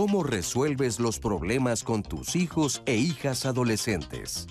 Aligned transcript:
¿Cómo 0.00 0.22
resuelves 0.22 0.98
los 0.98 1.18
problemas 1.18 1.84
con 1.84 2.02
tus 2.02 2.34
hijos 2.34 2.80
e 2.86 2.96
hijas 2.96 3.44
adolescentes? 3.44 4.46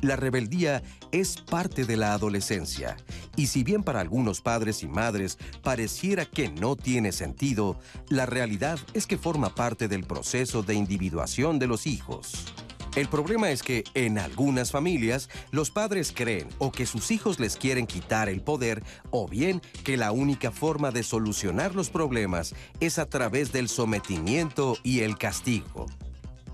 La 0.00 0.16
rebeldía 0.16 0.82
es 1.12 1.36
parte 1.36 1.84
de 1.84 1.98
la 1.98 2.14
adolescencia 2.14 2.96
y 3.36 3.48
si 3.48 3.64
bien 3.64 3.82
para 3.82 4.00
algunos 4.00 4.40
padres 4.40 4.82
y 4.82 4.88
madres 4.88 5.36
pareciera 5.62 6.24
que 6.24 6.48
no 6.48 6.74
tiene 6.74 7.12
sentido, 7.12 7.78
la 8.08 8.24
realidad 8.24 8.78
es 8.94 9.06
que 9.06 9.18
forma 9.18 9.54
parte 9.54 9.88
del 9.88 10.04
proceso 10.04 10.62
de 10.62 10.72
individuación 10.72 11.58
de 11.58 11.66
los 11.66 11.86
hijos. 11.86 12.54
El 12.96 13.08
problema 13.08 13.50
es 13.50 13.64
que 13.64 13.82
en 13.94 14.18
algunas 14.18 14.70
familias 14.70 15.28
los 15.50 15.72
padres 15.72 16.12
creen 16.14 16.48
o 16.58 16.70
que 16.70 16.86
sus 16.86 17.10
hijos 17.10 17.40
les 17.40 17.56
quieren 17.56 17.88
quitar 17.88 18.28
el 18.28 18.40
poder 18.40 18.84
o 19.10 19.26
bien 19.26 19.60
que 19.82 19.96
la 19.96 20.12
única 20.12 20.52
forma 20.52 20.92
de 20.92 21.02
solucionar 21.02 21.74
los 21.74 21.90
problemas 21.90 22.54
es 22.78 23.00
a 23.00 23.06
través 23.06 23.50
del 23.50 23.68
sometimiento 23.68 24.76
y 24.84 25.00
el 25.00 25.18
castigo. 25.18 25.86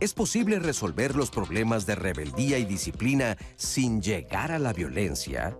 ¿Es 0.00 0.14
posible 0.14 0.58
resolver 0.60 1.14
los 1.14 1.30
problemas 1.30 1.84
de 1.84 1.94
rebeldía 1.94 2.56
y 2.56 2.64
disciplina 2.64 3.36
sin 3.56 4.00
llegar 4.00 4.50
a 4.50 4.58
la 4.58 4.72
violencia? 4.72 5.58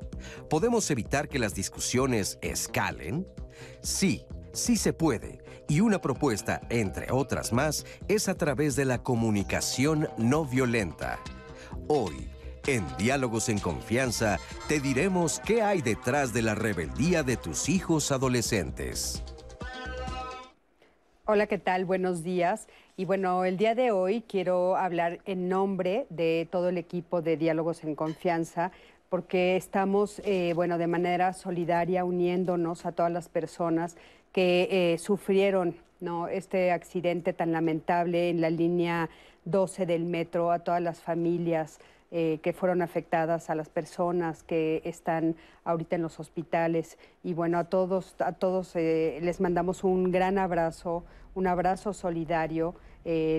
¿Podemos 0.49 0.91
evitar 0.91 1.29
que 1.29 1.39
las 1.39 1.55
discusiones 1.55 2.39
escalen? 2.41 3.27
Sí, 3.83 4.25
sí 4.55 4.79
se 4.79 4.95
puede 4.95 5.41
y 5.71 5.79
una 5.79 6.01
propuesta, 6.01 6.63
entre 6.69 7.13
otras 7.13 7.53
más, 7.53 7.87
es 8.09 8.29
a 8.29 8.35
través 8.35 8.75
de 8.75 8.85
la 8.85 9.05
comunicación 9.05 10.09
no 10.19 10.45
violenta. 10.45 11.21
Hoy, 11.87 12.29
en 12.67 12.85
Diálogos 12.99 13.49
en 13.49 13.61
Confianza, 13.61 14.41
te 14.67 14.81
diremos 14.81 15.39
qué 15.47 15.63
hay 15.63 15.81
detrás 15.81 16.33
de 16.33 16.43
la 16.43 16.57
rebeldía 16.57 17.23
de 17.23 17.37
tus 17.37 17.69
hijos 17.69 18.11
adolescentes. 18.11 19.23
Hola, 21.25 21.47
¿qué 21.47 21.59
tal? 21.59 21.85
Buenos 21.85 22.25
días. 22.25 22.67
Y 22.97 23.05
bueno, 23.05 23.45
el 23.45 23.57
día 23.57 23.77
de 23.77 23.93
hoy 23.93 24.25
quiero 24.27 24.77
hablar 24.77 25.21
en 25.25 25.49
nombre 25.49 26.09
de 26.11 26.49
todo 26.51 26.71
el 26.71 26.79
equipo 26.79 27.23
de 27.23 27.37
Diálogos 27.37 27.85
en 27.85 27.95
Confianza 27.95 28.73
porque 29.09 29.57
estamos, 29.57 30.23
eh, 30.25 30.53
bueno, 30.55 30.79
de 30.79 30.87
manera 30.87 31.33
solidaria 31.33 32.05
uniéndonos 32.05 32.87
a 32.87 32.93
todas 32.93 33.11
las 33.11 33.29
personas 33.29 33.97
que 34.33 34.69
eh, 34.93 34.99
sufrieron 34.99 35.77
¿no? 36.01 36.29
este 36.29 36.73
accidente 36.73 37.33
tan 37.33 37.53
lamentable 37.53 38.31
en 38.31 38.41
la 38.41 38.51
línea 38.51 39.11
12 39.45 39.87
del 39.87 40.05
metro, 40.05 40.53
a 40.53 40.61
todas 40.61 40.83
las 40.83 41.01
familias 41.01 41.81
eh, 42.13 42.41
que 42.43 42.53
fueron 42.53 42.83
afectadas, 42.83 43.51
a 43.51 43.55
las 43.55 43.69
personas 43.69 44.43
que 44.43 44.83
están 44.85 45.37
ahorita 45.65 45.97
en 45.97 46.03
los 46.03 46.19
hospitales. 46.21 46.99
Y 47.23 47.35
bueno, 47.35 47.59
a 47.59 47.65
todos, 47.65 48.17
a 48.19 48.33
todos 48.33 48.75
eh, 48.77 49.19
les 49.23 49.41
mandamos 49.41 49.85
un 49.85 50.11
gran 50.11 50.39
abrazo, 50.39 51.05
un 51.35 51.47
abrazo 51.47 51.93
solidario. 51.93 52.75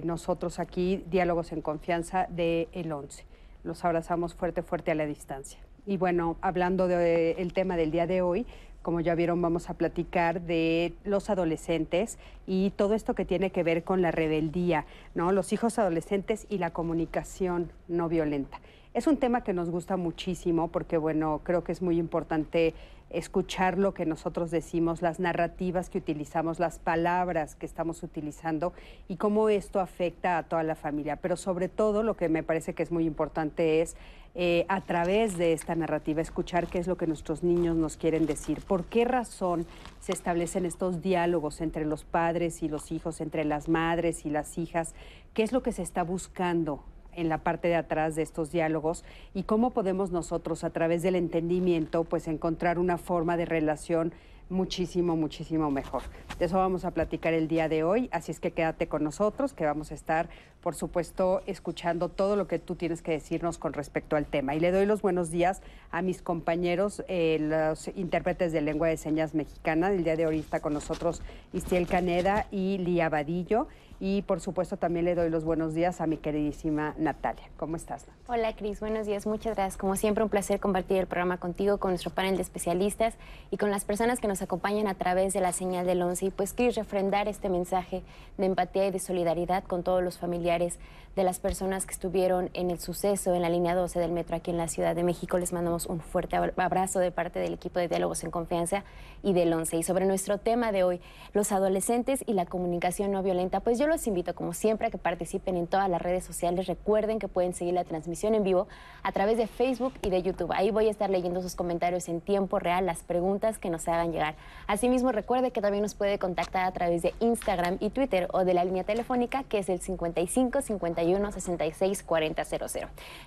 nosotros 0.04 0.60
aquí, 0.60 1.04
Diálogos 1.10 1.52
en 1.52 1.62
Confianza 1.62 2.28
de 2.30 2.68
El 2.72 2.92
11. 2.92 3.26
Los 3.64 3.86
abrazamos 3.86 4.34
fuerte, 4.34 4.64
fuerte 4.64 4.92
a 4.92 4.96
la 4.96 5.06
distancia. 5.06 5.60
Y 5.86 5.98
bueno, 5.98 6.38
hablando 6.42 6.88
del 6.88 7.54
tema 7.54 7.76
del 7.76 7.92
día 7.92 8.08
de 8.08 8.22
hoy, 8.22 8.46
como 8.82 9.00
ya 9.00 9.16
vieron, 9.16 9.42
vamos 9.42 9.70
a 9.70 9.76
platicar 9.76 10.42
de 10.42 10.94
los 11.04 11.30
adolescentes 11.30 12.18
y 12.48 12.72
todo 12.72 12.94
esto 12.94 13.14
que 13.14 13.26
tiene 13.26 13.52
que 13.52 13.64
ver 13.64 13.84
con 13.84 14.02
la 14.02 14.12
rebeldía, 14.12 14.86
¿no? 15.14 15.32
Los 15.32 15.54
hijos 15.54 15.78
adolescentes 15.80 16.48
y 16.50 16.58
la 16.58 16.72
comunicación 16.72 17.72
no 17.88 18.10
violenta. 18.10 18.60
Es 18.94 19.08
un 19.08 19.16
tema 19.16 19.42
que 19.42 19.54
nos 19.54 19.70
gusta 19.70 19.96
muchísimo 19.96 20.68
porque, 20.68 20.98
bueno, 20.98 21.40
creo 21.46 21.64
que 21.64 21.72
es 21.72 21.82
muy 21.82 21.98
importante 21.98 22.74
escuchar 23.10 23.78
lo 23.78 23.94
que 23.94 24.06
nosotros 24.06 24.52
decimos, 24.52 25.02
las 25.02 25.18
narrativas 25.18 25.90
que 25.90 25.98
utilizamos, 25.98 26.60
las 26.60 26.78
palabras 26.78 27.56
que 27.56 27.66
estamos 27.66 28.04
utilizando 28.04 28.74
y 29.08 29.16
cómo 29.16 29.48
esto 29.48 29.80
afecta 29.80 30.38
a 30.38 30.44
toda 30.44 30.64
la 30.64 30.76
familia. 30.76 31.16
Pero 31.16 31.38
sobre 31.38 31.70
todo 31.70 32.04
lo 32.04 32.18
que 32.18 32.28
me 32.28 32.44
parece 32.44 32.74
que 32.74 32.84
es 32.84 32.92
muy 32.92 33.06
importante 33.06 33.82
es 33.82 33.96
eh, 34.36 34.66
a 34.68 34.82
través 34.82 35.38
de 35.38 35.54
esta 35.54 35.74
narrativa 35.74 36.22
escuchar 36.22 36.68
qué 36.68 36.80
es 36.80 36.88
lo 36.88 36.98
que 36.98 37.08
nuestros 37.08 37.44
niños 37.44 37.78
nos 37.78 37.96
quieren 37.96 38.26
decir, 38.26 38.60
por 38.60 38.84
qué 38.84 39.06
razón 39.06 39.66
se 40.02 40.12
establecen 40.12 40.66
estos 40.66 41.02
diálogos 41.02 41.62
entre 41.62 41.86
los 41.86 42.04
padres 42.04 42.62
y 42.62 42.68
los 42.68 42.92
hijos, 42.92 43.22
entre 43.22 43.46
las 43.46 43.70
madres 43.70 44.26
y 44.26 44.30
las 44.30 44.58
hijas, 44.58 44.96
qué 45.34 45.44
es 45.44 45.54
lo 45.54 45.64
que 45.64 45.72
se 45.72 45.82
está 45.82 46.04
buscando 46.04 46.84
en 47.16 47.30
la 47.30 47.40
parte 47.40 47.68
de 47.68 47.76
atrás 47.76 48.16
de 48.16 48.22
estos 48.22 48.52
diálogos 48.52 49.04
y 49.34 49.44
cómo 49.44 49.72
podemos 49.72 50.12
nosotros 50.12 50.64
a 50.64 50.70
través 50.70 51.02
del 51.02 51.16
entendimiento 51.16 52.04
pues 52.04 52.28
encontrar 52.28 52.80
una 52.80 52.98
forma 52.98 53.38
de 53.38 53.46
relación 53.46 54.14
muchísimo, 54.52 55.16
muchísimo 55.16 55.72
mejor. 55.72 56.04
De 56.38 56.46
eso 56.46 56.58
vamos 56.58 56.86
a 56.86 56.92
platicar 56.92 57.34
el 57.34 57.48
día 57.48 57.70
de 57.70 57.84
hoy, 57.84 58.10
así 58.12 58.32
es 58.32 58.40
que 58.40 58.52
quédate 58.52 58.88
con 58.88 59.04
nosotros, 59.04 59.54
que 59.54 59.66
vamos 59.66 59.92
a 59.92 59.94
estar, 59.94 60.30
por 60.62 60.76
supuesto, 60.76 61.42
escuchando 61.48 62.10
todo 62.10 62.36
lo 62.36 62.48
que 62.48 62.60
tú 62.60 62.76
tienes 62.76 63.02
que 63.02 63.12
decirnos 63.12 63.58
con 63.58 63.74
respecto 63.74 64.16
al 64.16 64.26
tema. 64.26 64.54
Y 64.54 64.60
le 64.60 64.72
doy 64.72 64.86
los 64.86 65.02
buenos 65.02 65.32
días 65.32 65.62
a 65.90 66.02
mis 66.02 66.22
compañeros, 66.22 67.04
eh, 67.08 67.38
los 67.40 67.88
intérpretes 67.96 68.52
de 68.52 68.62
lengua 68.62 68.90
de 68.90 68.98
señas 68.98 69.34
mexicana. 69.34 69.92
El 69.92 70.04
día 70.04 70.18
de 70.18 70.28
hoy 70.28 70.40
está 70.40 70.60
con 70.60 70.74
nosotros 70.74 71.22
Istiel 71.54 71.88
Caneda 71.88 72.48
y 72.52 72.78
Lía 72.78 73.10
Vadillo. 73.10 73.68
Y 74.04 74.24
por 74.24 74.42
supuesto 74.42 74.78
también 74.78 75.06
le 75.06 75.14
doy 75.14 75.30
los 75.30 75.44
buenos 75.44 75.76
días 75.76 76.02
a 76.02 76.08
mi 76.08 76.18
queridísima 76.18 76.96
Natalia. 76.98 77.48
¿Cómo 77.56 77.76
estás? 77.76 78.08
Hola 78.28 78.56
Cris, 78.56 78.80
buenos 78.80 79.06
días, 79.06 79.28
muchas 79.28 79.56
gracias. 79.56 79.78
Como 79.78 79.96
siempre 79.96 80.24
un 80.24 80.30
placer 80.32 80.60
compartir 80.60 80.98
el 80.98 81.06
programa 81.06 81.38
contigo, 81.38 81.78
con 81.78 81.92
nuestro 81.92 82.10
panel 82.10 82.36
de 82.36 82.42
especialistas 82.42 83.14
y 83.52 83.58
con 83.58 83.70
las 83.70 83.86
personas 83.86 84.20
que 84.20 84.28
nos 84.28 84.42
acompañan 84.42 84.88
a 84.88 84.96
través 84.96 85.34
de 85.34 85.42
la 85.42 85.52
señal 85.52 85.86
del 85.86 86.02
11. 86.02 86.26
Y 86.26 86.30
pues 86.32 86.54
Cris, 86.54 86.74
refrendar 86.74 87.28
este 87.28 87.48
mensaje 87.48 88.02
de 88.40 88.48
empatía 88.48 88.88
y 88.88 88.92
de 88.92 88.98
solidaridad 88.98 89.66
con 89.66 89.84
todos 89.84 90.02
los 90.02 90.18
familiares 90.18 90.80
de 91.16 91.24
las 91.24 91.40
personas 91.40 91.86
que 91.86 91.94
estuvieron 91.94 92.50
en 92.54 92.72
el 92.72 92.80
suceso 92.80 93.36
en 93.36 93.44
la 93.44 93.50
línea 93.50 93.76
12 93.76 94.00
del 94.00 94.12
metro 94.12 94.36
aquí 94.36 94.50
en 94.50 94.58
la 94.58 94.68
Ciudad 94.68 94.96
de 94.96 95.04
México. 95.04 95.38
Les 95.38 95.54
mandamos 95.54 95.86
un 95.86 96.00
fuerte 96.00 96.38
abrazo 96.38 96.98
de 97.00 97.12
parte 97.12 97.38
del 97.38 97.54
equipo 97.54 97.78
de 97.80 97.88
Diálogos 97.88 98.24
en 98.24 98.32
Confianza 98.32 98.84
y 99.24 99.34
del 99.34 99.54
11. 99.54 99.78
Y 99.78 99.84
sobre 99.84 100.06
nuestro 100.06 100.38
tema 100.38 100.72
de 100.72 100.84
hoy, 100.84 101.00
los 101.34 101.52
adolescentes 101.52 102.24
y 102.26 102.34
la 102.34 102.46
comunicación 102.46 103.12
no 103.12 103.24
violenta, 103.24 103.60
pues 103.60 103.80
yo 103.80 103.88
los 103.88 104.06
invito 104.08 104.36
como 104.36 104.54
siempre 104.54 104.88
a 104.88 104.92
que 104.92 104.98
participen 104.98 105.58
en 105.58 105.68
todas 105.68 105.90
las 105.90 106.02
redes 106.02 106.24
sociales. 106.24 106.68
Recuerden 106.68 107.20
que 107.20 107.28
pueden 107.28 107.54
seguir 107.54 107.74
la 107.74 107.84
transmisión 107.84 108.36
en 108.36 108.44
vivo 108.44 108.68
a 109.04 109.12
través 109.12 109.38
de 109.38 109.48
Facebook 109.48 109.94
y 110.02 110.10
de 110.10 110.22
YouTube. 110.22 110.52
Ahí 110.54 110.72
voy 110.72 110.88
a 110.88 110.92
estar 110.92 111.10
leyendo 111.10 111.42
sus 111.42 111.56
comentarios 111.56 112.10
en 112.10 112.22
tiempo 112.22 112.60
real, 112.60 112.86
las 112.86 113.04
preguntas 113.04 113.58
que 113.58 113.70
nos 113.70 113.88
hagan 113.88 114.12
llegar. 114.12 114.36
Asimismo, 114.68 115.12
recuerde 115.12 115.52
que 115.52 115.62
también 115.62 115.84
nos 115.84 115.96
puede 115.96 116.20
contactar 116.20 116.66
a 116.66 116.72
través 116.72 117.02
de 117.02 117.14
Instagram 117.20 117.78
y 117.80 117.90
Twitter 117.90 118.28
o 118.34 118.46
de 118.46 118.54
la 118.54 118.64
línea 118.64 118.84
telefónica 118.84 119.44
que 119.44 119.60
es 119.60 119.70
el 119.70 119.80
55 119.80 120.62
51 120.62 121.32
66 121.32 122.04
40 122.04 122.44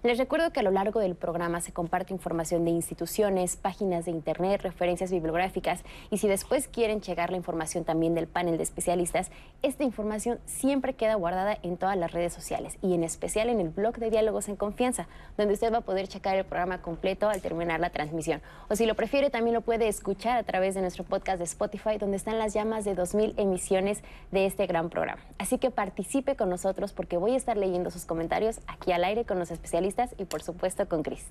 Les 0.02 0.18
recuerdo 0.18 0.52
que 0.52 0.60
a 0.60 0.62
lo 0.62 0.70
largo 0.70 1.00
del 1.00 1.14
programa 1.14 1.60
se 1.60 1.72
comparte 1.72 2.12
información 2.12 2.64
de 2.64 2.70
instituciones, 2.70 3.56
páginas 3.56 4.04
de 4.04 4.10
internet, 4.10 4.62
referencias 4.62 5.10
bibliográficas 5.10 5.83
y 6.10 6.18
si 6.18 6.28
después 6.28 6.68
quieren 6.68 7.00
checar 7.00 7.30
la 7.30 7.36
información 7.36 7.84
también 7.84 8.14
del 8.14 8.26
panel 8.26 8.56
de 8.56 8.62
especialistas, 8.62 9.30
esta 9.62 9.84
información 9.84 10.38
siempre 10.46 10.94
queda 10.94 11.14
guardada 11.14 11.58
en 11.62 11.76
todas 11.76 11.96
las 11.96 12.12
redes 12.12 12.32
sociales 12.32 12.76
y 12.82 12.94
en 12.94 13.04
especial 13.04 13.48
en 13.48 13.60
el 13.60 13.68
blog 13.68 13.98
de 13.98 14.10
Diálogos 14.10 14.48
en 14.48 14.56
Confianza, 14.56 15.08
donde 15.36 15.54
usted 15.54 15.72
va 15.72 15.78
a 15.78 15.82
poder 15.82 16.08
checar 16.08 16.36
el 16.36 16.44
programa 16.44 16.82
completo 16.82 17.28
al 17.28 17.40
terminar 17.40 17.80
la 17.80 17.90
transmisión. 17.90 18.42
O 18.68 18.76
si 18.76 18.86
lo 18.86 18.94
prefiere, 18.94 19.30
también 19.30 19.54
lo 19.54 19.60
puede 19.60 19.88
escuchar 19.88 20.38
a 20.38 20.42
través 20.42 20.74
de 20.74 20.80
nuestro 20.80 21.04
podcast 21.04 21.38
de 21.38 21.44
Spotify, 21.44 21.98
donde 21.98 22.16
están 22.16 22.38
las 22.38 22.54
llamas 22.54 22.84
de 22.84 22.96
2.000 22.96 23.34
emisiones 23.36 24.02
de 24.30 24.46
este 24.46 24.66
gran 24.66 24.90
programa. 24.90 25.22
Así 25.38 25.58
que 25.58 25.70
participe 25.70 26.36
con 26.36 26.50
nosotros 26.50 26.92
porque 26.92 27.16
voy 27.16 27.32
a 27.32 27.36
estar 27.36 27.56
leyendo 27.56 27.90
sus 27.90 28.04
comentarios 28.04 28.60
aquí 28.66 28.92
al 28.92 29.04
aire 29.04 29.24
con 29.24 29.38
los 29.38 29.50
especialistas 29.50 30.14
y 30.18 30.24
por 30.24 30.42
supuesto 30.42 30.88
con 30.88 31.02
Cris. 31.02 31.26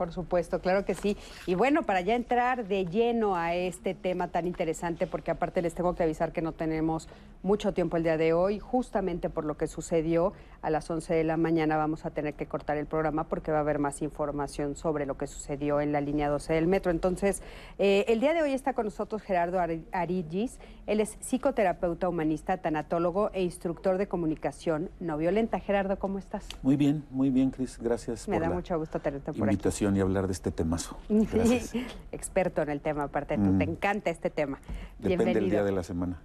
Por 0.00 0.12
supuesto, 0.12 0.60
claro 0.62 0.86
que 0.86 0.94
sí. 0.94 1.18
Y 1.44 1.56
bueno, 1.56 1.82
para 1.82 2.00
ya 2.00 2.14
entrar 2.14 2.66
de 2.66 2.86
lleno 2.86 3.36
a 3.36 3.54
este 3.54 3.92
tema 3.92 4.28
tan 4.28 4.46
interesante, 4.46 5.06
porque 5.06 5.30
aparte 5.30 5.60
les 5.60 5.74
tengo 5.74 5.94
que 5.94 6.02
avisar 6.02 6.32
que 6.32 6.40
no 6.40 6.52
tenemos 6.52 7.06
mucho 7.42 7.74
tiempo 7.74 7.98
el 7.98 8.04
día 8.04 8.16
de 8.16 8.32
hoy, 8.32 8.60
justamente 8.60 9.28
por 9.28 9.44
lo 9.44 9.58
que 9.58 9.66
sucedió 9.66 10.32
a 10.62 10.70
las 10.70 10.90
11 10.90 11.12
de 11.12 11.24
la 11.24 11.36
mañana 11.36 11.76
vamos 11.76 12.06
a 12.06 12.10
tener 12.10 12.32
que 12.32 12.46
cortar 12.46 12.78
el 12.78 12.86
programa 12.86 13.24
porque 13.24 13.50
va 13.50 13.58
a 13.58 13.60
haber 13.60 13.78
más 13.78 14.00
información 14.00 14.74
sobre 14.74 15.04
lo 15.04 15.18
que 15.18 15.26
sucedió 15.26 15.80
en 15.82 15.92
la 15.92 16.00
línea 16.00 16.30
12 16.30 16.54
del 16.54 16.66
metro. 16.66 16.90
Entonces, 16.90 17.42
eh, 17.78 18.06
el 18.08 18.20
día 18.20 18.32
de 18.32 18.40
hoy 18.42 18.52
está 18.52 18.72
con 18.72 18.86
nosotros 18.86 19.20
Gerardo 19.20 19.60
Arigis, 19.92 20.58
él 20.86 21.00
es 21.00 21.16
psicoterapeuta 21.20 22.08
humanista, 22.08 22.56
tanatólogo 22.56 23.30
e 23.32 23.42
instructor 23.42 23.96
de 23.96 24.08
comunicación 24.08 24.90
no 24.98 25.16
violenta. 25.16 25.60
Gerardo, 25.60 25.98
¿cómo 25.98 26.18
estás? 26.18 26.46
Muy 26.62 26.76
bien, 26.76 27.04
muy 27.10 27.30
bien, 27.30 27.50
Cris, 27.50 27.78
gracias. 27.80 28.26
Me 28.28 28.40
da 28.40 28.50
mucho 28.50 28.78
gusto 28.78 28.98
tenerte 28.98 29.32
por 29.32 29.46
invitación 29.48 29.89
y 29.96 30.00
hablar 30.00 30.26
de 30.26 30.32
este 30.32 30.50
temazo. 30.50 30.96
Experto 32.12 32.62
en 32.62 32.70
el 32.70 32.80
tema, 32.80 33.04
aparte 33.04 33.36
tú, 33.36 33.58
te 33.58 33.66
mm. 33.66 33.70
encanta 33.70 34.10
este 34.10 34.30
tema. 34.30 34.60
Depende 34.98 35.34
del 35.34 35.50
día 35.50 35.64
de 35.64 35.72
la 35.72 35.82
semana. 35.82 36.20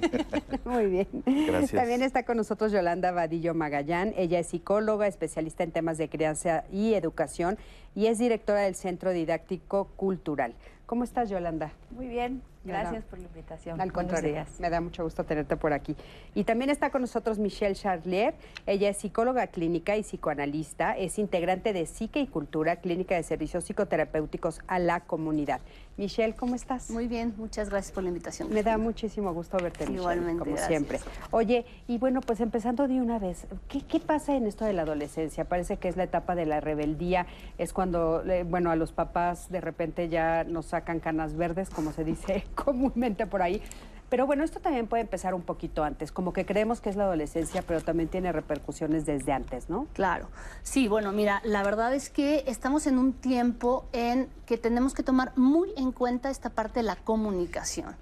Muy 0.64 0.86
bien. 0.86 1.08
Gracias. 1.24 1.72
También 1.72 2.02
está 2.02 2.24
con 2.24 2.36
nosotros 2.36 2.72
Yolanda 2.72 3.12
Vadillo 3.12 3.54
Magallán. 3.54 4.12
Ella 4.16 4.38
es 4.38 4.48
psicóloga, 4.48 5.06
especialista 5.06 5.64
en 5.64 5.72
temas 5.72 5.98
de 5.98 6.08
crianza 6.08 6.64
y 6.72 6.94
educación 6.94 7.58
y 7.94 8.06
es 8.06 8.18
directora 8.18 8.60
del 8.60 8.74
Centro 8.74 9.12
Didáctico 9.12 9.88
Cultural. 9.96 10.54
¿Cómo 10.86 11.04
estás, 11.04 11.30
Yolanda? 11.30 11.72
Muy 11.90 12.08
bien. 12.08 12.42
Gracias 12.64 13.04
por 13.04 13.18
la 13.18 13.26
invitación. 13.26 13.80
Al 13.80 13.92
contrario, 13.92 14.44
me 14.58 14.70
da 14.70 14.80
mucho 14.80 15.02
gusto 15.02 15.24
tenerte 15.24 15.56
por 15.56 15.72
aquí. 15.72 15.96
Y 16.34 16.44
también 16.44 16.70
está 16.70 16.90
con 16.90 17.00
nosotros 17.00 17.38
Michelle 17.38 17.74
Charlier. 17.74 18.34
Ella 18.66 18.88
es 18.90 18.98
psicóloga 18.98 19.48
clínica 19.48 19.96
y 19.96 20.02
psicoanalista. 20.02 20.96
Es 20.96 21.18
integrante 21.18 21.72
de 21.72 21.86
Psique 21.86 22.20
y 22.20 22.26
Cultura, 22.26 22.76
Clínica 22.76 23.16
de 23.16 23.22
Servicios 23.22 23.64
Psicoterapéuticos 23.64 24.60
a 24.68 24.78
la 24.78 25.00
Comunidad. 25.00 25.60
Michelle, 25.96 26.34
¿cómo 26.34 26.54
estás? 26.54 26.90
Muy 26.90 27.06
bien, 27.06 27.34
muchas 27.36 27.68
gracias 27.68 27.92
por 27.92 28.02
la 28.02 28.08
invitación. 28.08 28.48
Me 28.48 28.62
da 28.62 28.78
muchísimo 28.78 29.34
gusto 29.34 29.58
verte, 29.58 29.84
Michelle, 29.84 30.00
Igualmente, 30.00 30.38
como 30.38 30.56
siempre. 30.56 31.00
Oye, 31.30 31.66
y 31.86 31.98
bueno, 31.98 32.20
pues 32.22 32.40
empezando 32.40 32.88
de 32.88 33.00
una 33.00 33.18
vez, 33.18 33.46
¿qué, 33.68 33.82
¿qué, 33.82 34.00
pasa 34.00 34.34
en 34.34 34.46
esto 34.46 34.64
de 34.64 34.72
la 34.72 34.82
adolescencia? 34.82 35.44
Parece 35.44 35.76
que 35.76 35.88
es 35.88 35.96
la 35.96 36.04
etapa 36.04 36.34
de 36.34 36.46
la 36.46 36.60
rebeldía, 36.60 37.26
es 37.58 37.74
cuando, 37.74 38.24
eh, 38.24 38.44
bueno, 38.44 38.70
a 38.70 38.76
los 38.76 38.92
papás 38.92 39.50
de 39.50 39.60
repente 39.60 40.08
ya 40.08 40.44
nos 40.44 40.66
sacan 40.66 40.98
canas 40.98 41.36
verdes, 41.36 41.68
como 41.68 41.92
se 41.92 42.04
dice 42.04 42.44
comúnmente 42.64 43.26
por 43.26 43.42
ahí. 43.42 43.62
Pero 44.12 44.26
bueno, 44.26 44.44
esto 44.44 44.60
también 44.60 44.88
puede 44.88 45.00
empezar 45.00 45.32
un 45.32 45.40
poquito 45.40 45.84
antes, 45.84 46.12
como 46.12 46.34
que 46.34 46.44
creemos 46.44 46.82
que 46.82 46.90
es 46.90 46.96
la 46.96 47.04
adolescencia, 47.04 47.62
pero 47.62 47.80
también 47.80 48.10
tiene 48.10 48.30
repercusiones 48.30 49.06
desde 49.06 49.32
antes, 49.32 49.70
¿no? 49.70 49.86
Claro. 49.94 50.28
Sí, 50.62 50.86
bueno, 50.86 51.12
mira, 51.12 51.40
la 51.44 51.62
verdad 51.62 51.94
es 51.94 52.10
que 52.10 52.44
estamos 52.46 52.86
en 52.86 52.98
un 52.98 53.14
tiempo 53.14 53.86
en 53.94 54.28
que 54.44 54.58
tenemos 54.58 54.92
que 54.92 55.02
tomar 55.02 55.32
muy 55.38 55.72
en 55.78 55.92
cuenta 55.92 56.28
esta 56.28 56.50
parte 56.50 56.80
de 56.80 56.82
la 56.82 56.96
comunicación. 56.96 57.96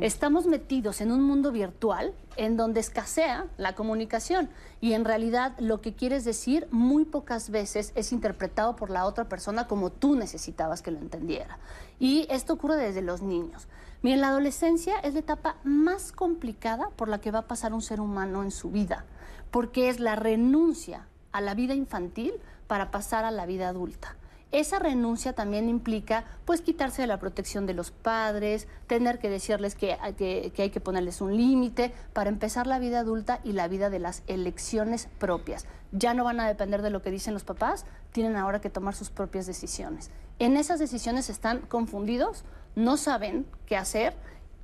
Estamos 0.00 0.46
metidos 0.46 1.00
en 1.00 1.10
un 1.10 1.20
mundo 1.20 1.50
virtual 1.50 2.14
en 2.36 2.56
donde 2.56 2.78
escasea 2.78 3.46
la 3.58 3.74
comunicación 3.74 4.48
y 4.80 4.92
en 4.92 5.04
realidad 5.04 5.52
lo 5.58 5.80
que 5.80 5.94
quieres 5.94 6.24
decir 6.24 6.66
muy 6.70 7.04
pocas 7.04 7.50
veces 7.50 7.92
es 7.94 8.12
interpretado 8.12 8.76
por 8.76 8.88
la 8.88 9.04
otra 9.04 9.24
persona 9.24 9.66
como 9.66 9.90
tú 9.90 10.14
necesitabas 10.14 10.80
que 10.80 10.92
lo 10.92 10.98
entendiera. 10.98 11.58
Y 11.98 12.26
esto 12.30 12.54
ocurre 12.54 12.76
desde 12.76 13.02
los 13.02 13.20
niños. 13.20 13.66
Miren, 14.06 14.20
la 14.20 14.28
adolescencia 14.28 15.00
es 15.00 15.14
la 15.14 15.18
etapa 15.18 15.56
más 15.64 16.12
complicada 16.12 16.90
por 16.90 17.08
la 17.08 17.20
que 17.20 17.32
va 17.32 17.40
a 17.40 17.48
pasar 17.48 17.74
un 17.74 17.82
ser 17.82 18.00
humano 18.00 18.44
en 18.44 18.52
su 18.52 18.70
vida, 18.70 19.04
porque 19.50 19.88
es 19.88 19.98
la 19.98 20.14
renuncia 20.14 21.08
a 21.32 21.40
la 21.40 21.54
vida 21.54 21.74
infantil 21.74 22.32
para 22.68 22.92
pasar 22.92 23.24
a 23.24 23.32
la 23.32 23.46
vida 23.46 23.66
adulta. 23.68 24.14
Esa 24.52 24.78
renuncia 24.78 25.32
también 25.32 25.68
implica 25.68 26.24
pues 26.44 26.60
quitarse 26.60 27.02
de 27.02 27.08
la 27.08 27.18
protección 27.18 27.66
de 27.66 27.74
los 27.74 27.90
padres, 27.90 28.68
tener 28.86 29.18
que 29.18 29.28
decirles 29.28 29.74
que, 29.74 29.98
que 30.16 30.62
hay 30.62 30.70
que 30.70 30.80
ponerles 30.80 31.20
un 31.20 31.36
límite 31.36 31.92
para 32.12 32.30
empezar 32.30 32.68
la 32.68 32.78
vida 32.78 33.00
adulta 33.00 33.40
y 33.42 33.54
la 33.54 33.66
vida 33.66 33.90
de 33.90 33.98
las 33.98 34.22
elecciones 34.28 35.08
propias. 35.18 35.66
Ya 35.90 36.14
no 36.14 36.22
van 36.22 36.38
a 36.38 36.46
depender 36.46 36.80
de 36.80 36.90
lo 36.90 37.02
que 37.02 37.10
dicen 37.10 37.34
los 37.34 37.42
papás, 37.42 37.86
tienen 38.12 38.36
ahora 38.36 38.60
que 38.60 38.70
tomar 38.70 38.94
sus 38.94 39.10
propias 39.10 39.46
decisiones. 39.46 40.12
En 40.38 40.56
esas 40.56 40.78
decisiones 40.78 41.28
están 41.28 41.62
confundidos, 41.62 42.44
no 42.76 42.96
saben 42.96 43.46
qué 43.66 43.76
hacer 43.76 44.14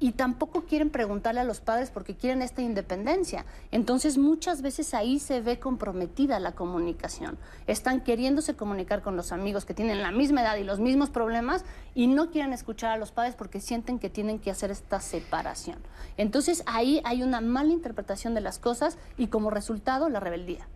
y 0.02 0.10
tampoco 0.10 0.62
quieren 0.62 0.90
preguntarle 0.90 1.40
a 1.40 1.44
los 1.44 1.60
padres 1.60 1.90
porque 1.90 2.16
quieren 2.16 2.42
esta 2.42 2.60
independencia. 2.60 3.46
Entonces 3.70 4.18
muchas 4.18 4.60
veces 4.60 4.94
ahí 4.94 5.20
se 5.20 5.40
ve 5.40 5.60
comprometida 5.60 6.40
la 6.40 6.52
comunicación. 6.52 7.38
Están 7.68 8.00
queriéndose 8.00 8.56
comunicar 8.56 9.02
con 9.02 9.14
los 9.14 9.30
amigos 9.30 9.64
que 9.64 9.74
tienen 9.74 10.02
la 10.02 10.10
misma 10.10 10.42
edad 10.42 10.56
y 10.56 10.64
los 10.64 10.80
mismos 10.80 11.10
problemas 11.10 11.64
y 11.94 12.08
no 12.08 12.32
quieren 12.32 12.52
escuchar 12.52 12.90
a 12.90 12.96
los 12.96 13.12
padres 13.12 13.36
porque 13.36 13.60
sienten 13.60 14.00
que 14.00 14.10
tienen 14.10 14.40
que 14.40 14.50
hacer 14.50 14.72
esta 14.72 15.00
separación. 15.00 15.78
Entonces 16.16 16.64
ahí 16.66 17.00
hay 17.04 17.22
una 17.22 17.40
mala 17.40 17.72
interpretación 17.72 18.34
de 18.34 18.40
las 18.40 18.58
cosas 18.58 18.98
y 19.16 19.28
como 19.28 19.50
resultado 19.50 20.08
la 20.08 20.18
rebeldía 20.18 20.66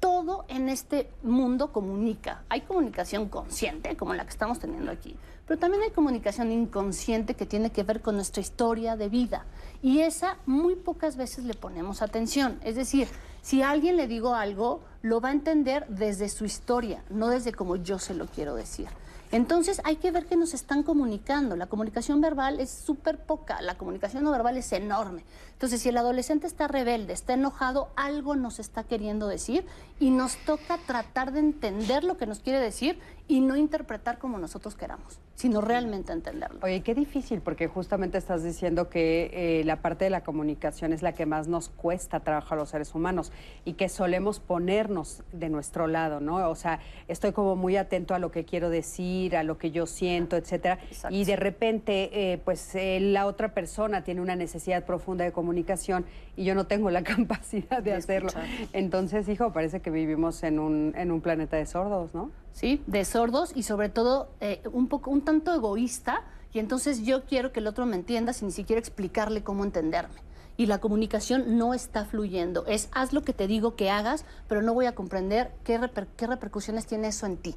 todo 0.00 0.44
en 0.48 0.68
este 0.68 1.10
mundo 1.24 1.72
comunica. 1.72 2.44
Hay 2.48 2.60
comunicación 2.60 3.28
consciente, 3.28 3.96
como 3.96 4.14
la 4.14 4.24
que 4.24 4.30
estamos 4.30 4.60
teniendo 4.60 4.92
aquí, 4.92 5.16
pero 5.48 5.58
también 5.58 5.82
hay 5.82 5.90
comunicación 5.90 6.52
inconsciente 6.52 7.34
que 7.34 7.46
tiene 7.46 7.72
que 7.72 7.82
ver 7.82 8.02
con 8.02 8.16
nuestra 8.16 8.42
historia 8.42 8.96
de 8.96 9.08
vida. 9.08 9.46
Y 9.82 10.00
esa 10.00 10.36
muy 10.44 10.76
pocas 10.76 11.16
veces 11.16 11.44
le 11.44 11.54
ponemos 11.54 12.02
atención. 12.02 12.60
Es 12.62 12.76
decir, 12.76 13.08
si 13.40 13.62
a 13.62 13.70
alguien 13.70 13.96
le 13.96 14.06
digo 14.06 14.34
algo, 14.34 14.82
lo 15.00 15.22
va 15.22 15.30
a 15.30 15.32
entender 15.32 15.86
desde 15.88 16.28
su 16.28 16.44
historia, 16.44 17.02
no 17.08 17.28
desde 17.28 17.54
como 17.54 17.76
yo 17.76 17.98
se 17.98 18.12
lo 18.12 18.26
quiero 18.26 18.54
decir. 18.54 18.88
Entonces 19.30 19.80
hay 19.84 19.96
que 19.96 20.10
ver 20.10 20.26
que 20.26 20.36
nos 20.36 20.54
están 20.54 20.82
comunicando. 20.82 21.54
La 21.56 21.66
comunicación 21.66 22.20
verbal 22.20 22.60
es 22.60 22.70
súper 22.70 23.18
poca, 23.18 23.60
la 23.60 23.76
comunicación 23.76 24.24
no 24.24 24.30
verbal 24.30 24.56
es 24.56 24.72
enorme. 24.72 25.22
Entonces 25.52 25.82
si 25.82 25.90
el 25.90 25.98
adolescente 25.98 26.46
está 26.46 26.66
rebelde, 26.66 27.12
está 27.12 27.34
enojado, 27.34 27.88
algo 27.96 28.36
nos 28.36 28.58
está 28.58 28.84
queriendo 28.84 29.28
decir 29.28 29.66
y 30.00 30.10
nos 30.10 30.36
toca 30.36 30.78
tratar 30.78 31.32
de 31.32 31.40
entender 31.40 32.04
lo 32.04 32.16
que 32.16 32.26
nos 32.26 32.40
quiere 32.40 32.60
decir 32.60 32.98
y 33.28 33.40
no 33.40 33.56
interpretar 33.56 34.18
como 34.18 34.38
nosotros 34.38 34.74
queramos, 34.74 35.20
sino 35.34 35.60
realmente 35.60 36.12
entenderlo. 36.12 36.60
Oye, 36.62 36.80
qué 36.80 36.94
difícil, 36.94 37.42
porque 37.42 37.68
justamente 37.68 38.16
estás 38.16 38.42
diciendo 38.42 38.88
que 38.88 39.30
eh, 39.60 39.64
la 39.64 39.82
parte 39.82 40.04
de 40.06 40.10
la 40.10 40.22
comunicación 40.22 40.94
es 40.94 41.02
la 41.02 41.12
que 41.12 41.26
más 41.26 41.46
nos 41.46 41.68
cuesta 41.68 42.20
trabajar 42.20 42.56
a 42.56 42.62
los 42.62 42.70
seres 42.70 42.94
humanos 42.94 43.30
y 43.66 43.74
que 43.74 43.90
solemos 43.90 44.40
ponernos 44.40 45.22
de 45.32 45.50
nuestro 45.50 45.86
lado, 45.86 46.20
¿no? 46.20 46.48
O 46.48 46.54
sea, 46.54 46.80
estoy 47.06 47.32
como 47.32 47.54
muy 47.54 47.76
atento 47.76 48.14
a 48.14 48.18
lo 48.18 48.30
que 48.30 48.46
quiero 48.46 48.70
decir, 48.70 49.36
a 49.36 49.42
lo 49.42 49.58
que 49.58 49.72
yo 49.72 49.84
siento, 49.84 50.36
etcétera, 50.36 50.78
y 51.10 51.26
de 51.26 51.36
repente, 51.36 52.32
eh, 52.32 52.38
pues 52.38 52.74
eh, 52.74 52.98
la 53.00 53.26
otra 53.26 53.52
persona 53.52 54.04
tiene 54.04 54.22
una 54.22 54.36
necesidad 54.36 54.86
profunda 54.86 55.24
de 55.24 55.32
comunicación 55.32 56.06
y 56.38 56.44
yo 56.44 56.54
no 56.54 56.66
tengo 56.66 56.88
la 56.90 57.02
capacidad 57.04 57.82
de, 57.82 57.92
hacerlo. 57.92 58.30
Entonces, 58.72 59.28
hijo, 59.28 59.52
parece 59.52 59.80
que 59.80 59.90
vivimos 59.90 60.42
en 60.44 60.60
un, 60.60 60.94
en 60.96 61.10
un 61.10 61.20
planeta 61.20 61.56
de 61.56 61.66
sordos, 61.66 62.14
¿no? 62.14 62.30
¿sí? 62.52 62.80
De 62.86 63.04
sordos 63.04 63.52
y 63.54 63.64
sobre 63.64 63.88
todo 63.88 64.30
eh, 64.40 64.62
un 64.72 64.88
poco, 64.88 65.10
un 65.10 65.22
tanto 65.22 65.52
egoísta. 65.52 66.22
Y 66.52 66.60
entonces 66.60 67.02
yo 67.02 67.24
quiero 67.24 67.52
que 67.52 67.60
el 67.60 67.66
otro 67.66 67.86
me 67.86 67.96
entienda 67.96 68.32
sin 68.32 68.48
ni 68.48 68.52
siquiera 68.52 68.78
explicarle 68.78 69.42
cómo 69.42 69.64
entenderme. 69.64 70.20
Y 70.56 70.66
la 70.66 70.78
comunicación 70.78 71.58
no 71.58 71.74
está 71.74 72.04
fluyendo. 72.04 72.64
Es 72.66 72.88
haz 72.92 73.12
lo 73.12 73.22
que 73.22 73.32
te 73.32 73.46
digo 73.46 73.74
que 73.74 73.90
hagas, 73.90 74.24
pero 74.48 74.62
no 74.62 74.74
voy 74.74 74.86
a 74.86 74.94
comprender 74.94 75.52
qué, 75.64 75.78
qué 76.16 76.26
repercusiones 76.26 76.86
tiene 76.86 77.08
eso 77.08 77.26
en 77.26 77.36
ti. 77.36 77.56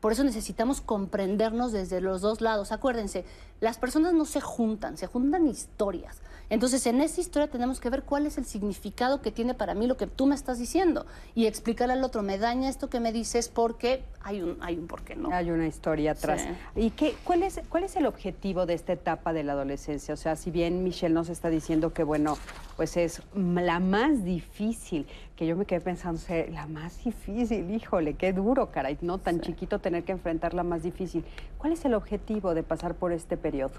Por 0.00 0.12
eso 0.12 0.24
necesitamos 0.24 0.80
comprendernos 0.80 1.70
desde 1.70 2.00
los 2.00 2.20
dos 2.22 2.40
lados. 2.40 2.72
Acuérdense, 2.72 3.24
las 3.60 3.78
personas 3.78 4.14
no 4.14 4.24
se 4.24 4.40
juntan, 4.40 4.96
se 4.96 5.06
juntan 5.06 5.46
historias. 5.46 6.20
Entonces, 6.52 6.86
en 6.86 7.00
esa 7.00 7.18
historia 7.18 7.48
tenemos 7.48 7.80
que 7.80 7.88
ver 7.88 8.02
cuál 8.02 8.26
es 8.26 8.36
el 8.36 8.44
significado 8.44 9.22
que 9.22 9.30
tiene 9.30 9.54
para 9.54 9.72
mí 9.72 9.86
lo 9.86 9.96
que 9.96 10.06
tú 10.06 10.26
me 10.26 10.34
estás 10.34 10.58
diciendo 10.58 11.06
y 11.34 11.46
explicarle 11.46 11.94
al 11.94 12.04
otro, 12.04 12.22
me 12.22 12.36
daña 12.36 12.68
esto 12.68 12.90
que 12.90 13.00
me 13.00 13.10
dices 13.10 13.48
porque 13.48 14.04
hay 14.20 14.42
un, 14.42 14.58
hay 14.60 14.76
un 14.76 14.86
porqué, 14.86 15.16
¿no? 15.16 15.32
Hay 15.32 15.50
una 15.50 15.66
historia 15.66 16.12
atrás. 16.12 16.46
¿Y 16.76 16.90
qué, 16.90 17.14
cuál, 17.24 17.42
es, 17.42 17.58
cuál 17.70 17.84
es 17.84 17.96
el 17.96 18.04
objetivo 18.04 18.66
de 18.66 18.74
esta 18.74 18.92
etapa 18.92 19.32
de 19.32 19.44
la 19.44 19.54
adolescencia? 19.54 20.12
O 20.12 20.16
sea, 20.18 20.36
si 20.36 20.50
bien 20.50 20.84
Michelle 20.84 21.14
nos 21.14 21.30
está 21.30 21.48
diciendo 21.48 21.94
que, 21.94 22.04
bueno, 22.04 22.36
pues 22.76 22.98
es 22.98 23.22
la 23.34 23.80
más 23.80 24.22
difícil, 24.22 25.06
que 25.36 25.46
yo 25.46 25.56
me 25.56 25.64
quedé 25.64 25.80
pensando, 25.80 26.20
la 26.50 26.66
más 26.66 27.02
difícil, 27.02 27.70
híjole, 27.70 28.12
qué 28.12 28.34
duro, 28.34 28.70
caray, 28.70 28.98
no 29.00 29.16
tan 29.16 29.40
chiquito 29.40 29.78
tener 29.78 30.04
que 30.04 30.12
enfrentar 30.12 30.52
la 30.52 30.64
más 30.64 30.82
difícil. 30.82 31.24
¿Cuál 31.56 31.72
es 31.72 31.82
el 31.86 31.94
objetivo 31.94 32.52
de 32.52 32.62
pasar 32.62 32.94
por 32.94 33.14
este 33.14 33.38
periodo? 33.38 33.72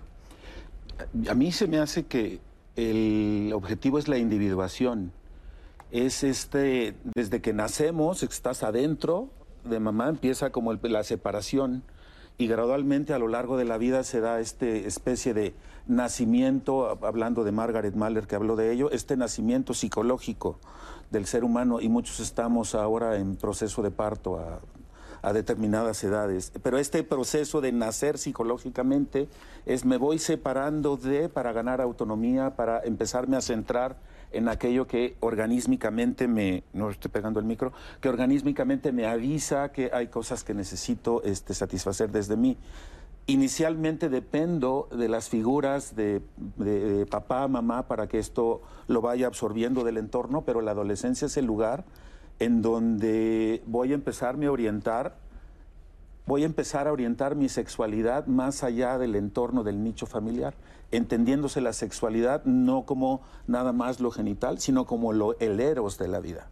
A 1.30 1.36
mí 1.36 1.52
se 1.52 1.68
me 1.68 1.78
hace 1.78 2.08
que 2.08 2.40
el 2.76 3.52
objetivo 3.54 4.00
es 4.00 4.08
la 4.08 4.18
individuación. 4.18 5.12
Es 5.92 6.24
este, 6.24 6.96
desde 7.16 7.42
que 7.42 7.54
nacemos, 7.54 8.24
estás 8.24 8.64
adentro 8.64 9.30
de 9.64 9.80
mamá, 9.80 10.10
empieza 10.10 10.52
como 10.52 10.74
la 10.74 11.04
separación 11.04 11.84
y 12.38 12.48
gradualmente 12.48 13.14
a 13.14 13.20
lo 13.20 13.28
largo 13.28 13.58
de 13.58 13.66
la 13.66 13.78
vida 13.78 14.04
se 14.04 14.20
da 14.20 14.40
esta 14.40 14.66
especie 14.66 15.34
de 15.34 15.54
nacimiento, 15.86 16.98
hablando 17.06 17.44
de 17.44 17.52
Margaret 17.52 17.96
Mahler 17.96 18.26
que 18.26 18.36
habló 18.36 18.56
de 18.56 18.72
ello, 18.72 18.90
este 18.92 19.18
nacimiento 19.18 19.74
psicológico 19.74 20.58
del 21.12 21.28
ser 21.28 21.44
humano 21.44 21.80
y 21.80 21.90
muchos 21.90 22.20
estamos 22.20 22.74
ahora 22.74 23.18
en 23.18 23.36
proceso 23.36 23.84
de 23.84 23.92
parto 23.92 24.60
a 25.24 25.34
determinadas 25.34 26.04
edades. 26.04 26.52
Pero 26.62 26.78
este 26.78 27.02
proceso 27.02 27.62
de 27.62 27.72
nacer 27.72 28.18
psicológicamente 28.18 29.30
es 29.66 29.86
me 29.86 29.98
voy 29.98 30.20
separando 30.20 30.98
de 30.98 31.30
para 31.30 31.54
ganar 31.54 31.82
autonomía, 31.82 32.56
para 32.56 32.84
empezarme 32.84 33.38
a 33.38 33.42
centrar 33.42 33.96
en 34.34 34.50
aquello 34.50 34.86
que 34.86 35.16
organísmicamente 35.22 36.28
me, 36.28 36.64
no 36.74 36.90
estoy 36.90 37.10
pegando 37.10 37.40
el 37.40 37.46
micro, 37.46 37.72
que 38.02 38.10
organísmicamente 38.10 38.92
me 38.92 39.06
avisa 39.06 39.72
que 39.72 39.92
hay 39.94 40.08
cosas 40.08 40.44
que 40.44 40.54
necesito 40.54 41.24
este, 41.24 41.54
satisfacer 41.54 42.12
desde 42.12 42.36
mí. 42.36 42.58
Inicialmente 43.26 44.10
dependo 44.10 44.90
de 44.92 45.08
las 45.08 45.30
figuras 45.30 45.96
de, 45.96 46.22
de, 46.58 47.06
papá, 47.06 47.48
mamá, 47.48 47.88
para 47.88 48.08
que 48.08 48.20
esto 48.20 48.62
lo 48.88 49.00
vaya 49.00 49.28
absorbiendo 49.28 49.86
del 49.86 49.98
entorno, 49.98 50.42
pero 50.42 50.60
la 50.60 50.72
adolescencia 50.72 51.28
es 51.28 51.38
el 51.38 51.46
lugar 51.46 51.86
en 52.40 52.62
donde 52.62 53.64
voy 53.66 53.92
a 53.92 53.96
empezarme 53.96 54.48
a 54.48 54.52
orientar, 54.52 55.16
voy 56.26 56.44
a 56.44 56.46
empezar 56.46 56.88
a 56.88 56.92
orientar 56.92 57.36
mi 57.36 57.50
sexualidad 57.50 58.28
más 58.28 58.64
allá 58.64 58.98
del 58.98 59.16
entorno 59.16 59.64
del 59.64 59.84
nicho 59.84 60.06
familiar, 60.06 60.54
entendiéndose 60.92 61.62
la 61.62 61.74
sexualidad 61.74 62.44
no 62.46 62.86
como 62.86 63.22
nada 63.48 63.74
más 63.74 64.00
lo 64.00 64.12
genital, 64.12 64.60
sino 64.60 64.86
como 64.86 65.14
lo, 65.14 65.38
el 65.40 65.60
eros 65.60 65.98
de 65.98 66.08
la 66.08 66.20
vida. 66.20 66.48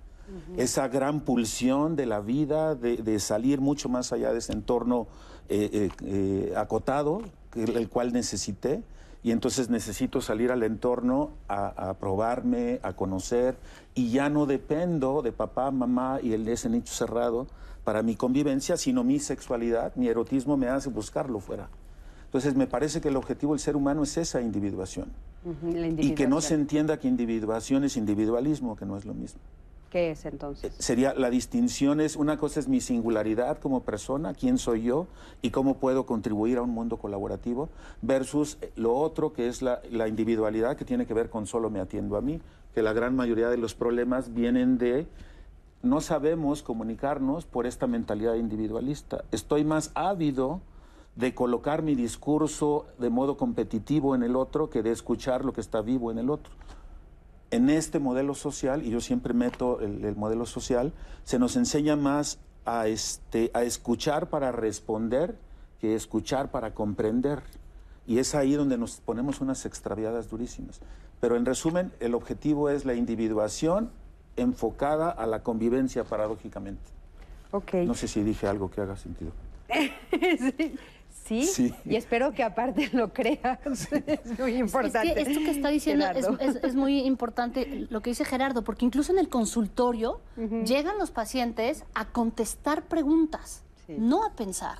Esa 0.55 0.87
gran 0.87 1.19
pulsión 1.21 1.97
de 1.97 2.05
la 2.05 2.21
vida, 2.21 2.73
de, 2.73 3.19
salir 3.19 3.59
mucho 3.59 3.89
más 3.89 4.13
allá 4.13 4.31
de 4.31 4.39
ese 4.39 4.53
entorno 4.53 5.07
eh, 5.49 5.69
eh, 5.73 5.89
eh, 6.05 6.53
acotado, 6.55 7.21
el 7.53 7.89
cual 7.89 8.13
necesité, 8.13 8.81
y 9.23 9.31
entonces 9.31 9.69
necesito 9.69 10.21
salir 10.21 10.51
al 10.51 10.63
entorno 10.63 11.31
a, 11.47 11.67
a, 11.67 11.93
probarme, 11.95 12.79
a 12.83 12.93
conocer, 12.93 13.55
y 13.93 14.09
ya 14.09 14.29
no 14.29 14.45
dependo 14.45 15.21
de 15.21 15.31
papá, 15.31 15.69
mamá 15.71 16.19
y 16.21 16.33
el, 16.33 16.47
ese 16.47 16.69
nicho 16.69 16.93
cerrado 16.93 17.47
para 17.83 18.03
mi 18.03 18.15
convivencia, 18.15 18.77
sino 18.77 19.03
mi 19.03 19.19
sexualidad, 19.19 19.95
mi 19.95 20.07
erotismo 20.07 20.57
me 20.57 20.67
hace 20.67 20.89
buscarlo 20.89 21.39
fuera. 21.39 21.69
Entonces 22.25 22.55
me 22.55 22.65
parece 22.65 23.01
que 23.01 23.09
el 23.09 23.17
objetivo 23.17 23.53
del 23.53 23.59
ser 23.59 23.75
humano 23.75 24.03
es 24.03 24.17
esa 24.17 24.41
individuación. 24.41 25.11
Y 25.97 26.11
que 26.13 26.27
no 26.27 26.39
se 26.39 26.53
entienda 26.53 26.97
que 26.97 27.07
individuación 27.07 27.83
es 27.83 27.97
individualismo, 27.97 28.75
que 28.75 28.85
no 28.85 28.95
es 28.95 29.05
lo 29.05 29.13
mismo. 29.13 29.41
¿Qué 29.91 30.11
es 30.11 30.25
entonces? 30.25 30.73
Sería 30.79 31.13
la 31.13 31.29
distinción 31.29 31.99
es, 31.99 32.15
una 32.15 32.37
cosa 32.37 32.61
es 32.61 32.69
mi 32.69 32.79
singularidad 32.79 33.59
como 33.59 33.83
persona, 33.83 34.33
quién 34.33 34.57
soy 34.57 34.83
yo 34.83 35.07
y 35.41 35.51
cómo 35.51 35.79
puedo 35.79 36.05
contribuir 36.05 36.59
a 36.59 36.61
un 36.61 36.69
mundo 36.69 36.95
colaborativo, 36.95 37.67
versus 38.01 38.57
lo 38.77 38.95
otro 38.95 39.33
que 39.33 39.49
es 39.49 39.61
la, 39.61 39.81
la 39.91 40.07
individualidad 40.07 40.77
que 40.77 40.85
tiene 40.85 41.05
que 41.05 41.13
ver 41.13 41.29
con 41.29 41.45
solo 41.45 41.69
me 41.69 41.81
atiendo 41.81 42.15
a 42.15 42.21
mí, 42.21 42.39
que 42.73 42.81
la 42.81 42.93
gran 42.93 43.17
mayoría 43.17 43.49
de 43.49 43.57
los 43.57 43.75
problemas 43.75 44.33
vienen 44.33 44.77
de 44.77 45.07
no 45.83 45.99
sabemos 45.99 46.63
comunicarnos 46.63 47.43
por 47.43 47.67
esta 47.67 47.85
mentalidad 47.85 48.35
individualista. 48.35 49.25
Estoy 49.31 49.65
más 49.65 49.91
ávido 49.93 50.61
de 51.17 51.35
colocar 51.35 51.81
mi 51.81 51.95
discurso 51.95 52.85
de 52.97 53.09
modo 53.09 53.35
competitivo 53.35 54.15
en 54.15 54.23
el 54.23 54.37
otro 54.37 54.69
que 54.69 54.83
de 54.83 54.91
escuchar 54.91 55.43
lo 55.43 55.51
que 55.51 55.59
está 55.59 55.81
vivo 55.81 56.11
en 56.11 56.19
el 56.19 56.29
otro 56.29 56.53
en 57.51 57.69
este 57.69 57.99
modelo 57.99 58.33
social, 58.33 58.85
y 58.85 58.89
yo 58.89 59.01
siempre 59.01 59.33
meto 59.33 59.79
el, 59.81 60.03
el 60.03 60.15
modelo 60.15 60.45
social, 60.45 60.93
se 61.23 61.37
nos 61.37 61.55
enseña 61.55 61.95
más 61.95 62.39
a, 62.65 62.87
este, 62.87 63.51
a 63.53 63.63
escuchar 63.63 64.29
para 64.29 64.51
responder 64.51 65.35
que 65.79 65.95
escuchar 65.95 66.51
para 66.51 66.73
comprender. 66.73 67.41
Y 68.07 68.19
es 68.19 68.35
ahí 68.35 68.53
donde 68.53 68.77
nos 68.77 69.01
ponemos 69.01 69.41
unas 69.41 69.65
extraviadas 69.65 70.29
durísimas. 70.29 70.79
Pero 71.19 71.35
en 71.35 71.45
resumen, 71.45 71.91
el 71.99 72.15
objetivo 72.15 72.69
es 72.69 72.85
la 72.85 72.93
individuación 72.93 73.91
enfocada 74.37 75.09
a 75.09 75.25
la 75.25 75.43
convivencia 75.43 76.03
paradójicamente. 76.03 76.81
No 77.85 77.93
sé 77.93 78.07
si 78.07 78.23
dije 78.23 78.47
algo 78.47 78.71
que 78.71 78.81
haga 78.81 78.95
sentido. 78.95 79.31
sí. 80.11 80.75
¿Sí? 81.31 81.45
Sí. 81.47 81.73
y 81.85 81.95
espero 81.95 82.33
que 82.33 82.43
aparte 82.43 82.89
lo 82.93 83.13
creas. 83.13 83.59
Es 84.05 84.37
muy 84.39 84.55
importante. 84.57 85.09
Es 85.19 85.27
que 85.27 85.31
esto 85.33 85.43
que 85.45 85.51
está 85.51 85.69
diciendo 85.69 86.05
es, 86.07 86.25
Gerardo. 86.25 86.37
es- 86.39 86.55
es 86.63 86.75
muy 86.75 86.99
importante 87.01 87.87
lo 87.89 88.01
que 88.01 88.09
dice 88.09 88.25
Gerardo, 88.25 88.63
porque 88.63 88.85
incluso 88.85 89.11
en 89.13 89.19
el 89.19 89.29
consultorio 89.29 90.19
llegan 90.65 90.97
los 90.97 91.11
pacientes 91.11 91.85
a 91.93 92.05
contestar 92.09 92.83
preguntas, 92.83 93.63
Sí. 93.87 93.95
no 93.97 94.25
a 94.25 94.33
pensar. 94.33 94.79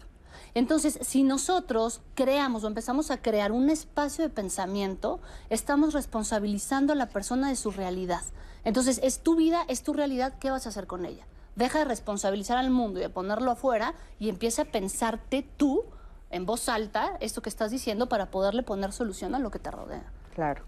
Entonces, 0.54 1.00
si 1.02 1.24
nosotros 1.24 2.02
creamos 2.16 2.64
o 2.66 2.68
empezamos 2.68 3.10
a 3.12 3.22
crear 3.22 3.54
un 3.54 3.70
espacio 3.70 4.24
de 4.24 4.30
pensamiento, 4.30 5.22
estamos 5.50 5.94
responsabilizando 5.94 6.92
a 6.92 6.96
la 6.98 7.08
persona 7.08 7.48
de 7.48 7.56
su 7.56 7.72
realidad. 7.72 8.22
Entonces, 8.66 9.00
es 9.02 9.20
tu 9.20 9.36
vida, 9.36 9.64
es 9.70 9.82
tu 9.84 9.94
realidad, 9.94 10.34
¿qué 10.40 10.52
vas 10.52 10.66
a 10.66 10.70
hacer 10.70 10.88
con 10.88 11.06
ella? 11.06 11.26
Deja 11.56 11.80
de 11.80 11.86
responsabilizar 11.86 12.58
al 12.58 12.70
mundo 12.70 13.00
y 13.00 13.04
de 13.04 13.10
ponerlo 13.10 13.52
afuera 13.52 13.94
y 14.20 14.30
empieza 14.30 14.64
a 14.64 14.66
pensarte 14.66 15.46
tú 15.58 15.84
en 16.32 16.46
voz 16.46 16.70
alta 16.70 17.18
esto 17.20 17.42
que 17.42 17.50
estás 17.50 17.72
diciendo 17.72 18.08
para 18.10 18.28
poderle 18.28 18.64
poner 18.64 18.92
solución 18.92 19.36
a 19.36 19.40
lo 19.40 19.52
que 19.52 19.60
te 19.60 19.72
rodea. 19.72 20.04
Claro. 20.34 20.64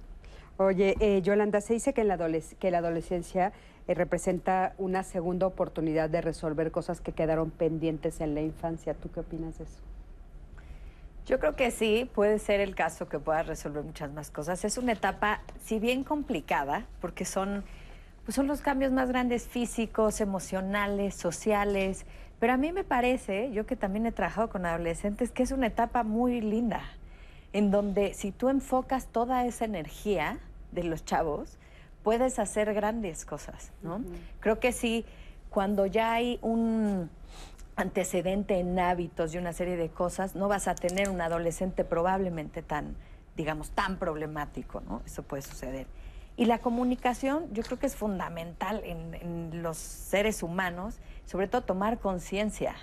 Oye, 0.57 0.95
eh, 0.99 1.21
Yolanda, 1.23 1.61
se 1.61 1.73
dice 1.73 1.93
que, 1.93 2.01
en 2.01 2.09
la, 2.09 2.17
adoles- 2.17 2.55
que 2.57 2.69
la 2.69 2.77
adolescencia 2.77 3.53
eh, 3.87 3.93
representa 3.95 4.73
una 4.77 5.03
segunda 5.03 5.47
oportunidad 5.47 6.09
de 6.09 6.21
resolver 6.21 6.71
cosas 6.71 7.01
que 7.01 7.11
quedaron 7.11 7.49
pendientes 7.49 8.21
en 8.21 8.35
la 8.35 8.41
infancia. 8.41 8.93
¿Tú 8.93 9.09
qué 9.11 9.21
opinas 9.21 9.57
de 9.57 9.63
eso? 9.63 9.79
Yo 11.25 11.39
creo 11.39 11.55
que 11.55 11.71
sí, 11.71 12.09
puede 12.13 12.37
ser 12.37 12.59
el 12.59 12.75
caso 12.75 13.07
que 13.07 13.17
pueda 13.17 13.43
resolver 13.43 13.83
muchas 13.83 14.11
más 14.11 14.29
cosas. 14.29 14.63
Es 14.65 14.77
una 14.77 14.91
etapa, 14.91 15.41
si 15.63 15.79
bien 15.79 16.03
complicada, 16.03 16.85
porque 16.99 17.23
son, 17.23 17.63
pues 18.25 18.35
son 18.35 18.45
los 18.45 18.59
cambios 18.61 18.91
más 18.91 19.07
grandes 19.07 19.47
físicos, 19.47 20.19
emocionales, 20.19 21.15
sociales, 21.15 22.05
pero 22.43 22.55
a 22.55 22.57
mí 22.57 22.73
me 22.73 22.83
parece, 22.83 23.53
yo 23.53 23.65
que 23.65 23.77
también 23.77 24.05
he 24.05 24.11
trabajado 24.11 24.49
con 24.49 24.65
adolescentes, 24.65 25.31
que 25.31 25.43
es 25.43 25.53
una 25.53 25.67
etapa 25.67 26.03
muy 26.03 26.41
linda, 26.41 26.81
en 27.53 27.71
donde 27.71 28.13
si 28.13 28.33
tú 28.33 28.49
enfocas 28.49 29.07
toda 29.07 29.45
esa 29.45 29.63
energía 29.63 30.39
de 30.73 30.83
los 30.83 31.05
chavos, 31.05 31.57
puedes 32.03 32.39
hacer 32.39 32.73
grandes 32.73 33.23
cosas, 33.23 33.71
¿no? 33.81 34.01
Creo 34.41 34.59
que 34.59 34.73
sí, 34.73 35.05
cuando 35.49 35.85
ya 35.85 36.11
hay 36.11 36.37
un 36.41 37.09
antecedente 37.77 38.59
en 38.59 38.77
hábitos 38.77 39.33
y 39.33 39.37
una 39.37 39.53
serie 39.53 39.77
de 39.77 39.87
cosas, 39.87 40.35
no 40.35 40.49
vas 40.49 40.67
a 40.67 40.75
tener 40.75 41.07
un 41.07 41.21
adolescente 41.21 41.85
probablemente 41.85 42.61
tan, 42.61 42.97
digamos, 43.37 43.69
tan 43.69 43.95
problemático, 43.95 44.81
¿no? 44.81 45.01
Eso 45.05 45.23
puede 45.23 45.43
suceder. 45.43 45.87
Y 46.35 46.45
la 46.45 46.59
comunicación 46.59 47.45
yo 47.53 47.63
creo 47.63 47.77
que 47.79 47.85
es 47.85 47.95
fundamental 47.95 48.81
en, 48.83 49.13
en 49.13 49.63
los 49.63 49.77
seres 49.77 50.43
humanos, 50.43 50.99
sobre 51.25 51.47
todo 51.47 51.61
tomar 51.61 51.99
conciencia 51.99 52.75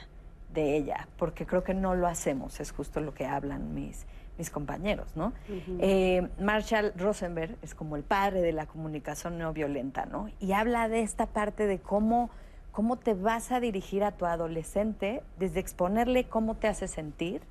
de 0.52 0.76
ella, 0.76 1.08
porque 1.16 1.46
creo 1.46 1.62
que 1.62 1.74
no 1.74 1.94
lo 1.94 2.06
hacemos, 2.06 2.60
es 2.60 2.72
justo 2.72 3.00
lo 3.00 3.14
que 3.14 3.26
hablan 3.26 3.74
mis, 3.74 4.06
mis 4.40 4.50
compañeros, 4.50 5.14
¿no? 5.16 5.32
Eh, 5.78 6.28
Marshall 6.40 6.92
Rosenberg 6.96 7.56
es 7.62 7.74
como 7.74 7.96
el 7.96 8.02
padre 8.02 8.40
de 8.40 8.52
la 8.52 8.66
comunicación 8.66 9.38
no 9.38 9.52
violenta, 9.52 10.06
¿no? 10.06 10.30
Y 10.40 10.52
habla 10.52 10.88
de 10.88 11.02
esta 11.02 11.26
parte 11.26 11.66
de 11.66 11.78
cómo, 11.78 12.30
cómo 12.72 12.96
te 12.96 13.14
vas 13.14 13.52
a 13.52 13.60
dirigir 13.60 14.02
a 14.02 14.12
tu 14.12 14.26
adolescente, 14.26 15.22
desde 15.38 15.60
exponerle 15.60 16.24
cómo 16.24 16.54
te 16.54 16.68
hace 16.68 16.88
sentir 16.88 17.42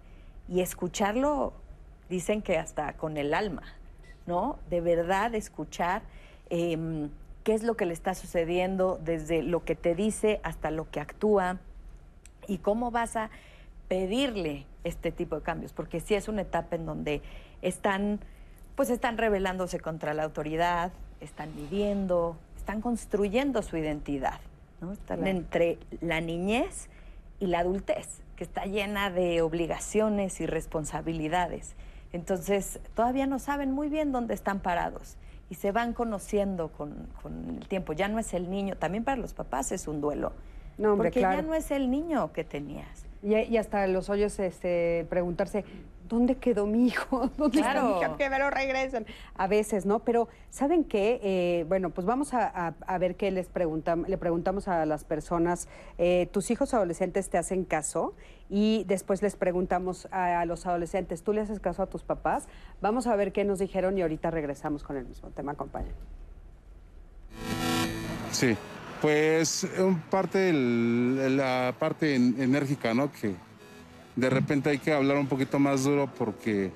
y 0.47 0.61
escucharlo, 0.61 1.53
dicen 2.09 2.41
que 2.41 2.57
hasta 2.57 2.93
con 2.93 3.17
el 3.17 3.33
alma, 3.33 3.63
¿no? 4.29 4.59
De 4.69 4.79
verdad 4.79 5.33
escuchar 5.33 6.03
em, 6.51 7.09
qué 7.43 7.55
es 7.55 7.63
lo 7.63 7.75
que 7.75 7.85
le 7.87 7.93
está 7.93 8.13
sucediendo, 8.13 8.99
desde 9.03 9.41
lo 9.41 9.65
que 9.65 9.75
te 9.75 9.95
dice 9.95 10.39
hasta 10.43 10.69
lo 10.69 10.89
que 10.89 10.99
actúa 10.99 11.57
y 12.47 12.59
cómo 12.59 12.91
vas 12.91 13.15
a 13.15 13.31
pedirle 13.87 14.65
este 14.83 15.11
tipo 15.11 15.35
de 15.35 15.41
cambios, 15.41 15.73
porque 15.73 15.99
sí 15.99 16.13
es 16.13 16.27
una 16.27 16.43
etapa 16.43 16.75
en 16.75 16.85
donde 16.85 17.21
están, 17.63 18.19
pues 18.75 18.91
están 18.91 19.17
rebelándose 19.17 19.79
contra 19.79 20.13
la 20.13 20.23
autoridad, 20.23 20.91
están 21.21 21.53
viviendo, 21.55 22.37
están 22.55 22.81
construyendo 22.81 23.63
su 23.63 23.77
identidad, 23.77 24.39
¿no? 24.79 24.93
Están 24.93 25.17
Claro. 25.21 25.31
entre 25.37 25.79
la 26.01 26.21
niñez 26.21 26.87
y 27.39 27.47
la 27.47 27.59
adultez, 27.59 28.21
que 28.35 28.43
está 28.43 28.65
llena 28.65 29.09
de 29.09 29.41
obligaciones 29.41 30.39
y 30.39 30.45
responsabilidades. 30.45 31.75
Entonces, 32.11 32.79
todavía 32.95 33.27
no 33.27 33.39
saben 33.39 33.71
muy 33.71 33.89
bien 33.89 34.11
dónde 34.11 34.33
están 34.33 34.59
parados 34.59 35.17
y 35.49 35.55
se 35.55 35.71
van 35.71 35.93
conociendo 35.93 36.69
con, 36.69 37.07
con 37.21 37.57
el 37.57 37.67
tiempo. 37.67 37.93
Ya 37.93 38.07
no 38.07 38.19
es 38.19 38.33
el 38.33 38.49
niño, 38.49 38.75
también 38.77 39.03
para 39.03 39.17
los 39.17 39.33
papás 39.33 39.71
es 39.71 39.87
un 39.87 40.01
duelo. 40.01 40.33
No, 40.77 40.93
hombre, 40.93 41.09
porque 41.09 41.19
claro. 41.19 41.41
ya 41.41 41.41
no 41.41 41.53
es 41.55 41.71
el 41.71 41.91
niño 41.91 42.31
que 42.31 42.43
tenías. 42.43 43.05
Y, 43.21 43.35
y 43.35 43.57
hasta 43.57 43.85
los 43.87 44.09
hoyos 44.09 44.39
este, 44.39 45.05
preguntarse, 45.09 45.65
¿dónde 46.09 46.35
quedó 46.35 46.65
mi 46.65 46.87
hijo? 46.87 47.29
¿Dónde 47.37 47.59
está 47.59 47.73
mi 47.73 47.79
Claro. 47.79 47.97
hija? 48.01 48.17
Que 48.17 48.29
me 48.29 48.37
lo 48.39 48.49
regresen. 48.49 49.05
A 49.35 49.47
veces, 49.47 49.85
¿no? 49.85 49.99
Pero, 49.99 50.27
¿saben 50.49 50.83
qué? 50.83 51.19
Eh, 51.23 51.65
bueno, 51.69 51.91
pues 51.91 52.05
vamos 52.05 52.33
a, 52.33 52.45
a- 52.47 52.73
a 52.85 52.97
ver 52.97 53.15
qué 53.15 53.31
les 53.31 53.47
preguntamos, 53.47 54.09
le 54.09 54.17
preguntamos 54.17 54.67
a 54.67 54.85
las 54.85 55.05
personas. 55.05 55.69
Eh, 55.97 56.27
¿Tus 56.33 56.51
hijos 56.51 56.73
adolescentes 56.73 57.29
te 57.29 57.37
hacen 57.37 57.63
caso? 57.63 58.13
Y 58.49 58.83
después 58.87 59.21
les 59.21 59.35
preguntamos 59.35 60.07
a, 60.11 60.41
a 60.41 60.45
los 60.45 60.65
adolescentes, 60.65 61.21
¿tú 61.23 61.31
le 61.33 61.41
haces 61.41 61.59
caso 61.59 61.83
a 61.83 61.85
tus 61.85 62.03
papás? 62.03 62.47
Vamos 62.81 63.05
a 63.07 63.15
ver 63.15 63.31
qué 63.31 63.45
nos 63.45 63.59
dijeron 63.59 63.97
y 63.97 64.01
ahorita 64.01 64.31
regresamos 64.31 64.83
con 64.83 64.97
el 64.97 65.05
mismo 65.05 65.29
tema, 65.29 65.53
compañero. 65.53 65.95
Sí, 68.31 68.55
pues 69.01 69.67
un 69.79 69.99
parte 70.01 70.37
del- 70.39 71.37
la 71.37 71.75
parte 71.79 72.15
en- 72.15 72.41
enérgica, 72.41 72.93
¿no? 72.93 73.11
Que 73.11 73.35
de 74.19 74.29
repente 74.29 74.69
hay 74.69 74.77
que 74.77 74.93
hablar 74.93 75.17
un 75.17 75.27
poquito 75.27 75.59
más 75.59 75.83
duro 75.83 76.11
porque, 76.17 76.71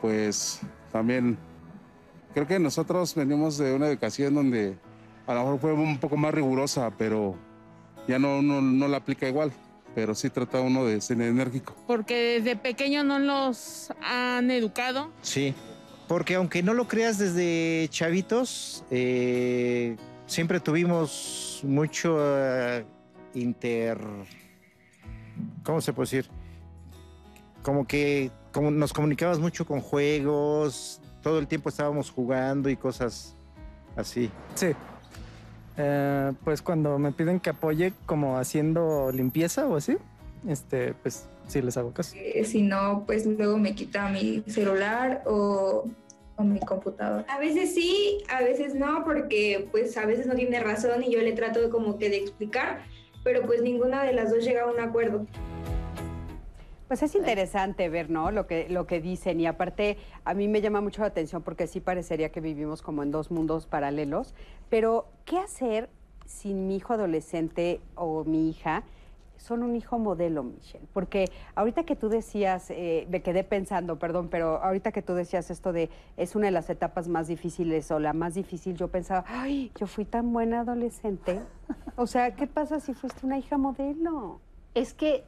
pues, 0.00 0.60
también 0.92 1.38
creo 2.34 2.46
que 2.46 2.58
nosotros 2.58 3.14
venimos 3.14 3.58
de 3.58 3.74
una 3.74 3.86
educación 3.86 4.34
donde 4.34 4.76
a 5.26 5.34
lo 5.34 5.40
mejor 5.40 5.60
fue 5.60 5.72
un 5.72 5.98
poco 5.98 6.16
más 6.16 6.34
rigurosa, 6.34 6.90
pero 6.96 7.36
ya 8.06 8.18
no, 8.18 8.42
no, 8.42 8.60
no 8.60 8.88
la 8.88 8.98
aplica 8.98 9.28
igual. 9.28 9.52
Pero 9.94 10.14
sí 10.14 10.30
trata 10.30 10.60
uno 10.60 10.84
de 10.84 11.00
ser 11.00 11.20
enérgico. 11.20 11.74
porque 11.86 12.40
desde 12.40 12.56
pequeño 12.56 13.04
no 13.04 13.18
los 13.18 13.92
han 14.00 14.50
educado. 14.50 15.10
Sí, 15.22 15.54
porque 16.06 16.34
aunque 16.36 16.62
no 16.62 16.74
lo 16.74 16.86
creas 16.86 17.18
desde 17.18 17.88
chavitos, 17.90 18.84
eh, 18.90 19.96
siempre 20.26 20.60
tuvimos 20.60 21.60
mucho 21.62 22.16
eh, 22.20 22.84
inter... 23.34 23.98
¿Cómo 25.62 25.80
se 25.80 25.92
puede 25.92 26.06
decir? 26.06 26.37
Como 27.68 27.86
que 27.86 28.30
como 28.50 28.70
nos 28.70 28.94
comunicabas 28.94 29.38
mucho 29.38 29.66
con 29.66 29.82
juegos, 29.82 31.02
todo 31.22 31.38
el 31.38 31.46
tiempo 31.46 31.68
estábamos 31.68 32.10
jugando 32.10 32.70
y 32.70 32.76
cosas 32.76 33.36
así. 33.94 34.30
Sí. 34.54 34.68
Eh, 35.76 36.32
pues 36.44 36.62
cuando 36.62 36.98
me 36.98 37.12
piden 37.12 37.40
que 37.40 37.50
apoye 37.50 37.92
como 38.06 38.38
haciendo 38.38 39.12
limpieza 39.12 39.66
o 39.66 39.76
así, 39.76 39.98
este, 40.48 40.94
pues 40.94 41.28
sí 41.46 41.60
les 41.60 41.76
hago 41.76 41.92
caso. 41.92 42.16
Eh, 42.16 42.42
si 42.46 42.62
no, 42.62 43.04
pues 43.04 43.26
luego 43.26 43.58
me 43.58 43.74
quita 43.74 44.08
mi 44.08 44.42
celular 44.46 45.22
o, 45.26 45.84
o 46.36 46.42
mi 46.42 46.60
computadora. 46.60 47.26
A 47.28 47.38
veces 47.38 47.74
sí, 47.74 48.24
a 48.30 48.42
veces 48.42 48.74
no, 48.74 49.04
porque 49.04 49.68
pues 49.70 49.94
a 49.98 50.06
veces 50.06 50.26
no 50.26 50.34
tiene 50.34 50.58
razón 50.60 51.02
y 51.02 51.12
yo 51.12 51.20
le 51.20 51.32
trato 51.32 51.68
como 51.68 51.98
que 51.98 52.08
de 52.08 52.16
explicar, 52.16 52.80
pero 53.24 53.42
pues 53.42 53.60
ninguna 53.60 54.04
de 54.04 54.14
las 54.14 54.30
dos 54.30 54.42
llega 54.42 54.62
a 54.62 54.68
un 54.68 54.80
acuerdo. 54.80 55.26
Pues 56.88 57.02
es 57.02 57.14
interesante 57.14 57.90
ver, 57.90 58.08
¿no? 58.08 58.30
Lo 58.30 58.46
que, 58.46 58.66
lo 58.70 58.86
que 58.86 59.02
dicen 59.02 59.38
y 59.40 59.46
aparte 59.46 59.98
a 60.24 60.32
mí 60.32 60.48
me 60.48 60.62
llama 60.62 60.80
mucho 60.80 61.02
la 61.02 61.08
atención 61.08 61.42
porque 61.42 61.66
sí 61.66 61.80
parecería 61.80 62.30
que 62.30 62.40
vivimos 62.40 62.80
como 62.80 63.02
en 63.02 63.10
dos 63.10 63.30
mundos 63.30 63.66
paralelos, 63.66 64.34
pero 64.70 65.06
¿qué 65.26 65.38
hacer 65.38 65.90
si 66.24 66.54
mi 66.54 66.76
hijo 66.76 66.94
adolescente 66.94 67.82
o 67.94 68.24
mi 68.24 68.48
hija 68.48 68.84
son 69.36 69.62
un 69.62 69.76
hijo 69.76 69.98
modelo, 69.98 70.42
Michelle? 70.42 70.86
Porque 70.94 71.26
ahorita 71.54 71.84
que 71.84 71.94
tú 71.94 72.08
decías, 72.08 72.70
eh, 72.70 73.06
me 73.10 73.20
quedé 73.20 73.44
pensando, 73.44 73.98
perdón, 73.98 74.28
pero 74.30 74.62
ahorita 74.62 74.90
que 74.90 75.02
tú 75.02 75.12
decías 75.12 75.50
esto 75.50 75.74
de 75.74 75.90
es 76.16 76.36
una 76.36 76.46
de 76.46 76.52
las 76.52 76.70
etapas 76.70 77.06
más 77.06 77.28
difíciles 77.28 77.90
o 77.90 77.98
la 77.98 78.14
más 78.14 78.32
difícil, 78.32 78.76
yo 78.76 78.88
pensaba, 78.88 79.26
ay, 79.28 79.70
yo 79.78 79.86
fui 79.86 80.06
tan 80.06 80.32
buena 80.32 80.60
adolescente. 80.60 81.38
O 81.96 82.06
sea, 82.06 82.34
¿qué 82.34 82.46
pasa 82.46 82.80
si 82.80 82.94
fuiste 82.94 83.26
una 83.26 83.36
hija 83.36 83.58
modelo? 83.58 84.40
Es 84.74 84.94
que, 84.94 85.24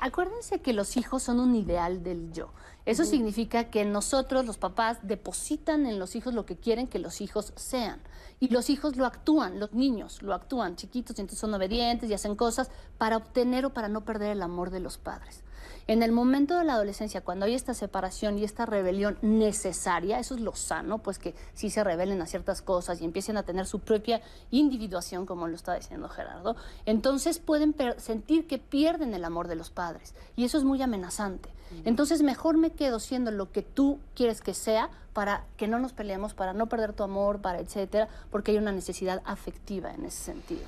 acuérdense 0.00 0.60
que 0.60 0.72
los 0.72 0.96
hijos 0.96 1.22
son 1.22 1.40
un 1.40 1.54
ideal 1.54 2.02
del 2.02 2.32
yo. 2.32 2.52
Eso 2.84 3.04
significa 3.04 3.70
que 3.70 3.84
nosotros, 3.84 4.44
los 4.44 4.58
papás, 4.58 4.98
depositan 5.02 5.86
en 5.86 5.98
los 5.98 6.16
hijos 6.16 6.34
lo 6.34 6.46
que 6.46 6.56
quieren 6.56 6.88
que 6.88 6.98
los 6.98 7.20
hijos 7.20 7.52
sean. 7.54 8.00
Y 8.40 8.48
los 8.48 8.70
hijos 8.70 8.96
lo 8.96 9.06
actúan, 9.06 9.60
los 9.60 9.72
niños 9.72 10.20
lo 10.20 10.34
actúan, 10.34 10.74
chiquitos, 10.74 11.16
y 11.16 11.20
entonces 11.20 11.38
son 11.38 11.54
obedientes 11.54 12.10
y 12.10 12.14
hacen 12.14 12.34
cosas 12.34 12.70
para 12.98 13.16
obtener 13.16 13.64
o 13.66 13.72
para 13.72 13.88
no 13.88 14.04
perder 14.04 14.32
el 14.32 14.42
amor 14.42 14.70
de 14.70 14.80
los 14.80 14.98
padres. 14.98 15.44
En 15.86 16.02
el 16.02 16.12
momento 16.12 16.56
de 16.56 16.64
la 16.64 16.74
adolescencia, 16.74 17.22
cuando 17.22 17.46
hay 17.46 17.54
esta 17.54 17.74
separación 17.74 18.38
y 18.38 18.44
esta 18.44 18.66
rebelión 18.66 19.18
necesaria, 19.20 20.18
eso 20.18 20.34
es 20.34 20.40
lo 20.40 20.54
sano, 20.54 20.98
pues 20.98 21.18
que 21.18 21.34
sí 21.54 21.70
se 21.70 21.82
rebelen 21.82 22.22
a 22.22 22.26
ciertas 22.26 22.62
cosas 22.62 23.00
y 23.00 23.04
empiecen 23.04 23.36
a 23.36 23.42
tener 23.42 23.66
su 23.66 23.80
propia 23.80 24.22
individuación, 24.50 25.26
como 25.26 25.48
lo 25.48 25.56
está 25.56 25.74
diciendo 25.74 26.08
Gerardo, 26.08 26.56
entonces 26.86 27.38
pueden 27.40 27.74
sentir 27.98 28.46
que 28.46 28.58
pierden 28.58 29.14
el 29.14 29.24
amor 29.24 29.48
de 29.48 29.56
los 29.56 29.70
padres 29.70 30.14
y 30.36 30.44
eso 30.44 30.56
es 30.58 30.64
muy 30.64 30.80
amenazante. 30.82 31.51
Entonces 31.84 32.22
mejor 32.22 32.56
me 32.56 32.70
quedo 32.70 33.00
siendo 33.00 33.30
lo 33.30 33.50
que 33.52 33.62
tú 33.62 33.98
quieres 34.14 34.40
que 34.40 34.54
sea 34.54 34.90
para 35.12 35.44
que 35.56 35.68
no 35.68 35.78
nos 35.78 35.92
peleemos, 35.92 36.34
para 36.34 36.52
no 36.52 36.68
perder 36.68 36.92
tu 36.92 37.02
amor, 37.02 37.40
para 37.40 37.60
etcétera, 37.60 38.08
porque 38.30 38.52
hay 38.52 38.58
una 38.58 38.72
necesidad 38.72 39.22
afectiva 39.24 39.92
en 39.92 40.04
ese 40.04 40.22
sentido. 40.22 40.62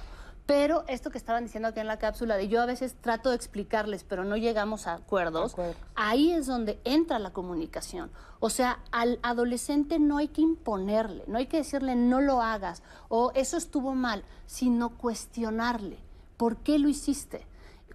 Pero 0.46 0.84
esto 0.88 1.10
que 1.10 1.16
estaban 1.16 1.44
diciendo 1.44 1.68
aquí 1.68 1.80
en 1.80 1.86
la 1.86 1.98
cápsula, 1.98 2.36
de 2.36 2.48
yo 2.48 2.60
a 2.60 2.66
veces 2.66 2.96
trato 3.00 3.30
de 3.30 3.36
explicarles, 3.36 4.04
pero 4.04 4.24
no 4.24 4.36
llegamos 4.36 4.86
a 4.86 4.94
acuerdos, 4.94 5.56
ahí 5.94 6.32
es 6.32 6.46
donde 6.46 6.78
entra 6.84 7.18
la 7.18 7.32
comunicación. 7.32 8.10
O 8.40 8.50
sea, 8.50 8.80
al 8.92 9.18
adolescente 9.22 9.98
no 9.98 10.18
hay 10.18 10.28
que 10.28 10.42
imponerle, 10.42 11.24
no 11.28 11.38
hay 11.38 11.46
que 11.46 11.56
decirle 11.56 11.96
no 11.96 12.20
lo 12.20 12.42
hagas 12.42 12.82
o 13.08 13.32
eso 13.34 13.56
estuvo 13.56 13.94
mal, 13.94 14.22
sino 14.46 14.90
cuestionarle. 14.98 15.96
¿Por 16.36 16.58
qué 16.58 16.78
lo 16.78 16.90
hiciste? 16.90 17.46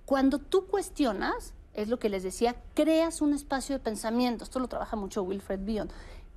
Cuando 0.05 0.39
tú 0.39 0.65
cuestionas, 0.65 1.53
es 1.81 1.89
lo 1.89 1.99
que 1.99 2.09
les 2.09 2.23
decía, 2.23 2.55
creas 2.73 3.21
un 3.21 3.33
espacio 3.33 3.75
de 3.75 3.83
pensamiento. 3.83 4.43
Esto 4.43 4.59
lo 4.59 4.67
trabaja 4.67 4.95
mucho 4.95 5.23
Wilfred 5.23 5.59
Bion 5.59 5.89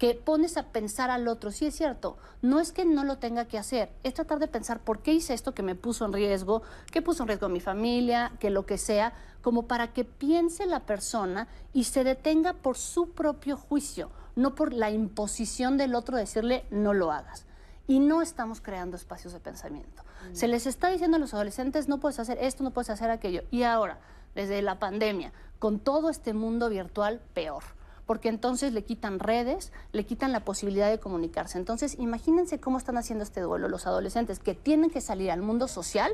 que 0.02 0.16
pones 0.16 0.56
a 0.56 0.64
pensar 0.64 1.10
al 1.10 1.28
otro. 1.28 1.52
Sí 1.52 1.66
es 1.66 1.76
cierto, 1.76 2.16
no 2.40 2.58
es 2.58 2.72
que 2.72 2.84
no 2.84 3.04
lo 3.04 3.18
tenga 3.18 3.44
que 3.44 3.56
hacer, 3.56 3.92
es 4.02 4.14
tratar 4.14 4.40
de 4.40 4.48
pensar 4.48 4.80
por 4.80 4.98
qué 4.98 5.12
hice 5.12 5.32
esto 5.32 5.54
que 5.54 5.62
me 5.62 5.76
puso 5.76 6.04
en 6.04 6.12
riesgo, 6.12 6.62
que 6.90 7.02
puso 7.02 7.22
en 7.22 7.28
riesgo 7.28 7.46
a 7.46 7.48
mi 7.48 7.60
familia, 7.60 8.32
que 8.40 8.50
lo 8.50 8.66
que 8.66 8.78
sea, 8.78 9.12
como 9.42 9.68
para 9.68 9.92
que 9.92 10.04
piense 10.04 10.66
la 10.66 10.80
persona 10.80 11.46
y 11.72 11.84
se 11.84 12.02
detenga 12.02 12.52
por 12.52 12.76
su 12.76 13.10
propio 13.10 13.56
juicio, 13.56 14.10
no 14.34 14.56
por 14.56 14.72
la 14.72 14.90
imposición 14.90 15.78
del 15.78 15.94
otro 15.94 16.16
decirle 16.16 16.64
no 16.70 16.94
lo 16.94 17.12
hagas. 17.12 17.46
Y 17.86 18.00
no 18.00 18.22
estamos 18.22 18.60
creando 18.60 18.96
espacios 18.96 19.32
de 19.32 19.38
pensamiento. 19.38 20.02
Mm. 20.02 20.34
Se 20.34 20.48
les 20.48 20.66
está 20.66 20.88
diciendo 20.88 21.16
a 21.16 21.20
los 21.20 21.32
adolescentes 21.32 21.86
no 21.86 22.00
puedes 22.00 22.18
hacer 22.18 22.38
esto, 22.40 22.64
no 22.64 22.72
puedes 22.72 22.90
hacer 22.90 23.08
aquello. 23.08 23.42
Y 23.52 23.62
ahora, 23.62 24.00
desde 24.34 24.62
la 24.62 24.78
pandemia, 24.78 25.32
con 25.58 25.78
todo 25.78 26.10
este 26.10 26.34
mundo 26.34 26.68
virtual, 26.68 27.20
peor 27.34 27.62
porque 28.06 28.28
entonces 28.28 28.72
le 28.72 28.84
quitan 28.84 29.20
redes, 29.20 29.72
le 29.92 30.04
quitan 30.04 30.32
la 30.32 30.40
posibilidad 30.40 30.90
de 30.90 30.98
comunicarse. 30.98 31.58
Entonces, 31.58 31.96
imagínense 31.98 32.60
cómo 32.60 32.78
están 32.78 32.98
haciendo 32.98 33.22
este 33.22 33.40
duelo 33.40 33.68
los 33.68 33.86
adolescentes 33.86 34.38
que 34.38 34.54
tienen 34.54 34.90
que 34.90 35.00
salir 35.00 35.30
al 35.30 35.40
mundo 35.40 35.68
social 35.68 36.12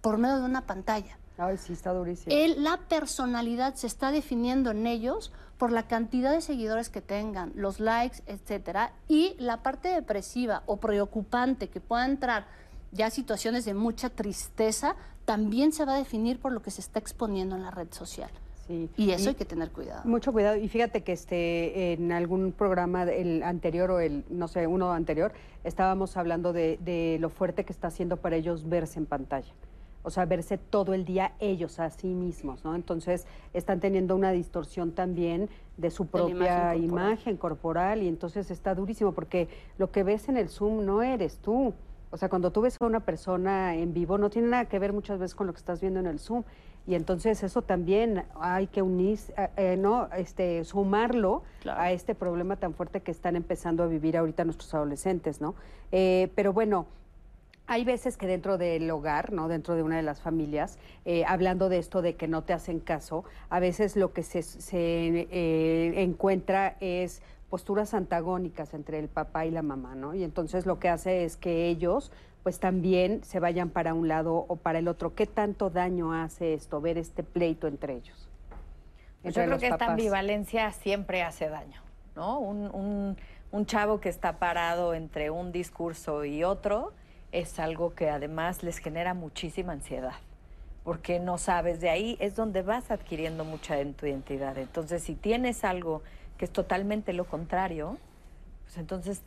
por 0.00 0.18
medio 0.18 0.36
de 0.36 0.44
una 0.44 0.66
pantalla. 0.66 1.18
Ay, 1.36 1.58
sí, 1.58 1.72
está 1.72 1.92
durísimo. 1.92 2.34
la 2.58 2.76
personalidad 2.88 3.74
se 3.74 3.88
está 3.88 4.12
definiendo 4.12 4.70
en 4.70 4.86
ellos 4.86 5.32
por 5.58 5.72
la 5.72 5.88
cantidad 5.88 6.30
de 6.30 6.40
seguidores 6.40 6.88
que 6.90 7.00
tengan, 7.00 7.52
los 7.56 7.80
likes, 7.80 8.22
etcétera, 8.26 8.92
y 9.08 9.34
la 9.38 9.62
parte 9.62 9.88
depresiva 9.88 10.62
o 10.66 10.78
preocupante 10.78 11.68
que 11.68 11.80
pueda 11.80 12.04
entrar 12.04 12.46
ya 12.94 13.10
situaciones 13.10 13.64
de 13.64 13.74
mucha 13.74 14.08
tristeza, 14.08 14.96
también 15.24 15.72
se 15.72 15.84
va 15.84 15.94
a 15.94 15.98
definir 15.98 16.38
por 16.38 16.52
lo 16.52 16.62
que 16.62 16.70
se 16.70 16.80
está 16.80 16.98
exponiendo 16.98 17.56
en 17.56 17.62
la 17.62 17.70
red 17.70 17.88
social. 17.90 18.30
Y 18.96 19.10
eso 19.10 19.28
hay 19.28 19.34
que 19.34 19.44
tener 19.44 19.70
cuidado. 19.70 20.02
Mucho 20.04 20.32
cuidado. 20.32 20.56
Y 20.56 20.68
fíjate 20.68 21.02
que 21.02 21.12
este, 21.12 21.92
en 21.92 22.12
algún 22.12 22.52
programa, 22.52 23.02
el 23.02 23.42
anterior 23.42 23.90
o 23.90 24.00
el, 24.00 24.24
no 24.30 24.48
sé, 24.48 24.66
uno 24.66 24.92
anterior, 24.92 25.32
estábamos 25.64 26.16
hablando 26.16 26.54
de, 26.54 26.78
de 26.82 27.18
lo 27.20 27.28
fuerte 27.28 27.64
que 27.64 27.72
está 27.72 27.88
haciendo 27.88 28.16
para 28.16 28.36
ellos 28.36 28.66
verse 28.66 28.98
en 28.98 29.06
pantalla. 29.06 29.52
O 30.02 30.10
sea, 30.10 30.26
verse 30.26 30.58
todo 30.58 30.92
el 30.94 31.04
día 31.04 31.32
ellos 31.40 31.80
a 31.80 31.90
sí 31.90 32.08
mismos, 32.08 32.64
¿no? 32.64 32.74
Entonces 32.74 33.26
están 33.54 33.80
teniendo 33.80 34.14
una 34.14 34.32
distorsión 34.32 34.92
también 34.92 35.48
de 35.78 35.90
su 35.90 36.06
propia 36.06 36.74
imagen, 36.74 36.84
imagen 36.84 37.36
corporal 37.38 38.02
y 38.02 38.08
entonces 38.08 38.50
está 38.50 38.74
durísimo 38.74 39.12
porque 39.12 39.48
lo 39.78 39.90
que 39.90 40.02
ves 40.02 40.28
en 40.28 40.36
el 40.36 40.50
Zoom 40.50 40.84
no 40.84 41.02
eres 41.02 41.38
tú. 41.38 41.72
O 42.14 42.16
sea, 42.16 42.28
cuando 42.28 42.52
tú 42.52 42.60
ves 42.60 42.80
a 42.80 42.84
una 42.84 43.00
persona 43.00 43.74
en 43.74 43.92
vivo 43.92 44.18
no 44.18 44.30
tiene 44.30 44.46
nada 44.46 44.66
que 44.66 44.78
ver 44.78 44.92
muchas 44.92 45.18
veces 45.18 45.34
con 45.34 45.48
lo 45.48 45.52
que 45.52 45.58
estás 45.58 45.80
viendo 45.80 45.98
en 45.98 46.06
el 46.06 46.20
Zoom. 46.20 46.44
Y 46.86 46.94
entonces 46.94 47.42
eso 47.42 47.62
también 47.62 48.22
hay 48.40 48.68
que 48.68 48.82
unir, 48.82 49.18
eh, 49.36 49.48
eh, 49.56 49.76
¿no? 49.76 50.08
Este, 50.16 50.62
sumarlo 50.62 51.42
a 51.68 51.90
este 51.90 52.14
problema 52.14 52.54
tan 52.54 52.72
fuerte 52.72 53.00
que 53.00 53.10
están 53.10 53.34
empezando 53.34 53.82
a 53.82 53.88
vivir 53.88 54.16
ahorita 54.16 54.44
nuestros 54.44 54.72
adolescentes, 54.74 55.40
¿no? 55.40 55.56
Eh, 55.90 56.30
pero 56.36 56.52
bueno, 56.52 56.86
hay 57.66 57.84
veces 57.84 58.16
que 58.16 58.28
dentro 58.28 58.58
del 58.58 58.88
hogar, 58.92 59.32
¿no? 59.32 59.48
dentro 59.48 59.74
de 59.74 59.82
una 59.82 59.96
de 59.96 60.02
las 60.02 60.20
familias, 60.20 60.78
hablando 61.26 61.70
de 61.70 61.78
esto 61.78 62.02
de 62.02 62.14
que 62.14 62.28
no 62.28 62.42
te 62.42 62.52
hacen 62.52 62.78
caso, 62.78 63.24
a 63.48 63.58
veces 63.58 63.96
lo 63.96 64.12
que 64.12 64.22
se, 64.22 64.42
se 64.42 66.02
encuentra 66.02 66.76
es 66.80 67.22
posturas 67.54 67.94
antagónicas 67.94 68.74
entre 68.74 68.98
el 68.98 69.06
papá 69.06 69.46
y 69.46 69.52
la 69.52 69.62
mamá, 69.62 69.94
¿no? 69.94 70.12
Y 70.12 70.24
entonces 70.24 70.66
lo 70.66 70.80
que 70.80 70.88
hace 70.88 71.22
es 71.22 71.36
que 71.36 71.68
ellos 71.68 72.10
pues 72.42 72.58
también 72.58 73.22
se 73.22 73.38
vayan 73.38 73.70
para 73.70 73.94
un 73.94 74.08
lado 74.08 74.44
o 74.48 74.56
para 74.56 74.80
el 74.80 74.88
otro. 74.88 75.14
¿Qué 75.14 75.26
tanto 75.26 75.70
daño 75.70 76.12
hace 76.12 76.54
esto, 76.54 76.80
ver 76.80 76.98
este 76.98 77.22
pleito 77.22 77.68
entre 77.68 77.94
ellos? 77.94 78.28
Pues 79.22 79.36
yo 79.36 79.44
creo 79.44 79.58
que 79.60 79.68
esta 79.68 79.86
ambivalencia 79.86 80.72
siempre 80.72 81.22
hace 81.22 81.48
daño, 81.48 81.80
¿no? 82.16 82.40
Un, 82.40 83.16
un, 83.52 83.66
chavo 83.66 84.00
que 84.00 84.08
está 84.08 84.40
parado 84.40 84.92
entre 84.92 85.30
un 85.30 85.52
discurso 85.52 86.24
y 86.24 86.42
otro 86.42 86.92
es 87.30 87.60
algo 87.60 87.94
que 87.94 88.10
además 88.10 88.64
les 88.64 88.78
genera 88.78 89.14
muchísima 89.14 89.74
ansiedad, 89.74 90.16
porque 90.82 91.20
no 91.20 91.38
sabes, 91.38 91.80
de 91.80 91.88
ahí 91.88 92.16
es 92.18 92.34
donde 92.34 92.62
vas 92.62 92.90
adquiriendo 92.90 93.44
mucha 93.44 93.78
en 93.78 93.94
tu 93.94 94.06
identidad. 94.06 94.58
Entonces, 94.58 95.04
si 95.04 95.14
tienes 95.14 95.62
algo 95.62 96.02
que 96.44 96.46
es 96.46 96.52
totalmente 96.52 97.14
lo 97.14 97.24
contrario, 97.24 97.96
pues 98.64 98.76
entonces 98.76 99.22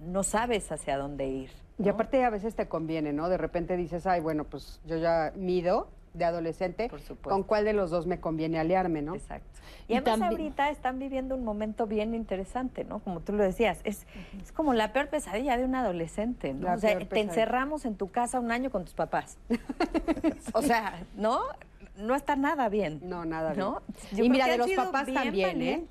no 0.00 0.22
sabes 0.22 0.72
hacia 0.72 0.96
dónde 0.96 1.26
ir. 1.26 1.50
Y 1.78 1.90
aparte 1.90 2.24
a 2.24 2.30
veces 2.30 2.54
te 2.54 2.66
conviene, 2.66 3.12
¿no? 3.12 3.28
De 3.28 3.36
repente 3.36 3.76
dices, 3.76 4.06
ay, 4.06 4.20
bueno, 4.20 4.44
pues 4.44 4.80
yo 4.86 4.96
ya 4.96 5.34
mido 5.36 5.88
de 6.14 6.24
adolescente, 6.24 6.90
¿con 7.20 7.42
cuál 7.42 7.66
de 7.66 7.74
los 7.74 7.90
dos 7.90 8.06
me 8.06 8.20
conviene 8.20 8.58
aliarme, 8.58 9.02
no? 9.02 9.14
Exacto. 9.14 9.60
Y, 9.86 9.96
además 9.96 10.30
ahorita 10.30 10.70
están 10.70 10.98
viviendo 10.98 11.34
un 11.34 11.44
momento 11.44 11.86
bien 11.86 12.14
interesante, 12.14 12.84
¿no? 12.84 13.00
Como 13.00 13.20
tú 13.20 13.34
lo 13.34 13.42
decías, 13.42 13.80
es, 13.84 14.06
es 14.42 14.50
como 14.52 14.72
la 14.72 14.94
peor 14.94 15.10
pesadilla 15.10 15.58
de 15.58 15.66
un 15.66 15.74
adolescente, 15.74 16.54
¿no? 16.54 16.72
o 16.72 16.78
sea, 16.78 16.98
te 16.98 17.20
encerramos 17.20 17.84
en 17.84 17.96
tu 17.96 18.10
casa 18.10 18.40
un 18.40 18.50
año 18.50 18.70
con 18.70 18.84
tus 18.84 18.94
papás. 18.94 19.36
o 20.54 20.62
sea, 20.62 21.04
¿no? 21.16 21.40
No 21.98 22.14
está 22.14 22.36
nada 22.36 22.70
bien. 22.70 23.00
No, 23.02 23.26
nada 23.26 23.52
bien. 23.52 24.24
y 24.24 24.30
mira, 24.30 24.46
de 24.46 24.56
los 24.56 24.70
papás 24.72 25.12
también, 25.12 25.60
¿eh? 25.60 25.86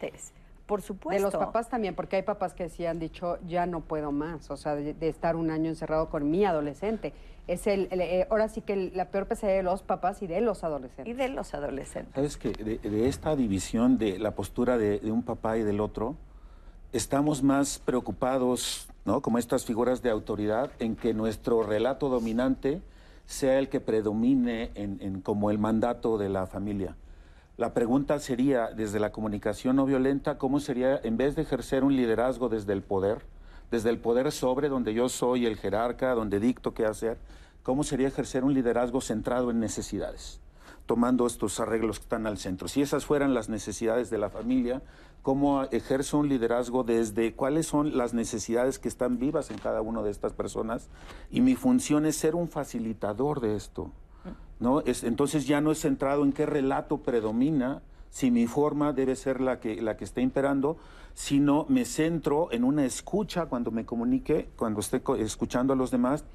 Por 0.72 0.82
supuesto. 0.82 1.18
De 1.18 1.30
los 1.30 1.36
papás 1.36 1.68
también, 1.68 1.96
porque 1.96 2.16
hay 2.16 2.22
papás 2.22 2.54
que 2.54 2.70
sí 2.70 2.86
han 2.86 2.98
dicho, 2.98 3.38
ya 3.46 3.66
no 3.66 3.82
puedo 3.82 4.14
más, 4.14 4.50
o 4.52 4.56
sea, 4.56 4.74
de, 4.74 4.96
estar 5.02 5.36
un 5.36 5.52
año 5.52 5.68
encerrado 5.68 6.10
con 6.10 6.32
mi 6.32 6.46
adolescente. 6.46 7.12
Es 7.46 7.68
el, 7.68 7.90
eh, 7.92 8.26
ahora 8.30 8.48
sí 8.48 8.62
que 8.62 8.90
la 8.96 9.12
peor 9.12 9.28
pesadilla 9.28 9.58
de 9.58 9.64
los 9.64 9.84
papás 9.84 10.22
y 10.22 10.28
de 10.28 10.40
los 10.40 10.64
adolescentes. 10.64 11.14
Y 11.14 11.18
de 11.18 11.28
los 11.28 11.54
adolescentes. 11.54 12.16
Sabes 12.16 12.38
que 12.38 12.54
de, 12.54 13.10
esta 13.10 13.36
división 13.36 13.98
de 13.98 14.18
la 14.18 14.32
postura 14.32 14.78
de, 14.78 15.00
de, 15.00 15.12
un 15.12 15.24
papá 15.24 15.58
y 15.58 15.64
del 15.64 15.82
otro, 15.82 16.16
estamos 16.94 17.44
más 17.44 17.80
preocupados, 17.80 18.88
¿no? 19.04 19.22
Como 19.22 19.40
estas 19.40 19.66
figuras 19.66 20.02
de 20.02 20.10
autoridad, 20.10 20.72
en 20.80 20.96
que 20.96 21.14
nuestro 21.14 21.64
relato 21.64 22.08
dominante 22.08 22.82
sea 23.26 23.60
el 23.60 23.68
que 23.68 23.82
predomine 23.82 24.72
en, 24.76 25.00
en 25.02 25.20
como 25.20 25.52
el 25.52 25.58
mandato 25.58 26.18
de 26.18 26.30
la 26.30 26.48
familia. 26.48 26.96
La 27.62 27.76
pregunta 27.76 28.18
sería, 28.18 28.72
desde 28.76 29.00
la 29.00 29.12
comunicación 29.12 29.76
no 29.76 29.86
violenta, 29.86 30.40
¿cómo 30.40 30.60
sería, 30.60 31.00
en 31.04 31.16
vez 31.16 31.36
de 31.36 31.44
ejercer 31.44 31.84
un 31.84 31.96
liderazgo 31.96 32.50
desde 32.50 32.74
el 32.74 32.82
poder, 32.82 33.22
desde 33.70 33.92
el 33.92 34.00
poder 34.00 34.32
sobre, 34.32 34.68
donde 34.68 34.96
yo 34.96 35.10
soy 35.10 35.46
el 35.46 35.58
jerarca, 35.58 36.16
donde 36.16 36.40
dicto 36.40 36.74
qué 36.74 36.88
hacer, 36.88 37.20
cómo 37.62 37.84
sería 37.84 38.08
ejercer 38.08 38.44
un 38.44 38.56
liderazgo 38.56 39.00
centrado 39.00 39.52
en 39.52 39.60
necesidades? 39.60 40.40
tomando 40.88 41.28
estos 41.28 41.60
arreglos 41.60 42.00
que 42.00 42.06
están 42.06 42.26
al 42.26 42.40
centro. 42.40 42.68
Si 42.68 42.82
esas 42.82 43.06
fueran 43.06 43.36
las 43.36 43.48
necesidades 43.48 44.10
de 44.10 44.18
la 44.18 44.30
familia, 44.30 44.82
¿cómo 45.22 45.64
ejerzo 45.66 46.18
un 46.18 46.28
liderazgo 46.28 46.84
desde 46.84 47.34
cuáles 47.34 47.68
son 47.68 47.96
las 47.96 48.16
necesidades 48.16 48.80
que 48.80 48.90
están 48.90 49.20
vivas 49.20 49.52
en 49.52 49.60
cada 49.60 49.82
una 49.82 50.02
de 50.02 50.10
estas 50.10 50.34
personas? 50.34 50.90
Y 51.30 51.42
mi 51.42 51.56
función 51.56 52.08
es 52.08 52.16
ser 52.16 52.34
un 52.34 52.50
facilitador 52.50 53.40
de 53.40 53.56
esto. 53.56 53.92
¿No? 54.60 54.82
Es, 54.82 55.04
entonces 55.04 55.48
ya 55.48 55.62
no 55.62 55.72
es 55.72 55.80
centrado 55.80 56.24
en 56.24 56.34
qué 56.34 56.46
relato 56.46 56.98
predomina, 57.00 57.82
si 58.10 58.30
mi 58.30 58.46
forma 58.46 58.94
debe 58.94 59.16
ser 59.16 59.42
la 59.42 59.60
que, 59.60 59.82
la 59.82 59.98
que 59.98 60.04
esté 60.04 60.22
imperando, 60.22 60.78
sino 61.14 61.66
me 61.70 61.86
centro 61.86 62.52
en 62.52 62.64
una 62.64 62.86
escucha 62.86 63.46
cuando 63.46 63.72
me 63.72 63.86
comunique, 63.86 64.50
cuando 64.58 64.82
esté 64.82 65.02
escuchando 65.20 65.74
a 65.74 65.76
los 65.76 65.92
demás, 65.92 66.26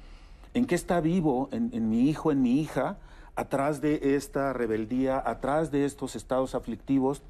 en 0.53 0.65
qué 0.65 0.75
está 0.75 1.01
vivo 1.01 1.49
en, 1.51 1.89
mi 1.89 2.09
hijo, 2.09 2.31
en 2.31 2.41
mi 2.41 2.59
hija, 2.59 2.97
atrás 3.35 3.81
de 3.81 4.15
esta 4.15 4.53
rebeldía, 4.53 5.21
atrás 5.23 5.71
de 5.71 5.85
estos 5.85 6.15
estados 6.15 6.55
aflictivos, 6.55 7.21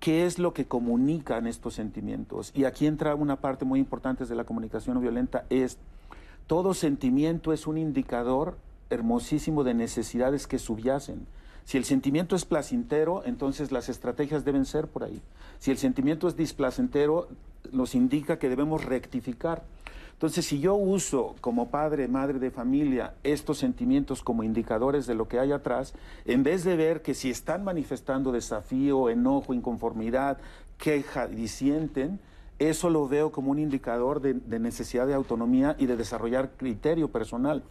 ¿qué 0.00 0.26
es 0.26 0.38
lo 0.38 0.52
que 0.52 0.66
comunican 0.66 1.46
estos 1.46 1.74
sentimientos? 1.74 2.52
Y 2.54 2.64
aquí 2.64 2.86
entra 2.86 3.14
una 3.14 3.36
parte 3.36 3.64
muy 3.64 3.80
importante 3.80 4.26
de 4.26 4.34
la 4.34 4.44
comunicación 4.44 5.00
violenta, 5.00 5.46
es 5.48 5.78
todo 6.46 6.74
sentimiento 6.74 7.52
es 7.52 7.66
un 7.66 7.78
indicador 7.78 8.56
hermosísimo 8.90 9.64
de 9.64 9.74
necesidades 9.74 10.46
que 10.46 10.58
subyacen. 10.58 11.26
Si 11.64 11.76
el 11.76 11.84
sentimiento 11.84 12.34
es 12.34 12.46
placentero, 12.46 13.22
entonces 13.26 13.72
las 13.72 13.88
estrategias 13.88 14.44
deben 14.44 14.64
ser 14.64 14.86
por 14.88 15.04
ahí. 15.04 15.20
Si 15.58 15.70
el 15.70 15.76
sentimiento 15.76 16.26
es 16.26 16.36
displacentero, 16.36 17.28
nos 17.72 17.94
indica 17.94 18.38
que 18.38 18.48
debemos 18.48 18.84
rectificar. 18.84 19.64
Entonces, 20.18 20.46
si 20.46 20.58
yo 20.58 20.74
uso 20.74 21.36
como 21.40 21.68
padre, 21.68 22.08
madre 22.08 22.38
de 22.38 22.50
familia 22.50 23.14
estos 23.22 23.58
sentimientos 23.58 24.22
como 24.22 24.42
indicadores 24.42 25.06
de 25.06 25.14
lo 25.14 25.28
que 25.28 25.38
hay 25.38 25.52
atrás, 25.52 25.94
en 26.24 26.42
vez 26.42 26.64
de 26.64 26.74
ver 26.74 27.02
que 27.02 27.14
si 27.14 27.30
están 27.30 27.62
manifestando 27.62 28.32
desafío, 28.32 29.10
enojo, 29.10 29.54
inconformidad, 29.54 30.38
queja, 30.76 31.28
disienten, 31.28 32.18
eso 32.58 32.90
lo 32.90 33.06
veo 33.06 33.30
como 33.30 33.52
un 33.52 33.60
indicador 33.60 34.20
de, 34.20 34.34
de 34.34 34.58
necesidad 34.58 35.06
de 35.06 35.14
autonomía 35.14 35.76
y 35.78 35.86
de 35.86 35.96
desarrollar 35.96 36.50
criterio 36.56 37.12
personal. 37.12 37.62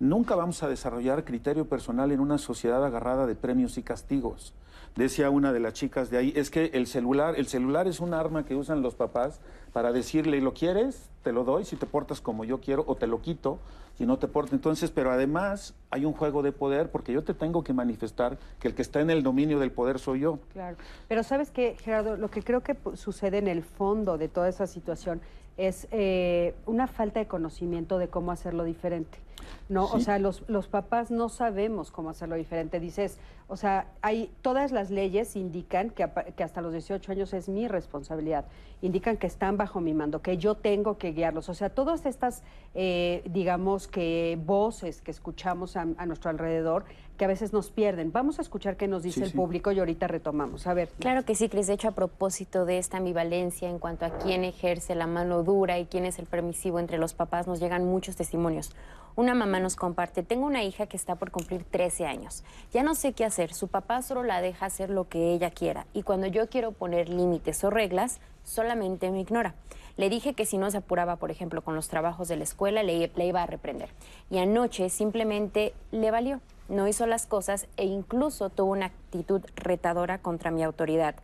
Nunca 0.00 0.36
vamos 0.36 0.62
a 0.62 0.68
desarrollar 0.68 1.24
criterio 1.24 1.68
personal 1.68 2.12
en 2.12 2.20
una 2.20 2.38
sociedad 2.38 2.84
agarrada 2.84 3.26
de 3.26 3.34
premios 3.34 3.78
y 3.78 3.82
castigos. 3.82 4.54
Decía 4.94 5.28
una 5.28 5.52
de 5.52 5.58
las 5.58 5.72
chicas 5.72 6.08
de 6.08 6.18
ahí, 6.18 6.32
es 6.36 6.50
que 6.50 6.66
el 6.74 6.86
celular, 6.86 7.34
el 7.36 7.48
celular 7.48 7.88
es 7.88 7.98
un 7.98 8.14
arma 8.14 8.44
que 8.44 8.54
usan 8.54 8.80
los 8.80 8.94
papás 8.94 9.40
para 9.72 9.90
decirle, 9.90 10.40
¿lo 10.40 10.54
quieres? 10.54 11.10
Te 11.24 11.32
lo 11.32 11.42
doy 11.42 11.64
si 11.64 11.74
te 11.74 11.86
portas 11.86 12.20
como 12.20 12.44
yo 12.44 12.60
quiero 12.60 12.84
o 12.86 12.94
te 12.94 13.08
lo 13.08 13.20
quito 13.20 13.58
si 13.96 14.06
no 14.06 14.18
te 14.18 14.28
portas. 14.28 14.52
Entonces, 14.52 14.92
pero 14.92 15.10
además 15.10 15.74
hay 15.90 16.04
un 16.04 16.12
juego 16.12 16.42
de 16.42 16.52
poder 16.52 16.90
porque 16.92 17.12
yo 17.12 17.24
te 17.24 17.34
tengo 17.34 17.64
que 17.64 17.72
manifestar 17.72 18.38
que 18.60 18.68
el 18.68 18.74
que 18.76 18.82
está 18.82 19.00
en 19.00 19.10
el 19.10 19.24
dominio 19.24 19.58
del 19.58 19.72
poder 19.72 19.98
soy 19.98 20.20
yo. 20.20 20.38
Claro. 20.52 20.76
Pero 21.08 21.24
sabes 21.24 21.50
qué, 21.50 21.76
Gerardo, 21.80 22.16
lo 22.16 22.30
que 22.30 22.44
creo 22.44 22.62
que 22.62 22.76
sucede 22.94 23.38
en 23.38 23.48
el 23.48 23.64
fondo 23.64 24.16
de 24.16 24.28
toda 24.28 24.48
esa 24.48 24.68
situación 24.68 25.20
es 25.56 25.88
eh, 25.90 26.54
una 26.66 26.86
falta 26.86 27.18
de 27.18 27.26
conocimiento 27.26 27.98
de 27.98 28.06
cómo 28.06 28.30
hacerlo 28.30 28.62
diferente. 28.62 29.18
¿No? 29.68 29.86
O 29.86 30.00
sea, 30.00 30.18
los, 30.18 30.42
los 30.48 30.68
papás 30.68 31.10
no 31.10 31.28
sabemos 31.28 31.90
cómo 31.90 32.10
hacerlo 32.10 32.36
diferente. 32.36 32.80
Dices, 32.80 33.18
o 33.48 33.56
sea, 33.56 33.86
hay, 34.02 34.30
todas 34.42 34.72
las 34.72 34.90
leyes 34.90 35.34
indican 35.34 35.90
que, 35.90 36.06
que, 36.36 36.44
hasta 36.44 36.60
los 36.60 36.72
18 36.72 37.12
años 37.12 37.32
es 37.32 37.48
mi 37.48 37.66
responsabilidad, 37.66 38.44
indican 38.82 39.16
que 39.16 39.26
están 39.26 39.56
bajo 39.56 39.80
mi 39.80 39.94
mando, 39.94 40.20
que 40.20 40.36
yo 40.36 40.54
tengo 40.54 40.98
que 40.98 41.12
guiarlos. 41.12 41.48
O 41.48 41.54
sea, 41.54 41.70
todas 41.70 42.04
estas, 42.04 42.42
eh, 42.74 43.22
digamos 43.24 43.88
que 43.88 44.38
voces 44.44 45.00
que 45.00 45.10
escuchamos 45.10 45.76
a, 45.76 45.86
a, 45.96 46.06
nuestro 46.06 46.28
alrededor, 46.28 46.84
que 47.16 47.24
a 47.24 47.28
veces 47.28 47.52
nos 47.52 47.70
pierden. 47.70 48.12
Vamos 48.12 48.38
a 48.38 48.42
escuchar 48.42 48.76
qué 48.76 48.86
nos 48.86 49.02
dice 49.02 49.20
sí, 49.20 49.24
el 49.24 49.30
sí. 49.30 49.36
público 49.36 49.72
y 49.72 49.78
ahorita 49.78 50.06
retomamos. 50.06 50.66
A 50.66 50.74
ver. 50.74 50.90
Claro 51.00 51.24
que 51.24 51.34
sí, 51.34 51.48
Cris. 51.48 51.66
De 51.66 51.72
hecho, 51.72 51.88
a 51.88 51.92
propósito 51.92 52.66
de 52.66 52.78
esta 52.78 52.98
ambivalencia 52.98 53.68
en 53.68 53.78
cuanto 53.78 54.04
a 54.04 54.18
quién 54.18 54.44
ejerce 54.44 54.94
la 54.94 55.06
mano 55.06 55.42
dura 55.42 55.78
y 55.78 55.86
quién 55.86 56.04
es 56.04 56.18
el 56.18 56.26
permisivo 56.26 56.78
entre 56.78 56.98
los 56.98 57.14
papás, 57.14 57.46
nos 57.46 57.60
llegan 57.60 57.84
muchos 57.84 58.16
testimonios. 58.16 58.72
Una 59.16 59.34
mamá 59.38 59.60
nos 59.60 59.76
comparte, 59.76 60.22
tengo 60.22 60.46
una 60.46 60.62
hija 60.62 60.86
que 60.86 60.96
está 60.96 61.14
por 61.14 61.30
cumplir 61.30 61.64
13 61.64 62.06
años. 62.06 62.44
Ya 62.72 62.82
no 62.82 62.94
sé 62.94 63.14
qué 63.14 63.24
hacer, 63.24 63.54
su 63.54 63.68
papá 63.68 64.02
solo 64.02 64.22
la 64.22 64.42
deja 64.42 64.66
hacer 64.66 64.90
lo 64.90 65.08
que 65.08 65.32
ella 65.32 65.50
quiera 65.50 65.86
y 65.94 66.02
cuando 66.02 66.26
yo 66.26 66.50
quiero 66.50 66.72
poner 66.72 67.08
límites 67.08 67.64
o 67.64 67.70
reglas, 67.70 68.20
solamente 68.44 69.10
me 69.10 69.20
ignora. 69.20 69.54
Le 69.96 70.08
dije 70.08 70.34
que 70.34 70.46
si 70.46 70.58
no 70.58 70.70
se 70.70 70.78
apuraba, 70.78 71.16
por 71.16 71.30
ejemplo, 71.30 71.62
con 71.62 71.74
los 71.74 71.88
trabajos 71.88 72.28
de 72.28 72.36
la 72.36 72.44
escuela, 72.44 72.82
le, 72.82 73.10
iba 73.16 73.42
a 73.42 73.46
reprender. 73.46 73.90
Y 74.30 74.38
anoche 74.38 74.90
simplemente 74.90 75.74
le 75.90 76.10
valió, 76.10 76.40
no 76.68 76.86
hizo 76.86 77.06
las 77.06 77.26
cosas 77.26 77.66
e 77.76 77.84
incluso 77.84 78.48
tuvo 78.48 78.72
una 78.72 78.86
actitud 78.86 79.42
retadora 79.56 80.18
contra 80.18 80.50
mi 80.50 80.62
autoridad. 80.62 81.16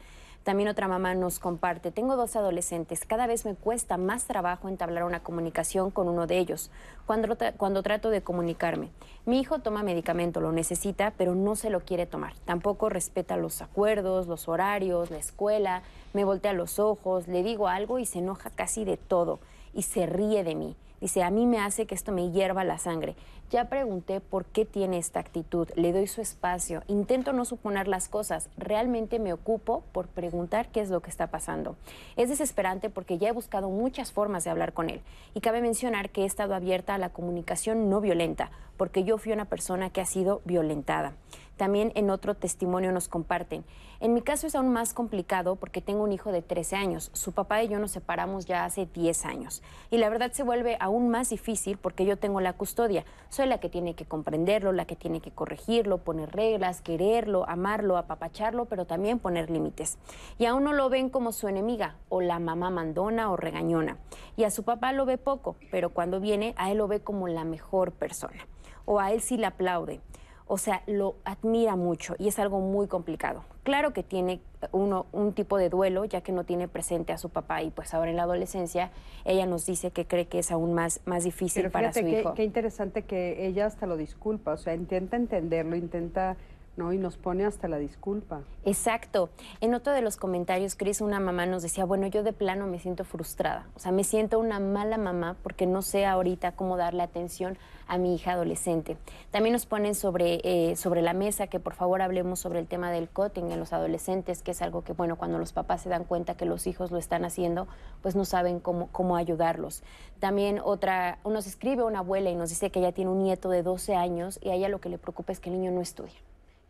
También 0.45 0.69
otra 0.69 0.89
mamá 0.89 1.15
nos 1.15 1.39
comparte, 1.39 1.91
tengo 1.91 2.17
dos 2.17 2.37
adolescentes, 2.37 3.07
cada 3.07 3.27
vez 3.27 3.47
me 3.47 3.55
cuesta 3.55 3.97
más 3.97 4.27
trabajo 4.27 4.69
entablar 4.69 5.05
una 5.05 5.23
comunicación 5.23 5.91
con 5.91 6.07
uno 6.07 6.27
de 6.27 6.37
ellos 6.37 6.71
cuando, 7.07 7.35
cuando 7.57 7.83
trato 7.83 8.11
de 8.11 8.21
comunicarme. 8.21 8.91
Mi 9.25 9.41
hijo 9.41 9.61
toma 9.61 9.83
medicamento, 9.83 10.43
lo 10.43 10.53
necesita, 10.53 11.15
pero 11.17 11.35
no 11.35 11.57
se 11.57 11.71
lo 11.71 11.81
quiere 11.81 12.05
tomar. 12.05 12.35
Tampoco 12.45 12.91
respeta 12.91 13.39
los 13.39 13.63
acuerdos, 13.63 14.27
los 14.27 14.47
horarios, 14.47 15.11
la 15.11 15.17
escuela, 15.17 15.83
me 16.13 16.25
voltea 16.25 16.53
los 16.53 16.79
ojos, 16.79 17.27
le 17.27 17.43
digo 17.43 17.67
algo 17.67 17.99
y 17.99 18.05
se 18.05 18.19
enoja 18.19 18.51
casi 18.51 18.85
de 18.85 18.99
todo 18.99 19.41
y 19.73 19.83
se 19.83 20.05
ríe 20.05 20.45
de 20.45 20.55
mí. 20.55 20.77
Dice, 21.05 21.23
a 21.23 21.29
mí 21.29 21.45
me 21.45 21.59
hace 21.59 21.85
que 21.85 21.95
esto 21.95 22.13
me 22.13 22.31
hierva 22.31 22.65
la 22.65 22.79
sangre. 22.79 23.15
Ya 23.51 23.69
pregunté 23.69 24.23
por 24.23 24.47
qué 24.47 24.65
tiene 24.65 24.97
esta 24.97 25.21
actitud, 25.21 25.69
le 25.75 25.93
doy 25.93 26.07
su 26.07 26.23
espacio, 26.23 26.83
intento 26.89 27.35
no 27.35 27.45
suponer 27.45 27.89
las 27.89 28.09
cosas, 28.09 28.49
realmente 28.57 29.19
me 29.19 29.35
ocupo 29.35 29.83
por 29.93 30.07
preguntar 30.07 30.69
qué 30.69 30.81
es 30.81 30.89
lo 30.89 31.03
que 31.03 31.11
está 31.11 31.27
pasando. 31.27 31.77
Es 32.17 32.31
desesperante 32.31 32.89
porque 32.89 33.19
ya 33.19 33.29
he 33.29 33.33
buscado 33.33 33.69
muchas 33.69 34.13
formas 34.13 34.45
de 34.45 34.51
hablar 34.51 34.73
con 34.73 34.89
él 34.89 35.03
y 35.35 35.43
cabe 35.43 35.61
mencionar 35.61 36.09
que 36.09 36.23
he 36.23 36.25
estado 36.25 36.55
abierta 36.55 36.95
a 36.95 36.99
la 36.99 37.11
comunicación 37.11 37.91
no 37.91 38.01
violenta 38.01 38.51
porque 38.79 39.05
yo 39.05 39.19
fui 39.19 39.33
una 39.33 39.45
persona 39.45 39.91
que 39.91 40.01
ha 40.01 40.07
sido 40.07 40.41
violentada. 40.47 41.13
También 41.57 41.93
en 41.95 42.11
otro 42.11 42.35
testimonio 42.35 42.91
nos 42.91 43.09
comparten. 43.09 43.65
En 44.01 44.13
mi 44.13 44.23
caso 44.23 44.47
es 44.47 44.55
aún 44.57 44.73
más 44.73 44.93
complicado 44.93 45.55
porque 45.57 45.81
tengo 45.81 46.03
un 46.03 46.13
hijo 46.13 46.33
de 46.33 46.43
13 46.43 46.77
años. 46.77 47.11
Su 47.15 47.33
papá 47.33 47.63
y 47.63 47.69
yo 47.69 47.79
nos 47.79 47.93
separamos 47.93 48.45
ya 48.45 48.65
hace 48.65 48.87
10 48.87 49.25
años. 49.25 49.63
Y 49.91 49.99
la 49.99 50.09
verdad 50.09 50.33
se 50.33 50.43
vuelve 50.43 50.77
aún 50.81 51.11
más 51.11 51.31
difícil 51.31 51.79
porque 51.79 52.05
yo 52.05 52.19
tengo 52.19 52.41
la 52.41 52.55
custodia. 52.55 53.05
Soy 53.29 53.47
la 53.47 53.59
que 53.59 53.69
tiene 53.69 53.95
que 53.95 54.05
comprenderlo, 54.05 54.73
la 54.73 54.85
que 54.85 54.97
tiene 54.97 55.21
que 55.21 55.31
corregirlo, 55.31 55.99
poner 55.99 56.33
reglas, 56.35 56.83
quererlo, 56.83 57.49
amarlo, 57.49 57.97
apapacharlo, 57.97 58.65
pero 58.65 58.85
también 58.85 59.21
poner 59.21 59.49
límites. 59.49 59.97
Y 60.39 60.47
aún 60.47 60.65
no 60.65 60.73
lo 60.73 60.89
ven 60.89 61.09
como 61.09 61.31
su 61.31 61.47
enemiga 61.47 61.95
o 62.09 62.21
la 62.21 62.41
mamá 62.41 62.71
mandona 62.71 63.31
o 63.31 63.37
regañona. 63.37 63.97
Y 64.37 64.43
a 64.43 64.51
su 64.51 64.65
papá 64.65 64.93
lo 64.93 65.07
ve 65.07 65.19
poco, 65.19 65.57
pero 65.71 65.91
cuando 65.91 66.19
viene 66.19 66.53
a 66.57 66.73
él 66.73 66.79
lo 66.79 66.89
ve 66.89 67.01
como 67.01 67.29
la 67.29 67.45
mejor 67.45 67.93
persona. 67.93 68.47
O 68.87 69.01
a 69.01 69.13
él 69.13 69.23
sí 69.23 69.37
le 69.37 69.47
aplaude 69.47 70.01
o 70.47 70.59
sea, 70.59 70.83
lo 70.87 71.17
admira 71.25 71.77
mucho 71.77 72.15
y 72.19 72.29
es 72.29 72.39
algo 72.39 72.61
muy 72.61 72.87
complicado. 72.87 73.45
Claro 73.63 73.95
que 73.95 74.03
tiene 74.03 74.41
uno 74.73 75.07
un 75.13 75.33
tipo 75.33 75.57
de 75.57 75.71
duelo, 75.71 76.05
ya 76.05 76.21
que 76.21 76.33
no 76.33 76.45
tiene 76.45 76.69
presente 76.69 77.13
a 77.13 77.19
su 77.19 77.31
papá 77.31 77.63
y 77.63 77.71
pues 77.71 77.95
ahora 77.95 78.11
en 78.11 78.17
la 78.17 78.25
adolescencia 78.25 78.91
ella 79.25 79.47
nos 79.47 79.65
dice 79.65 79.91
que 79.91 80.07
cree 80.07 80.27
que 80.27 80.39
es 80.39 80.51
aún 80.51 80.75
más, 80.75 81.01
más 81.07 81.25
difícil 81.25 81.63
Pero 81.63 81.73
para 81.73 81.93
su 81.93 82.01
qué, 82.01 82.21
hijo. 82.21 82.35
Qué 82.35 82.45
interesante 82.45 83.03
que 83.03 83.47
ella 83.47 83.67
hasta 83.67 83.87
lo 83.87 83.97
disculpa, 83.97 84.53
o 84.53 84.57
sea, 84.59 84.75
intenta 84.75 85.17
entenderlo, 85.17 85.77
intenta 85.77 86.37
¿no? 86.77 86.93
Y 86.93 86.99
nos 86.99 87.17
pone 87.17 87.45
hasta 87.45 87.69
la 87.69 87.79
disculpa. 87.79 88.43
Exacto. 88.65 89.31
En 89.61 89.75
otro 89.75 89.93
de 89.93 90.03
los 90.03 90.17
comentarios, 90.17 90.75
Cris, 90.75 91.01
una 91.01 91.21
mamá 91.21 91.47
nos 91.47 91.63
decía, 91.63 91.85
bueno, 91.85 92.07
yo 92.07 92.23
de 92.23 92.33
plano 92.33 92.67
me 92.67 92.79
siento 92.79 93.05
frustrada. 93.05 93.67
O 93.77 93.79
sea, 93.79 93.93
me 93.93 94.05
siento 94.05 94.39
una 94.39 94.61
mala 94.61 94.99
mamá 94.99 95.37
porque 95.43 95.67
no 95.67 95.83
sé 95.83 96.07
ahorita 96.07 96.53
cómo 96.53 96.77
darle 96.77 97.03
atención 97.03 97.59
a 97.87 97.99
mi 97.99 98.15
hija 98.15 98.33
adolescente. 98.33 98.97
También 99.31 99.53
nos 99.53 99.67
ponen 99.67 99.95
sobre, 99.95 100.41
eh, 100.45 100.77
sobre 100.77 101.03
la 101.03 101.13
mesa 101.13 101.47
que 101.47 101.61
por 101.61 101.75
favor 101.75 102.03
hablemos 102.03 102.41
sobre 102.41 102.59
el 102.59 102.67
tema 102.67 102.91
del 102.91 103.09
cutting 103.09 103.53
en 103.53 103.61
los 103.61 103.73
adolescentes, 103.73 104.43
que 104.43 104.53
es 104.53 104.63
algo 104.63 104.83
que, 104.83 104.93
bueno, 104.93 105.17
cuando 105.17 105.39
los 105.39 105.53
papás 105.53 105.83
se 105.83 105.89
dan 105.89 106.05
cuenta 106.05 106.37
que 106.37 106.47
los 106.47 106.67
hijos 106.67 106.91
lo 106.91 106.99
están 106.99 107.25
haciendo, 107.25 107.69
pues 108.03 108.17
no 108.17 108.25
saben 108.25 108.61
cómo, 108.61 108.89
cómo 108.93 109.17
ayudarlos. 109.17 109.83
También 110.19 110.61
otra, 110.65 111.19
nos 111.25 111.47
escribe 111.47 111.83
una 111.85 112.01
abuela 112.01 112.31
y 112.31 112.37
nos 112.37 112.51
dice 112.51 112.71
que 112.71 112.81
ella 112.81 112.93
tiene 112.93 113.11
un 113.11 113.23
nieto 113.23 113.51
de 113.51 113.63
12 113.63 113.95
años 113.95 114.39
y 114.43 114.51
a 114.51 114.55
ella 114.55 114.69
lo 114.69 114.81
que 114.81 114.89
le 114.89 114.99
preocupa 114.99 115.33
es 115.33 115.41
que 115.41 115.51
el 115.51 115.61
niño 115.61 115.71
no 115.71 115.81
estudia 115.81 116.15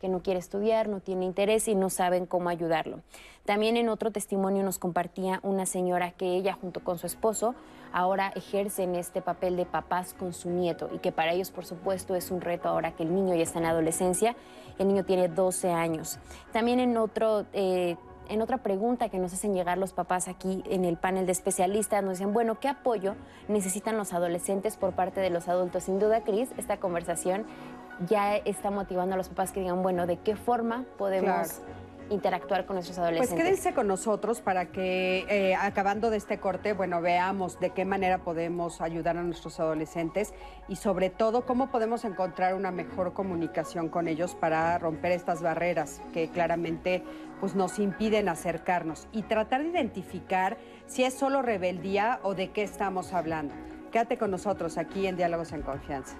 que 0.04 0.10
no 0.10 0.20
quiere 0.20 0.38
estudiar, 0.38 0.86
no 0.86 1.00
tiene 1.00 1.24
interés 1.24 1.66
y 1.66 1.74
no 1.74 1.88
saben 1.88 2.26
cómo 2.26 2.50
ayudarlo. 2.50 3.00
También 3.46 3.78
en 3.78 3.88
otro 3.88 4.10
testimonio 4.10 4.62
nos 4.62 4.78
compartía 4.78 5.40
una 5.42 5.64
señora 5.64 6.10
que 6.10 6.36
ella 6.36 6.52
junto 6.52 6.84
con 6.84 6.98
su 6.98 7.06
esposo 7.06 7.54
ahora 7.90 8.30
ejercen 8.36 8.96
este 8.96 9.22
papel 9.22 9.56
de 9.56 9.64
papás 9.64 10.12
con 10.12 10.34
su 10.34 10.50
nieto 10.50 10.90
y 10.92 10.98
que 10.98 11.10
para 11.10 11.32
ellos 11.32 11.50
por 11.50 11.64
supuesto 11.64 12.16
es 12.16 12.30
un 12.30 12.42
reto 12.42 12.68
ahora 12.68 12.92
que 12.92 13.04
el 13.04 13.14
niño 13.14 13.34
ya 13.34 13.44
está 13.44 13.60
en 13.60 13.64
adolescencia, 13.64 14.36
el 14.78 14.88
niño 14.88 15.06
tiene 15.06 15.28
12 15.28 15.70
años. 15.70 16.18
También 16.52 16.80
en 16.80 16.98
otro... 16.98 17.46
Eh, 17.54 17.96
en 18.26 18.40
otra 18.40 18.56
pregunta 18.56 19.10
que 19.10 19.18
nos 19.18 19.34
hacen 19.34 19.52
llegar 19.52 19.76
los 19.76 19.92
papás 19.92 20.28
aquí 20.28 20.62
en 20.70 20.86
el 20.86 20.96
panel 20.96 21.26
de 21.26 21.32
especialistas, 21.32 22.02
nos 22.02 22.18
dicen, 22.18 22.32
bueno, 22.32 22.58
¿qué 22.58 22.68
apoyo 22.68 23.16
necesitan 23.48 23.98
los 23.98 24.14
adolescentes 24.14 24.78
por 24.78 24.94
parte 24.94 25.20
de 25.20 25.28
los 25.28 25.46
adultos? 25.46 25.84
Sin 25.84 25.98
duda, 25.98 26.22
Cris, 26.22 26.48
esta 26.56 26.78
conversación 26.78 27.44
ya 28.06 28.36
está 28.36 28.70
motivando 28.70 29.14
a 29.14 29.18
los 29.18 29.28
papás 29.28 29.52
que 29.52 29.60
digan, 29.60 29.82
bueno, 29.82 30.06
¿de 30.06 30.18
qué 30.18 30.36
forma 30.36 30.84
podemos 30.98 31.62
interactuar 32.10 32.66
con 32.66 32.76
nuestros 32.76 32.98
adolescentes. 32.98 33.34
Pues 33.34 33.42
quédense 33.42 33.74
con 33.74 33.86
nosotros 33.86 34.40
para 34.40 34.66
que 34.66 35.26
eh, 35.28 35.54
acabando 35.54 36.10
de 36.10 36.16
este 36.16 36.38
corte, 36.38 36.72
bueno, 36.72 37.00
veamos 37.00 37.58
de 37.60 37.70
qué 37.70 37.84
manera 37.84 38.18
podemos 38.18 38.80
ayudar 38.80 39.16
a 39.16 39.22
nuestros 39.22 39.60
adolescentes 39.60 40.34
y 40.68 40.76
sobre 40.76 41.10
todo 41.10 41.46
cómo 41.46 41.70
podemos 41.70 42.04
encontrar 42.04 42.54
una 42.54 42.70
mejor 42.70 43.12
comunicación 43.12 43.88
con 43.88 44.08
ellos 44.08 44.34
para 44.34 44.78
romper 44.78 45.12
estas 45.12 45.42
barreras 45.42 46.00
que 46.12 46.28
claramente 46.28 47.02
pues 47.40 47.54
nos 47.54 47.78
impiden 47.78 48.28
acercarnos 48.28 49.08
y 49.12 49.22
tratar 49.22 49.62
de 49.62 49.68
identificar 49.68 50.56
si 50.86 51.04
es 51.04 51.14
solo 51.14 51.42
rebeldía 51.42 52.20
o 52.22 52.34
de 52.34 52.50
qué 52.50 52.62
estamos 52.62 53.12
hablando. 53.12 53.54
Quédate 53.90 54.18
con 54.18 54.30
nosotros 54.30 54.78
aquí 54.78 55.06
en 55.06 55.16
Diálogos 55.16 55.52
en 55.52 55.62
Confianza. 55.62 56.16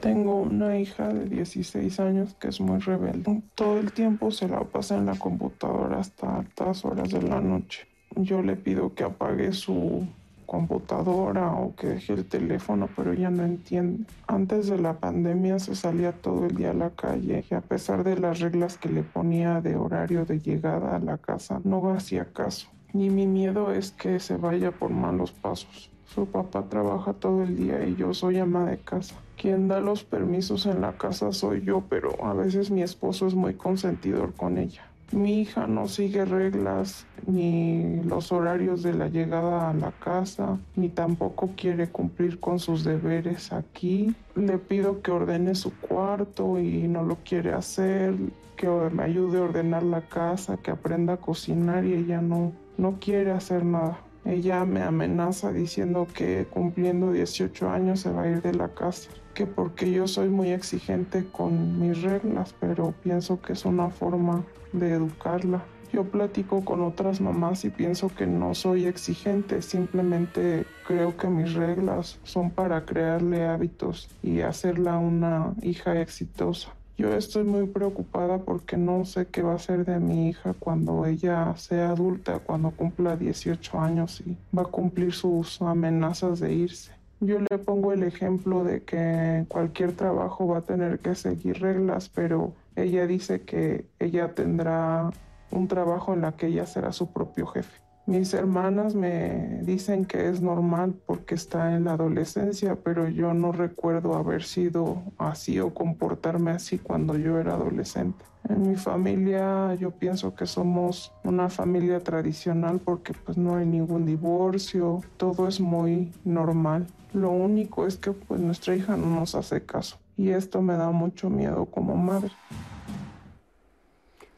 Tengo 0.00 0.40
una 0.40 0.78
hija 0.78 1.08
de 1.12 1.26
16 1.26 2.00
años 2.00 2.34
que 2.40 2.48
es 2.48 2.60
muy 2.60 2.78
rebelde. 2.78 3.42
Todo 3.54 3.78
el 3.78 3.92
tiempo 3.92 4.30
se 4.30 4.48
la 4.48 4.60
pasa 4.64 4.96
en 4.96 5.06
la 5.06 5.14
computadora 5.14 5.98
hasta 5.98 6.38
altas 6.38 6.84
horas 6.86 7.10
de 7.10 7.22
la 7.22 7.40
noche. 7.40 7.86
Yo 8.16 8.42
le 8.42 8.56
pido 8.56 8.94
que 8.94 9.04
apague 9.04 9.52
su 9.52 10.06
computadora 10.50 11.52
o 11.52 11.76
que 11.76 11.86
deje 11.86 12.14
el 12.14 12.24
teléfono, 12.24 12.88
pero 12.96 13.12
ella 13.12 13.30
no 13.30 13.44
entiende. 13.44 14.04
Antes 14.26 14.66
de 14.66 14.78
la 14.78 14.94
pandemia 14.94 15.60
se 15.60 15.76
salía 15.76 16.10
todo 16.10 16.46
el 16.46 16.56
día 16.56 16.72
a 16.72 16.74
la 16.74 16.90
calle 16.90 17.44
y 17.48 17.54
a 17.54 17.60
pesar 17.60 18.02
de 18.02 18.18
las 18.18 18.40
reglas 18.40 18.76
que 18.76 18.88
le 18.88 19.04
ponía 19.04 19.60
de 19.60 19.76
horario 19.76 20.24
de 20.24 20.40
llegada 20.40 20.96
a 20.96 20.98
la 20.98 21.18
casa, 21.18 21.60
no 21.62 21.92
hacía 21.92 22.32
caso. 22.32 22.68
Y 22.92 23.10
mi 23.10 23.28
miedo 23.28 23.72
es 23.72 23.92
que 23.92 24.18
se 24.18 24.36
vaya 24.36 24.72
por 24.72 24.90
malos 24.90 25.30
pasos. 25.30 25.88
Su 26.04 26.26
papá 26.26 26.64
trabaja 26.68 27.12
todo 27.12 27.44
el 27.44 27.54
día 27.56 27.86
y 27.86 27.94
yo 27.94 28.12
soy 28.12 28.40
ama 28.40 28.64
de 28.68 28.78
casa. 28.78 29.14
Quien 29.36 29.68
da 29.68 29.78
los 29.78 30.02
permisos 30.02 30.66
en 30.66 30.80
la 30.80 30.94
casa 30.98 31.30
soy 31.30 31.62
yo, 31.62 31.84
pero 31.88 32.24
a 32.24 32.34
veces 32.34 32.72
mi 32.72 32.82
esposo 32.82 33.28
es 33.28 33.36
muy 33.36 33.54
consentidor 33.54 34.34
con 34.34 34.58
ella. 34.58 34.89
Mi 35.12 35.40
hija 35.40 35.66
no 35.66 35.88
sigue 35.88 36.24
reglas 36.24 37.04
ni 37.26 38.00
los 38.04 38.30
horarios 38.30 38.84
de 38.84 38.94
la 38.94 39.08
llegada 39.08 39.70
a 39.70 39.74
la 39.74 39.90
casa, 39.90 40.56
ni 40.76 40.88
tampoco 40.88 41.50
quiere 41.56 41.88
cumplir 41.88 42.38
con 42.38 42.60
sus 42.60 42.84
deberes 42.84 43.52
aquí. 43.52 44.14
Le 44.36 44.58
pido 44.58 45.02
que 45.02 45.10
ordene 45.10 45.56
su 45.56 45.72
cuarto 45.80 46.60
y 46.60 46.86
no 46.86 47.02
lo 47.02 47.16
quiere 47.24 47.52
hacer, 47.52 48.14
que 48.56 48.68
me 48.68 49.02
ayude 49.02 49.38
a 49.38 49.42
ordenar 49.42 49.82
la 49.82 50.02
casa, 50.02 50.58
que 50.58 50.70
aprenda 50.70 51.14
a 51.14 51.16
cocinar 51.16 51.84
y 51.84 51.94
ella 51.94 52.20
no, 52.20 52.52
no 52.78 52.98
quiere 53.00 53.32
hacer 53.32 53.64
nada. 53.64 53.98
Ella 54.24 54.64
me 54.64 54.82
amenaza 54.82 55.50
diciendo 55.50 56.06
que 56.14 56.46
cumpliendo 56.48 57.10
18 57.10 57.68
años 57.68 58.00
se 58.00 58.12
va 58.12 58.22
a 58.22 58.28
ir 58.30 58.42
de 58.42 58.54
la 58.54 58.68
casa, 58.68 59.10
que 59.34 59.46
porque 59.46 59.90
yo 59.90 60.06
soy 60.06 60.28
muy 60.28 60.50
exigente 60.50 61.24
con 61.32 61.80
mis 61.80 62.02
reglas, 62.02 62.54
pero 62.60 62.94
pienso 63.02 63.40
que 63.40 63.54
es 63.54 63.64
una 63.64 63.88
forma 63.88 64.44
de 64.72 64.92
educarla. 64.92 65.64
Yo 65.92 66.04
platico 66.04 66.64
con 66.64 66.82
otras 66.82 67.20
mamás 67.20 67.64
y 67.64 67.70
pienso 67.70 68.08
que 68.08 68.26
no 68.26 68.54
soy 68.54 68.86
exigente, 68.86 69.60
simplemente 69.60 70.64
creo 70.86 71.16
que 71.16 71.26
mis 71.26 71.54
reglas 71.54 72.20
son 72.22 72.50
para 72.50 72.84
crearle 72.84 73.44
hábitos 73.44 74.08
y 74.22 74.40
hacerla 74.40 74.98
una 74.98 75.52
hija 75.62 76.00
exitosa. 76.00 76.72
Yo 76.96 77.14
estoy 77.14 77.44
muy 77.44 77.66
preocupada 77.66 78.38
porque 78.38 78.76
no 78.76 79.04
sé 79.06 79.26
qué 79.26 79.42
va 79.42 79.54
a 79.54 79.58
ser 79.58 79.86
de 79.86 79.98
mi 79.98 80.28
hija 80.28 80.54
cuando 80.58 81.06
ella 81.06 81.56
sea 81.56 81.90
adulta, 81.90 82.40
cuando 82.40 82.72
cumpla 82.72 83.16
18 83.16 83.80
años 83.80 84.22
y 84.24 84.36
va 84.56 84.62
a 84.62 84.66
cumplir 84.66 85.12
sus 85.12 85.62
amenazas 85.62 86.40
de 86.40 86.52
irse. 86.52 86.92
Yo 87.20 87.38
le 87.38 87.58
pongo 87.58 87.92
el 87.92 88.02
ejemplo 88.02 88.64
de 88.64 88.82
que 88.82 89.44
cualquier 89.48 89.92
trabajo 89.92 90.46
va 90.46 90.58
a 90.58 90.62
tener 90.62 90.98
que 91.00 91.14
seguir 91.14 91.60
reglas, 91.60 92.10
pero 92.10 92.52
ella 92.82 93.06
dice 93.06 93.42
que 93.42 93.86
ella 93.98 94.34
tendrá 94.34 95.10
un 95.50 95.68
trabajo 95.68 96.14
en 96.14 96.22
la 96.22 96.32
que 96.32 96.46
ella 96.46 96.66
será 96.66 96.92
su 96.92 97.12
propio 97.12 97.46
jefe. 97.46 97.80
Mis 98.06 98.34
hermanas 98.34 98.94
me 98.94 99.60
dicen 99.62 100.04
que 100.04 100.28
es 100.28 100.40
normal 100.40 100.94
porque 101.06 101.34
está 101.34 101.76
en 101.76 101.84
la 101.84 101.92
adolescencia, 101.92 102.76
pero 102.76 103.08
yo 103.08 103.34
no 103.34 103.52
recuerdo 103.52 104.14
haber 104.14 104.42
sido 104.42 105.02
así 105.16 105.60
o 105.60 105.72
comportarme 105.72 106.50
así 106.50 106.78
cuando 106.78 107.16
yo 107.16 107.38
era 107.38 107.54
adolescente. 107.54 108.24
En 108.48 108.68
mi 108.68 108.74
familia 108.74 109.74
yo 109.74 109.92
pienso 109.92 110.34
que 110.34 110.46
somos 110.46 111.12
una 111.22 111.48
familia 111.50 112.00
tradicional 112.00 112.80
porque 112.80 113.12
pues 113.12 113.36
no 113.36 113.56
hay 113.56 113.66
ningún 113.66 114.06
divorcio, 114.06 115.02
todo 115.16 115.46
es 115.46 115.60
muy 115.60 116.10
normal. 116.24 116.86
Lo 117.12 117.30
único 117.30 117.86
es 117.86 117.96
que 117.96 118.12
pues 118.12 118.40
nuestra 118.40 118.74
hija 118.74 118.96
no 118.96 119.06
nos 119.06 119.34
hace 119.34 119.62
caso 119.62 119.98
y 120.16 120.30
esto 120.30 120.62
me 120.62 120.76
da 120.76 120.90
mucho 120.90 121.30
miedo 121.30 121.66
como 121.66 121.94
madre. 121.96 122.32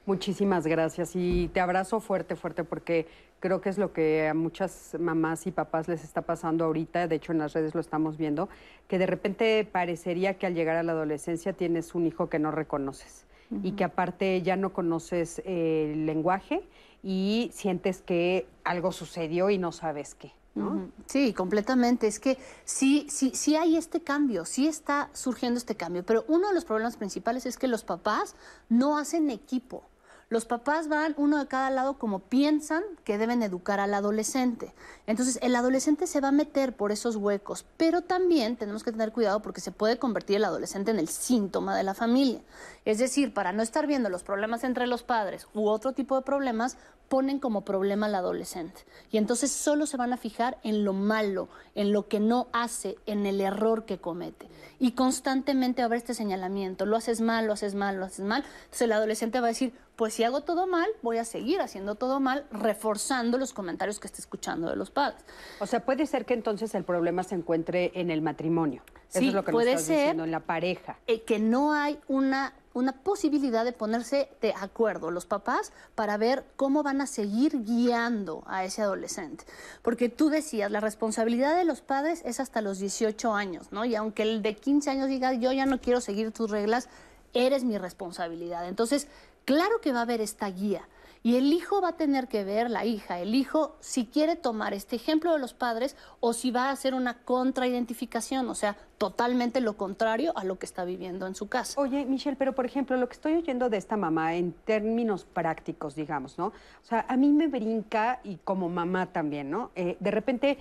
Muchísimas 0.04 0.66
gracias 0.66 1.12
y 1.14 1.48
te 1.48 1.60
abrazo 1.60 2.00
fuerte, 2.00 2.34
fuerte, 2.34 2.64
porque 2.64 3.06
creo 3.38 3.60
que 3.60 3.68
es 3.68 3.78
lo 3.78 3.92
que 3.92 4.26
a 4.26 4.34
muchas 4.34 4.96
mamás 4.98 5.46
y 5.46 5.52
papás 5.52 5.86
les 5.86 6.02
está 6.02 6.22
pasando 6.22 6.64
ahorita, 6.64 7.06
de 7.06 7.16
hecho 7.16 7.30
en 7.30 7.38
las 7.38 7.52
redes 7.52 7.74
lo 7.74 7.80
estamos 7.80 8.16
viendo, 8.16 8.48
que 8.88 8.98
de 8.98 9.06
repente 9.06 9.64
parecería 9.70 10.38
que 10.38 10.46
al 10.46 10.54
llegar 10.54 10.76
a 10.76 10.82
la 10.82 10.92
adolescencia 10.92 11.52
tienes 11.52 11.94
un 11.94 12.06
hijo 12.06 12.28
que 12.28 12.40
no 12.40 12.50
reconoces 12.50 13.26
y 13.62 13.72
que 13.72 13.84
aparte 13.84 14.40
ya 14.42 14.56
no 14.56 14.72
conoces 14.72 15.42
el 15.44 16.06
lenguaje 16.06 16.62
y 17.02 17.50
sientes 17.52 18.00
que 18.00 18.46
algo 18.64 18.92
sucedió 18.92 19.50
y 19.50 19.58
no 19.58 19.72
sabes 19.72 20.14
qué. 20.14 20.32
¿No? 20.54 20.90
Sí, 21.06 21.32
completamente. 21.32 22.06
Es 22.06 22.20
que 22.20 22.36
sí, 22.64 23.06
sí, 23.08 23.32
sí 23.34 23.56
hay 23.56 23.76
este 23.76 24.02
cambio, 24.02 24.44
sí 24.44 24.68
está 24.68 25.08
surgiendo 25.14 25.56
este 25.58 25.76
cambio, 25.76 26.04
pero 26.04 26.24
uno 26.28 26.48
de 26.48 26.54
los 26.54 26.64
problemas 26.66 26.96
principales 26.96 27.46
es 27.46 27.56
que 27.56 27.68
los 27.68 27.84
papás 27.84 28.36
no 28.68 28.98
hacen 28.98 29.30
equipo. 29.30 29.84
Los 30.32 30.46
papás 30.46 30.88
van 30.88 31.12
uno 31.18 31.38
de 31.38 31.46
cada 31.46 31.68
lado 31.68 31.98
como 31.98 32.20
piensan 32.20 32.82
que 33.04 33.18
deben 33.18 33.42
educar 33.42 33.80
al 33.80 33.92
adolescente. 33.92 34.72
Entonces, 35.06 35.38
el 35.42 35.54
adolescente 35.54 36.06
se 36.06 36.22
va 36.22 36.28
a 36.28 36.32
meter 36.32 36.74
por 36.74 36.90
esos 36.90 37.16
huecos, 37.16 37.66
pero 37.76 38.00
también 38.00 38.56
tenemos 38.56 38.82
que 38.82 38.92
tener 38.92 39.12
cuidado 39.12 39.42
porque 39.42 39.60
se 39.60 39.72
puede 39.72 39.98
convertir 39.98 40.36
el 40.36 40.46
adolescente 40.46 40.90
en 40.90 40.98
el 40.98 41.08
síntoma 41.08 41.76
de 41.76 41.82
la 41.82 41.92
familia. 41.92 42.40
Es 42.84 42.98
decir, 42.98 43.32
para 43.32 43.52
no 43.52 43.62
estar 43.62 43.86
viendo 43.86 44.08
los 44.08 44.22
problemas 44.22 44.64
entre 44.64 44.86
los 44.86 45.02
padres 45.02 45.46
u 45.54 45.68
otro 45.68 45.92
tipo 45.92 46.16
de 46.16 46.22
problemas, 46.22 46.76
ponen 47.08 47.38
como 47.38 47.60
problema 47.62 48.06
al 48.06 48.14
adolescente. 48.14 48.80
Y 49.10 49.18
entonces 49.18 49.52
solo 49.52 49.84
se 49.86 49.98
van 49.98 50.12
a 50.14 50.16
fijar 50.16 50.56
en 50.62 50.82
lo 50.84 50.94
malo, 50.94 51.48
en 51.74 51.92
lo 51.92 52.08
que 52.08 52.20
no 52.20 52.48
hace, 52.52 52.96
en 53.06 53.26
el 53.26 53.40
error 53.40 53.84
que 53.84 53.98
comete. 53.98 54.48
Y 54.78 54.92
constantemente 54.92 55.82
va 55.82 55.84
a 55.84 55.86
haber 55.86 55.98
este 55.98 56.14
señalamiento, 56.14 56.86
lo 56.86 56.96
haces 56.96 57.20
mal, 57.20 57.46
lo 57.46 57.52
haces 57.52 57.74
mal, 57.74 57.98
lo 57.98 58.06
haces 58.06 58.24
mal. 58.24 58.42
Entonces 58.64 58.82
el 58.82 58.92
adolescente 58.92 59.40
va 59.40 59.46
a 59.46 59.50
decir, 59.50 59.74
pues 59.94 60.14
si 60.14 60.24
hago 60.24 60.40
todo 60.40 60.66
mal, 60.66 60.88
voy 61.02 61.18
a 61.18 61.24
seguir 61.24 61.60
haciendo 61.60 61.94
todo 61.96 62.18
mal, 62.18 62.46
reforzando 62.50 63.36
los 63.36 63.52
comentarios 63.52 64.00
que 64.00 64.06
está 64.06 64.18
escuchando 64.20 64.70
de 64.70 64.76
los 64.76 64.90
padres. 64.90 65.20
O 65.60 65.66
sea, 65.66 65.84
puede 65.84 66.06
ser 66.06 66.24
que 66.24 66.32
entonces 66.34 66.74
el 66.74 66.82
problema 66.84 67.22
se 67.22 67.34
encuentre 67.34 67.92
en 67.94 68.10
el 68.10 68.22
matrimonio. 68.22 68.82
Sí, 69.08 69.18
Eso 69.18 69.28
es 69.28 69.34
lo 69.34 69.44
que 69.44 69.52
puede 69.52 69.72
nos 69.72 69.82
estás 69.82 69.86
ser 69.94 69.98
diciendo, 69.98 70.24
en 70.24 70.30
la 70.30 70.40
pareja. 70.40 70.96
eh, 71.06 71.20
que 71.20 71.38
no 71.38 71.74
hay 71.74 71.98
una, 72.08 72.54
una 72.74 72.92
posibilidad 72.92 73.64
de 73.64 73.72
ponerse 73.72 74.28
de 74.40 74.54
acuerdo 74.54 75.10
los 75.10 75.26
papás 75.26 75.72
para 75.94 76.16
ver 76.16 76.44
cómo 76.56 76.82
van 76.82 77.00
a 77.00 77.06
seguir 77.06 77.64
guiando 77.64 78.42
a 78.46 78.64
ese 78.64 78.82
adolescente. 78.82 79.44
Porque 79.82 80.08
tú 80.08 80.30
decías, 80.30 80.70
la 80.70 80.80
responsabilidad 80.80 81.56
de 81.56 81.64
los 81.64 81.80
padres 81.80 82.22
es 82.24 82.40
hasta 82.40 82.62
los 82.62 82.78
18 82.78 83.34
años, 83.34 83.72
¿no? 83.72 83.84
Y 83.84 83.94
aunque 83.94 84.22
el 84.22 84.42
de 84.42 84.56
15 84.56 84.90
años 84.90 85.08
diga, 85.08 85.32
yo 85.34 85.52
ya 85.52 85.66
no 85.66 85.80
quiero 85.80 86.00
seguir 86.00 86.32
tus 86.32 86.50
reglas, 86.50 86.88
eres 87.34 87.64
mi 87.64 87.78
responsabilidad. 87.78 88.68
Entonces, 88.68 89.08
claro 89.44 89.80
que 89.80 89.92
va 89.92 90.00
a 90.00 90.02
haber 90.02 90.20
esta 90.20 90.48
guía. 90.48 90.88
Y 91.24 91.36
el 91.36 91.52
hijo 91.52 91.80
va 91.80 91.90
a 91.90 91.96
tener 91.96 92.26
que 92.26 92.42
ver, 92.42 92.68
la 92.68 92.84
hija, 92.84 93.20
el 93.20 93.34
hijo, 93.34 93.76
si 93.78 94.06
quiere 94.06 94.34
tomar 94.34 94.74
este 94.74 94.96
ejemplo 94.96 95.32
de 95.32 95.38
los 95.38 95.54
padres 95.54 95.96
o 96.18 96.32
si 96.32 96.50
va 96.50 96.64
a 96.64 96.70
hacer 96.70 96.94
una 96.94 97.18
contraidentificación, 97.18 98.48
o 98.48 98.54
sea, 98.56 98.76
totalmente 98.98 99.60
lo 99.60 99.76
contrario 99.76 100.32
a 100.36 100.42
lo 100.42 100.58
que 100.58 100.66
está 100.66 100.84
viviendo 100.84 101.28
en 101.28 101.36
su 101.36 101.48
casa. 101.48 101.80
Oye, 101.80 102.04
Michelle, 102.06 102.36
pero 102.36 102.54
por 102.54 102.66
ejemplo, 102.66 102.96
lo 102.96 103.08
que 103.08 103.14
estoy 103.14 103.34
oyendo 103.34 103.68
de 103.68 103.76
esta 103.76 103.96
mamá 103.96 104.34
en 104.34 104.52
términos 104.52 105.24
prácticos, 105.24 105.94
digamos, 105.94 106.38
¿no? 106.38 106.46
O 106.46 106.84
sea, 106.84 107.06
a 107.08 107.16
mí 107.16 107.30
me 107.30 107.46
brinca 107.46 108.18
y 108.24 108.38
como 108.38 108.68
mamá 108.68 109.06
también, 109.12 109.48
¿no? 109.48 109.70
Eh, 109.76 109.96
de 110.00 110.10
repente 110.10 110.58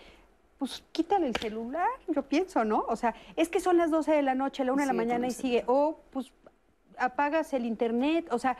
pues 0.62 0.84
quítale 0.92 1.26
el 1.26 1.36
celular, 1.36 1.90
yo 2.08 2.22
pienso, 2.22 2.64
¿no? 2.64 2.86
O 2.88 2.96
sea, 2.96 3.16
es 3.36 3.50
que 3.50 3.60
son 3.60 3.78
las 3.78 3.90
12 3.90 4.12
de 4.12 4.22
la 4.22 4.36
noche, 4.36 4.64
la 4.64 4.74
1 4.74 4.84
de 4.84 4.86
la 4.86 4.94
mañana 4.94 5.26
y 5.26 5.32
sigue, 5.32 5.64
o 5.66 5.98
pues 6.12 6.32
apagas 7.02 7.54
el 7.54 7.66
internet, 7.66 8.28
o 8.32 8.40
sea, 8.40 8.58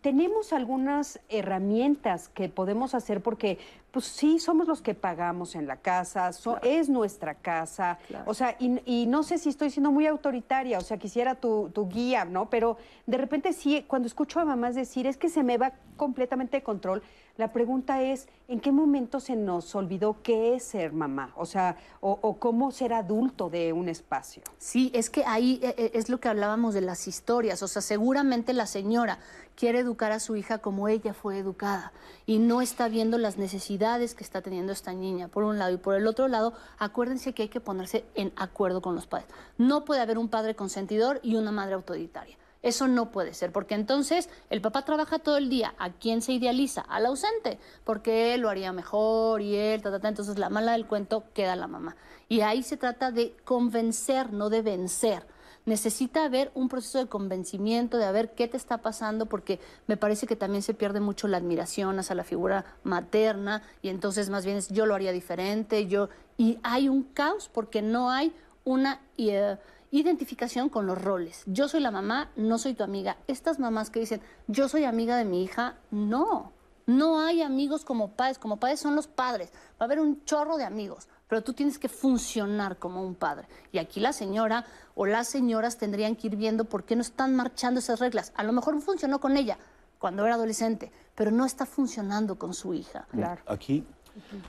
tenemos 0.00 0.52
algunas 0.52 1.20
herramientas 1.28 2.28
que 2.28 2.48
podemos 2.48 2.94
hacer 2.94 3.20
porque, 3.20 3.58
pues 3.90 4.04
sí, 4.04 4.38
somos 4.38 4.68
los 4.68 4.80
que 4.80 4.94
pagamos 4.94 5.54
en 5.54 5.66
la 5.66 5.76
casa, 5.76 6.30
es 6.62 6.88
nuestra 6.88 7.34
casa, 7.34 7.98
o 8.26 8.34
sea, 8.34 8.56
y, 8.58 9.06
no 9.06 9.22
sé 9.22 9.38
si 9.38 9.48
estoy 9.48 9.70
siendo 9.70 9.90
muy 9.90 10.06
autoritaria, 10.06 10.78
o 10.78 10.82
sea, 10.82 10.98
quisiera 10.98 11.34
tu, 11.34 11.70
tu, 11.70 11.88
guía, 11.88 12.24
¿no? 12.24 12.48
Pero 12.48 12.76
de 13.06 13.18
repente 13.18 13.52
sí, 13.52 13.84
cuando 13.88 14.06
escucho 14.06 14.40
a 14.40 14.44
mamás 14.44 14.74
decir, 14.74 15.06
es 15.06 15.16
que 15.16 15.28
se 15.28 15.42
me 15.42 15.58
va 15.58 15.72
completamente 15.96 16.58
de 16.58 16.62
control, 16.62 17.02
la 17.38 17.50
pregunta 17.50 18.02
es, 18.02 18.28
¿en 18.46 18.60
qué 18.60 18.72
momento 18.72 19.18
se 19.18 19.36
nos 19.36 19.74
olvidó 19.74 20.18
qué 20.22 20.54
es 20.54 20.64
ser 20.64 20.92
mamá? 20.92 21.32
O 21.36 21.46
sea, 21.46 21.76
o, 22.00 22.36
cómo 22.38 22.70
ser 22.72 22.92
adulto 22.92 23.48
de 23.48 23.72
un 23.72 23.88
espacio. 23.88 24.42
Sí, 24.58 24.90
es 24.94 25.08
que 25.08 25.24
ahí 25.24 25.58
eh, 25.62 25.74
eh, 25.78 25.90
es 25.94 26.10
lo 26.10 26.20
que 26.20 26.28
hablábamos 26.28 26.74
de 26.74 26.82
las 26.82 27.08
historias. 27.08 27.62
O 27.62 27.68
sea, 27.68 27.80
seguramente 27.80 28.52
la 28.52 28.66
señora 28.66 29.18
quiere 29.56 29.78
educar 29.78 30.12
a 30.12 30.20
su 30.20 30.36
hija 30.36 30.58
como 30.58 30.88
ella 30.88 31.14
fue 31.14 31.38
educada 31.38 31.92
y 32.26 32.38
no 32.38 32.60
está 32.60 32.88
viendo 32.88 33.16
las 33.16 33.38
necesidades 33.38 34.14
que 34.14 34.24
está 34.24 34.42
teniendo 34.42 34.72
esta 34.72 34.92
niña, 34.92 35.28
por 35.28 35.44
un 35.44 35.58
lado. 35.58 35.72
Y 35.72 35.78
por 35.78 35.94
el 35.94 36.06
otro 36.06 36.28
lado, 36.28 36.52
acuérdense 36.78 37.32
que 37.32 37.44
hay 37.44 37.48
que 37.48 37.60
ponerse 37.60 38.04
en 38.14 38.32
acuerdo 38.36 38.82
con 38.82 38.94
los 38.94 39.06
padres. 39.06 39.28
No 39.56 39.86
puede 39.86 40.02
haber 40.02 40.18
un 40.18 40.28
padre 40.28 40.54
consentidor 40.54 41.18
y 41.22 41.36
una 41.36 41.50
madre 41.50 41.74
autoritaria. 41.74 42.36
Eso 42.62 42.86
no 42.86 43.10
puede 43.10 43.34
ser, 43.34 43.50
porque 43.50 43.74
entonces 43.74 44.30
el 44.48 44.60
papá 44.60 44.84
trabaja 44.84 45.18
todo 45.18 45.36
el 45.36 45.48
día. 45.48 45.74
¿A 45.78 45.90
quién 45.90 46.22
se 46.22 46.32
idealiza? 46.32 46.82
Al 46.82 47.06
ausente, 47.06 47.58
porque 47.84 48.34
él 48.34 48.42
lo 48.42 48.48
haría 48.48 48.72
mejor 48.72 49.42
y 49.42 49.56
él, 49.56 49.82
ta, 49.82 49.90
ta, 49.90 49.98
ta. 49.98 50.08
Entonces 50.08 50.38
la 50.38 50.48
mala 50.48 50.72
del 50.72 50.86
cuento 50.86 51.24
queda 51.34 51.56
la 51.56 51.66
mamá. 51.66 51.96
Y 52.28 52.42
ahí 52.42 52.62
se 52.62 52.76
trata 52.76 53.10
de 53.10 53.36
convencer, 53.44 54.32
no 54.32 54.48
de 54.48 54.62
vencer. 54.62 55.26
Necesita 55.64 56.24
haber 56.24 56.50
un 56.54 56.68
proceso 56.68 56.98
de 56.98 57.06
convencimiento, 57.06 57.96
de 57.96 58.10
ver 58.10 58.34
qué 58.34 58.48
te 58.48 58.56
está 58.56 58.78
pasando, 58.78 59.26
porque 59.26 59.60
me 59.86 59.96
parece 59.96 60.26
que 60.26 60.34
también 60.34 60.62
se 60.62 60.74
pierde 60.74 60.98
mucho 61.00 61.28
la 61.28 61.36
admiración 61.36 61.98
hacia 61.98 62.16
la 62.16 62.24
figura 62.24 62.64
materna 62.82 63.62
y 63.80 63.88
entonces 63.88 64.28
más 64.28 64.44
bien 64.44 64.56
es 64.56 64.68
yo 64.68 64.86
lo 64.86 64.94
haría 64.94 65.12
diferente, 65.12 65.86
yo... 65.86 66.08
Y 66.36 66.58
hay 66.62 66.88
un 66.88 67.02
caos 67.02 67.48
porque 67.52 67.82
no 67.82 68.10
hay 68.10 68.32
una... 68.64 69.00
Eh, 69.18 69.56
identificación 69.92 70.70
con 70.70 70.86
los 70.86 71.00
roles. 71.00 71.42
Yo 71.46 71.68
soy 71.68 71.80
la 71.80 71.90
mamá, 71.90 72.30
no 72.34 72.58
soy 72.58 72.74
tu 72.74 72.82
amiga. 72.82 73.18
Estas 73.28 73.60
mamás 73.60 73.90
que 73.90 74.00
dicen, 74.00 74.22
yo 74.48 74.68
soy 74.68 74.84
amiga 74.84 75.16
de 75.16 75.26
mi 75.26 75.44
hija, 75.44 75.76
no. 75.90 76.52
No 76.86 77.20
hay 77.20 77.42
amigos 77.42 77.84
como 77.84 78.12
padres, 78.12 78.38
como 78.38 78.56
padres 78.56 78.80
son 78.80 78.96
los 78.96 79.06
padres. 79.06 79.52
Va 79.72 79.80
a 79.80 79.84
haber 79.84 80.00
un 80.00 80.24
chorro 80.24 80.56
de 80.56 80.64
amigos, 80.64 81.08
pero 81.28 81.42
tú 81.42 81.52
tienes 81.52 81.78
que 81.78 81.90
funcionar 81.90 82.78
como 82.78 83.06
un 83.06 83.14
padre. 83.14 83.46
Y 83.70 83.78
aquí 83.78 84.00
la 84.00 84.14
señora 84.14 84.64
o 84.94 85.04
las 85.04 85.28
señoras 85.28 85.76
tendrían 85.76 86.16
que 86.16 86.28
ir 86.28 86.36
viendo 86.36 86.64
por 86.64 86.84
qué 86.84 86.96
no 86.96 87.02
están 87.02 87.36
marchando 87.36 87.78
esas 87.78 88.00
reglas. 88.00 88.32
A 88.34 88.44
lo 88.44 88.52
mejor 88.52 88.80
funcionó 88.80 89.20
con 89.20 89.36
ella 89.36 89.58
cuando 89.98 90.24
era 90.24 90.34
adolescente, 90.34 90.90
pero 91.14 91.30
no 91.30 91.44
está 91.44 91.66
funcionando 91.66 92.38
con 92.38 92.54
su 92.54 92.72
hija. 92.72 93.06
Claro. 93.10 93.42
Aquí, 93.46 93.84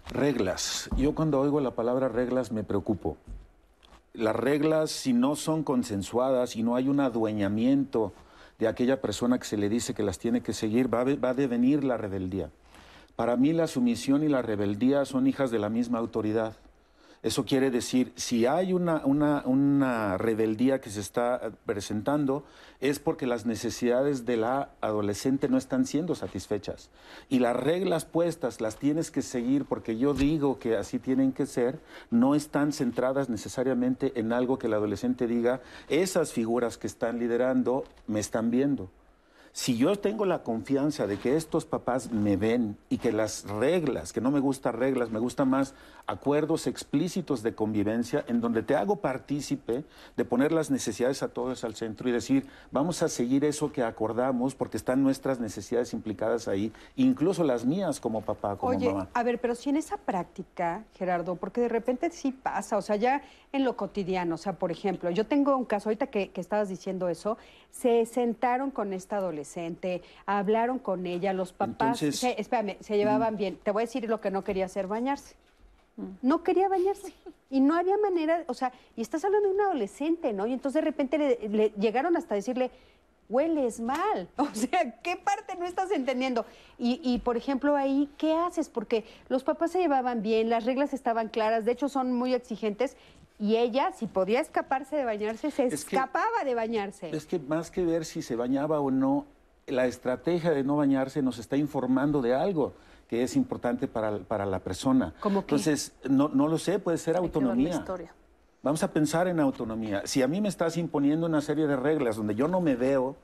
reglas. 0.08 0.90
Yo 0.96 1.14
cuando 1.14 1.42
oigo 1.42 1.60
la 1.60 1.76
palabra 1.76 2.08
reglas 2.08 2.52
me 2.54 2.64
preocupo 2.64 3.18
las 4.14 4.36
reglas, 4.36 4.92
si 4.92 5.12
no 5.12 5.36
son 5.36 5.64
consensuadas 5.64 6.56
y 6.56 6.64
no 6.64 6.76
hay 6.76 6.88
un 6.88 7.00
adueñamiento 7.00 8.14
de 8.60 8.68
aquella 8.68 9.02
persona 9.02 9.40
que 9.40 9.46
se 9.46 9.58
le 9.58 9.70
dice 9.70 9.96
que 9.96 10.04
las 10.04 10.20
tiene 10.20 10.42
que 10.42 10.54
seguir, 10.54 10.94
va 10.94 11.02
a, 11.02 11.16
va 11.16 11.30
a 11.30 11.34
devenir 11.34 11.84
la 11.84 11.98
rebeldía. 11.98 12.52
Para 13.16 13.36
mí 13.38 13.54
la 13.54 13.68
sumisión 13.68 14.24
y 14.24 14.30
la 14.30 14.42
rebeldía 14.42 15.06
son 15.06 15.28
hijas 15.28 15.52
de 15.52 15.60
la 15.60 15.70
misma 15.70 15.98
autoridad. 15.98 16.56
Eso 17.24 17.46
quiere 17.46 17.72
decir, 17.72 18.12
si 18.18 18.46
hay 18.46 18.74
una, 18.74 20.18
rebeldía 20.18 20.82
que 20.82 20.90
se 20.90 21.00
está 21.00 21.54
presentando, 21.66 22.44
es 22.82 23.00
porque 23.00 23.26
las 23.26 23.46
necesidades 23.46 24.26
de 24.26 24.36
la 24.36 24.72
adolescente 24.82 25.48
no 25.48 25.58
están 25.58 25.86
siendo 25.86 26.16
satisfechas. 26.16 26.90
Y 27.30 27.40
las 27.40 27.56
reglas 27.56 28.04
puestas 28.04 28.60
las 28.60 28.76
tienes 28.76 29.10
que 29.10 29.22
seguir 29.22 29.64
porque 29.64 29.98
yo 29.98 30.14
digo 30.14 30.60
que 30.60 30.76
así 30.76 31.00
tienen 31.00 31.32
que 31.32 31.46
ser, 31.46 31.80
no 32.12 32.36
están 32.36 32.74
centradas 32.74 33.30
necesariamente 33.30 34.12
en 34.20 34.34
algo 34.34 34.60
que 34.60 34.68
el 34.68 34.74
adolescente 34.74 35.26
diga, 35.26 35.62
esas 35.88 36.34
figuras 36.34 36.78
que 36.78 36.88
están 36.88 37.20
liderando 37.20 37.86
me 38.06 38.20
están 38.20 38.52
viendo. 38.52 38.90
Si 39.56 39.78
yo 39.78 39.96
tengo 39.96 40.26
la 40.26 40.42
confianza 40.42 41.06
de 41.06 41.20
que 41.20 41.36
estos 41.36 41.66
papás 41.66 42.12
me 42.12 42.38
ven 42.38 42.76
y 42.90 42.98
que 42.98 43.12
las 43.12 43.44
reglas, 43.44 44.12
que 44.12 44.20
no 44.20 44.32
me 44.32 44.40
gustan 44.40 44.74
reglas, 44.74 45.12
me 45.12 45.20
gustan 45.20 45.48
más 45.48 45.76
acuerdos 46.08 46.66
explícitos 46.66 47.44
de 47.44 47.54
convivencia 47.54 48.26
en 48.28 48.42
donde 48.42 48.64
te 48.64 48.76
hago 48.76 48.96
partícipe 48.96 49.86
de 50.18 50.26
poner 50.26 50.52
las 50.52 50.72
necesidades 50.72 51.22
a 51.22 51.28
todos 51.28 51.64
al 51.64 51.76
centro 51.76 52.10
y 52.10 52.12
decir, 52.12 52.48
vamos 52.72 53.04
a 53.04 53.10
seguir 53.10 53.46
eso 53.46 53.72
que 53.72 53.84
acordamos 53.84 54.56
porque 54.56 54.76
están 54.76 55.04
nuestras 55.04 55.40
necesidades 55.40 55.94
implicadas 55.94 56.48
ahí, 56.48 56.74
incluso 56.96 57.44
las 57.44 57.64
mías 57.64 58.00
como 58.00 58.22
papá, 58.22 58.58
como 58.58 58.76
Oye, 58.76 58.90
mamá. 58.90 59.10
A 59.14 59.22
ver, 59.22 59.40
pero 59.40 59.54
si 59.54 59.70
en 59.70 59.78
esa 59.78 59.98
práctica, 59.98 60.84
Gerardo, 60.96 61.36
porque 61.36 61.62
de 61.62 61.70
repente 61.70 62.10
sí 62.10 62.32
pasa, 62.32 62.76
o 62.76 62.82
sea, 62.82 62.96
ya 62.96 63.22
en 63.52 63.64
lo 63.64 63.78
cotidiano, 63.78 64.34
o 64.34 64.40
sea, 64.40 64.54
por 64.54 64.72
ejemplo, 64.72 65.12
yo 65.12 65.28
tengo 65.28 65.56
un 65.56 65.66
caso, 65.66 65.90
ahorita 65.90 66.08
que, 66.08 66.32
que 66.32 66.42
estabas 66.42 66.70
diciendo 66.70 67.08
eso, 67.08 67.38
se 67.70 68.06
sentaron 68.08 68.72
con 68.72 68.94
esta 68.94 69.18
adolescente 69.18 69.43
hablaron 70.26 70.80
con 70.80 71.06
ella, 71.06 71.34
los 71.34 71.54
papás, 71.54 72.00
se, 72.00 72.40
espérame, 72.40 72.78
se 72.80 72.98
llevaban 72.98 73.38
bien. 73.38 73.58
Te 73.64 73.72
voy 73.72 73.84
a 73.84 73.86
decir 73.86 74.08
lo 74.10 74.22
que 74.22 74.32
no 74.32 74.44
quería 74.44 74.66
hacer, 74.66 74.88
bañarse. 74.88 75.36
Mm. 75.98 76.04
No 76.22 76.44
quería 76.44 76.70
bañarse. 76.70 77.14
Y 77.50 77.60
no 77.60 77.76
había 77.76 77.98
manera, 77.98 78.44
o 78.48 78.54
sea, 78.54 78.72
y 78.96 79.02
estás 79.02 79.24
hablando 79.24 79.50
de 79.50 79.56
un 79.56 79.62
adolescente, 79.62 80.34
¿no? 80.34 80.48
Y 80.48 80.54
entonces 80.54 80.82
de 80.82 80.86
repente 80.86 81.38
le, 81.50 81.70
llegaron 81.80 82.18
hasta 82.18 82.36
decirle, 82.36 82.72
hueles 83.30 83.80
mal. 83.80 84.28
O 84.38 84.54
sea, 84.54 85.00
¿qué 85.02 85.16
parte 85.16 85.56
no 85.56 85.66
estás 85.66 85.92
entendiendo? 85.92 86.46
Y, 86.78 87.00
y, 87.04 87.20
por 87.20 87.38
ejemplo, 87.38 87.76
ahí, 87.76 88.10
¿qué 88.18 88.34
haces? 88.34 88.70
Porque 88.70 89.06
los 89.30 89.44
papás 89.44 89.72
se 89.72 89.80
llevaban 89.80 90.22
bien, 90.22 90.50
las 90.50 90.66
reglas 90.66 90.94
estaban 90.94 91.30
claras, 91.30 91.66
de 91.66 91.72
hecho 91.72 91.90
son 91.90 92.14
muy 92.14 92.34
exigentes. 92.34 92.98
Y 93.44 93.58
ella, 93.58 93.92
si 93.92 94.08
podía 94.08 94.40
escaparse 94.40 94.96
de 94.96 95.04
bañarse, 95.04 95.52
se 95.52 95.66
escapaba 95.66 96.46
de 96.46 96.56
bañarse. 96.56 97.10
Es 97.10 97.26
que 97.26 97.40
más 97.40 97.72
que 97.72 97.84
ver 97.84 98.06
si 98.06 98.22
se 98.22 98.38
bañaba 98.38 98.80
o 98.80 98.90
no, 98.90 99.26
la 99.68 99.86
estrategia 99.86 100.52
de 100.52 100.64
no 100.64 100.78
bañarse 100.78 101.22
nos 101.22 101.40
está 101.40 101.58
informando 101.58 102.22
de 102.22 102.34
algo 102.34 102.72
que 103.10 103.22
es 103.22 103.36
importante 103.36 103.90
para, 103.90 104.18
para 104.20 104.46
la 104.46 104.60
persona. 104.60 105.14
¿Cómo 105.20 105.42
Entonces, 105.42 105.92
no, 106.10 106.30
no, 106.30 106.48
lo 106.48 106.58
sé, 106.58 106.80
puede 106.80 106.98
ser 106.98 107.18
autonomía. 107.18 107.84
Vamos 108.62 108.82
a 108.82 108.94
pensar 108.94 109.28
en 109.28 109.42
autonomía. 109.42 110.04
Si 110.06 110.22
a 110.22 110.28
mí 110.30 110.40
me 110.40 110.48
estás 110.48 110.78
imponiendo 110.78 111.28
una 111.28 111.42
serie 111.42 111.68
de 111.68 111.76
reglas 111.76 112.16
donde 112.16 112.36
yo 112.36 112.48
no 112.48 112.62
me 112.62 112.78
veo 112.78 113.18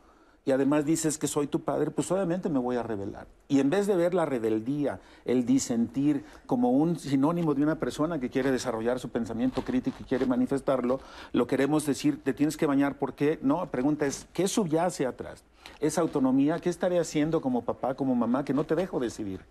y 0.46 0.52
además 0.52 0.86
dices 0.86 1.18
que 1.18 1.28
soy 1.28 1.48
tu 1.48 1.62
padre, 1.62 1.92
pues 1.92 2.12
obviamente 2.12 2.50
me 2.50 2.60
voy 2.60 2.76
a 2.76 2.84
rebelar. 2.84 3.28
Y 3.48 3.60
en 3.60 3.70
vez 3.70 3.88
de 3.88 3.96
ver 3.96 4.14
la 4.14 4.26
rebeldía, 4.26 5.00
el 5.26 5.46
disentir 5.46 6.24
como 6.46 6.72
un 6.72 6.98
sinónimo 6.98 7.54
de 7.54 7.64
una 7.64 7.80
persona 7.80 8.20
que 8.20 8.30
quiere 8.30 8.52
desarrollar 8.52 9.00
su 9.00 9.10
pensamiento 9.10 9.64
crítico 9.64 9.98
y 10.00 10.04
quiere 10.04 10.26
manifestarlo, 10.26 11.00
lo 11.34 11.48
queremos 11.48 11.86
decir, 11.86 12.24
te 12.24 12.34
tienes 12.34 12.58
que 12.58 12.66
bañar, 12.66 12.98
¿por 12.98 13.14
qué? 13.14 13.40
No, 13.42 13.60
la 13.60 13.72
pregunta 13.72 14.06
es, 14.06 14.28
¿qué 14.34 14.48
subyace 14.48 15.06
atrás? 15.06 15.44
esa 15.80 16.02
autonomía, 16.02 16.60
¿qué 16.60 16.70
estaré 16.70 17.00
haciendo 17.00 17.42
como 17.42 17.64
papá, 17.64 17.96
como 17.96 18.16
mamá, 18.16 18.44
que 18.44 18.54
no 18.54 18.64
te 18.64 18.76
dejo 18.76 19.00
decidir? 19.00 19.42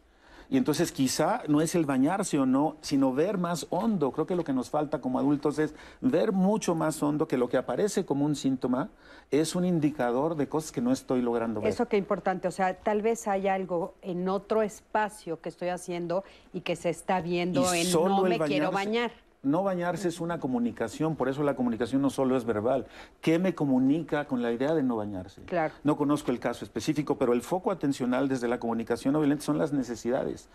Y 0.50 0.56
entonces 0.56 0.92
quizá 0.92 1.42
no 1.46 1.60
es 1.60 1.74
el 1.74 1.84
bañarse 1.84 2.38
o 2.38 2.46
no, 2.46 2.76
sino 2.80 3.12
ver 3.12 3.36
más 3.36 3.66
hondo. 3.70 4.12
Creo 4.12 4.26
que 4.26 4.34
lo 4.34 4.44
que 4.44 4.52
nos 4.52 4.70
falta 4.70 5.00
como 5.00 5.18
adultos 5.18 5.58
es 5.58 5.74
ver 6.00 6.32
mucho 6.32 6.74
más 6.74 7.02
hondo 7.02 7.28
que 7.28 7.36
lo 7.36 7.48
que 7.48 7.58
aparece 7.58 8.06
como 8.06 8.24
un 8.24 8.34
síntoma 8.34 8.88
es 9.30 9.54
un 9.54 9.64
indicador 9.64 10.36
de 10.36 10.48
cosas 10.48 10.72
que 10.72 10.80
no 10.80 10.90
estoy 10.90 11.20
logrando 11.20 11.60
ver. 11.60 11.70
Eso 11.70 11.86
qué 11.86 11.98
importante, 11.98 12.48
o 12.48 12.50
sea, 12.50 12.74
tal 12.74 13.02
vez 13.02 13.28
hay 13.28 13.46
algo 13.46 13.94
en 14.00 14.28
otro 14.28 14.62
espacio 14.62 15.40
que 15.40 15.50
estoy 15.50 15.68
haciendo 15.68 16.24
y 16.54 16.62
que 16.62 16.76
se 16.76 16.88
está 16.88 17.20
viendo 17.20 17.72
en 17.74 17.92
no 17.92 18.22
me 18.22 18.38
quiero 18.38 18.70
bañar. 18.70 19.12
No 19.42 19.62
bañarse 19.62 20.08
es 20.08 20.20
una 20.20 20.40
comunicación, 20.40 21.14
por 21.14 21.28
eso 21.28 21.44
la 21.44 21.54
comunicación 21.54 22.02
no 22.02 22.10
solo 22.10 22.36
es 22.36 22.44
verbal. 22.44 22.86
¿Qué 23.20 23.38
me 23.38 23.54
comunica 23.54 24.24
con 24.26 24.42
la 24.42 24.50
idea 24.50 24.74
de 24.74 24.82
no 24.82 24.96
bañarse? 24.96 25.42
Claro. 25.42 25.74
No 25.84 25.96
conozco 25.96 26.32
el 26.32 26.40
caso 26.40 26.64
específico, 26.64 27.18
pero 27.18 27.32
el 27.32 27.42
foco 27.42 27.70
atencional 27.70 28.28
desde 28.28 28.48
la 28.48 28.58
comunicación 28.58 29.12
no 29.12 29.20
violenta 29.20 29.44
son 29.44 29.58
las 29.58 29.72
necesidades. 29.72 30.48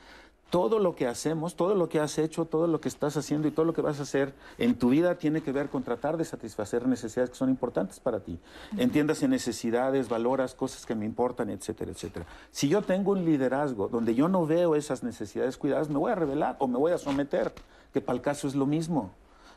Todo 0.49 0.79
lo 0.79 0.95
que 0.95 1.07
hacemos, 1.07 1.55
todo 1.55 1.73
lo 1.73 1.89
que 1.89 1.99
has 1.99 2.19
hecho, 2.19 2.45
todo 2.45 2.67
lo 2.67 2.79
que 2.81 2.89
estás 2.89 3.17
haciendo 3.17 3.47
y 3.47 3.51
todo 3.51 3.65
lo 3.65 3.73
que 3.73 3.81
vas 3.81 3.99
a 3.99 4.03
hacer 4.03 4.33
en 4.57 4.75
tu 4.75 4.89
vida 4.89 5.15
tiene 5.17 5.41
que 5.41 5.51
ver 5.51 5.69
con 5.69 5.81
tratar 5.81 6.17
de 6.17 6.25
satisfacer 6.25 6.85
necesidades 6.85 7.31
que 7.31 7.37
son 7.37 7.49
importantes 7.49 7.99
para 7.99 8.19
ti. 8.19 8.37
Entiendas 8.77 9.23
en 9.23 9.31
necesidades, 9.31 10.09
valoras 10.09 10.53
cosas 10.53 10.85
que 10.85 10.93
me 10.93 11.05
importan, 11.05 11.49
etcétera, 11.49 11.89
etcétera. 11.91 12.25
Si 12.51 12.67
yo 12.67 12.83
tengo 12.83 13.13
un 13.13 13.25
liderazgo 13.25 13.87
donde 13.87 14.13
yo 14.13 14.27
no 14.27 14.45
veo 14.45 14.75
esas 14.75 15.03
necesidades 15.03 15.57
cuidadas, 15.57 15.89
me 15.89 15.97
voy 15.97 16.11
a 16.11 16.15
revelar 16.15 16.57
o 16.59 16.67
me 16.67 16.77
voy 16.77 16.91
a 16.91 16.99
someter, 16.99 17.51
que 17.93 18.01
para 18.01 18.17
el 18.17 18.21
caso 18.21 18.47
es 18.47 18.55
lo 18.55 18.65
mismo 18.65 19.11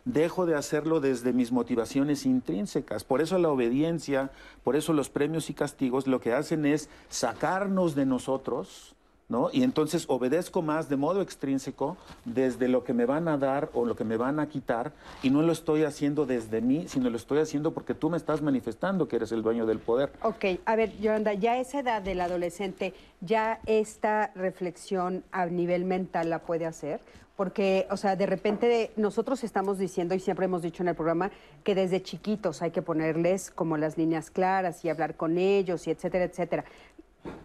dejo 0.07 0.47
de 0.47 0.55
hacerlo 0.55 1.01
desde 1.01 1.33
mis 1.33 1.53
motivaciones 1.53 2.25
intrínsecas. 2.25 3.05
Por 3.05 3.21
eso 3.21 3.39
la 3.39 3.51
obediencia, 3.51 4.31
por 4.65 4.77
eso 4.77 4.93
los 4.93 5.11
premios 5.11 5.51
y 5.51 5.55
castigos 5.55 6.07
lo 6.07 6.21
que 6.21 6.33
hacen 6.33 6.65
es 6.65 6.89
sacarnos 7.09 7.97
de 7.97 8.07
nosotros, 8.07 8.95
¿no? 9.29 9.51
Y 9.53 9.65
entonces 9.65 10.05
obedezco 10.07 10.63
más 10.63 10.89
de 10.89 10.97
modo 10.97 11.21
extrínseco 11.21 11.97
desde 12.25 12.69
lo 12.69 12.85
que 12.85 12.95
me 12.95 13.05
van 13.05 13.27
a 13.27 13.37
dar 13.37 13.69
o 13.75 13.85
lo 13.85 13.97
que 13.97 14.05
me 14.05 14.17
van 14.17 14.39
a 14.39 14.49
quitar 14.49 14.93
y 15.25 15.31
no 15.31 15.43
lo 15.43 15.51
estoy 15.51 15.83
haciendo 15.83 16.25
desde 16.25 16.61
mí, 16.61 16.87
sino 16.87 17.11
lo 17.11 17.17
estoy 17.17 17.41
haciendo 17.41 17.73
porque 17.73 17.93
tú 17.93 18.09
me 18.09 18.17
estás 18.17 18.43
manifestando 18.43 19.09
que 19.09 19.17
eres 19.17 19.33
el 19.33 19.43
dueño 19.43 19.67
del 19.67 19.81
poder. 19.81 20.13
Ok, 20.23 20.61
a 20.65 20.77
ver, 20.77 20.97
Yolanda, 21.01 21.35
ya 21.35 21.59
esa 21.59 21.81
edad 21.81 22.01
del 22.01 22.21
adolescente, 22.21 22.95
¿ya 23.21 23.59
esta 23.67 24.31
reflexión 24.37 25.25
a 25.33 25.47
nivel 25.47 25.85
mental 25.85 26.31
la 26.31 26.39
puede 26.39 26.65
hacer? 26.65 27.01
Porque, 27.37 27.87
o 27.91 27.97
sea, 27.99 28.17
de 28.17 28.25
repente 28.27 28.93
nosotros 28.97 29.45
estamos 29.45 29.79
diciendo, 29.79 30.15
y 30.15 30.21
siempre 30.21 30.47
hemos 30.47 30.63
dicho 30.63 30.83
en 30.83 30.89
el 30.89 30.95
programa, 30.95 31.31
que 31.65 31.75
desde 31.75 32.03
chiquitos 32.03 32.63
hay 32.63 32.71
que 32.71 32.81
ponerles 32.83 33.51
como 33.51 33.77
las 33.77 33.99
líneas 33.99 34.31
claras 34.31 34.85
y 34.85 34.89
hablar 34.89 35.17
con 35.17 35.37
ellos 35.37 35.87
y 35.87 35.91
etcétera, 35.91 36.25
etcétera. 36.25 36.65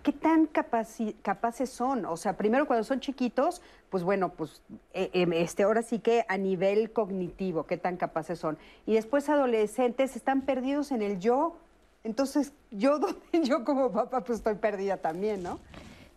¿Qué 0.03 0.11
tan 0.11 0.47
capaci- 0.47 1.15
capaces 1.23 1.69
son? 1.69 2.05
O 2.05 2.15
sea, 2.15 2.37
primero 2.37 2.67
cuando 2.67 2.83
son 2.83 2.99
chiquitos, 2.99 3.61
pues 3.89 4.03
bueno, 4.03 4.29
pues 4.29 4.61
eh, 4.93 5.09
eh, 5.13 5.27
este, 5.33 5.63
ahora 5.63 5.81
sí 5.81 5.99
que 5.99 6.23
a 6.29 6.37
nivel 6.37 6.93
cognitivo, 6.93 7.65
¿qué 7.65 7.77
tan 7.77 7.97
capaces 7.97 8.39
son? 8.39 8.57
Y 8.85 8.93
después 8.93 9.27
adolescentes 9.27 10.15
están 10.15 10.43
perdidos 10.43 10.91
en 10.91 11.01
el 11.01 11.19
yo. 11.19 11.57
Entonces, 12.03 12.53
yo, 12.69 12.99
yo 13.43 13.63
como 13.65 13.91
papá, 13.91 14.23
pues 14.23 14.37
estoy 14.37 14.55
perdida 14.55 14.97
también, 14.97 15.43
¿no? 15.43 15.59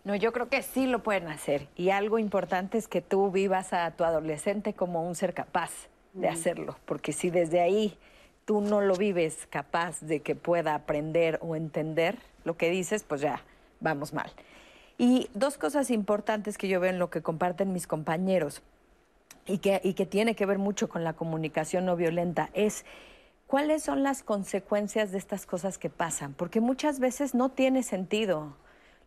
No, 0.05 0.15
yo 0.15 0.33
creo 0.33 0.51
que 0.51 0.63
sí 0.63 0.87
lo 0.87 1.03
pueden 1.03 1.29
hacer. 1.29 1.67
Y 1.77 1.89
algo 1.91 2.19
importante 2.19 2.77
es 2.77 2.89
que 2.89 3.01
tú 3.01 3.31
vivas 3.31 3.73
a 3.73 3.91
tu 3.93 4.05
adolescente 4.05 4.75
como 4.75 5.07
un 5.07 5.15
ser 5.15 5.33
capaz 5.33 5.71
de 6.13 6.29
hacerlo. 6.29 6.77
Porque 6.85 7.13
si 7.13 7.31
desde 7.31 7.61
ahí 7.61 7.99
tú 8.45 8.61
no 8.61 8.83
lo 8.83 8.97
vives 8.97 9.47
capaz 9.49 10.01
de 10.01 10.21
que 10.21 10.35
pueda 10.35 10.75
aprender 10.75 11.39
o 11.43 11.57
entender 11.57 12.19
lo 12.45 12.57
que 12.59 12.71
dices, 12.71 13.03
pues 13.03 13.23
ya 13.23 13.43
vamos 13.81 14.13
mal. 14.13 14.31
Y 14.99 15.31
dos 15.33 15.57
cosas 15.57 15.91
importantes 15.91 16.59
que 16.59 16.69
yo 16.69 16.81
veo 16.81 16.91
en 16.91 16.99
lo 16.99 17.09
que 17.09 17.23
comparten 17.23 17.73
mis 17.73 17.87
compañeros 17.87 18.63
y 19.47 19.59
que, 19.59 19.81
y 19.83 19.95
que 19.95 20.05
tiene 20.05 20.37
que 20.37 20.45
ver 20.45 20.59
mucho 20.59 20.89
con 20.89 21.03
la 21.03 21.15
comunicación 21.15 21.87
no 21.87 21.97
violenta 21.97 22.51
es 22.53 22.85
cuáles 23.47 23.83
son 23.83 24.03
las 24.03 24.23
consecuencias 24.23 25.13
de 25.13 25.19
estas 25.19 25.47
cosas 25.47 25.79
que 25.79 25.91
pasan, 25.91 26.35
porque 26.35 26.61
muchas 26.61 27.01
veces 27.01 27.35
no 27.35 27.51
tiene 27.51 27.83
sentido 27.83 28.55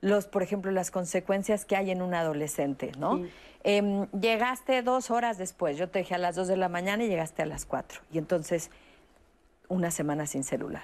los, 0.01 0.27
por 0.27 0.43
ejemplo, 0.43 0.71
las 0.71 0.91
consecuencias 0.91 1.65
que 1.65 1.75
hay 1.75 1.91
en 1.91 2.01
un 2.01 2.13
adolescente, 2.13 2.91
¿no? 2.97 3.21
Em, 3.63 4.07
llegaste 4.11 4.81
dos 4.83 5.09
horas 5.11 5.37
después, 5.37 5.77
yo 5.77 5.89
te 5.89 5.99
dije 5.99 6.15
a 6.15 6.17
las 6.19 6.35
dos 6.35 6.47
de 6.47 6.55
la 6.57 6.69
mañana 6.69 7.03
y 7.03 7.07
llegaste 7.07 7.41
a 7.41 7.45
las 7.45 7.65
cuatro, 7.65 8.01
y 8.11 8.17
entonces 8.17 8.69
una 9.67 9.91
semana 9.91 10.25
sin 10.27 10.43
celular. 10.43 10.83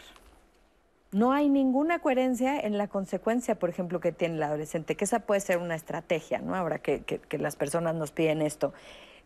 No 1.11 1.31
hay 1.31 1.47
ninguna 1.47 1.99
coherencia 1.99 2.59
en 2.59 2.77
la 2.79 2.87
consecuencia, 2.87 3.55
por 3.59 3.69
ejemplo, 3.69 3.99
que 3.99 4.11
tiene 4.11 4.35
el 4.35 4.43
adolescente, 4.43 4.95
que 4.95 5.05
esa 5.05 5.19
puede 5.19 5.41
ser 5.41 5.59
una 5.59 5.75
estrategia, 5.75 6.39
¿no? 6.39 6.55
Ahora 6.55 6.79
que, 6.79 7.01
que- 7.03 7.19
que 7.19 7.37
las 7.37 7.55
personas 7.55 7.93
nos 7.93 8.11
piden 8.11 8.41
esto. 8.41 8.73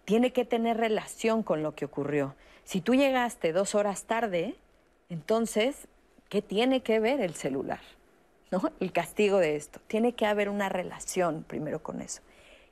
Tiene 0.03 0.33
que 0.33 0.43
tener 0.43 0.75
relación 0.77 1.43
con 1.43 1.63
lo 1.63 1.75
que 1.75 1.85
ocurrió. 1.85 2.35
Si 2.65 2.81
tú 2.81 2.93
llegaste 2.93 3.53
dos 3.53 3.73
horas 3.73 4.03
tarde, 4.03 4.55
entonces, 5.09 5.87
¿qué 6.27 6.41
tiene 6.41 6.81
que 6.81 6.99
ver 6.99 7.21
el 7.21 7.33
celular? 7.35 7.79
¿No? 8.51 8.61
El 8.79 8.91
castigo 8.91 9.37
de 9.39 9.55
esto. 9.55 9.79
Tiene 9.87 10.13
que 10.13 10.25
haber 10.25 10.49
una 10.49 10.69
relación 10.69 11.43
primero 11.47 11.83
con 11.83 12.01
eso. 12.01 12.21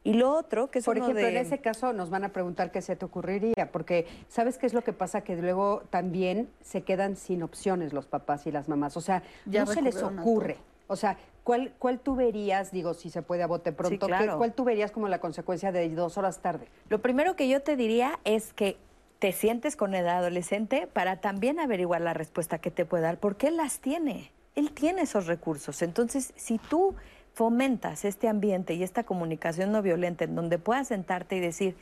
Y 0.04 0.14
lo 0.14 0.32
otro, 0.32 0.70
que 0.70 0.80
es 0.80 0.86
Por 0.86 0.98
uno 0.98 1.06
ejemplo, 1.06 1.26
de... 1.26 1.32
en 1.32 1.38
ese 1.38 1.58
caso 1.60 1.92
nos 1.92 2.10
van 2.12 2.24
a 2.24 2.30
preguntar 2.30 2.72
qué 2.72 2.82
se 2.82 2.96
te 2.96 3.06
ocurriría, 3.06 3.72
porque 3.72 4.06
¿sabes 4.30 4.58
qué 4.60 4.68
es 4.68 4.74
lo 4.74 4.84
que 4.84 4.94
pasa? 4.94 5.22
Que 5.22 5.36
luego 5.36 5.82
también 5.90 6.48
se 6.62 6.84
quedan 6.84 7.16
sin 7.16 7.42
opciones 7.42 7.92
los 7.92 8.06
papás 8.06 8.46
y 8.46 8.52
las 8.52 8.70
mamás. 8.70 8.96
O 8.98 9.02
sea, 9.02 9.24
Ya 9.46 9.66
no 9.66 9.72
se 9.72 9.82
les 9.82 10.02
ocurre. 10.04 10.58
O 10.88 10.96
sea, 10.96 11.18
¿cuál, 11.44 11.74
¿cuál 11.80 12.00
tú 12.00 12.16
verías, 12.16 12.72
digo, 12.72 12.94
si 12.94 13.10
se 13.10 13.24
puede 13.24 13.42
a 13.42 13.48
bote 13.48 13.72
pronto, 13.72 14.06
¿qué- 14.06 14.14
claro. 14.14 14.38
cuál 14.38 14.54
tú 14.54 14.64
verías 14.64 14.92
como 14.92 15.08
la 15.08 15.20
consecuencia 15.20 15.72
de 15.72 15.90
dos 15.90 16.20
horas 16.20 16.40
tarde? 16.40 16.68
Lo 16.90 17.02
primero 17.02 17.36
que 17.36 17.50
yo 17.50 17.64
te 17.64 17.76
diría 17.76 18.20
es 18.26 18.54
que 18.54 18.78
te 19.18 19.32
sientes 19.32 19.76
con 19.76 19.96
el 19.96 20.08
adolescente 20.08 20.86
para 20.86 21.20
también 21.20 21.60
averiguar 21.60 22.02
la 22.02 22.14
respuesta 22.14 22.60
que 22.60 22.70
te 22.70 22.86
puede 22.86 23.02
dar, 23.02 23.20
porque 23.20 23.48
él 23.48 23.58
las 23.58 23.80
tiene. 23.80 24.32
Él 24.56 24.72
tiene 24.72 25.02
esos 25.02 25.28
recursos. 25.28 25.82
Entonces, 25.82 26.34
si 26.36 26.58
tú 26.58 26.96
fomentas 27.34 28.06
este 28.06 28.30
ambiente 28.30 28.74
y 28.74 28.84
esta 28.84 29.04
comunicación 29.04 29.72
no 29.72 29.82
violenta 29.82 30.24
en 30.24 30.36
donde 30.36 30.58
puedas 30.58 30.88
sentarte 30.88 31.36
y 31.36 31.40
decir, 31.42 31.76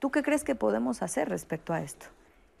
¿tú 0.00 0.10
qué 0.10 0.22
crees 0.22 0.44
que 0.44 0.54
podemos 0.54 1.02
hacer 1.02 1.28
respecto 1.28 1.72
a 1.72 1.80
esto? 1.80 2.06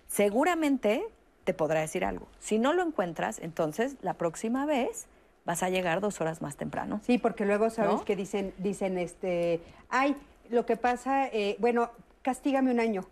Seguramente 0.06 1.02
te 1.44 1.54
podrá 1.54 1.80
decir 1.80 2.04
algo. 2.04 2.28
Si 2.38 2.58
no 2.58 2.72
lo 2.72 2.82
encuentras, 2.82 3.40
entonces 3.40 3.96
la 4.02 4.14
próxima 4.14 4.66
vez 4.66 5.06
vas 5.44 5.62
a 5.62 5.70
llegar 5.70 6.00
dos 6.00 6.20
horas 6.20 6.42
más 6.42 6.56
temprano. 6.56 7.00
Sí, 7.04 7.18
porque 7.18 7.44
luego 7.44 7.70
sabes 7.70 7.94
¿No? 7.94 8.04
que 8.04 8.16
dicen, 8.16 8.54
dicen, 8.58 8.98
este, 8.98 9.62
ay, 9.88 10.14
lo 10.50 10.66
que 10.66 10.76
pasa, 10.76 11.26
eh, 11.28 11.56
bueno, 11.58 11.90
castígame 12.22 12.70
un 12.70 12.80
año. 12.80 13.06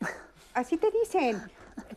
Así 0.54 0.78
te 0.78 0.90
dicen. 0.90 1.40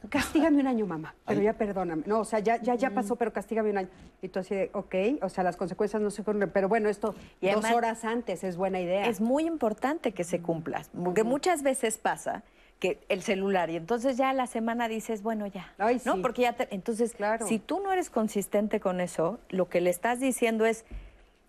Castígame 0.10 0.62
un 0.62 0.68
año, 0.68 0.86
mamá, 0.86 1.14
pero 1.26 1.42
ya 1.42 1.54
perdóname. 1.54 2.04
No, 2.06 2.20
o 2.22 2.26
sea, 2.26 2.40
ya, 2.40 2.62
ya, 2.62 2.76
ya 2.76 2.92
pasó, 2.92 3.16
pero 3.18 3.34
castígame 3.34 3.70
un 3.72 3.78
año. 3.80 3.90
Y 4.22 4.30
tú 4.30 4.40
así 4.40 4.56
de, 4.56 4.70
ok, 4.74 4.96
o 5.22 5.30
sea, 5.30 5.44
las 5.44 5.58
consecuencias 5.58 6.02
no 6.02 6.10
se 6.12 6.24
corren, 6.24 6.50
pero 6.52 6.70
bueno, 6.70 6.88
esto 6.90 7.14
Y 7.42 7.50
dos 7.50 7.66
horas 7.72 8.06
antes 8.06 8.44
es 8.44 8.56
buena 8.58 8.80
idea. 8.80 9.06
Es 9.08 9.20
muy 9.22 9.46
importante 9.46 10.14
que 10.14 10.24
se 10.24 10.42
cumpla, 10.42 10.84
porque 11.04 11.24
muchas 11.24 11.62
veces 11.62 11.98
pasa 11.98 12.44
que 12.80 13.00
el 13.10 13.22
celular 13.24 13.70
y 13.72 13.76
entonces 13.76 14.18
ya 14.18 14.30
a 14.30 14.34
la 14.34 14.46
semana 14.48 14.88
dices, 14.88 15.24
bueno, 15.24 15.48
ya, 15.48 15.74
Ay, 15.80 16.00
¿no? 16.06 16.16
sí. 16.16 16.22
Porque 16.22 16.44
ya 16.44 16.54
te- 16.54 16.74
entonces, 16.74 17.14
Claro. 17.14 17.48
si 17.48 17.58
tú 17.60 17.80
no 17.82 17.92
eres 17.92 18.10
consistente 18.10 18.80
con 18.80 19.02
eso, 19.02 19.40
lo 19.50 19.68
que 19.68 19.82
le 19.82 19.90
estás 19.90 20.20
diciendo 20.20 20.66
es, 20.66 20.86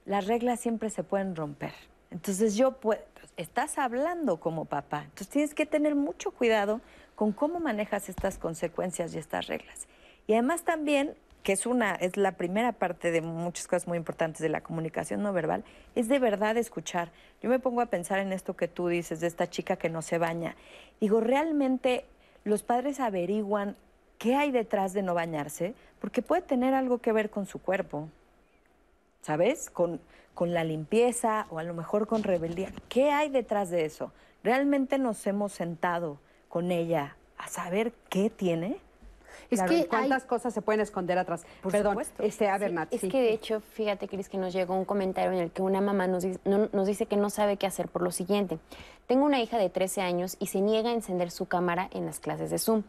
las 0.07 0.26
reglas 0.26 0.59
siempre 0.59 0.89
se 0.91 1.03
pueden 1.05 1.37
romper. 1.37 1.72
Entonces 2.11 2.57
yo 2.57 2.72
puedo, 2.72 3.01
estás 3.37 3.76
hablando 3.79 4.39
como 4.41 4.64
papá, 4.64 5.03
entonces 5.05 5.29
tienes 5.29 5.55
que 5.55 5.66
tener 5.66 5.95
mucho 5.95 6.31
cuidado 6.31 6.81
con 7.19 7.33
cómo 7.33 7.59
manejas 7.59 8.09
estas 8.09 8.39
consecuencias 8.39 9.12
y 9.12 9.19
estas 9.19 9.49
reglas. 9.49 9.89
Y 10.29 10.35
además 10.35 10.62
también, 10.62 11.16
que 11.43 11.51
es 11.53 11.66
una, 11.66 11.97
es 11.97 12.16
la 12.16 12.37
primera 12.37 12.71
parte 12.71 13.11
de 13.11 13.23
muchas 13.23 13.66
cosas 13.66 13.89
muy 13.89 13.99
importantes 13.99 14.41
de 14.41 14.49
la 14.49 14.61
comunicación 14.61 15.25
no 15.25 15.33
verbal, 15.33 15.64
es 15.97 16.07
de 16.07 16.21
verdad 16.21 16.57
escuchar. 16.57 17.11
Yo 17.43 17.51
me 17.51 17.59
pongo 17.59 17.81
a 17.81 17.87
pensar 17.87 18.21
en 18.21 18.33
esto 18.33 18.55
que 18.55 18.69
tú 18.69 18.87
dices 18.87 19.19
de 19.19 19.27
esta 19.27 19.51
chica 19.51 19.75
que 19.75 19.89
no 19.89 20.01
se 20.01 20.19
baña. 20.19 20.55
Digo, 21.01 21.21
realmente 21.21 22.05
los 22.45 22.62
padres 22.62 23.01
averiguan 23.01 23.75
qué 24.19 24.37
hay 24.37 24.53
detrás 24.53 24.93
de 24.93 25.03
no 25.03 25.14
bañarse, 25.14 25.75
porque 26.01 26.23
puede 26.23 26.43
tener 26.43 26.73
algo 26.73 26.99
que 26.99 27.11
ver 27.11 27.31
con 27.31 27.47
su 27.47 27.59
cuerpo. 27.59 28.09
¿sabes? 29.23 29.71
Con, 29.71 30.01
con 30.35 30.55
la 30.55 30.62
limpieza 30.62 31.49
o 31.51 31.59
a 31.59 31.64
lo 31.64 31.75
mejor 31.75 32.07
con 32.07 32.23
rebeldía. 32.23 32.73
¿Qué 32.89 33.11
hay 33.11 33.29
detrás 33.29 33.71
de 33.71 33.87
eso? 33.87 34.12
¿Realmente 34.45 34.99
nos 34.99 35.27
hemos 35.27 35.51
sentado 35.51 36.21
con 36.49 36.70
ella 36.72 37.16
a 37.36 37.49
saber 37.49 37.92
qué 38.09 38.30
tiene? 38.30 38.78
Es 39.51 39.61
Claro, 39.61 39.70
que 39.72 39.78
¿y 39.78 39.84
¿Cuántas 39.86 40.24
cosas 40.24 40.53
se 40.53 40.61
pueden 40.61 40.80
esconder 40.82 41.16
atrás? 41.16 41.46
Por 41.62 41.72
Perdón, 41.72 41.92
supuesto. 41.92 42.22
este, 42.22 42.49
a 42.51 42.59
ver, 42.59 42.68
Sí, 42.70 42.74
Nat, 42.74 42.92
es 42.92 43.01
sí. 43.01 43.09
que 43.09 43.22
de 43.22 43.32
hecho, 43.32 43.61
fíjate, 43.61 44.07
Cris, 44.07 44.28
que 44.28 44.36
nos 44.36 44.53
llegó 44.53 44.74
un 44.74 44.84
comentario 44.84 45.32
en 45.32 45.38
el 45.38 45.51
que 45.51 45.62
una 45.62 45.80
mamá 45.80 46.07
nos, 46.07 46.22
dice- 46.24 46.40
no- 46.44 46.68
nos 46.72 46.86
dice 46.86 47.07
que 47.07 47.16
no 47.16 47.30
sabe 47.30 47.57
qué 47.57 47.66
hacer 47.66 47.88
por 47.88 48.03
lo 48.03 48.11
siguiente. 48.11 48.59
Tengo 49.07 49.24
una 49.24 49.40
hija 49.40 49.57
de 49.57 49.70
13 49.70 50.03
años 50.03 50.36
y 50.38 50.49
se 50.49 50.61
niega 50.61 50.90
a 50.90 50.92
encender 50.92 51.30
su 51.30 51.46
cámara 51.46 51.88
en 51.92 52.05
las 52.05 52.20
clases 52.20 52.51
de 52.51 52.59
Zoom. 52.59 52.82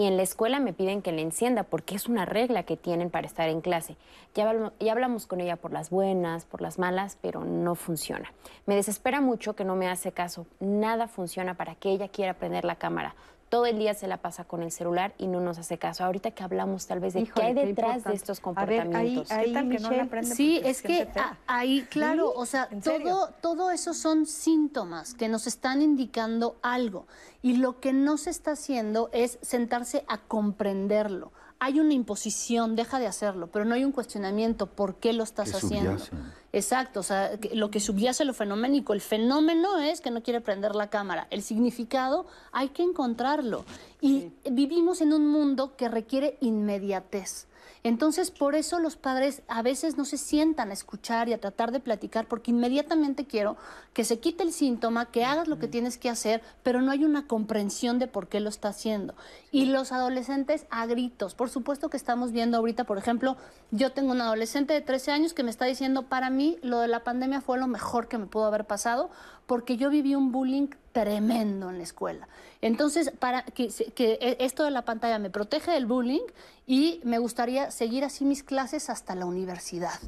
Y 0.00 0.06
en 0.06 0.16
la 0.16 0.22
escuela 0.22 0.60
me 0.60 0.72
piden 0.72 1.02
que 1.02 1.10
la 1.10 1.22
encienda 1.22 1.64
porque 1.64 1.96
es 1.96 2.06
una 2.06 2.24
regla 2.24 2.62
que 2.62 2.76
tienen 2.76 3.10
para 3.10 3.26
estar 3.26 3.48
en 3.48 3.60
clase. 3.60 3.96
Ya, 4.32 4.54
ya 4.78 4.92
hablamos 4.92 5.26
con 5.26 5.40
ella 5.40 5.56
por 5.56 5.72
las 5.72 5.90
buenas, 5.90 6.44
por 6.44 6.62
las 6.62 6.78
malas, 6.78 7.18
pero 7.20 7.42
no 7.42 7.74
funciona. 7.74 8.32
Me 8.64 8.76
desespera 8.76 9.20
mucho 9.20 9.56
que 9.56 9.64
no 9.64 9.74
me 9.74 9.88
hace 9.88 10.12
caso. 10.12 10.46
Nada 10.60 11.08
funciona 11.08 11.54
para 11.54 11.74
que 11.74 11.90
ella 11.90 12.06
quiera 12.06 12.34
prender 12.34 12.64
la 12.64 12.76
cámara. 12.76 13.16
Todo 13.48 13.66
el 13.66 13.78
día 13.78 13.94
se 13.94 14.06
la 14.08 14.18
pasa 14.18 14.44
con 14.44 14.62
el 14.62 14.70
celular 14.70 15.14
y 15.18 15.26
no 15.26 15.40
nos 15.40 15.58
hace 15.58 15.78
caso. 15.78 16.04
Ahorita 16.04 16.30
que 16.32 16.42
hablamos 16.42 16.86
tal 16.86 17.00
vez 17.00 17.14
de 17.14 17.20
Híjole, 17.20 17.40
qué 17.40 17.46
hay 17.46 17.54
qué 17.54 17.66
detrás 17.66 18.04
de 18.04 18.14
estos 18.14 18.40
A 18.44 18.64
ver, 18.64 18.80
ahí- 18.80 18.86
comportamientos. 18.86 19.30
ahí, 19.30 19.46
¿Qué 19.46 19.52
tal 19.54 19.62
que 19.68 19.74
no 19.78 19.80
la 19.82 19.88
Michelle? 19.88 20.00
aprende 20.02 20.34
Sí, 20.34 20.60
es 20.64 20.82
que 20.82 21.08
a- 21.16 21.36
ahí, 21.46 21.86
claro, 21.90 22.32
o 22.34 22.46
sea, 22.46 22.68
todo, 22.84 23.30
todo 23.40 23.70
eso 23.70 23.94
son 23.94 24.26
síntomas 24.26 25.14
que 25.14 25.28
nos 25.28 25.46
están 25.46 25.82
indicando 25.82 26.56
algo. 26.62 27.06
Y 27.42 27.56
lo 27.56 27.80
que 27.80 27.92
no 27.92 28.16
se 28.16 28.30
está 28.30 28.52
haciendo 28.52 29.10
es 29.12 29.38
sentarse 29.42 30.04
a 30.08 30.18
comprenderlo. 30.18 31.32
Hay 31.60 31.80
una 31.80 31.92
imposición, 31.92 32.76
deja 32.76 33.00
de 33.00 33.08
hacerlo, 33.08 33.48
pero 33.48 33.64
no 33.64 33.74
hay 33.74 33.84
un 33.84 33.90
cuestionamiento, 33.90 34.66
¿por 34.66 34.94
qué 34.96 35.12
lo 35.12 35.24
estás 35.24 35.50
Que 35.50 35.56
haciendo? 35.56 35.98
subyace. 35.98 36.12
Exacto, 36.52 37.00
o 37.00 37.02
sea, 37.02 37.36
que- 37.38 37.54
lo 37.56 37.70
que 37.72 37.80
subyace 37.80 38.24
lo 38.24 38.32
fenoménico. 38.32 38.92
El 38.92 39.00
fenómeno 39.00 39.78
es 39.80 40.00
que 40.00 40.12
no 40.12 40.22
quiere 40.22 40.40
prender 40.40 40.76
la 40.76 40.88
cámara. 40.88 41.26
El 41.30 41.42
significado 41.42 42.26
hay 42.52 42.68
que 42.68 42.84
encontrarlo. 42.84 43.64
Y 44.00 44.30
vivimos 44.50 45.00
en 45.00 45.12
un 45.12 45.26
mundo 45.26 45.74
que 45.76 45.88
requiere 45.88 46.38
inmediatez. 46.40 47.47
Entonces, 47.82 48.30
por 48.30 48.54
eso 48.54 48.78
los 48.78 48.96
padres 48.96 49.42
a 49.48 49.62
veces 49.62 49.96
no 49.96 50.04
se 50.04 50.18
sientan 50.18 50.70
a 50.70 50.72
escuchar 50.72 51.28
y 51.28 51.32
a 51.32 51.40
tratar 51.40 51.72
de 51.72 51.80
platicar, 51.80 52.26
porque 52.26 52.50
inmediatamente 52.50 53.24
quiero 53.24 53.56
que 53.92 54.04
se 54.04 54.18
quite 54.18 54.42
el 54.42 54.52
síntoma, 54.52 55.06
que 55.06 55.24
hagas 55.24 55.48
lo 55.48 55.58
que 55.58 55.68
tienes 55.68 55.98
que 55.98 56.10
hacer, 56.10 56.42
pero 56.62 56.82
no 56.82 56.90
hay 56.90 57.04
una 57.04 57.26
comprensión 57.26 57.98
de 57.98 58.06
por 58.06 58.28
qué 58.28 58.40
lo 58.40 58.48
está 58.48 58.68
haciendo. 58.68 59.14
Y 59.52 59.66
los 59.66 59.92
adolescentes 59.92 60.66
a 60.70 60.86
gritos. 60.86 61.34
Por 61.34 61.50
supuesto 61.50 61.88
que 61.88 61.96
estamos 61.96 62.32
viendo 62.32 62.58
ahorita, 62.58 62.84
por 62.84 62.98
ejemplo, 62.98 63.36
yo 63.70 63.92
tengo 63.92 64.12
un 64.12 64.20
adolescente 64.20 64.74
de 64.74 64.80
13 64.80 65.12
años 65.12 65.34
que 65.34 65.42
me 65.42 65.50
está 65.50 65.64
diciendo, 65.64 66.04
para 66.04 66.30
mí 66.30 66.58
lo 66.62 66.80
de 66.80 66.88
la 66.88 67.04
pandemia 67.04 67.40
fue 67.40 67.58
lo 67.58 67.66
mejor 67.66 68.08
que 68.08 68.18
me 68.18 68.26
pudo 68.26 68.46
haber 68.46 68.64
pasado, 68.64 69.10
porque 69.46 69.76
yo 69.76 69.88
viví 69.88 70.14
un 70.14 70.30
bullying 70.30 70.68
tremendo 70.92 71.70
en 71.70 71.78
la 71.78 71.84
escuela. 71.84 72.28
Entonces, 72.60 73.12
para 73.18 73.42
que, 73.42 73.68
que 73.94 74.18
e- 74.20 74.36
esto 74.40 74.64
de 74.64 74.70
la 74.70 74.84
pantalla 74.84 75.18
me 75.18 75.30
protege 75.30 75.70
del 75.70 75.86
bullying 75.86 76.26
y 76.68 77.00
me 77.02 77.18
gustaría 77.18 77.70
seguir 77.70 78.04
así 78.04 78.26
mis 78.26 78.42
clases 78.42 78.90
hasta 78.90 79.14
la 79.14 79.24
universidad. 79.24 79.98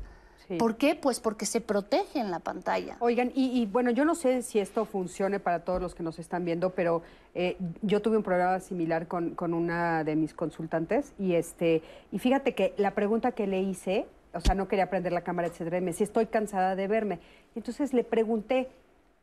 Sí. 0.46 0.58
¿Por 0.58 0.76
qué? 0.76 0.94
Pues 0.94 1.18
porque 1.18 1.46
se 1.46 1.62
protege 1.62 2.20
en 2.20 2.30
la 2.30 2.38
pantalla. 2.38 2.96
Oigan, 3.00 3.32
y, 3.34 3.58
y, 3.58 3.64
bueno, 3.64 3.90
yo 3.90 4.04
no 4.04 4.14
sé 4.14 4.42
si 4.42 4.58
esto 4.58 4.84
funcione 4.84 5.40
para 5.40 5.60
todos 5.64 5.80
los 5.80 5.94
que 5.94 6.02
nos 6.02 6.18
están 6.18 6.44
viendo, 6.44 6.70
pero 6.70 7.02
eh, 7.34 7.56
yo 7.80 8.02
tuve 8.02 8.18
un 8.18 8.22
programa 8.22 8.60
similar 8.60 9.08
con, 9.08 9.34
con 9.34 9.54
una 9.54 10.04
de 10.04 10.16
mis 10.16 10.34
consultantes 10.34 11.14
y 11.18 11.34
este 11.34 11.82
y 12.12 12.18
fíjate 12.18 12.54
que 12.54 12.74
la 12.76 12.90
pregunta 12.90 13.32
que 13.32 13.46
le 13.46 13.62
hice, 13.62 14.06
o 14.34 14.40
sea, 14.40 14.54
no 14.54 14.68
quería 14.68 14.90
prender 14.90 15.12
la 15.12 15.22
cámara, 15.22 15.48
etcétera, 15.48 15.78
y 15.78 15.80
me 15.80 15.92
decía, 15.92 16.04
estoy 16.04 16.26
cansada 16.26 16.76
de 16.76 16.86
verme. 16.88 17.20
Entonces 17.54 17.94
le 17.94 18.04
pregunté, 18.04 18.68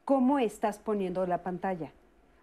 ¿cómo 0.06 0.40
estás 0.40 0.80
poniendo 0.80 1.28
la 1.28 1.44
pantalla? 1.44 1.92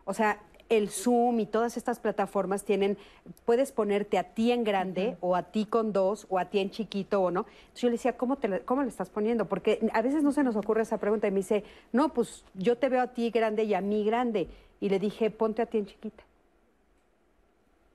O 0.05 0.15
sea, 0.15 0.39
el 0.69 0.89
Zoom 0.89 1.41
y 1.41 1.47
todas 1.47 1.77
estas 1.77 2.01
plataformas 2.01 2.65
tienen, 2.65 2.97
puedes 3.45 3.71
ponerte 3.73 4.19
a 4.19 4.25
ti 4.25 4.51
en 4.51 4.65
grande 4.65 5.17
o 5.21 5.37
a 5.37 5.43
ti 5.45 5.67
con 5.67 5.93
dos 5.93 6.27
o 6.31 6.39
a 6.39 6.47
ti 6.47 6.59
en 6.59 6.71
chiquito 6.71 7.21
o 7.23 7.31
no. 7.31 7.41
Entonces 7.41 7.83
yo 7.83 7.89
le 7.89 7.93
decía, 7.93 8.17
¿cómo, 8.17 8.37
te, 8.37 8.49
la- 8.49 8.61
¿cómo 8.61 8.83
le 8.83 8.89
estás 8.89 9.11
poniendo? 9.11 9.45
Porque 9.47 9.81
a 9.93 10.03
veces 10.03 10.23
no 10.23 10.33
se 10.33 10.43
nos 10.43 10.57
ocurre 10.57 10.83
esa 10.83 10.99
pregunta 10.99 11.27
y 11.29 11.31
me 11.31 11.39
dice, 11.39 11.65
no, 11.93 12.13
pues 12.15 12.45
yo 12.55 12.77
te 12.79 12.89
veo 12.89 13.03
a 13.03 13.09
ti 13.09 13.31
grande 13.31 13.65
y 13.65 13.75
a 13.75 13.81
mí 13.81 14.05
grande. 14.05 14.49
Y 14.81 14.89
le 14.89 14.99
dije, 14.99 15.31
ponte 15.31 15.63
a 15.63 15.67
ti 15.67 15.79
en 15.79 15.87
chiquita. 15.87 16.25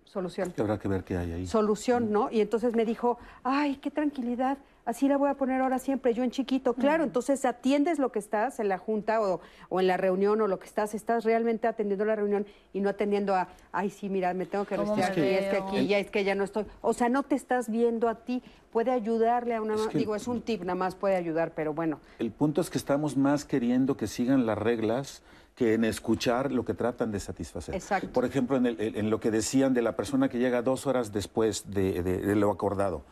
Solución. 0.05 0.51
Que 0.51 0.61
habrá 0.61 0.79
que 0.79 0.87
ver 0.87 1.03
qué 1.03 1.17
hay 1.17 1.31
ahí. 1.33 1.45
Solución, 1.47 2.11
¿no? 2.11 2.29
Y 2.31 2.41
entonces 2.41 2.75
me 2.75 2.83
dijo, 2.83 3.19
ay, 3.43 3.75
qué 3.75 3.91
tranquilidad, 3.91 4.57
así 4.89 5.07
la 5.07 5.17
voy 5.17 5.29
a 5.29 5.35
poner 5.35 5.61
ahora 5.61 5.79
siempre, 5.79 6.13
yo 6.13 6.23
en 6.23 6.31
chiquito. 6.31 6.73
Claro, 6.73 7.03
entonces 7.03 7.45
atiendes 7.45 7.99
lo 7.99 8.11
que 8.11 8.19
estás 8.19 8.59
en 8.59 8.67
la 8.69 8.77
junta 8.77 9.21
o, 9.21 9.39
o 9.69 9.79
en 9.79 9.87
la 9.87 9.97
reunión 9.97 10.41
o 10.41 10.47
lo 10.47 10.59
que 10.59 10.65
estás, 10.65 10.93
estás 10.93 11.23
realmente 11.23 11.67
atendiendo 11.67 12.05
la 12.05 12.15
reunión 12.15 12.45
y 12.73 12.81
no 12.81 12.89
atendiendo 12.89 13.35
a, 13.35 13.49
ay, 13.71 13.89
sí, 13.89 14.09
mira, 14.09 14.33
me 14.33 14.45
tengo 14.45 14.65
que 14.65 14.75
¿Cómo 14.75 14.95
retirar, 14.95 15.17
me 15.17 15.31
y 15.31 15.33
es 15.35 15.45
que 15.51 15.57
aquí, 15.57 15.87
ya 15.87 15.99
es 15.99 16.09
que 16.11 16.23
ya 16.23 16.35
no 16.35 16.43
estoy. 16.43 16.65
O 16.81 16.93
sea, 16.93 17.07
no 17.09 17.23
te 17.23 17.35
estás 17.35 17.69
viendo 17.69 18.09
a 18.09 18.15
ti, 18.15 18.41
puede 18.71 18.91
ayudarle 18.91 19.55
a 19.55 19.61
una, 19.61 19.75
Es 19.75 19.85
ma- 19.85 19.89
que- 19.91 19.97
digo, 19.99 20.15
es 20.15 20.27
un 20.27 20.41
tip, 20.41 20.61
nada 20.61 20.75
más 20.75 20.95
puede 20.95 21.15
ayudar, 21.15 21.53
pero 21.55 21.73
bueno. 21.73 21.99
El 22.19 22.31
punto 22.31 22.59
es 22.61 22.69
que 22.69 22.77
estamos 22.77 23.15
más 23.15 23.45
queriendo 23.45 23.95
que 23.95 24.07
sigan 24.07 24.45
las 24.45 24.57
reglas 24.57 25.21
que 25.55 25.73
en 25.73 25.83
escuchar 25.83 26.51
lo 26.51 26.63
que 26.65 26.73
tratan 26.73 27.11
de 27.11 27.19
satisfacer. 27.19 27.75
Exacto. 27.75 28.09
Por 28.13 28.25
ejemplo, 28.25 28.57
en, 28.57 28.65
el- 28.65 28.79
en 28.95 29.09
lo 29.09 29.19
que 29.19 29.29
decían 29.29 29.73
de 29.73 29.81
la 29.81 29.95
persona 29.95 30.29
que 30.29 30.39
llega 30.39 30.61
dos 30.61 30.87
horas 30.87 31.11
después 31.11 31.69
de, 31.69 32.01
de- 32.01 32.17
de 32.19 32.35
lo 32.35 32.49
acordado. 32.49 33.03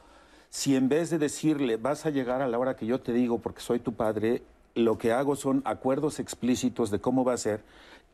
Si 0.50 0.76
en 0.76 0.90
vez 0.90 1.10
de 1.10 1.18
decirle, 1.18 1.78
vas 1.78 2.06
a 2.06 2.10
llegar 2.10 2.42
a 2.42 2.48
la 2.48 2.58
hora 2.58 2.76
que 2.76 2.86
yo 2.86 3.00
te 3.00 3.14
digo 3.14 3.40
porque 3.40 3.62
soy 3.62 3.80
tu 3.80 3.94
padre, 3.94 4.44
lo 4.76 4.98
que 4.98 5.12
hago 5.12 5.36
son 5.36 5.62
acuerdos 5.66 6.20
explícitos 6.20 6.92
de 6.92 7.00
cómo 7.00 7.26
va 7.26 7.34
a 7.34 7.38
ser 7.38 7.62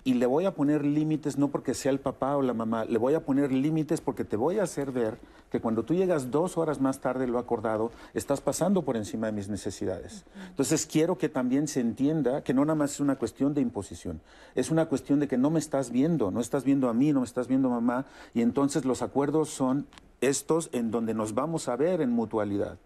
y 0.03 0.15
le 0.15 0.25
voy 0.25 0.45
a 0.45 0.53
poner 0.53 0.83
límites 0.83 1.37
no 1.37 1.49
porque 1.49 1.73
sea 1.73 1.91
el 1.91 1.99
papá 1.99 2.35
o 2.35 2.41
la 2.41 2.53
mamá, 2.53 2.85
le 2.85 2.97
voy 2.97 3.13
a 3.13 3.23
poner 3.23 3.51
límites 3.51 4.01
porque 4.01 4.25
te 4.25 4.35
voy 4.35 4.59
a 4.59 4.63
hacer 4.63 4.91
ver 4.91 5.17
que 5.49 5.61
cuando 5.61 5.83
tú 5.83 5.93
llegas 5.93 6.31
dos 6.31 6.57
horas 6.57 6.81
más 6.81 6.99
tarde 6.99 7.25
de 7.25 7.31
lo 7.31 7.39
acordado, 7.39 7.91
estás 8.13 8.41
pasando 8.41 8.81
por 8.81 8.97
encima 8.97 9.27
de 9.27 9.33
mis 9.33 9.49
necesidades. 9.49 10.25
Entonces 10.49 10.85
quiero 10.85 11.17
que 11.17 11.29
también 11.29 11.67
se 11.67 11.79
entienda 11.79 12.43
que 12.43 12.53
no 12.53 12.65
nada 12.65 12.75
más 12.75 12.93
es 12.93 12.99
una 12.99 13.17
cuestión 13.17 13.53
de 13.53 13.61
imposición, 13.61 14.19
es 14.55 14.71
una 14.71 14.87
cuestión 14.87 15.19
de 15.19 15.27
que 15.27 15.37
no 15.37 15.49
me 15.49 15.59
estás 15.59 15.91
viendo, 15.91 16.31
no 16.31 16.41
estás 16.41 16.63
viendo 16.63 16.89
a 16.89 16.93
mí, 16.93 17.13
no 17.13 17.19
me 17.19 17.25
estás 17.25 17.47
viendo 17.47 17.69
a 17.69 17.71
mamá, 17.71 18.05
y 18.33 18.41
entonces 18.41 18.83
los 18.83 19.01
acuerdos 19.01 19.49
son 19.49 19.87
estos 20.21 20.69
en 20.73 20.91
donde 20.91 21.13
nos 21.13 21.33
vamos 21.33 21.67
a 21.67 21.75
ver 21.75 22.01
en 22.01 22.11
mutualidad. 22.11 22.77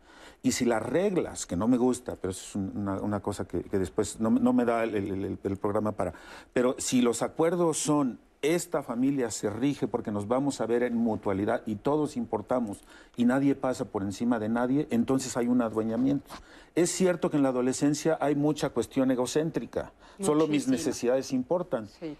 Y 0.43 0.51
si 0.51 0.65
las 0.65 0.81
reglas, 0.83 1.45
que 1.45 1.55
no 1.57 1.67
me 1.67 1.77
gusta, 1.77 2.15
pero 2.15 2.31
eso 2.31 2.41
es 2.47 2.55
un- 2.55 2.71
una, 2.75 3.01
una 3.01 3.19
cosa 3.21 3.45
que, 3.47 3.63
que 3.63 3.79
después 3.79 4.19
no, 4.19 4.29
no 4.29 4.53
me 4.53 4.65
da 4.65 4.83
el, 4.83 4.95
el- 4.95 5.11
el- 5.25 5.39
el 5.43 5.57
programa 5.57 5.91
para, 5.93 6.13
pero 6.53 6.75
si 6.77 7.01
los 7.01 7.21
acuerdos 7.21 7.77
son, 7.77 8.19
esta 8.43 8.83
familia 8.83 9.31
se 9.31 9.49
rige 9.49 9.87
porque 9.87 10.11
nos 10.11 10.27
vamos 10.27 10.61
a 10.61 10.67
ver 10.67 10.83
en 10.83 10.95
mutualidad 10.95 11.63
y 11.65 11.75
todos 11.75 12.15
importamos 12.15 12.77
y 13.17 13.25
nadie 13.25 13.55
pasa 13.55 13.85
por 13.85 14.03
encima 14.03 14.37
de 14.37 14.47
nadie, 14.47 14.87
entonces 14.91 15.35
hay 15.37 15.47
un 15.47 15.61
adueñamiento. 15.61 16.29
Es 16.75 16.91
cierto 16.91 17.31
que 17.31 17.37
en 17.37 17.43
la 17.43 17.49
adolescencia 17.49 18.17
hay 18.21 18.35
mucha 18.35 18.69
cuestión 18.69 19.09
egocéntrica, 19.09 19.91
solo 20.21 20.47
mis 20.47 20.67
necesidades 20.67 21.33
importan. 21.33 21.87
Sí. 21.99 22.15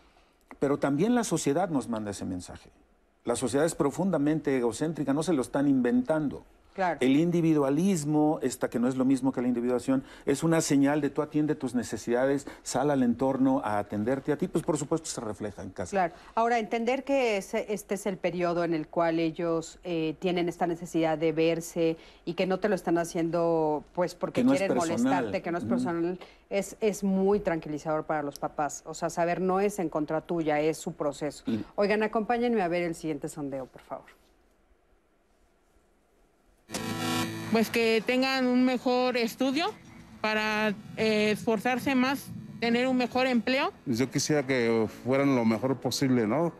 Pero 0.60 0.80
también 0.80 1.14
la 1.14 1.24
sociedad 1.24 1.70
nos 1.70 1.88
manda 1.88 2.10
ese 2.12 2.26
mensaje. 2.26 2.72
La 3.24 3.36
sociedad 3.36 3.66
es 3.66 3.76
profundamente 3.76 4.58
egocéntrica, 4.58 5.14
no 5.14 5.22
se 5.22 5.34
lo 5.34 5.44
están 5.44 5.68
inventando. 5.68 6.44
Claro. 6.78 7.00
El 7.02 7.16
individualismo, 7.18 8.38
esta 8.44 8.70
que 8.70 8.78
no 8.78 8.88
es 8.88 8.96
lo 8.96 9.04
mismo 9.04 9.32
que 9.32 9.42
la 9.42 9.48
individuación, 9.48 10.04
es 10.28 10.44
una 10.44 10.62
señal 10.62 11.02
de 11.02 11.10
tú 11.10 11.24
atiende 11.24 11.56
tus 11.56 11.74
necesidades, 11.74 12.46
sal 12.62 12.92
al 12.92 13.02
entorno 13.02 13.62
a 13.64 13.80
atenderte 13.80 14.32
a 14.32 14.38
ti, 14.38 14.48
pues 14.48 14.64
por 14.64 14.78
supuesto 14.78 15.08
se 15.10 15.20
refleja 15.20 15.64
en 15.64 15.72
casa. 15.72 15.90
Claro. 15.90 16.14
Ahora, 16.36 16.60
entender 16.60 17.04
que 17.04 17.38
ese- 17.38 17.66
este 17.74 17.96
es 17.96 18.06
el 18.06 18.18
periodo 18.18 18.64
en 18.64 18.76
el 18.76 18.88
cual 18.88 19.20
ellos 19.20 19.80
eh, 19.84 20.16
tienen 20.20 20.50
esta 20.50 20.68
necesidad 20.68 21.18
de 21.18 21.32
verse 21.32 21.98
y 22.26 22.36
que 22.36 22.46
no 22.46 22.60
te 22.60 22.70
lo 22.70 22.76
están 22.76 23.00
haciendo 23.00 23.84
pues 23.96 24.14
porque 24.14 24.42
Que 24.42 24.46
no 24.46 24.52
quieren 24.52 24.78
molestarte, 24.78 25.42
que 25.42 25.52
no 25.52 25.58
es 25.58 25.66
personal, 25.66 26.20
es, 26.52 26.78
es 26.80 27.04
muy 27.04 27.40
tranquilizador 27.40 28.04
para 28.06 28.22
los 28.22 28.38
papás. 28.38 28.84
O 28.86 28.94
sea, 28.94 29.10
saber 29.10 29.42
no 29.42 29.60
es 29.60 29.80
en 29.80 29.90
contra 29.90 30.22
tuya, 30.22 30.60
es 30.60 30.78
su 30.78 30.94
proceso. 30.94 31.44
Oigan, 31.76 32.04
acompáñenme 32.04 32.62
a 32.62 32.68
ver 32.68 32.84
el 32.84 32.94
siguiente 32.94 33.30
sondeo, 33.30 33.66
por 33.66 33.82
favor. 33.82 34.06
Pues 37.52 37.70
que 37.70 38.04
tengan 38.06 38.46
un 38.46 38.66
mejor 38.66 39.16
estudio 39.16 39.74
para 40.20 40.74
eh, 40.98 41.32
esforzarse 41.32 41.96
más, 41.96 42.26
tener 42.60 42.88
un 42.88 42.98
mejor 42.98 43.26
empleo. 43.26 43.72
Yo 43.86 44.12
quisiera 44.12 44.46
que 44.46 44.88
fueran 45.04 45.36
lo 45.36 45.46
mejor 45.46 45.78
posible, 45.78 46.28
¿no? 46.28 46.54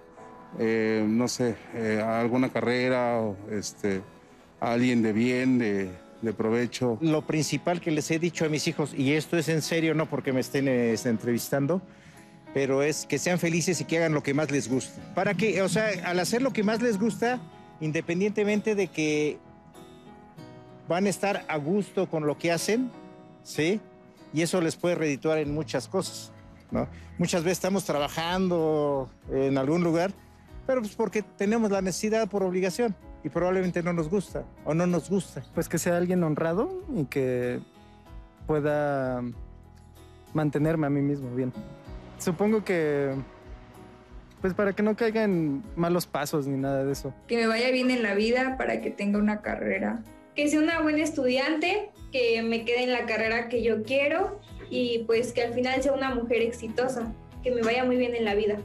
Eh, 0.60 1.06
no 1.06 1.28
sé, 1.28 1.56
eh, 1.76 2.02
alguna 2.02 2.50
carrera, 2.50 3.20
o, 3.20 3.36
este, 3.52 4.02
alguien 4.62 5.02
de 5.02 5.12
bien, 5.12 5.60
de, 5.60 5.92
de 6.22 6.34
provecho. 6.34 6.98
Lo 7.02 7.22
principal 7.22 7.82
que 7.82 7.92
les 7.92 8.10
he 8.10 8.18
dicho 8.18 8.46
a 8.46 8.50
mis 8.50 8.66
hijos, 8.68 8.94
y 8.96 9.12
esto 9.12 9.38
es 9.38 9.50
en 9.50 9.62
serio, 9.62 9.94
no 9.94 10.06
porque 10.06 10.32
me 10.32 10.40
estén 10.40 10.70
eh, 10.70 10.96
entrevistando, 11.04 11.82
pero 12.54 12.82
es 12.82 13.06
que 13.06 13.20
sean 13.20 13.40
felices 13.40 13.82
y 13.82 13.84
que 13.84 13.98
hagan 13.98 14.14
lo 14.14 14.24
que 14.24 14.34
más 14.34 14.50
les 14.52 14.70
gusta. 14.70 15.14
Para 15.14 15.34
que, 15.34 15.62
o 15.62 15.68
sea, 15.68 15.90
al 16.06 16.20
hacer 16.22 16.42
lo 16.42 16.54
que 16.54 16.64
más 16.64 16.82
les 16.82 16.98
gusta, 16.98 17.42
independientemente 17.82 18.74
de 18.74 18.88
que 18.88 19.38
van 20.88 21.06
a 21.06 21.10
estar 21.10 21.46
a 21.48 21.58
gusto 21.58 22.10
con 22.10 22.26
lo 22.26 22.38
que 22.38 22.52
hacen, 22.52 22.90
¿sí? 23.44 23.80
Y 24.34 24.42
eso 24.42 24.62
les 24.62 24.76
puede 24.76 24.96
redituar 24.96 25.38
en 25.38 25.54
muchas 25.54 25.88
cosas, 25.88 26.32
¿no? 26.72 26.88
Muchas 27.18 27.44
veces 27.44 27.58
estamos 27.58 27.86
trabajando 27.86 29.10
en 29.32 29.58
algún 29.58 29.84
lugar, 29.84 30.12
pero 30.66 30.82
pues 30.82 30.96
porque 30.96 31.24
tenemos 31.24 31.72
la 31.72 31.82
necesidad 31.82 32.30
por 32.30 32.44
obligación 32.44 32.96
y 33.24 33.30
probablemente 33.30 33.82
no 33.82 33.94
nos 33.94 34.10
gusta 34.10 34.44
o 34.66 34.74
no 34.74 34.86
nos 34.86 35.10
gusta. 35.10 35.44
Pues 35.54 35.68
que 35.70 35.78
sea 35.78 35.98
alguien 35.98 36.24
honrado 36.24 36.84
y 36.96 37.06
que 37.06 37.60
pueda 38.46 39.24
mantenerme 40.34 40.88
a 40.88 40.90
mí 40.90 41.02
mismo 41.02 41.34
bien. 41.36 41.52
Supongo 42.20 42.64
que, 42.64 43.14
pues 44.42 44.54
para 44.54 44.74
que 44.74 44.84
no 44.84 44.96
caiga 44.96 45.24
en 45.24 45.64
malos 45.76 46.06
pasos 46.06 46.48
ni 46.48 46.58
nada 46.58 46.84
de 46.84 46.92
eso. 46.92 47.14
Que 47.28 47.38
me 47.38 47.48
vaya 47.48 47.72
bien 47.72 47.92
en 47.92 48.04
la 48.04 48.14
vida 48.14 48.58
para 48.58 48.82
que 48.82 48.92
tenga 48.92 49.20
una 49.20 49.42
carrera. 49.42 50.04
Que 50.38 50.48
sea 50.48 50.60
una 50.60 50.82
buena 50.82 51.04
estudiante, 51.04 51.90
que 52.12 52.44
me 52.44 52.64
quede 52.64 52.84
en 52.84 52.94
la 52.94 53.08
carrera 53.08 53.50
que 53.50 53.64
yo 53.64 53.82
quiero 53.82 54.40
y 54.70 55.00
pues 55.00 55.34
que 55.34 55.42
al 55.42 55.56
final 55.56 55.82
sea 55.82 55.94
una 55.94 56.14
mujer 56.14 56.44
exitosa, 56.44 57.12
que 57.44 57.50
me 57.50 57.62
vaya 57.64 57.84
muy 57.84 57.98
bien 57.98 58.14
en 58.14 58.24
la 58.24 58.36
vida. 58.36 58.60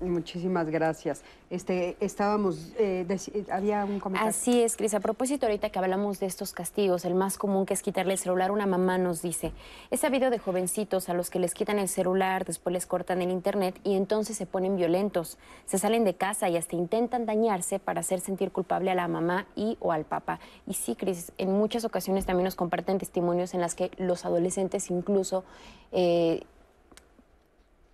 Muchísimas 0.00 0.68
gracias. 0.70 1.22
Este, 1.50 1.96
estábamos, 2.00 2.72
eh, 2.78 3.04
había 3.50 3.84
un 3.84 4.00
comentario. 4.00 4.30
Así 4.30 4.62
es, 4.62 4.76
Cris. 4.76 4.94
A 4.94 5.00
propósito, 5.00 5.44
ahorita 5.44 5.68
que 5.68 5.78
hablamos 5.78 6.20
de 6.20 6.26
estos 6.26 6.52
castigos, 6.52 7.04
el 7.04 7.14
más 7.14 7.36
común 7.36 7.66
que 7.66 7.74
es 7.74 7.82
quitarle 7.82 8.14
el 8.14 8.18
celular, 8.18 8.50
una 8.50 8.66
mamá 8.66 8.96
nos 8.96 9.20
dice, 9.20 9.52
he 9.90 9.98
sabido 9.98 10.30
de 10.30 10.38
jovencitos 10.38 11.10
a 11.10 11.14
los 11.14 11.28
que 11.28 11.38
les 11.38 11.52
quitan 11.52 11.78
el 11.78 11.88
celular, 11.88 12.46
después 12.46 12.72
les 12.72 12.86
cortan 12.86 13.20
el 13.20 13.30
internet 13.30 13.78
y 13.84 13.94
entonces 13.94 14.38
se 14.38 14.46
ponen 14.46 14.76
violentos, 14.76 15.36
se 15.66 15.76
salen 15.76 16.04
de 16.04 16.14
casa 16.14 16.48
y 16.48 16.56
hasta 16.56 16.76
intentan 16.76 17.26
dañarse 17.26 17.78
para 17.78 18.00
hacer 18.00 18.20
sentir 18.20 18.52
culpable 18.52 18.90
a 18.90 18.94
la 18.94 19.06
mamá 19.06 19.46
y 19.54 19.76
o 19.80 19.92
al 19.92 20.04
papá. 20.04 20.40
Y 20.66 20.74
sí, 20.74 20.94
Cris, 20.94 21.32
en 21.36 21.52
muchas 21.52 21.84
ocasiones 21.84 22.24
también 22.24 22.44
nos 22.44 22.56
comparten 22.56 22.96
testimonios 22.96 23.52
en 23.52 23.60
las 23.60 23.74
que 23.74 23.90
los 23.98 24.24
adolescentes 24.24 24.90
incluso... 24.90 25.44
Eh, 25.92 26.42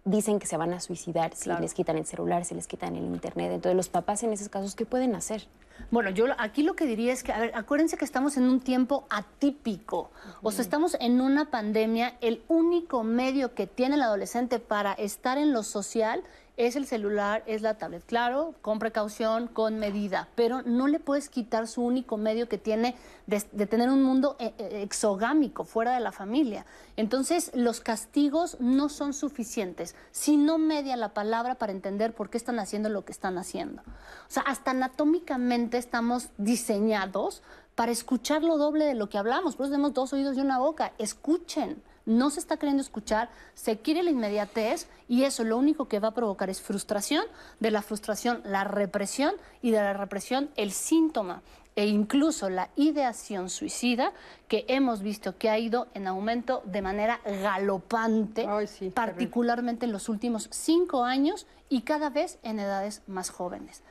dicen 0.06 0.38
que 0.38 0.46
se 0.46 0.56
van 0.56 0.72
a 0.72 0.80
suicidar 0.80 1.34
si 1.34 1.50
les 1.50 1.74
quitan 1.74 1.98
el 1.98 2.06
celular, 2.06 2.44
si 2.44 2.54
les 2.54 2.66
quitan 2.66 2.96
el 2.96 3.04
internet. 3.04 3.50
Entonces, 3.52 3.76
los 3.76 3.88
papás 3.88 4.22
en 4.22 4.32
esos 4.32 4.48
casos, 4.48 4.74
¿qué 4.74 4.86
pueden 4.86 5.14
hacer? 5.14 5.48
Bueno, 5.90 6.10
yo 6.10 6.26
aquí 6.38 6.62
lo 6.62 6.74
que 6.74 6.86
diría 6.86 7.12
es 7.12 7.22
que, 7.22 7.32
a 7.32 7.40
ver, 7.40 7.52
acuérdense 7.54 7.98
que 7.98 8.04
estamos 8.04 8.36
en 8.36 8.44
un 8.44 8.60
tiempo 8.60 9.06
atípico. 9.10 10.10
O 10.42 10.52
sea, 10.52 10.62
estamos 10.62 10.96
en 11.00 11.20
una 11.20 11.50
pandemia. 11.50 12.16
El 12.20 12.42
único 12.48 13.02
medio 13.02 13.52
que 13.54 13.66
tiene 13.66 13.96
el 13.96 14.02
adolescente 14.02 14.58
para 14.60 14.92
estar 14.92 15.38
en 15.38 15.52
lo 15.52 15.62
social 15.62 16.22
es 16.56 16.74
el 16.74 16.86
celular, 16.86 17.42
es 17.46 17.62
la 17.62 17.74
tablet. 17.74 18.04
Claro, 18.06 18.54
con 18.62 18.78
precaución, 18.78 19.46
con 19.46 19.78
medida, 19.78 20.28
pero 20.34 20.62
no 20.62 20.88
le 20.88 21.00
puedes 21.00 21.28
quitar 21.28 21.68
su 21.68 21.82
único 21.82 22.16
medio 22.16 22.48
que 22.48 22.58
tiene 22.58 22.96
de, 23.26 23.40
tener 23.66 23.90
un 23.90 24.02
mundo 24.02 24.36
eh, 24.38 24.54
eh, 24.58 24.82
exogámico, 24.82 25.64
fuera 25.64 25.92
de 25.92 26.00
la 26.00 26.12
familia. 26.12 26.64
Entonces, 26.96 27.50
los 27.54 27.80
castigos 27.80 28.56
no 28.60 28.88
son 28.88 29.12
suficientes 29.12 29.94
si 30.12 30.36
no 30.36 30.56
media 30.56 30.96
la 30.96 31.12
palabra 31.12 31.56
para 31.56 31.72
entender 31.72 32.14
por 32.14 32.30
qué 32.30 32.38
están 32.38 32.58
haciendo 32.58 32.88
lo 32.88 33.04
que 33.04 33.12
están 33.12 33.36
haciendo. 33.36 33.82
O 33.82 34.30
sea, 34.30 34.42
hasta 34.42 34.70
anatómicamente 34.70 35.76
estamos 35.76 36.30
diseñados 36.38 37.42
para 37.76 37.92
escuchar 37.92 38.42
lo 38.42 38.56
doble 38.58 38.86
de 38.86 38.94
lo 38.94 39.08
que 39.08 39.18
hablamos. 39.18 39.54
Por 39.54 39.66
eso 39.66 39.72
tenemos 39.72 39.94
dos 39.94 40.12
oídos 40.12 40.36
y 40.36 40.40
una 40.40 40.58
boca. 40.58 40.92
Escuchen. 40.98 41.80
No 42.06 42.30
se 42.30 42.38
está 42.38 42.56
queriendo 42.56 42.82
escuchar, 42.82 43.30
se 43.54 43.78
quiere 43.78 44.04
la 44.04 44.10
inmediatez 44.10 44.86
y 45.08 45.24
eso 45.24 45.42
lo 45.42 45.58
único 45.58 45.88
que 45.88 45.98
va 45.98 46.08
a 46.08 46.14
provocar 46.14 46.48
es 46.48 46.60
frustración, 46.60 47.24
de 47.58 47.72
la 47.72 47.82
frustración 47.82 48.42
la 48.44 48.62
represión 48.62 49.34
y 49.60 49.72
de 49.72 49.78
la 49.78 49.92
represión 49.92 50.48
el 50.54 50.70
síntoma 50.70 51.42
e 51.74 51.88
incluso 51.88 52.48
la 52.48 52.70
ideación 52.76 53.50
suicida 53.50 54.12
que 54.46 54.64
hemos 54.68 55.02
visto 55.02 55.36
que 55.36 55.50
ha 55.50 55.58
ido 55.58 55.88
en 55.94 56.06
aumento 56.06 56.62
de 56.64 56.80
manera 56.80 57.20
galopante, 57.24 58.46
particularmente 58.94 59.86
en 59.86 59.90
los 59.90 60.08
últimos 60.08 60.48
cinco 60.52 61.02
años 61.02 61.44
y 61.68 61.80
cada 61.80 62.08
vez 62.08 62.38
en 62.44 62.60
edades 62.60 63.02
más 63.08 63.30
jóvenes 63.30 63.82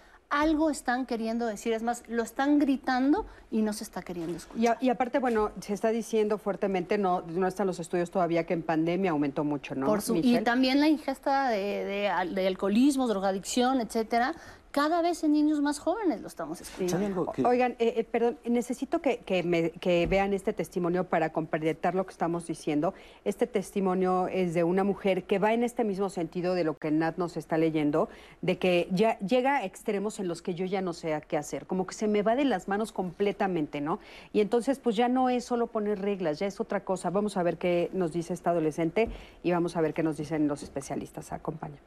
algo 0.41 0.69
están 0.69 1.05
queriendo 1.05 1.45
decir, 1.45 1.71
es 1.71 1.81
más, 1.81 2.03
lo 2.07 2.23
están 2.23 2.59
gritando 2.59 3.25
y 3.51 3.61
no 3.61 3.71
se 3.71 3.85
está 3.85 4.01
queriendo 4.01 4.35
escuchar. 4.35 4.77
Y, 4.81 4.89
aparte, 4.89 5.19
bueno, 5.19 5.51
se 5.61 5.73
está 5.73 5.89
diciendo 5.89 6.37
fuertemente, 6.37 6.97
no, 6.97 7.21
no 7.21 7.47
están 7.47 7.67
los 7.67 7.79
estudios 7.79 8.11
todavía, 8.11 8.45
que 8.45 8.53
en 8.53 8.61
pandemia 8.61 9.11
aumentó 9.11 9.45
mucho, 9.45 9.75
¿no? 9.75 9.85
Por 9.87 10.01
y 10.15 10.37
también 10.39 10.81
la 10.81 10.89
ingesta 10.89 11.49
de, 11.49 11.85
de 11.85 12.47
alcoholismo, 12.47 13.07
drogadicción, 13.07 13.79
etcétera, 13.79 14.35
cada 14.75 15.01
vez 15.01 15.23
en 15.23 15.31
niños 15.31 15.61
más 15.61 15.79
jóvenes 15.79 16.19
lo 16.19 16.27
estamos 16.27 16.59
escribiendo. 16.59 17.31
Oigan, 17.45 17.77
eh, 17.79 17.93
eh, 17.95 18.03
perdón, 18.03 18.37
necesito 18.43 19.01
que, 19.01 19.19
que, 19.19 20.07
vean 20.07 20.33
este 20.33 20.51
testimonio 20.51 21.05
para 21.05 21.31
completar 21.31 21.95
lo 21.95 22.05
que 22.05 22.11
estamos 22.11 22.45
diciendo. 22.45 22.93
Este 23.23 23.47
testimonio 23.47 24.27
es 24.27 24.53
de 24.53 24.65
una 24.65 24.83
mujer 24.83 25.23
que 25.23 25.39
va 25.39 25.53
en 25.53 25.63
este 25.63 25.85
mismo 25.85 26.09
sentido 26.09 26.55
de 26.55 26.65
lo 26.65 26.77
que 26.77 26.91
Nat 26.91 27.17
nos 27.17 27.37
está 27.37 27.57
leyendo, 27.57 28.09
de 28.41 28.57
que 28.57 28.89
ya 28.91 29.17
llega 29.19 29.59
a 29.59 29.63
extremos 29.63 30.19
en 30.19 30.27
los 30.27 30.41
que 30.41 30.55
yo 30.55 30.65
ya 30.65 30.81
no 30.81 30.91
sé 30.91 31.17
qué 31.25 31.37
hacer, 31.37 31.67
como 31.67 31.87
que 31.87 31.93
se 31.93 32.09
me 32.09 32.21
va 32.21 32.35
de 32.35 32.43
las 32.43 32.67
manos 32.67 32.91
completamente, 32.91 33.79
¿no? 33.79 33.99
Y 34.33 34.41
entonces, 34.41 34.79
pues 34.79 34.97
ya 34.97 35.07
no 35.07 35.29
es 35.29 35.45
solo 35.45 35.67
poner 35.67 36.01
reglas, 36.01 36.39
ya 36.39 36.47
es 36.47 36.59
otra 36.59 36.83
cosa. 36.83 37.09
Vamos 37.11 37.37
a 37.37 37.43
ver 37.43 37.57
qué 37.57 37.89
nos 37.93 38.11
dice 38.11 38.33
esta 38.33 38.49
adolescente 38.49 39.07
y 39.41 39.53
vamos 39.53 39.77
a 39.77 39.81
ver 39.81 39.93
qué 39.93 40.03
nos 40.03 40.17
dicen 40.17 40.49
los 40.49 40.63
especialistas. 40.63 41.31
Acompaña. 41.31 41.79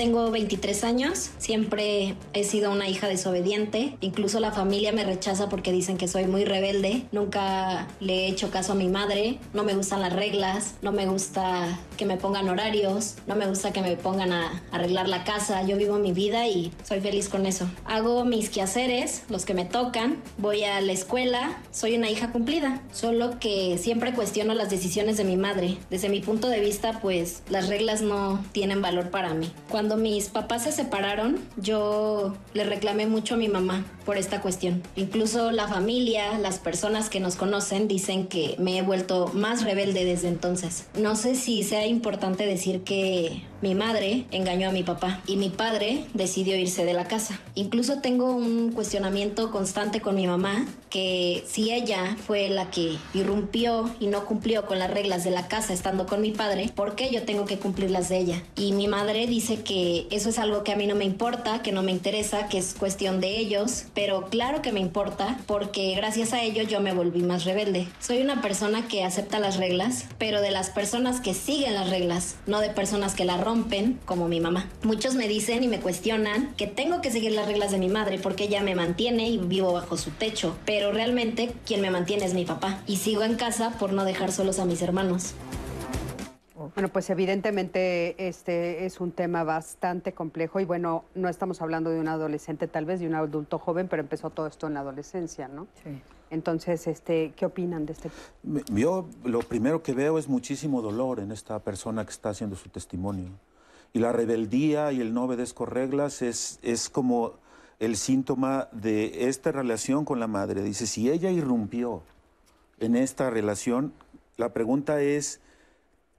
Tengo 0.00 0.30
23 0.30 0.82
años, 0.84 1.28
siempre 1.36 2.14
he 2.32 2.42
sido 2.44 2.72
una 2.72 2.88
hija 2.88 3.06
desobediente, 3.06 3.98
incluso 4.00 4.40
la 4.40 4.50
familia 4.50 4.92
me 4.92 5.04
rechaza 5.04 5.50
porque 5.50 5.72
dicen 5.72 5.98
que 5.98 6.08
soy 6.08 6.24
muy 6.24 6.46
rebelde, 6.46 7.02
nunca 7.12 7.86
le 8.00 8.20
he 8.20 8.28
hecho 8.28 8.50
caso 8.50 8.72
a 8.72 8.76
mi 8.76 8.88
madre, 8.88 9.38
no 9.52 9.62
me 9.62 9.74
gustan 9.74 10.00
las 10.00 10.14
reglas, 10.14 10.76
no 10.80 10.90
me 10.90 11.04
gusta 11.04 11.78
que 11.98 12.06
me 12.06 12.16
pongan 12.16 12.48
horarios, 12.48 13.16
no 13.26 13.36
me 13.36 13.46
gusta 13.46 13.74
que 13.74 13.82
me 13.82 13.94
pongan 13.94 14.32
a 14.32 14.62
arreglar 14.72 15.06
la 15.06 15.22
casa, 15.24 15.64
yo 15.66 15.76
vivo 15.76 15.98
mi 15.98 16.12
vida 16.12 16.48
y 16.48 16.72
soy 16.82 17.02
feliz 17.02 17.28
con 17.28 17.44
eso. 17.44 17.68
Hago 17.84 18.24
mis 18.24 18.48
quehaceres, 18.48 19.24
los 19.28 19.44
que 19.44 19.52
me 19.52 19.66
tocan, 19.66 20.16
voy 20.38 20.64
a 20.64 20.80
la 20.80 20.92
escuela, 20.92 21.58
soy 21.72 21.94
una 21.94 22.08
hija 22.08 22.32
cumplida, 22.32 22.80
solo 22.90 23.38
que 23.38 23.76
siempre 23.76 24.14
cuestiono 24.14 24.54
las 24.54 24.70
decisiones 24.70 25.18
de 25.18 25.24
mi 25.24 25.36
madre. 25.36 25.76
Desde 25.90 26.08
mi 26.08 26.22
punto 26.22 26.48
de 26.48 26.60
vista, 26.60 27.00
pues 27.02 27.42
las 27.50 27.68
reglas 27.68 28.00
no 28.00 28.42
tienen 28.52 28.80
valor 28.80 29.10
para 29.10 29.34
mí. 29.34 29.52
Cuando 29.68 29.89
cuando 29.90 30.04
mis 30.04 30.28
papás 30.28 30.62
se 30.62 30.70
separaron, 30.70 31.40
yo 31.56 32.36
le 32.54 32.62
reclamé 32.62 33.06
mucho 33.08 33.34
a 33.34 33.36
mi 33.36 33.48
mamá 33.48 33.84
por 34.04 34.18
esta 34.18 34.40
cuestión. 34.40 34.84
Incluso 34.94 35.50
la 35.50 35.66
familia, 35.66 36.38
las 36.38 36.60
personas 36.60 37.10
que 37.10 37.18
nos 37.18 37.34
conocen 37.34 37.88
dicen 37.88 38.28
que 38.28 38.54
me 38.60 38.78
he 38.78 38.82
vuelto 38.82 39.32
más 39.34 39.64
rebelde 39.64 40.04
desde 40.04 40.28
entonces. 40.28 40.86
No 40.96 41.16
sé 41.16 41.34
si 41.34 41.64
sea 41.64 41.88
importante 41.88 42.46
decir 42.46 42.82
que 42.82 43.42
mi 43.62 43.74
madre 43.74 44.24
engañó 44.30 44.68
a 44.68 44.72
mi 44.72 44.82
papá 44.82 45.20
y 45.26 45.36
mi 45.36 45.50
padre 45.50 46.04
decidió 46.14 46.56
irse 46.56 46.84
de 46.84 46.94
la 46.94 47.04
casa. 47.04 47.38
Incluso 47.54 48.00
tengo 48.00 48.32
un 48.32 48.72
cuestionamiento 48.72 49.50
constante 49.50 50.00
con 50.00 50.14
mi 50.14 50.26
mamá 50.26 50.66
que 50.88 51.44
si 51.46 51.70
ella 51.70 52.16
fue 52.26 52.48
la 52.48 52.70
que 52.70 52.96
irrumpió 53.12 53.90
y 54.00 54.06
no 54.06 54.24
cumplió 54.24 54.66
con 54.66 54.78
las 54.78 54.90
reglas 54.90 55.24
de 55.24 55.30
la 55.30 55.46
casa 55.46 55.72
estando 55.72 56.06
con 56.06 56.20
mi 56.22 56.32
padre, 56.32 56.70
¿por 56.74 56.94
qué 56.94 57.10
yo 57.10 57.22
tengo 57.22 57.44
que 57.44 57.58
cumplir 57.58 57.90
las 57.90 58.08
de 58.08 58.18
ella? 58.18 58.42
Y 58.56 58.72
mi 58.72 58.88
madre 58.88 59.26
dice 59.26 59.62
que 59.62 59.79
eso 60.10 60.28
es 60.28 60.38
algo 60.38 60.64
que 60.64 60.72
a 60.72 60.76
mí 60.76 60.86
no 60.86 60.94
me 60.94 61.04
importa, 61.04 61.62
que 61.62 61.72
no 61.72 61.82
me 61.82 61.92
interesa, 61.92 62.48
que 62.48 62.58
es 62.58 62.74
cuestión 62.74 63.20
de 63.20 63.38
ellos, 63.38 63.84
pero 63.94 64.26
claro 64.30 64.62
que 64.62 64.72
me 64.72 64.80
importa 64.80 65.38
porque 65.46 65.94
gracias 65.94 66.32
a 66.32 66.42
ello 66.42 66.62
yo 66.62 66.80
me 66.80 66.92
volví 66.92 67.22
más 67.22 67.44
rebelde. 67.44 67.88
Soy 68.00 68.20
una 68.20 68.42
persona 68.42 68.88
que 68.88 69.04
acepta 69.04 69.38
las 69.38 69.56
reglas, 69.56 70.06
pero 70.18 70.40
de 70.40 70.50
las 70.50 70.70
personas 70.70 71.20
que 71.20 71.34
siguen 71.34 71.74
las 71.74 71.90
reglas, 71.90 72.36
no 72.46 72.60
de 72.60 72.70
personas 72.70 73.14
que 73.14 73.24
las 73.24 73.40
rompen 73.40 73.98
como 74.04 74.28
mi 74.28 74.40
mamá. 74.40 74.68
Muchos 74.82 75.14
me 75.14 75.28
dicen 75.28 75.62
y 75.62 75.68
me 75.68 75.80
cuestionan 75.80 76.54
que 76.56 76.66
tengo 76.66 77.00
que 77.00 77.10
seguir 77.10 77.32
las 77.32 77.46
reglas 77.46 77.70
de 77.70 77.78
mi 77.78 77.88
madre 77.88 78.18
porque 78.18 78.44
ella 78.44 78.62
me 78.62 78.74
mantiene 78.74 79.28
y 79.28 79.38
vivo 79.38 79.72
bajo 79.72 79.96
su 79.96 80.10
techo, 80.10 80.56
pero 80.64 80.92
realmente 80.92 81.52
quien 81.66 81.80
me 81.80 81.90
mantiene 81.90 82.24
es 82.24 82.34
mi 82.34 82.44
papá 82.44 82.82
y 82.86 82.96
sigo 82.96 83.22
en 83.22 83.36
casa 83.36 83.70
por 83.78 83.92
no 83.92 84.04
dejar 84.04 84.32
solos 84.32 84.58
a 84.58 84.64
mis 84.64 84.82
hermanos. 84.82 85.34
Bueno, 86.74 86.88
pues 86.88 87.08
evidentemente 87.10 88.28
este 88.28 88.84
es 88.84 89.00
un 89.00 89.12
tema 89.12 89.44
bastante 89.44 90.12
complejo 90.12 90.60
y 90.60 90.64
bueno, 90.64 91.04
no 91.14 91.28
estamos 91.28 91.62
hablando 91.62 91.90
de 91.90 92.00
un 92.00 92.08
adolescente 92.08 92.68
tal 92.68 92.84
vez, 92.84 93.00
de 93.00 93.06
un 93.06 93.14
adulto 93.14 93.58
joven, 93.58 93.88
pero 93.88 94.02
empezó 94.02 94.30
todo 94.30 94.46
esto 94.46 94.66
en 94.66 94.74
la 94.74 94.80
adolescencia, 94.80 95.48
¿no? 95.48 95.66
Sí. 95.82 96.00
Entonces, 96.30 96.86
este, 96.86 97.32
¿qué 97.34 97.46
opinan 97.46 97.86
de 97.86 97.94
este? 97.94 98.10
Yo 98.72 99.08
lo 99.24 99.40
primero 99.40 99.82
que 99.82 99.92
veo 99.92 100.18
es 100.18 100.28
muchísimo 100.28 100.80
dolor 100.80 101.18
en 101.18 101.32
esta 101.32 101.58
persona 101.58 102.04
que 102.04 102.12
está 102.12 102.30
haciendo 102.30 102.56
su 102.56 102.68
testimonio. 102.68 103.30
Y 103.92 103.98
la 103.98 104.12
rebeldía 104.12 104.92
y 104.92 105.00
el 105.00 105.12
no 105.12 105.24
obedezco 105.24 105.66
reglas 105.66 106.22
es, 106.22 106.60
es 106.62 106.88
como 106.88 107.32
el 107.80 107.96
síntoma 107.96 108.68
de 108.70 109.28
esta 109.28 109.50
relación 109.50 110.04
con 110.04 110.20
la 110.20 110.28
madre. 110.28 110.62
Dice, 110.62 110.86
si 110.86 111.10
ella 111.10 111.30
irrumpió 111.30 112.02
en 112.78 112.94
esta 112.94 113.30
relación, 113.30 113.92
la 114.36 114.52
pregunta 114.52 115.02
es, 115.02 115.40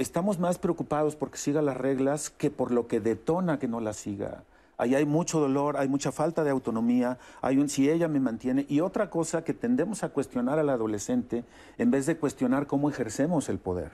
¿estamos 0.01 0.39
más 0.39 0.57
preocupados 0.57 1.15
porque 1.15 1.37
siga 1.37 1.61
las 1.61 1.77
reglas 1.77 2.29
que 2.29 2.49
por 2.49 2.71
lo 2.71 2.87
que 2.87 2.99
detona 2.99 3.59
que 3.59 3.67
no 3.67 3.79
las 3.79 3.97
siga? 3.97 4.43
Ahí 4.77 4.95
hay 4.95 5.05
mucho 5.05 5.39
dolor, 5.39 5.77
hay 5.77 5.87
mucha 5.87 6.11
falta 6.11 6.43
de 6.43 6.49
autonomía, 6.49 7.19
hay 7.41 7.59
un 7.59 7.69
si 7.69 7.87
ella 7.87 8.07
me 8.07 8.19
mantiene. 8.19 8.65
Y 8.67 8.79
otra 8.79 9.11
cosa 9.11 9.43
que 9.43 9.53
tendemos 9.53 10.03
a 10.03 10.09
cuestionar 10.09 10.57
al 10.57 10.69
adolescente 10.69 11.43
en 11.77 11.91
vez 11.91 12.07
de 12.07 12.17
cuestionar 12.17 12.65
cómo 12.65 12.89
ejercemos 12.89 13.47
el 13.49 13.59
poder. 13.59 13.91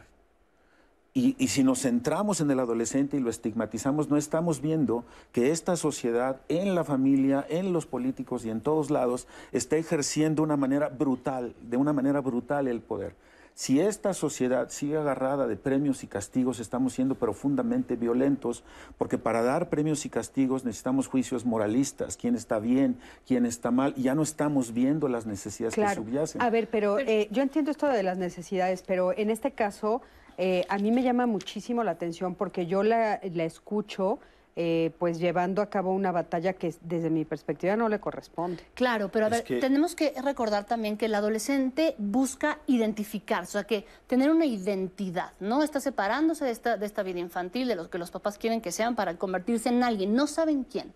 Y, 1.14 1.36
y, 1.40 1.48
si 1.48 1.64
nos 1.64 1.82
centramos 1.82 2.42
en 2.42 2.52
el 2.52 2.60
adolescente 2.60 3.18
y 3.18 3.20
lo 3.20 3.32
estigmatizamos, 3.32 4.08
no 4.08 4.18
estamos 4.18 4.62
viendo 4.62 5.04
que 5.32 5.52
esta 5.52 5.76
sociedad, 5.76 6.40
en 6.48 6.76
la 6.76 6.84
familia, 6.84 7.46
en 7.50 7.74
los 7.74 7.88
políticos 7.88 8.46
y 8.46 8.52
en 8.52 8.62
todos 8.62 8.92
lados, 8.92 9.28
está 9.52 9.78
ejerciendo 9.78 10.44
una 10.44 10.58
manera 10.58 10.90
brutal, 10.90 11.56
de 11.64 11.76
una 11.76 11.92
manera 11.92 12.22
brutal 12.22 12.68
el 12.68 12.82
poder. 12.82 13.16
Si 13.58 13.80
esta 13.80 14.14
sociedad 14.14 14.70
sigue 14.70 14.98
agarrada 14.98 15.48
de 15.48 15.56
premios 15.56 16.04
y 16.04 16.08
castigos, 16.08 16.60
estamos 16.60 16.94
siendo 16.94 17.16
profundamente 17.16 17.96
violentos, 17.96 18.64
porque 19.00 19.18
para 19.18 19.42
dar 19.42 19.70
premios 19.70 20.06
y 20.06 20.12
castigos 20.12 20.64
necesitamos 20.64 21.08
juicios 21.08 21.44
moralistas, 21.44 22.18
quién 22.18 22.36
está 22.36 22.60
bien, 22.60 23.00
quién 23.26 23.48
está 23.48 23.72
mal, 23.72 23.96
y 23.98 24.04
ya 24.04 24.14
no 24.14 24.22
estamos 24.22 24.76
viendo 24.76 25.08
las 25.08 25.26
necesidades 25.26 25.74
que 25.74 25.90
subyacen. 25.96 26.40
A 26.40 26.52
ver, 26.52 26.70
pero 26.70 27.00
eh, 27.00 27.30
yo 27.32 27.42
entiendo 27.42 27.72
esto 27.72 27.88
de 27.88 28.04
las 28.04 28.20
necesidades, 28.20 28.84
pero 28.84 29.12
en 29.18 29.32
este 29.32 29.50
caso 29.50 30.04
eh, 30.38 30.64
a 30.70 30.78
mí 30.78 30.92
me 30.92 31.02
llama 31.02 31.26
muchísimo 31.26 31.84
la 31.84 31.90
atención 31.90 32.36
porque 32.36 32.68
yo 32.68 32.84
la, 32.84 33.20
la 33.24 33.44
escucho 33.44 34.20
eh, 34.60 34.92
pues 34.98 35.20
llevando 35.20 35.62
a 35.62 35.70
cabo 35.70 35.94
una 35.94 36.12
batalla 36.12 36.54
que 36.54 36.74
desde 36.82 37.12
mi 37.12 37.26
perspectiva 37.26 37.76
no 37.76 37.90
le 37.90 38.00
corresponde. 38.00 38.64
Claro, 38.74 39.10
pero 39.10 39.26
a 39.26 39.28
Es 39.30 39.32
ver, 39.36 39.44
que- 39.44 39.60
tenemos 39.60 39.94
que 39.96 40.14
recordar 40.24 40.66
también 40.66 40.98
que 40.98 41.06
el 41.06 41.14
adolescente 41.14 41.94
busca 42.00 42.58
identificarse, 42.66 43.50
o 43.50 43.62
sea, 43.62 43.64
que 43.66 43.86
tener 44.08 44.32
una 44.32 44.48
identidad, 44.48 45.32
¿no? 45.40 45.62
Está 45.62 45.80
separándose 45.80 46.44
de 46.44 46.52
esta, 46.52 46.76
de 46.76 46.88
esta 46.88 47.04
vida 47.04 47.20
infantil, 47.20 47.68
de 47.68 47.76
lo 47.76 47.90
que 47.92 48.00
los 48.00 48.10
papás 48.10 48.40
quieren 48.40 48.60
que 48.60 48.72
sean 48.72 48.96
para 48.96 49.16
convertirse 49.18 49.70
en 49.70 49.84
alguien, 49.84 50.16
no 50.16 50.26
saben 50.26 50.64
quién. 50.64 50.92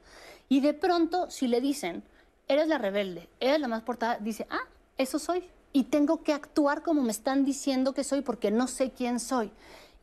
Y 0.50 0.62
de 0.62 0.74
pronto, 0.74 1.30
si 1.30 1.48
le 1.48 1.62
dicen, 1.62 2.02
eres 2.48 2.68
la 2.68 2.80
rebelde, 2.80 3.30
eres 3.40 3.60
la 3.62 3.68
más 3.68 3.84
portada, 3.84 4.18
dice, 4.20 4.48
ah, 4.50 4.68
eso 4.98 5.20
soy. 5.20 5.44
Y 5.72 5.84
tengo 5.84 6.24
que 6.24 6.34
actuar 6.34 6.82
como 6.82 7.02
me 7.04 7.12
están 7.12 7.46
diciendo 7.46 7.94
que 7.94 8.04
soy 8.04 8.22
porque 8.22 8.50
no 8.52 8.68
sé 8.68 8.90
quién 8.92 9.20
soy. 9.20 9.52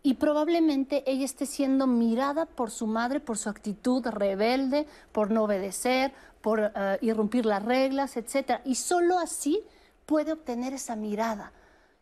Y 0.03 0.15
probablemente 0.15 1.03
ella 1.11 1.25
esté 1.25 1.47
siendo 1.47 1.87
mirada 1.87 2.47
por 2.47 2.71
su 2.71 2.87
madre 2.87 3.21
por 3.21 3.37
su 3.37 3.49
actitud 3.49 4.07
rebelde, 4.07 4.87
por 5.13 5.31
no 5.31 5.45
obedecer, 5.45 6.13
por 6.41 6.61
eh, 6.61 6.99
irrumpir 7.01 7.47
las 7.47 7.65
reglas, 7.65 8.17
etc. 8.17 8.61
Y 8.65 8.77
solo 8.77 9.19
así 9.19 9.61
puede 10.07 10.33
obtener 10.33 10.73
esa 10.73 10.97
mirada. 10.97 11.53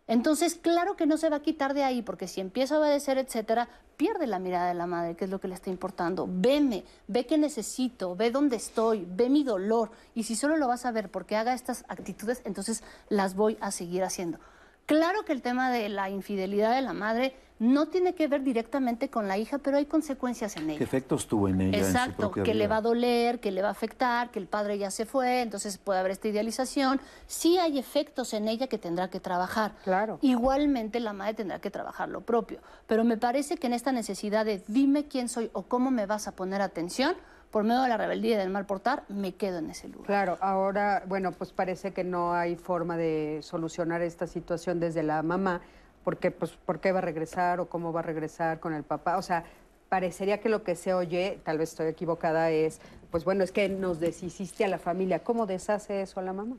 Entonces, 0.08 0.54
claro 0.54 0.94
que 0.94 1.06
no 1.06 1.16
se 1.16 1.28
va 1.30 1.36
a 1.36 1.42
quitar 1.42 1.74
de 1.74 1.82
ahí, 1.82 2.00
porque 2.02 2.28
si 2.28 2.40
empieza 2.40 2.76
a 2.76 2.78
obedecer, 2.78 3.18
etcétera, 3.18 3.68
pierde 3.96 4.28
la 4.28 4.38
mirada 4.38 4.68
de 4.68 4.74
la 4.74 4.86
madre, 4.86 5.16
que 5.16 5.24
es 5.24 5.30
lo 5.30 5.40
que 5.40 5.48
le 5.48 5.54
está 5.54 5.70
importando. 5.70 6.28
Veme, 6.30 6.84
ve 7.08 7.26
qué 7.26 7.38
necesito, 7.38 8.14
ve 8.14 8.30
dónde 8.30 8.56
estoy, 8.56 9.04
ve 9.08 9.28
mi 9.28 9.42
dolor. 9.42 9.90
Y 10.14 10.22
si 10.22 10.36
solo 10.36 10.56
lo 10.56 10.68
vas 10.68 10.86
a 10.86 10.92
ver 10.92 11.10
porque 11.10 11.34
haga 11.34 11.54
estas 11.54 11.84
actitudes, 11.88 12.40
entonces 12.44 12.84
las 13.08 13.34
voy 13.34 13.58
a 13.60 13.72
seguir 13.72 14.04
haciendo. 14.04 14.38
Claro 14.86 15.24
que 15.24 15.32
el 15.32 15.42
tema 15.42 15.70
de 15.70 15.88
la 15.88 16.08
infidelidad 16.10 16.74
de 16.74 16.82
la 16.82 16.92
madre 16.92 17.34
no 17.58 17.86
tiene 17.86 18.14
que 18.14 18.28
ver 18.28 18.42
directamente 18.42 19.08
con 19.08 19.28
la 19.28 19.38
hija, 19.38 19.58
pero 19.58 19.78
hay 19.78 19.86
consecuencias 19.86 20.56
en 20.56 20.70
ella. 20.70 20.78
¿Qué 20.78 20.84
efectos 20.84 21.26
tuvo 21.26 21.48
en 21.48 21.60
ella? 21.60 21.78
en 21.78 21.84
su 21.84 21.90
Exacto, 21.90 22.30
que 22.30 22.54
le 22.54 22.68
va 22.68 22.76
a 22.76 22.80
doler, 22.82 23.40
que 23.40 23.50
le 23.50 23.62
va 23.62 23.68
a 23.68 23.70
afectar, 23.72 24.30
que 24.30 24.38
el 24.38 24.46
padre 24.46 24.78
ya 24.78 24.90
se 24.90 25.06
fue, 25.06 25.40
entonces 25.40 25.78
puede 25.78 26.00
haber 26.00 26.12
esta 26.12 26.28
idealización. 26.28 27.00
Sí 27.26 27.58
hay 27.58 27.78
efectos 27.78 28.34
en 28.34 28.46
ella 28.48 28.66
que 28.66 28.78
tendrá 28.78 29.08
que 29.08 29.20
trabajar. 29.20 29.72
Claro. 29.84 30.18
Igualmente 30.20 31.00
la 31.00 31.14
madre 31.14 31.34
tendrá 31.34 31.58
que 31.58 31.70
trabajar 31.70 32.08
lo 32.10 32.20
propio. 32.20 32.60
Pero 32.86 33.04
me 33.04 33.16
parece 33.16 33.56
que 33.56 33.66
en 33.66 33.72
esta 33.72 33.90
necesidad 33.90 34.44
de 34.44 34.62
dime 34.66 35.06
quién 35.06 35.28
soy 35.28 35.50
o 35.52 35.62
cómo 35.62 35.90
me 35.90 36.06
vas 36.06 36.28
a 36.28 36.32
poner 36.32 36.60
atención, 36.60 37.16
por 37.50 37.64
medio 37.64 37.82
de 37.82 37.88
la 37.88 37.96
rebeldía 37.96 38.34
y 38.34 38.38
del 38.38 38.50
mal 38.50 38.66
portar, 38.66 39.04
me 39.08 39.34
quedo 39.34 39.58
en 39.58 39.70
ese 39.70 39.88
lugar. 39.88 40.06
Claro, 40.06 40.38
ahora, 40.40 41.02
bueno, 41.06 41.32
pues 41.32 41.52
parece 41.52 41.92
que 41.92 42.04
no 42.04 42.34
hay 42.34 42.56
forma 42.56 42.96
de 42.96 43.40
solucionar 43.42 44.02
esta 44.02 44.26
situación 44.26 44.80
desde 44.80 45.02
la 45.02 45.22
mamá, 45.22 45.62
porque, 46.04 46.30
pues, 46.30 46.52
¿por 46.52 46.80
qué 46.80 46.92
va 46.92 46.98
a 46.98 47.02
regresar 47.02 47.60
o 47.60 47.68
cómo 47.68 47.92
va 47.92 48.00
a 48.00 48.02
regresar 48.02 48.60
con 48.60 48.74
el 48.74 48.84
papá? 48.84 49.16
O 49.16 49.22
sea, 49.22 49.44
parecería 49.88 50.38
que 50.38 50.48
lo 50.48 50.62
que 50.62 50.76
se 50.76 50.94
oye, 50.94 51.40
tal 51.44 51.58
vez 51.58 51.70
estoy 51.70 51.88
equivocada, 51.88 52.50
es, 52.50 52.80
pues 53.10 53.24
bueno, 53.24 53.44
es 53.44 53.52
que 53.52 53.68
nos 53.68 54.00
deshiciste 54.00 54.64
a 54.64 54.68
la 54.68 54.78
familia. 54.78 55.20
¿Cómo 55.20 55.46
deshace 55.46 56.02
eso 56.02 56.20
a 56.20 56.22
la 56.22 56.32
mamá? 56.32 56.56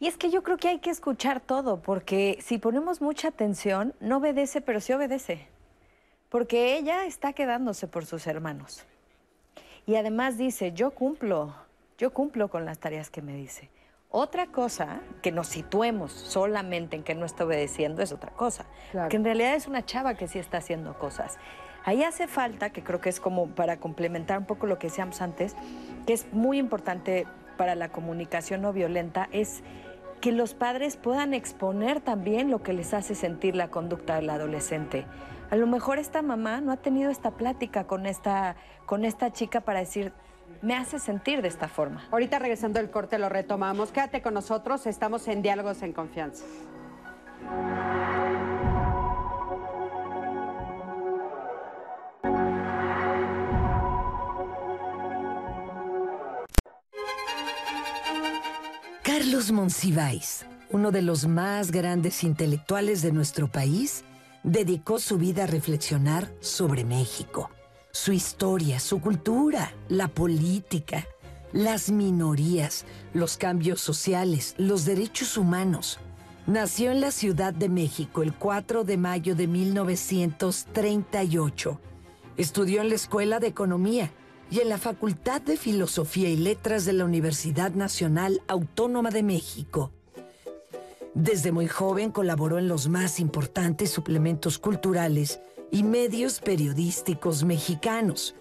Y 0.00 0.08
es 0.08 0.16
que 0.16 0.30
yo 0.30 0.42
creo 0.42 0.56
que 0.56 0.68
hay 0.68 0.80
que 0.80 0.90
escuchar 0.90 1.40
todo, 1.40 1.80
porque 1.80 2.38
si 2.40 2.58
ponemos 2.58 3.00
mucha 3.00 3.28
atención, 3.28 3.94
no 4.00 4.16
obedece, 4.16 4.60
pero 4.60 4.80
sí 4.80 4.92
obedece. 4.92 5.46
Porque 6.28 6.76
ella 6.76 7.04
está 7.04 7.34
quedándose 7.34 7.86
por 7.86 8.04
sus 8.04 8.26
hermanos. 8.26 8.84
Y 9.86 9.96
además 9.96 10.38
dice, 10.38 10.72
yo 10.72 10.92
cumplo, 10.92 11.54
yo 11.98 12.12
cumplo 12.12 12.48
con 12.48 12.64
las 12.64 12.78
tareas 12.78 13.10
que 13.10 13.22
me 13.22 13.34
dice. 13.34 13.70
Otra 14.10 14.46
cosa, 14.46 15.00
que 15.22 15.32
nos 15.32 15.48
situemos 15.48 16.12
solamente 16.12 16.96
en 16.96 17.02
que 17.02 17.14
no 17.14 17.24
está 17.24 17.44
obedeciendo, 17.44 18.02
es 18.02 18.12
otra 18.12 18.30
cosa. 18.32 18.66
Claro. 18.90 19.08
Que 19.08 19.16
en 19.16 19.24
realidad 19.24 19.54
es 19.54 19.66
una 19.66 19.84
chava 19.84 20.14
que 20.14 20.28
sí 20.28 20.38
está 20.38 20.58
haciendo 20.58 20.98
cosas. 20.98 21.38
Ahí 21.84 22.04
hace 22.04 22.28
falta, 22.28 22.70
que 22.70 22.84
creo 22.84 23.00
que 23.00 23.08
es 23.08 23.20
como 23.20 23.48
para 23.48 23.78
complementar 23.78 24.38
un 24.38 24.44
poco 24.44 24.66
lo 24.66 24.78
que 24.78 24.88
decíamos 24.88 25.20
antes, 25.20 25.56
que 26.06 26.12
es 26.12 26.32
muy 26.32 26.58
importante 26.58 27.26
para 27.56 27.74
la 27.74 27.90
comunicación 27.90 28.62
no 28.62 28.72
violenta, 28.72 29.28
es 29.32 29.62
que 30.20 30.30
los 30.30 30.54
padres 30.54 30.96
puedan 30.96 31.34
exponer 31.34 32.00
también 32.00 32.50
lo 32.50 32.62
que 32.62 32.72
les 32.72 32.94
hace 32.94 33.14
sentir 33.16 33.56
la 33.56 33.68
conducta 33.68 34.16
del 34.16 34.30
adolescente. 34.30 35.04
A 35.52 35.56
lo 35.56 35.66
mejor 35.66 35.98
esta 35.98 36.22
mamá 36.22 36.62
no 36.62 36.72
ha 36.72 36.78
tenido 36.78 37.10
esta 37.10 37.32
plática 37.32 37.86
con 37.86 38.06
esta, 38.06 38.56
con 38.86 39.04
esta 39.04 39.34
chica 39.34 39.60
para 39.60 39.80
decir, 39.80 40.10
me 40.62 40.74
hace 40.74 40.98
sentir 40.98 41.42
de 41.42 41.48
esta 41.48 41.68
forma. 41.68 42.08
Ahorita 42.10 42.38
regresando 42.38 42.80
del 42.80 42.90
corte 42.90 43.18
lo 43.18 43.28
retomamos. 43.28 43.92
Quédate 43.92 44.22
con 44.22 44.32
nosotros, 44.32 44.86
estamos 44.86 45.28
en 45.28 45.42
Diálogos 45.42 45.82
en 45.82 45.92
Confianza. 45.92 46.46
Carlos 59.02 59.52
Monsiváis, 59.52 60.46
uno 60.70 60.90
de 60.92 61.02
los 61.02 61.26
más 61.26 61.70
grandes 61.70 62.24
intelectuales 62.24 63.02
de 63.02 63.12
nuestro 63.12 63.48
país, 63.48 64.02
dedicó 64.42 64.98
su 64.98 65.18
vida 65.18 65.44
a 65.44 65.46
reflexionar 65.46 66.32
sobre 66.40 66.84
México, 66.84 67.50
su 67.92 68.12
historia, 68.12 68.80
su 68.80 69.00
cultura, 69.00 69.72
la 69.88 70.08
política, 70.08 71.06
las 71.52 71.90
minorías, 71.90 72.84
los 73.14 73.36
cambios 73.36 73.80
sociales, 73.80 74.56
los 74.58 74.84
derechos 74.84 75.36
humanos. 75.36 76.00
Nació 76.46 76.90
en 76.90 77.00
la 77.00 77.12
Ciudad 77.12 77.54
de 77.54 77.68
México 77.68 78.22
el 78.22 78.34
4 78.34 78.82
de 78.84 78.96
mayo 78.96 79.36
de 79.36 79.46
1938. 79.46 81.80
Estudió 82.36 82.80
en 82.80 82.88
la 82.88 82.96
Escuela 82.96 83.38
de 83.38 83.46
Economía 83.46 84.10
y 84.50 84.58
en 84.60 84.68
la 84.68 84.78
Facultad 84.78 85.40
de 85.40 85.56
Filosofía 85.56 86.28
y 86.28 86.36
Letras 86.36 86.84
de 86.84 86.94
la 86.94 87.04
Universidad 87.04 87.70
Nacional 87.72 88.42
Autónoma 88.48 89.10
de 89.10 89.22
México. 89.22 89.92
Desde 91.14 91.52
muy 91.52 91.68
joven 91.68 92.10
colaboró 92.10 92.58
en 92.58 92.68
los 92.68 92.88
más 92.88 93.20
importantes 93.20 93.90
suplementos 93.90 94.58
culturales 94.58 95.40
y 95.70 95.82
medios 95.82 96.40
periodísticos 96.40 97.44
mexicanos. 97.44 98.34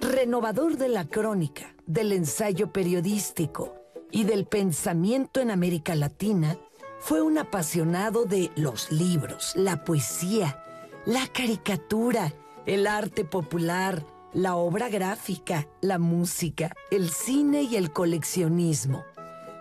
Renovador 0.00 0.76
de 0.76 0.88
la 0.88 1.04
crónica, 1.06 1.74
del 1.86 2.12
ensayo 2.12 2.72
periodístico 2.72 3.74
y 4.10 4.24
del 4.24 4.46
pensamiento 4.46 5.40
en 5.40 5.52
América 5.52 5.94
Latina, 5.94 6.58
fue 6.98 7.22
un 7.22 7.38
apasionado 7.38 8.24
de 8.24 8.50
los 8.56 8.90
libros, 8.90 9.52
la 9.54 9.84
poesía, 9.84 10.60
la 11.06 11.26
caricatura, 11.28 12.34
el 12.66 12.88
arte 12.88 13.24
popular, 13.24 14.04
la 14.32 14.56
obra 14.56 14.88
gráfica, 14.88 15.68
la 15.80 15.98
música, 15.98 16.72
el 16.90 17.10
cine 17.10 17.62
y 17.62 17.76
el 17.76 17.92
coleccionismo. 17.92 19.04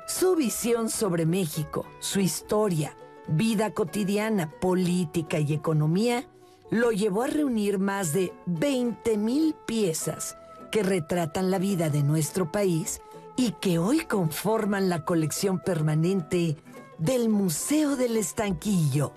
Su 0.08 0.38
visión 0.38 0.90
sobre 0.90 1.26
México, 1.26 1.86
su 2.00 2.22
historia, 2.22 2.96
vida 3.28 3.74
cotidiana, 3.74 4.50
política 4.50 5.38
y 5.38 5.54
economía 5.54 6.24
lo 6.72 6.92
llevó 6.92 7.24
a 7.24 7.28
reunir 7.28 7.78
más 7.78 8.14
de 8.14 8.32
20.000 8.48 9.54
piezas 9.66 10.38
que 10.72 10.82
retratan 10.82 11.52
la 11.52 11.60
vida 11.60 11.90
de 11.90 12.04
nuestro 12.04 12.50
país 12.54 13.02
y 13.36 13.52
que 13.60 13.80
hoy 13.80 14.06
conforman 14.06 14.88
la 14.88 15.04
colección 15.04 15.60
permanente 15.60 16.56
del 16.98 17.28
Museo 17.28 17.98
del 17.98 18.16
Estanquillo. 18.16 19.12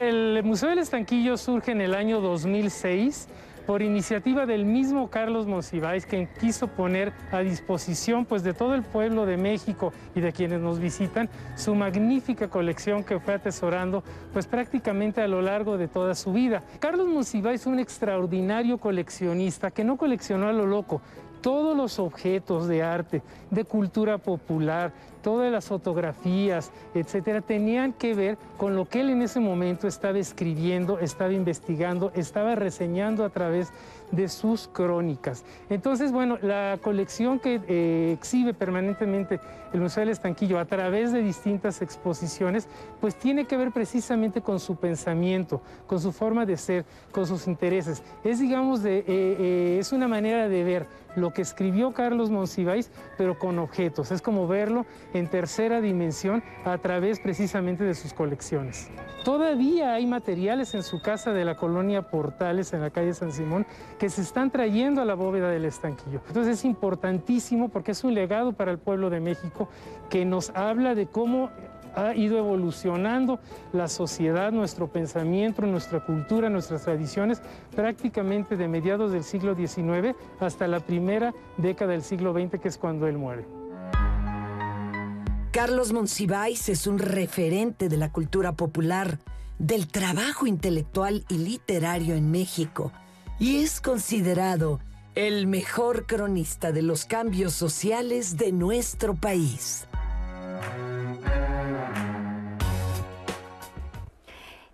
El 0.00 0.44
Museo 0.44 0.68
del 0.68 0.80
Estanquillo 0.80 1.38
surge 1.38 1.72
en 1.72 1.80
el 1.80 1.94
año 1.94 2.20
2006 2.20 3.28
por 3.66 3.82
iniciativa 3.82 4.46
del 4.46 4.64
mismo 4.64 5.10
Carlos 5.10 5.46
Monsiváis, 5.46 6.06
quien 6.06 6.28
quiso 6.40 6.68
poner 6.68 7.12
a 7.32 7.40
disposición 7.40 8.24
pues, 8.24 8.42
de 8.42 8.54
todo 8.54 8.74
el 8.74 8.82
pueblo 8.82 9.26
de 9.26 9.36
México 9.36 9.92
y 10.14 10.20
de 10.20 10.32
quienes 10.32 10.60
nos 10.60 10.78
visitan 10.78 11.28
su 11.56 11.74
magnífica 11.74 12.48
colección 12.48 13.02
que 13.02 13.18
fue 13.18 13.34
atesorando 13.34 14.04
pues, 14.32 14.46
prácticamente 14.46 15.20
a 15.20 15.28
lo 15.28 15.42
largo 15.42 15.76
de 15.76 15.88
toda 15.88 16.14
su 16.14 16.32
vida. 16.32 16.62
Carlos 16.78 17.08
Monsiváis 17.08 17.62
es 17.62 17.66
un 17.66 17.80
extraordinario 17.80 18.78
coleccionista 18.78 19.70
que 19.70 19.84
no 19.84 19.96
coleccionó 19.96 20.48
a 20.48 20.52
lo 20.52 20.66
loco, 20.66 21.02
todos 21.40 21.76
los 21.76 21.98
objetos 21.98 22.66
de 22.66 22.82
arte, 22.82 23.22
de 23.50 23.64
cultura 23.64 24.18
popular, 24.18 24.92
todas 25.26 25.50
las 25.50 25.66
fotografías, 25.66 26.70
etcétera, 26.94 27.40
tenían 27.40 27.92
que 27.92 28.14
ver 28.14 28.38
con 28.56 28.76
lo 28.76 28.84
que 28.84 29.00
él 29.00 29.10
en 29.10 29.22
ese 29.22 29.40
momento 29.40 29.88
estaba 29.88 30.20
escribiendo, 30.20 31.00
estaba 31.00 31.32
investigando, 31.32 32.12
estaba 32.14 32.54
reseñando 32.54 33.24
a 33.24 33.30
través 33.30 33.72
de 34.12 34.28
sus 34.28 34.68
crónicas. 34.68 35.44
Entonces, 35.68 36.12
bueno, 36.12 36.38
la 36.42 36.78
colección 36.80 37.40
que 37.40 37.60
eh, 37.66 38.12
exhibe 38.16 38.54
permanentemente 38.54 39.40
el 39.72 39.80
Museo 39.80 40.02
del 40.02 40.10
Estanquillo 40.10 40.60
a 40.60 40.64
través 40.64 41.10
de 41.10 41.22
distintas 41.22 41.82
exposiciones, 41.82 42.68
pues 43.00 43.16
tiene 43.16 43.46
que 43.46 43.56
ver 43.56 43.72
precisamente 43.72 44.42
con 44.42 44.60
su 44.60 44.76
pensamiento, 44.76 45.60
con 45.88 46.00
su 46.00 46.12
forma 46.12 46.46
de 46.46 46.56
ser, 46.56 46.84
con 47.10 47.26
sus 47.26 47.48
intereses. 47.48 48.00
Es, 48.22 48.38
digamos, 48.38 48.84
de, 48.84 48.98
eh, 48.98 49.04
eh, 49.08 49.78
es 49.80 49.90
una 49.90 50.06
manera 50.06 50.48
de 50.48 50.62
ver 50.62 50.86
lo 51.16 51.32
que 51.32 51.42
escribió 51.42 51.92
Carlos 51.92 52.30
Monsiváis, 52.30 52.90
pero 53.18 53.38
con 53.38 53.58
objetos. 53.58 54.12
Es 54.12 54.22
como 54.22 54.46
verlo 54.46 54.86
en 55.12 55.28
tercera 55.28 55.80
dimensión 55.80 56.42
a 56.64 56.78
través 56.78 57.20
precisamente 57.20 57.84
de 57.84 57.94
sus 57.94 58.12
colecciones. 58.12 58.88
Todavía 59.24 59.94
hay 59.94 60.06
materiales 60.06 60.74
en 60.74 60.84
su 60.84 61.02
casa 61.02 61.32
de 61.32 61.44
la 61.44 61.56
colonia 61.56 62.02
Portales, 62.02 62.72
en 62.72 62.80
la 62.80 62.90
calle 62.90 63.12
San 63.12 63.32
Simón, 63.32 63.66
que 63.98 64.08
se 64.08 64.22
están 64.22 64.50
trayendo 64.50 65.02
a 65.02 65.04
la 65.04 65.14
bóveda 65.14 65.50
del 65.50 65.64
estanquillo. 65.64 66.20
Entonces 66.28 66.58
es 66.58 66.64
importantísimo 66.64 67.68
porque 67.68 67.90
es 67.90 68.04
un 68.04 68.14
legado 68.14 68.52
para 68.52 68.70
el 68.70 68.78
pueblo 68.78 69.10
de 69.10 69.18
México 69.18 69.68
que 70.10 70.24
nos 70.24 70.50
habla 70.50 70.94
de 70.94 71.06
cómo 71.06 71.50
ha 71.96 72.14
ido 72.14 72.38
evolucionando 72.38 73.40
la 73.72 73.88
sociedad, 73.88 74.52
nuestro 74.52 74.86
pensamiento, 74.86 75.62
nuestra 75.62 76.04
cultura, 76.04 76.48
nuestras 76.50 76.84
tradiciones, 76.84 77.40
prácticamente 77.74 78.56
de 78.56 78.68
mediados 78.68 79.12
del 79.12 79.24
siglo 79.24 79.56
XIX 79.56 80.14
hasta 80.38 80.68
la 80.68 80.80
primera 80.80 81.34
década 81.56 81.92
del 81.92 82.02
siglo 82.02 82.32
XX, 82.32 82.60
que 82.60 82.68
es 82.68 82.78
cuando 82.78 83.08
él 83.08 83.16
muere. 83.16 83.46
Carlos 85.50 85.92
Monsiváis 85.94 86.68
es 86.68 86.86
un 86.86 86.98
referente 86.98 87.88
de 87.88 87.96
la 87.96 88.12
cultura 88.12 88.52
popular, 88.52 89.18
del 89.58 89.88
trabajo 89.88 90.46
intelectual 90.46 91.24
y 91.30 91.38
literario 91.38 92.14
en 92.14 92.30
México, 92.30 92.92
y 93.38 93.62
es 93.62 93.80
considerado 93.80 94.80
el 95.14 95.46
mejor 95.46 96.04
cronista 96.04 96.72
de 96.72 96.82
los 96.82 97.06
cambios 97.06 97.54
sociales 97.54 98.36
de 98.36 98.52
nuestro 98.52 99.14
país. 99.14 99.86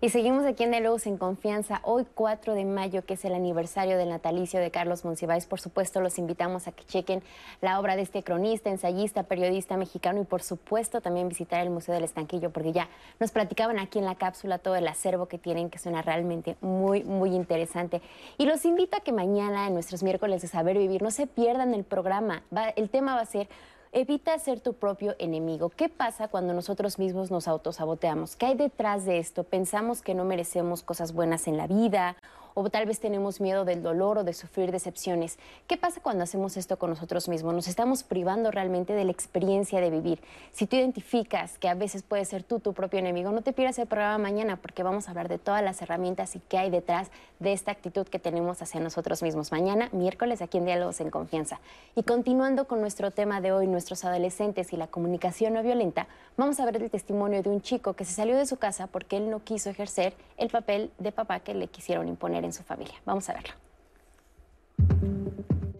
Y 0.03 0.09
seguimos 0.09 0.45
aquí 0.45 0.63
en 0.63 0.71
Diálogos 0.71 1.07
en 1.07 1.17
Confianza, 1.17 1.79
hoy 1.83 2.05
4 2.13 2.55
de 2.55 2.65
mayo, 2.65 3.05
que 3.05 3.13
es 3.13 3.23
el 3.23 3.33
aniversario 3.33 3.97
del 3.97 4.09
natalicio 4.09 4.59
de 4.59 4.69
Carlos 4.69 5.05
Monsiváis. 5.05 5.45
Por 5.45 5.61
supuesto, 5.61 6.01
los 6.01 6.19
invitamos 6.19 6.67
a 6.67 6.73
que 6.73 6.83
chequen 6.83 7.23
la 7.61 7.79
obra 7.79 7.95
de 7.95 8.01
este 8.01 8.21
cronista, 8.21 8.69
ensayista, 8.69 9.23
periodista 9.23 9.77
mexicano 9.77 10.19
y, 10.19 10.25
por 10.25 10.43
supuesto, 10.43 10.99
también 10.99 11.29
visitar 11.29 11.61
el 11.61 11.69
Museo 11.69 11.95
del 11.95 12.03
Estanquillo, 12.03 12.49
porque 12.49 12.73
ya 12.73 12.89
nos 13.21 13.31
platicaban 13.31 13.79
aquí 13.79 13.97
en 13.97 14.03
la 14.03 14.15
cápsula 14.15 14.57
todo 14.57 14.75
el 14.75 14.89
acervo 14.89 15.27
que 15.27 15.37
tienen, 15.37 15.69
que 15.69 15.79
suena 15.79 16.01
realmente 16.01 16.57
muy, 16.59 17.05
muy 17.05 17.33
interesante. 17.33 18.01
Y 18.37 18.45
los 18.45 18.65
invito 18.65 18.97
a 18.97 18.99
que 18.99 19.13
mañana, 19.13 19.67
en 19.67 19.73
nuestros 19.73 20.03
miércoles 20.03 20.41
de 20.41 20.49
Saber 20.49 20.77
Vivir, 20.77 21.01
no 21.01 21.11
se 21.11 21.27
pierdan 21.27 21.73
el 21.73 21.85
programa. 21.85 22.43
el 22.75 22.89
tema 22.89 23.15
va 23.15 23.21
a 23.21 23.25
ser 23.25 23.47
Evita 23.95 24.39
ser 24.39 24.59
tu 24.59 24.73
propio 24.73 25.13
enemigo. 25.19 25.69
¿Qué 25.69 25.87
pasa 25.87 26.27
cuando 26.27 26.51
nosotros 26.55 26.97
mismos 26.97 27.29
nos 27.29 27.47
autosaboteamos? 27.47 28.35
¿Qué 28.35 28.47
hay 28.47 28.55
detrás 28.55 29.05
de 29.05 29.19
esto? 29.19 29.43
Pensamos 29.43 30.01
que 30.01 30.15
no 30.15 30.25
merecemos 30.25 30.81
cosas 30.81 31.13
buenas 31.13 31.47
en 31.47 31.57
la 31.57 31.67
vida 31.67 32.15
o 32.53 32.69
tal 32.69 32.85
vez 32.85 32.99
tenemos 32.99 33.41
miedo 33.41 33.65
del 33.65 33.83
dolor 33.83 34.19
o 34.19 34.23
de 34.23 34.33
sufrir 34.33 34.71
decepciones. 34.71 35.37
¿Qué 35.67 35.77
pasa 35.77 36.01
cuando 36.01 36.23
hacemos 36.23 36.57
esto 36.57 36.77
con 36.77 36.89
nosotros 36.89 37.27
mismos? 37.29 37.53
Nos 37.53 37.67
estamos 37.67 38.03
privando 38.03 38.51
realmente 38.51 38.93
de 38.93 39.05
la 39.05 39.11
experiencia 39.11 39.81
de 39.81 39.89
vivir. 39.89 40.19
Si 40.51 40.67
tú 40.67 40.75
identificas 40.75 41.57
que 41.57 41.69
a 41.69 41.73
veces 41.73 42.03
puedes 42.03 42.27
ser 42.27 42.43
tú 42.43 42.59
tu 42.59 42.73
propio 42.73 42.99
enemigo, 42.99 43.31
no 43.31 43.41
te 43.41 43.53
pierdas 43.53 43.79
el 43.79 43.87
programa 43.87 44.17
mañana 44.17 44.57
porque 44.57 44.83
vamos 44.83 45.07
a 45.07 45.11
hablar 45.11 45.29
de 45.29 45.37
todas 45.37 45.63
las 45.63 45.81
herramientas 45.81 46.35
y 46.35 46.39
qué 46.39 46.57
hay 46.57 46.69
detrás 46.69 47.09
de 47.39 47.53
esta 47.53 47.71
actitud 47.71 48.07
que 48.07 48.19
tenemos 48.19 48.61
hacia 48.61 48.79
nosotros 48.79 49.21
mismos. 49.23 49.51
Mañana, 49.51 49.89
miércoles, 49.91 50.41
aquí 50.41 50.57
en 50.57 50.65
Diálogos 50.65 51.01
en 51.01 51.09
Confianza. 51.09 51.59
Y 51.95 52.03
continuando 52.03 52.67
con 52.67 52.81
nuestro 52.81 53.11
tema 53.11 53.41
de 53.41 53.51
hoy, 53.51 53.67
nuestros 53.67 54.05
adolescentes 54.05 54.73
y 54.73 54.77
la 54.77 54.87
comunicación 54.87 55.53
no 55.53 55.63
violenta, 55.63 56.07
vamos 56.37 56.59
a 56.59 56.65
ver 56.65 56.81
el 56.81 56.89
testimonio 56.89 57.41
de 57.41 57.49
un 57.49 57.61
chico 57.61 57.93
que 57.93 58.05
se 58.05 58.13
salió 58.13 58.37
de 58.37 58.45
su 58.45 58.57
casa 58.57 58.87
porque 58.87 59.17
él 59.17 59.29
no 59.29 59.39
quiso 59.43 59.69
ejercer 59.69 60.13
el 60.37 60.49
papel 60.49 60.91
de 60.99 61.11
papá 61.11 61.39
que 61.39 61.53
le 61.53 61.67
quisieron 61.67 62.07
imponer 62.07 62.42
en 62.43 62.53
su 62.53 62.63
familia. 62.63 62.95
Vamos 63.05 63.29
a 63.29 63.33
verlo. 63.33 63.53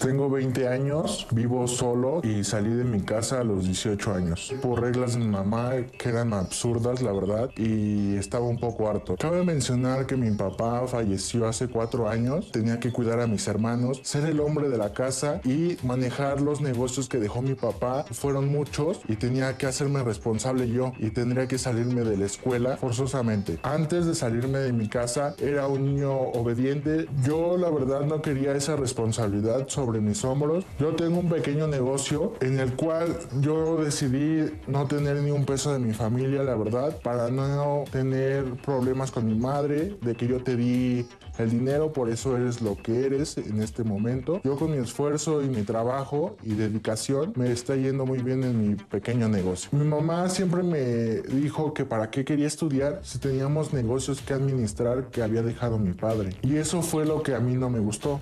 Tengo 0.03 0.29
20 0.29 0.67
años, 0.67 1.25
vivo 1.31 1.65
solo 1.65 2.19
y 2.25 2.43
salí 2.43 2.73
de 2.73 2.83
mi 2.83 2.99
casa 2.99 3.39
a 3.39 3.43
los 3.45 3.63
18 3.63 4.13
años. 4.13 4.53
Por 4.61 4.81
reglas 4.81 5.13
de 5.13 5.19
mi 5.19 5.27
mamá 5.27 5.75
que 5.97 6.09
eran 6.09 6.33
absurdas, 6.33 7.01
la 7.01 7.13
verdad, 7.13 7.49
y 7.55 8.17
estaba 8.17 8.45
un 8.45 8.59
poco 8.59 8.89
harto. 8.89 9.15
Cabe 9.15 9.45
mencionar 9.45 10.05
que 10.05 10.17
mi 10.17 10.29
papá 10.31 10.85
falleció 10.87 11.47
hace 11.47 11.69
cuatro 11.69 12.09
años, 12.09 12.51
tenía 12.51 12.81
que 12.81 12.91
cuidar 12.91 13.21
a 13.21 13.27
mis 13.27 13.47
hermanos, 13.47 14.01
ser 14.03 14.25
el 14.25 14.41
hombre 14.41 14.67
de 14.67 14.77
la 14.77 14.91
casa 14.91 15.39
y 15.45 15.77
manejar 15.83 16.41
los 16.41 16.59
negocios 16.59 17.07
que 17.07 17.19
dejó 17.19 17.41
mi 17.41 17.55
papá. 17.55 18.03
Fueron 18.11 18.49
muchos 18.49 18.99
y 19.07 19.15
tenía 19.15 19.57
que 19.57 19.67
hacerme 19.67 20.03
responsable 20.03 20.67
yo 20.67 20.91
y 20.99 21.11
tendría 21.11 21.47
que 21.47 21.57
salirme 21.57 22.01
de 22.01 22.17
la 22.17 22.25
escuela 22.25 22.75
forzosamente. 22.75 23.57
Antes 23.63 24.05
de 24.05 24.15
salirme 24.15 24.59
de 24.59 24.73
mi 24.73 24.89
casa 24.89 25.33
era 25.39 25.67
un 25.67 25.85
niño 25.85 26.11
obediente. 26.11 27.07
Yo 27.25 27.55
la 27.55 27.69
verdad 27.69 28.01
no 28.01 28.21
quería 28.21 28.51
esa 28.53 28.75
responsabilidad 28.75 29.69
sobre 29.69 29.92
mis 30.01 30.23
hombros. 30.25 30.65
Yo 30.79 30.95
tengo 30.95 31.19
un 31.19 31.29
pequeño 31.29 31.67
negocio 31.67 32.33
en 32.41 32.59
el 32.59 32.73
cual 32.73 33.17
yo 33.41 33.77
decidí 33.77 34.51
no 34.67 34.87
tener 34.87 35.17
ni 35.17 35.31
un 35.31 35.45
peso 35.45 35.73
de 35.73 35.79
mi 35.79 35.93
familia, 35.93 36.43
la 36.43 36.55
verdad, 36.55 36.97
para 37.01 37.29
no 37.29 37.83
tener 37.91 38.43
problemas 38.65 39.11
con 39.11 39.25
mi 39.25 39.35
madre, 39.35 39.97
de 40.01 40.15
que 40.15 40.27
yo 40.27 40.43
te 40.43 40.55
di 40.55 41.05
el 41.37 41.49
dinero, 41.49 41.91
por 41.91 42.09
eso 42.09 42.37
eres 42.37 42.61
lo 42.61 42.75
que 42.75 43.05
eres 43.05 43.37
en 43.37 43.61
este 43.61 43.83
momento. 43.83 44.41
Yo 44.43 44.55
con 44.55 44.71
mi 44.71 44.77
esfuerzo 44.77 45.41
y 45.41 45.49
mi 45.49 45.63
trabajo 45.63 46.37
y 46.43 46.53
dedicación 46.53 47.33
me 47.35 47.51
está 47.51 47.75
yendo 47.75 48.05
muy 48.05 48.19
bien 48.19 48.43
en 48.43 48.69
mi 48.69 48.75
pequeño 48.75 49.27
negocio. 49.27 49.69
Mi 49.71 49.85
mamá 49.85 50.29
siempre 50.29 50.63
me 50.63 51.21
dijo 51.21 51.73
que 51.73 51.85
para 51.85 52.11
qué 52.11 52.23
quería 52.23 52.47
estudiar 52.47 52.99
si 53.03 53.19
teníamos 53.19 53.73
negocios 53.73 54.21
que 54.21 54.33
administrar 54.33 55.09
que 55.09 55.23
había 55.23 55.41
dejado 55.41 55.79
mi 55.79 55.93
padre. 55.93 56.35
Y 56.41 56.57
eso 56.57 56.81
fue 56.81 57.05
lo 57.05 57.23
que 57.23 57.33
a 57.33 57.39
mí 57.39 57.55
no 57.55 57.69
me 57.69 57.79
gustó. 57.79 58.21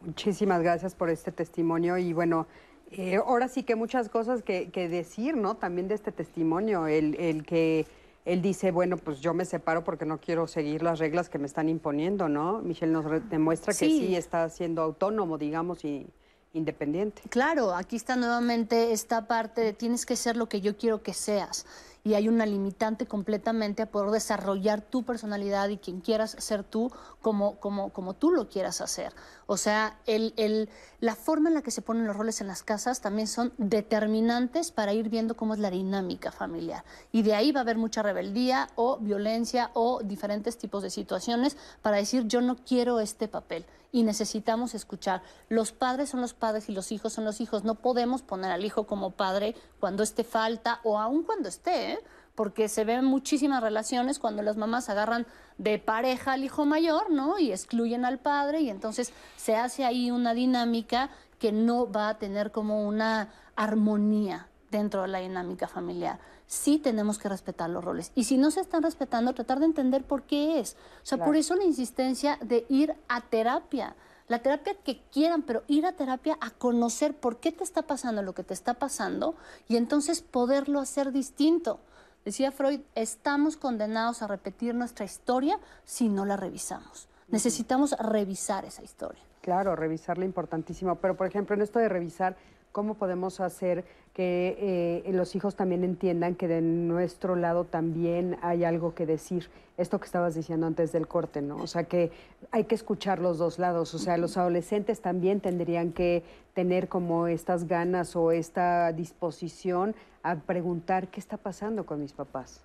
Muchísimas 0.00 0.62
gracias 0.62 0.94
por 0.94 1.10
este 1.10 1.32
testimonio 1.32 1.98
y 1.98 2.12
bueno, 2.12 2.46
eh, 2.90 3.16
ahora 3.16 3.48
sí 3.48 3.64
que 3.64 3.74
muchas 3.74 4.08
cosas 4.08 4.42
que, 4.42 4.68
decir, 4.88 5.36
¿no? 5.36 5.56
También 5.56 5.88
de 5.88 5.94
este 5.94 6.12
testimonio, 6.12 6.86
el, 6.86 7.16
el, 7.16 7.44
que 7.44 7.86
él 8.24 8.40
dice, 8.40 8.70
bueno, 8.70 8.96
pues 8.96 9.20
yo 9.20 9.34
me 9.34 9.44
separo 9.44 9.84
porque 9.84 10.04
no 10.04 10.18
quiero 10.20 10.46
seguir 10.46 10.82
las 10.82 10.98
reglas 10.98 11.28
que 11.28 11.38
me 11.38 11.46
están 11.46 11.68
imponiendo, 11.68 12.28
¿no? 12.28 12.60
Michelle 12.60 12.92
nos 12.92 13.04
demuestra 13.28 13.72
que 13.72 13.86
sí 13.86 14.14
está 14.14 14.48
siendo 14.48 14.82
autónomo, 14.82 15.36
digamos, 15.36 15.84
y 15.84 16.06
independiente. 16.52 17.22
Claro, 17.28 17.74
aquí 17.74 17.96
está 17.96 18.16
nuevamente 18.16 18.92
esta 18.92 19.26
parte 19.26 19.60
de 19.60 19.72
tienes 19.72 20.06
que 20.06 20.16
ser 20.16 20.36
lo 20.36 20.48
que 20.48 20.60
yo 20.60 20.76
quiero 20.76 21.02
que 21.02 21.12
seas 21.12 21.66
y 22.04 22.14
hay 22.14 22.28
una 22.28 22.46
limitante 22.46 23.06
completamente 23.06 23.82
a 23.82 23.90
poder 23.90 24.10
desarrollar 24.10 24.80
tu 24.80 25.02
personalidad 25.02 25.68
y 25.68 25.78
quien 25.78 26.00
quieras 26.00 26.36
ser 26.38 26.64
tú 26.64 26.90
como, 27.20 27.58
como, 27.58 27.90
como 27.90 28.14
tú 28.14 28.30
lo 28.30 28.48
quieras 28.48 28.80
hacer. 28.80 29.12
O 29.46 29.56
sea, 29.56 29.98
el, 30.06 30.34
el, 30.36 30.68
la 31.00 31.14
forma 31.14 31.48
en 31.48 31.54
la 31.54 31.62
que 31.62 31.70
se 31.70 31.82
ponen 31.82 32.06
los 32.06 32.16
roles 32.16 32.40
en 32.40 32.46
las 32.46 32.62
casas 32.62 33.00
también 33.00 33.26
son 33.26 33.52
determinantes 33.58 34.70
para 34.70 34.92
ir 34.92 35.08
viendo 35.08 35.36
cómo 35.36 35.54
es 35.54 35.60
la 35.60 35.70
dinámica 35.70 36.32
familiar. 36.32 36.84
Y 37.12 37.22
de 37.22 37.34
ahí 37.34 37.52
va 37.52 37.60
a 37.60 37.62
haber 37.62 37.76
mucha 37.76 38.02
rebeldía 38.02 38.68
o 38.76 38.98
violencia 38.98 39.70
o 39.74 40.00
diferentes 40.02 40.58
tipos 40.58 40.82
de 40.82 40.90
situaciones 40.90 41.56
para 41.82 41.96
decir 41.96 42.26
yo 42.26 42.40
no 42.40 42.56
quiero 42.56 43.00
este 43.00 43.28
papel 43.28 43.64
y 43.90 44.02
necesitamos 44.02 44.74
escuchar. 44.74 45.22
Los 45.48 45.72
padres 45.72 46.10
son 46.10 46.20
los 46.20 46.34
padres 46.34 46.68
y 46.68 46.72
los 46.72 46.92
hijos 46.92 47.12
son 47.12 47.24
los 47.24 47.40
hijos. 47.40 47.64
No 47.64 47.76
podemos 47.76 48.22
poner 48.22 48.50
al 48.50 48.64
hijo 48.64 48.86
como 48.86 49.12
padre 49.12 49.54
cuando 49.80 50.02
esté 50.02 50.24
falta 50.24 50.80
o 50.84 50.98
aun 50.98 51.22
cuando 51.22 51.48
esté, 51.48 51.92
¿eh? 51.92 51.98
Porque 52.38 52.68
se 52.68 52.84
ven 52.84 53.04
muchísimas 53.04 53.60
relaciones 53.60 54.20
cuando 54.20 54.44
las 54.44 54.56
mamás 54.56 54.88
agarran 54.88 55.26
de 55.56 55.80
pareja 55.80 56.34
al 56.34 56.44
hijo 56.44 56.66
mayor, 56.66 57.10
¿no? 57.10 57.40
Y 57.40 57.50
excluyen 57.50 58.04
al 58.04 58.20
padre 58.20 58.60
y 58.60 58.70
entonces 58.70 59.12
se 59.34 59.56
hace 59.56 59.84
ahí 59.84 60.12
una 60.12 60.34
dinámica 60.34 61.10
que 61.40 61.50
no 61.50 61.90
va 61.90 62.10
a 62.10 62.18
tener 62.18 62.52
como 62.52 62.86
una 62.86 63.30
armonía 63.56 64.46
dentro 64.70 65.02
de 65.02 65.08
la 65.08 65.18
dinámica 65.18 65.66
familiar 65.66 66.20
sí 66.46 66.78
tenemos 66.78 67.18
que 67.18 67.28
respetar 67.28 67.68
los 67.68 67.84
roles. 67.84 68.12
Y 68.14 68.24
si 68.24 68.38
no 68.38 68.50
se 68.50 68.60
están 68.60 68.82
respetando, 68.82 69.34
tratar 69.34 69.58
de 69.58 69.66
entender 69.66 70.04
por 70.04 70.22
qué 70.22 70.60
es. 70.60 70.76
O 71.02 71.06
sea, 71.06 71.18
por 71.18 71.36
eso 71.36 71.54
la 71.56 71.64
insistencia 71.64 72.38
de 72.40 72.64
ir 72.70 72.94
a 73.08 73.20
terapia. 73.20 73.96
La 74.28 74.38
terapia 74.38 74.74
que 74.74 75.02
quieran, 75.12 75.42
pero 75.42 75.62
ir 75.66 75.84
a 75.84 75.92
terapia 75.92 76.38
a 76.40 76.50
conocer 76.50 77.14
por 77.14 77.38
qué 77.40 77.52
te 77.52 77.64
está 77.64 77.82
pasando 77.82 78.22
lo 78.22 78.32
que 78.32 78.44
te 78.44 78.54
está 78.54 78.74
pasando 78.74 79.34
y 79.68 79.76
entonces 79.76 80.22
poderlo 80.22 80.80
hacer 80.80 81.12
distinto. 81.12 81.80
Decía 82.28 82.52
Freud, 82.52 82.80
estamos 82.94 83.56
condenados 83.56 84.20
a 84.20 84.26
repetir 84.26 84.74
nuestra 84.74 85.06
historia 85.06 85.58
si 85.86 86.10
no 86.10 86.26
la 86.26 86.36
revisamos. 86.36 87.08
Necesitamos 87.28 87.96
revisar 87.98 88.66
esa 88.66 88.82
historia. 88.82 89.22
Claro, 89.40 89.74
revisarla 89.74 90.26
importantísimo. 90.26 90.96
Pero, 90.96 91.16
por 91.16 91.26
ejemplo, 91.26 91.56
en 91.56 91.62
esto 91.62 91.78
de 91.78 91.88
revisar, 91.88 92.36
¿cómo 92.72 92.94
podemos 92.94 93.40
hacer 93.40 93.84
que 94.18 95.04
eh, 95.06 95.12
los 95.12 95.36
hijos 95.36 95.54
también 95.54 95.84
entiendan 95.84 96.34
que 96.34 96.48
de 96.48 96.60
nuestro 96.60 97.36
lado 97.36 97.64
también 97.64 98.36
hay 98.42 98.64
algo 98.64 98.92
que 98.92 99.06
decir. 99.06 99.48
Esto 99.76 100.00
que 100.00 100.06
estabas 100.06 100.34
diciendo 100.34 100.66
antes 100.66 100.90
del 100.90 101.06
corte, 101.06 101.40
¿no? 101.40 101.54
O 101.58 101.68
sea, 101.68 101.84
que 101.84 102.10
hay 102.50 102.64
que 102.64 102.74
escuchar 102.74 103.20
los 103.20 103.38
dos 103.38 103.60
lados. 103.60 103.94
O 103.94 103.98
sea, 104.00 104.16
los 104.16 104.36
adolescentes 104.36 105.00
también 105.00 105.40
tendrían 105.40 105.92
que 105.92 106.24
tener 106.52 106.88
como 106.88 107.28
estas 107.28 107.68
ganas 107.68 108.16
o 108.16 108.32
esta 108.32 108.92
disposición 108.92 109.94
a 110.24 110.34
preguntar 110.34 111.06
qué 111.06 111.20
está 111.20 111.36
pasando 111.36 111.86
con 111.86 112.00
mis 112.00 112.12
papás. 112.12 112.60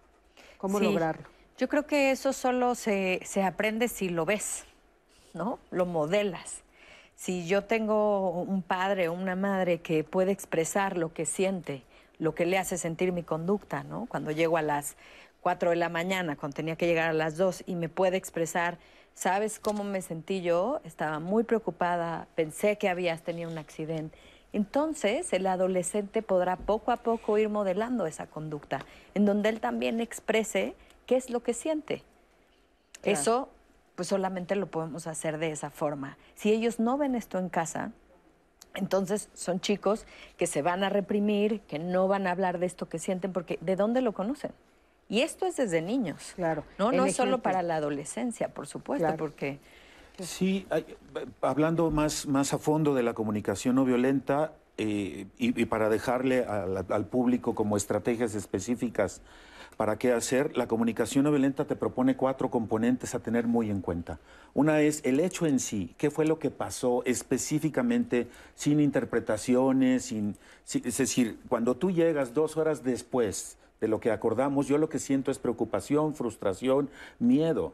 ¿Cómo 0.57 0.79
lograrlo? 0.79 1.27
Yo 1.59 1.69
creo 1.69 1.85
que 1.85 2.09
eso 2.09 2.33
solo 2.33 2.73
se, 2.73 3.19
se 3.25 3.43
aprende 3.43 3.89
si 3.89 4.09
lo 4.09 4.25
ves, 4.25 4.65
¿no? 5.35 5.59
Lo 5.69 5.85
modelas 5.85 6.62
si 7.23 7.45
yo 7.47 7.63
tengo 7.63 8.31
un 8.31 8.61
padre 8.61 9.07
o 9.07 9.13
una 9.13 9.35
madre 9.35 9.79
que 9.79 10.03
puede 10.03 10.33
expresar 10.33 10.97
lo 10.97 11.13
que 11.13 11.25
siente 11.25 11.83
lo 12.19 12.35
que 12.35 12.45
le 12.45 12.57
hace 12.57 12.77
sentir 12.77 13.11
mi 13.11 13.23
conducta, 13.23 13.83
¿no? 13.83 14.05
Cuando 14.07 14.31
llego 14.31 14.57
a 14.57 14.61
las 14.61 14.95
4 15.41 15.71
de 15.71 15.75
la 15.75 15.89
mañana, 15.89 16.35
cuando 16.35 16.55
tenía 16.55 16.75
que 16.75 16.87
llegar 16.87 17.09
a 17.09 17.13
las 17.13 17.37
2 17.37 17.63
y 17.65 17.75
me 17.75 17.89
puede 17.89 18.17
expresar, 18.17 18.77
¿sabes 19.13 19.59
cómo 19.59 19.83
me 19.83 20.01
sentí 20.01 20.41
yo? 20.41 20.79
Estaba 20.83 21.19
muy 21.19 21.43
preocupada, 21.43 22.27
pensé 22.35 22.77
que 22.77 22.89
habías 22.89 23.21
tenido 23.23 23.49
un 23.49 23.57
accidente. 23.57 24.17
Entonces, 24.53 25.33
el 25.33 25.47
adolescente 25.47 26.21
podrá 26.21 26.55
poco 26.55 26.91
a 26.91 26.97
poco 26.97 27.37
ir 27.37 27.49
modelando 27.49 28.05
esa 28.05 28.27
conducta, 28.27 28.85
en 29.15 29.25
donde 29.25 29.49
él 29.49 29.59
también 29.59 29.99
exprese 29.99 30.75
qué 31.07 31.15
es 31.15 31.29
lo 31.29 31.41
que 31.41 31.53
siente. 31.53 32.03
Eso, 33.03 33.49
pues 33.95 34.07
solamente 34.07 34.55
lo 34.55 34.67
podemos 34.67 35.07
hacer 35.07 35.37
de 35.37 35.51
esa 35.51 35.69
forma. 35.69 36.17
Si 36.35 36.51
ellos 36.51 36.79
no 36.79 36.97
ven 36.97 37.15
esto 37.15 37.37
en 37.39 37.49
casa, 37.49 37.91
entonces 38.75 39.29
son 39.33 39.59
chicos 39.59 40.05
que 40.37 40.47
se 40.47 40.61
van 40.61 40.83
a 40.83 40.89
reprimir, 40.89 41.61
que 41.61 41.77
no 41.79 42.07
van 42.07 42.25
a 42.27 42.31
hablar 42.31 42.57
de 42.59 42.65
esto 42.65 42.89
que 42.89 42.97
sienten, 42.99 43.31
porque 43.31 43.59
¿de 43.61 43.75
dónde 43.75 44.01
lo 44.01 44.13
conocen? 44.13 44.51
Y 45.09 45.21
esto 45.21 45.45
es 45.45 45.57
desde 45.57 45.81
niños. 45.81 46.33
Claro. 46.35 46.63
No, 46.79 46.91
no 46.91 47.05
es 47.05 47.15
solo 47.15 47.39
para 47.39 47.61
la 47.61 47.75
adolescencia, 47.75 48.47
por 48.49 48.65
supuesto, 48.67 49.03
Claro. 49.05 49.17
porque 49.17 49.59
Sí, 50.19 50.65
hay- 50.69 50.85
hablando 51.41 51.89
más, 51.89 52.27
más 52.27 52.53
a 52.53 52.59
fondo 52.59 52.93
de 52.93 53.01
la 53.03 53.13
comunicación 53.13 53.75
no 53.75 53.83
violenta 53.85 54.53
eh, 54.77 55.25
y, 55.37 55.59
y 55.61 55.65
para 55.65 55.89
dejarle 55.89 56.45
al, 56.45 56.85
al 56.89 57.05
público 57.05 57.53
como 57.55 57.77
estrategias 57.77 58.33
específicas 58.35 59.21
para 59.75 59.97
qué 59.97 60.11
hacer, 60.11 60.55
la 60.57 60.67
comunicación 60.67 61.23
no 61.23 61.31
violenta 61.31 61.65
te 61.65 61.75
propone 61.75 62.15
cuatro 62.15 62.49
componentes 62.49 63.15
a 63.15 63.19
tener 63.19 63.47
muy 63.47 63.69
en 63.69 63.81
cuenta. 63.81 64.19
Una 64.53 64.81
es 64.81 65.01
el 65.03 65.19
hecho 65.19 65.45
en 65.45 65.59
sí, 65.59 65.93
qué 65.97 66.11
fue 66.11 66.25
lo 66.25 66.39
que 66.39 66.51
pasó 66.51 67.03
específicamente, 67.05 68.27
sin 68.55 68.79
interpretaciones, 68.79 70.05
sin, 70.05 70.35
es 70.73 70.97
decir, 70.97 71.39
cuando 71.49 71.75
tú 71.75 71.91
llegas 71.91 72.33
dos 72.33 72.57
horas 72.57 72.83
después 72.83 73.57
de 73.81 73.87
lo 73.87 73.99
que 73.99 74.11
acordamos, 74.11 74.67
yo 74.67 74.77
lo 74.77 74.89
que 74.89 74.99
siento 74.99 75.31
es 75.31 75.39
preocupación, 75.39 76.15
frustración, 76.15 76.89
miedo. 77.19 77.73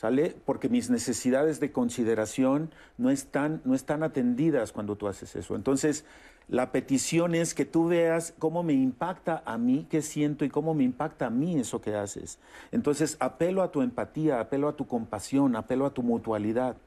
¿Sale? 0.00 0.34
Porque 0.46 0.70
mis 0.70 0.88
necesidades 0.88 1.60
de 1.60 1.72
consideración 1.72 2.70
no 2.96 3.10
están, 3.10 3.60
no 3.66 3.74
están 3.74 4.02
atendidas 4.02 4.72
cuando 4.72 4.96
tú 4.96 5.08
haces 5.08 5.36
eso. 5.36 5.54
Entonces, 5.54 6.06
la 6.48 6.72
petición 6.72 7.34
es 7.34 7.52
que 7.52 7.66
tú 7.66 7.88
veas 7.88 8.32
cómo 8.38 8.62
me 8.62 8.72
impacta 8.72 9.42
a 9.44 9.58
mí, 9.58 9.86
qué 9.90 10.00
siento 10.00 10.46
y 10.46 10.48
cómo 10.48 10.72
me 10.72 10.84
impacta 10.84 11.26
a 11.26 11.30
mí 11.30 11.60
eso 11.60 11.82
que 11.82 11.96
haces. 11.96 12.38
Entonces, 12.72 13.18
apelo 13.20 13.62
a 13.62 13.72
tu 13.72 13.82
empatía, 13.82 14.40
apelo 14.40 14.68
a 14.68 14.74
tu 14.74 14.86
compasión, 14.86 15.54
apelo 15.54 15.84
a 15.84 15.92
tu 15.92 16.02
mutualidad. 16.02 16.78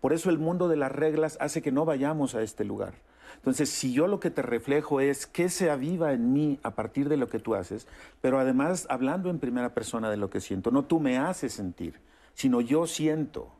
Por 0.00 0.12
eso 0.12 0.28
el 0.28 0.38
mundo 0.38 0.66
de 0.66 0.74
las 0.74 0.90
reglas 0.90 1.38
hace 1.40 1.62
que 1.62 1.70
no 1.70 1.84
vayamos 1.84 2.34
a 2.34 2.42
este 2.42 2.64
lugar. 2.64 2.94
Entonces, 3.36 3.68
si 3.70 3.92
yo 3.92 4.08
lo 4.08 4.18
que 4.18 4.32
te 4.32 4.42
reflejo 4.42 5.00
es 5.00 5.28
qué 5.28 5.50
se 5.50 5.70
aviva 5.70 6.12
en 6.14 6.32
mí 6.32 6.58
a 6.64 6.72
partir 6.72 7.08
de 7.08 7.16
lo 7.16 7.28
que 7.28 7.38
tú 7.38 7.54
haces, 7.54 7.86
pero 8.20 8.40
además 8.40 8.88
hablando 8.90 9.30
en 9.30 9.38
primera 9.38 9.72
persona 9.72 10.10
de 10.10 10.16
lo 10.16 10.30
que 10.30 10.40
siento, 10.40 10.72
no 10.72 10.84
tú 10.84 10.98
me 10.98 11.16
haces 11.16 11.52
sentir, 11.52 12.00
sino 12.36 12.60
yo 12.60 12.86
siento. 12.86 13.50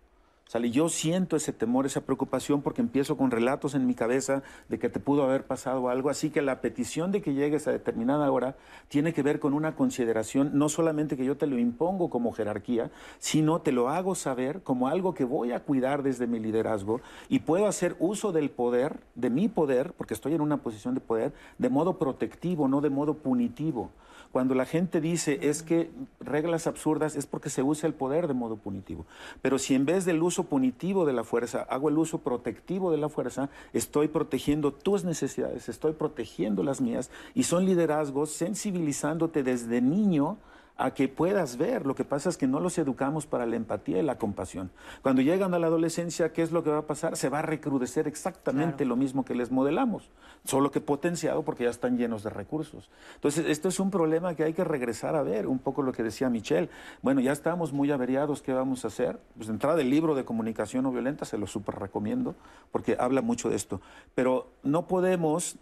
¿Sale? 0.48 0.70
Yo 0.70 0.88
siento 0.88 1.34
ese 1.34 1.52
temor, 1.52 1.86
esa 1.86 2.02
preocupación 2.02 2.62
porque 2.62 2.80
empiezo 2.80 3.16
con 3.16 3.32
relatos 3.32 3.74
en 3.74 3.84
mi 3.84 3.96
cabeza 3.96 4.44
de 4.68 4.78
que 4.78 4.88
te 4.88 5.00
pudo 5.00 5.24
haber 5.24 5.44
pasado 5.44 5.88
algo. 5.88 6.08
Así 6.08 6.30
que 6.30 6.40
la 6.40 6.60
petición 6.60 7.10
de 7.10 7.20
que 7.20 7.34
llegues 7.34 7.66
a 7.66 7.72
determinada 7.72 8.30
hora 8.30 8.54
tiene 8.86 9.12
que 9.12 9.24
ver 9.24 9.40
con 9.40 9.54
una 9.54 9.74
consideración, 9.74 10.50
no 10.54 10.68
solamente 10.68 11.16
que 11.16 11.24
yo 11.24 11.36
te 11.36 11.48
lo 11.48 11.58
impongo 11.58 12.10
como 12.10 12.30
jerarquía, 12.30 12.92
sino 13.18 13.60
te 13.60 13.72
lo 13.72 13.88
hago 13.88 14.14
saber 14.14 14.62
como 14.62 14.86
algo 14.86 15.14
que 15.14 15.24
voy 15.24 15.50
a 15.50 15.64
cuidar 15.64 16.04
desde 16.04 16.28
mi 16.28 16.38
liderazgo 16.38 17.00
y 17.28 17.40
puedo 17.40 17.66
hacer 17.66 17.96
uso 17.98 18.30
del 18.30 18.48
poder, 18.48 19.00
de 19.16 19.30
mi 19.30 19.48
poder, 19.48 19.94
porque 19.94 20.14
estoy 20.14 20.34
en 20.34 20.42
una 20.42 20.58
posición 20.58 20.94
de 20.94 21.00
poder, 21.00 21.32
de 21.58 21.70
modo 21.70 21.98
protectivo, 21.98 22.68
no 22.68 22.80
de 22.80 22.90
modo 22.90 23.14
punitivo. 23.14 23.90
Cuando 24.36 24.54
la 24.54 24.66
gente 24.66 25.00
dice 25.00 25.38
es 25.48 25.62
que 25.62 25.88
reglas 26.20 26.66
absurdas 26.66 27.16
es 27.16 27.24
porque 27.24 27.48
se 27.48 27.62
usa 27.62 27.86
el 27.86 27.94
poder 27.94 28.28
de 28.28 28.34
modo 28.34 28.56
punitivo. 28.56 29.06
Pero 29.40 29.58
si 29.58 29.74
en 29.74 29.86
vez 29.86 30.04
del 30.04 30.22
uso 30.22 30.44
punitivo 30.44 31.06
de 31.06 31.14
la 31.14 31.24
fuerza 31.24 31.62
hago 31.70 31.88
el 31.88 31.96
uso 31.96 32.18
protectivo 32.18 32.90
de 32.90 32.98
la 32.98 33.08
fuerza, 33.08 33.48
estoy 33.72 34.08
protegiendo 34.08 34.74
tus 34.74 35.04
necesidades, 35.04 35.70
estoy 35.70 35.94
protegiendo 35.94 36.62
las 36.62 36.82
mías 36.82 37.10
y 37.34 37.44
son 37.44 37.64
liderazgos 37.64 38.30
sensibilizándote 38.30 39.42
desde 39.42 39.80
niño 39.80 40.36
a 40.78 40.92
que 40.92 41.08
puedas 41.08 41.56
ver. 41.56 41.86
Lo 41.86 41.94
que 41.94 42.04
pasa 42.04 42.28
es 42.28 42.36
que 42.36 42.46
no 42.46 42.60
los 42.60 42.78
educamos 42.78 43.26
para 43.26 43.46
la 43.46 43.56
empatía 43.56 43.98
y 43.98 44.02
la 44.02 44.18
compasión. 44.18 44.70
Cuando 45.02 45.22
llegan 45.22 45.54
a 45.54 45.58
la 45.58 45.68
adolescencia, 45.68 46.32
¿qué 46.32 46.42
es 46.42 46.52
lo 46.52 46.62
que 46.62 46.70
va 46.70 46.78
a 46.78 46.86
pasar? 46.86 47.16
Se 47.16 47.28
va 47.28 47.40
a 47.40 47.42
recrudecer 47.42 48.06
exactamente 48.06 48.84
lo 48.84 48.96
mismo 48.96 49.24
que 49.24 49.34
les 49.34 49.50
modelamos, 49.50 50.10
solo 50.44 50.70
que 50.70 50.80
potenciado 50.80 51.42
porque 51.42 51.64
ya 51.64 51.70
están 51.70 51.96
llenos 51.96 52.22
de 52.22 52.30
recursos. 52.30 52.90
Entonces, 53.14 53.46
esto 53.48 53.68
es 53.68 53.80
un 53.80 53.90
problema 53.90 54.34
que 54.34 54.44
hay 54.44 54.52
que 54.52 54.64
regresar 54.64 55.16
a 55.16 55.22
ver, 55.22 55.46
un 55.46 55.58
poco 55.58 55.82
lo 55.82 55.92
que 55.92 56.02
decía 56.02 56.28
Michelle. 56.28 56.68
Bueno, 57.02 57.20
ya 57.20 57.32
estamos 57.32 57.72
muy 57.72 57.90
averiados, 57.90 58.42
¿qué 58.42 58.52
vamos 58.52 58.84
a 58.84 58.88
hacer? 58.88 59.18
Pues 59.36 59.48
entrada 59.48 59.80
el 59.80 59.90
libro 59.90 60.14
de 60.14 60.24
comunicación 60.24 60.84
no 60.84 60.92
violenta, 60.92 61.24
se 61.24 61.38
lo 61.38 61.46
súper 61.46 61.76
recomiendo, 61.76 62.34
porque 62.70 62.96
habla 62.98 63.22
mucho 63.22 63.48
de 63.48 63.56
esto. 63.56 63.80
Pero 64.14 64.50
no 64.62 64.86
podemos 64.86 65.56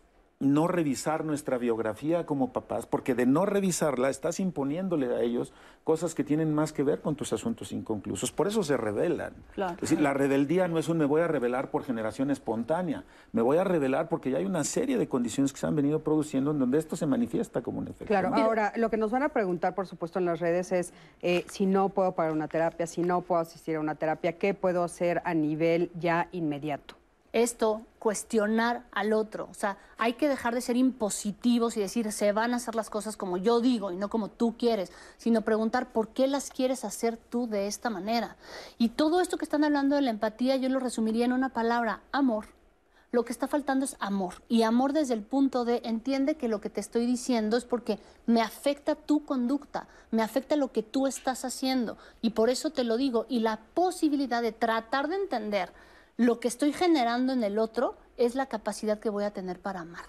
no 0.45 0.67
revisar 0.69 1.25
nuestra 1.25 1.59
biografía 1.59 2.27
como 2.27 2.53
papás, 2.53 2.87
porque 2.87 3.15
de 3.15 3.27
no 3.27 3.47
revisarla 3.47 4.11
estás 4.11 4.41
imponiéndole 4.41 5.15
a 5.15 5.21
ellos 5.21 5.53
cosas 5.85 6.15
que 6.15 6.25
tienen 6.25 6.55
más 6.55 6.73
que 6.73 6.83
ver 6.83 7.01
con 7.01 7.15
tus 7.15 7.33
asuntos 7.33 7.73
inconclusos. 7.73 8.33
Por 8.33 8.47
eso 8.47 8.63
se 8.63 8.77
rebelan. 8.77 9.35
Claro. 9.55 9.75
Es 9.75 9.83
decir, 9.83 10.01
la 10.01 10.15
rebeldía 10.15 10.67
no 10.69 10.79
es 10.79 10.89
un 10.89 10.99
me 10.99 11.05
voy 11.05 11.21
a 11.21 11.29
rebelar 11.29 11.71
por 11.71 11.85
generación 11.85 12.31
espontánea, 12.31 13.05
me 13.33 13.43
voy 13.43 13.59
a 13.59 13.65
rebelar 13.65 14.09
porque 14.09 14.31
ya 14.31 14.39
hay 14.39 14.45
una 14.45 14.65
serie 14.65 14.97
de 14.97 15.09
condiciones 15.09 15.53
que 15.53 15.59
se 15.59 15.67
han 15.67 15.77
venido 15.77 16.01
produciendo 16.01 16.53
en 16.53 16.59
donde 16.59 16.79
esto 16.79 16.97
se 16.97 17.07
manifiesta 17.07 17.63
como 17.63 17.79
un 17.79 17.89
efecto. 17.89 18.07
Claro, 18.07 18.31
¿no? 18.31 18.37
ahora 18.37 18.73
lo 18.77 18.91
que 18.91 18.97
nos 18.97 19.11
van 19.11 19.23
a 19.23 19.29
preguntar, 19.29 19.75
por 19.75 19.87
supuesto, 19.87 20.19
en 20.19 20.25
las 20.25 20.41
redes 20.41 20.73
es 20.73 20.93
eh, 21.21 21.45
si 21.49 21.67
no 21.67 21.89
puedo 21.89 22.13
pagar 22.13 22.33
una 22.33 22.49
terapia, 22.49 22.87
si 22.87 23.03
no 23.03 23.21
puedo 23.23 23.41
asistir 23.41 23.77
a 23.77 23.81
una 23.81 23.95
terapia, 23.95 24.39
¿qué 24.39 24.55
puedo 24.55 24.85
hacer 24.85 25.21
a 25.25 25.35
nivel 25.35 25.91
ya 25.99 26.29
inmediato? 26.33 26.95
Esto, 27.35 27.83
cuestionar 27.99 28.85
al 28.93 29.13
otro. 29.13 29.49
O 29.51 29.55
sea, 29.55 29.77
hay 29.99 30.13
que 30.13 30.29
dejar 30.29 30.55
de 30.55 30.61
ser 30.61 30.77
impositivos 30.77 31.77
y 31.77 31.81
decir 31.81 32.11
se 32.13 32.31
van 32.31 32.55
a 32.55 32.59
hacer 32.59 32.77
las 32.77 32.91
cosas 32.91 33.17
como 33.17 33.37
yo 33.37 33.61
digo 33.61 33.91
y 33.91 33.97
no 33.97 34.09
como 34.09 34.29
tú 34.29 34.57
quieres, 34.57 34.93
sino 35.19 35.43
preguntar 35.43 35.93
por 35.93 36.09
qué 36.09 36.29
las 36.29 36.51
quieres 36.51 36.85
hacer 36.85 37.17
tú 37.17 37.49
de 37.49 37.67
esta 37.67 37.91
manera. 37.91 38.37
Y 38.79 38.91
todo 38.91 39.21
esto 39.21 39.37
que 39.37 39.45
están 39.45 39.65
hablando 39.65 39.97
de 39.97 40.03
la 40.03 40.11
empatía, 40.11 40.55
yo 40.57 40.69
lo 40.69 40.79
resumiría 40.79 41.25
en 41.25 41.33
una 41.33 41.49
palabra, 41.49 42.03
amor. 42.13 42.47
Lo 43.11 43.25
que 43.25 43.33
está 43.33 43.49
faltando 43.49 43.85
es 43.85 43.97
amor. 43.99 44.43
Y 44.49 44.63
amor 44.63 44.93
desde 44.93 45.15
el 45.15 45.23
punto 45.23 45.65
de 45.65 45.83
entiende 45.85 46.37
que 46.37 46.49
lo 46.49 46.61
que 46.61 46.71
te 46.71 46.81
estoy 46.81 47.07
diciendo 47.07 47.57
es 47.57 47.65
porque 47.65 47.99
me 48.27 48.43
afecta 48.43 48.95
tu 48.95 49.25
conducta, 49.25 49.89
me 50.13 50.23
afecta 50.23 50.55
lo 50.55 50.71
que 50.71 50.85
tú 50.85 51.09
estás 51.09 51.45
haciendo. 51.45 51.97
Y 52.23 52.31
por 52.31 52.49
eso 52.49 52.71
te 52.71 52.85
lo 52.85 52.97
digo. 52.97 53.27
Y 53.29 53.41
la 53.41 53.61
posibilidad 53.75 54.41
de 54.41 54.53
tratar 54.53 55.09
de 55.09 55.17
entender 55.17 55.73
lo 56.17 56.41
que 56.41 56.49
estoy 56.49 56.73
generando 56.73 57.33
en 57.33 57.43
el 57.43 57.59
otro 57.59 57.97
es 58.17 58.35
la 58.35 58.47
capacidad 58.47 58.99
que 58.99 59.11
voy 59.11 59.25
a 59.25 59.33
tener 59.33 59.61
para 59.61 59.81
amar. 59.81 60.05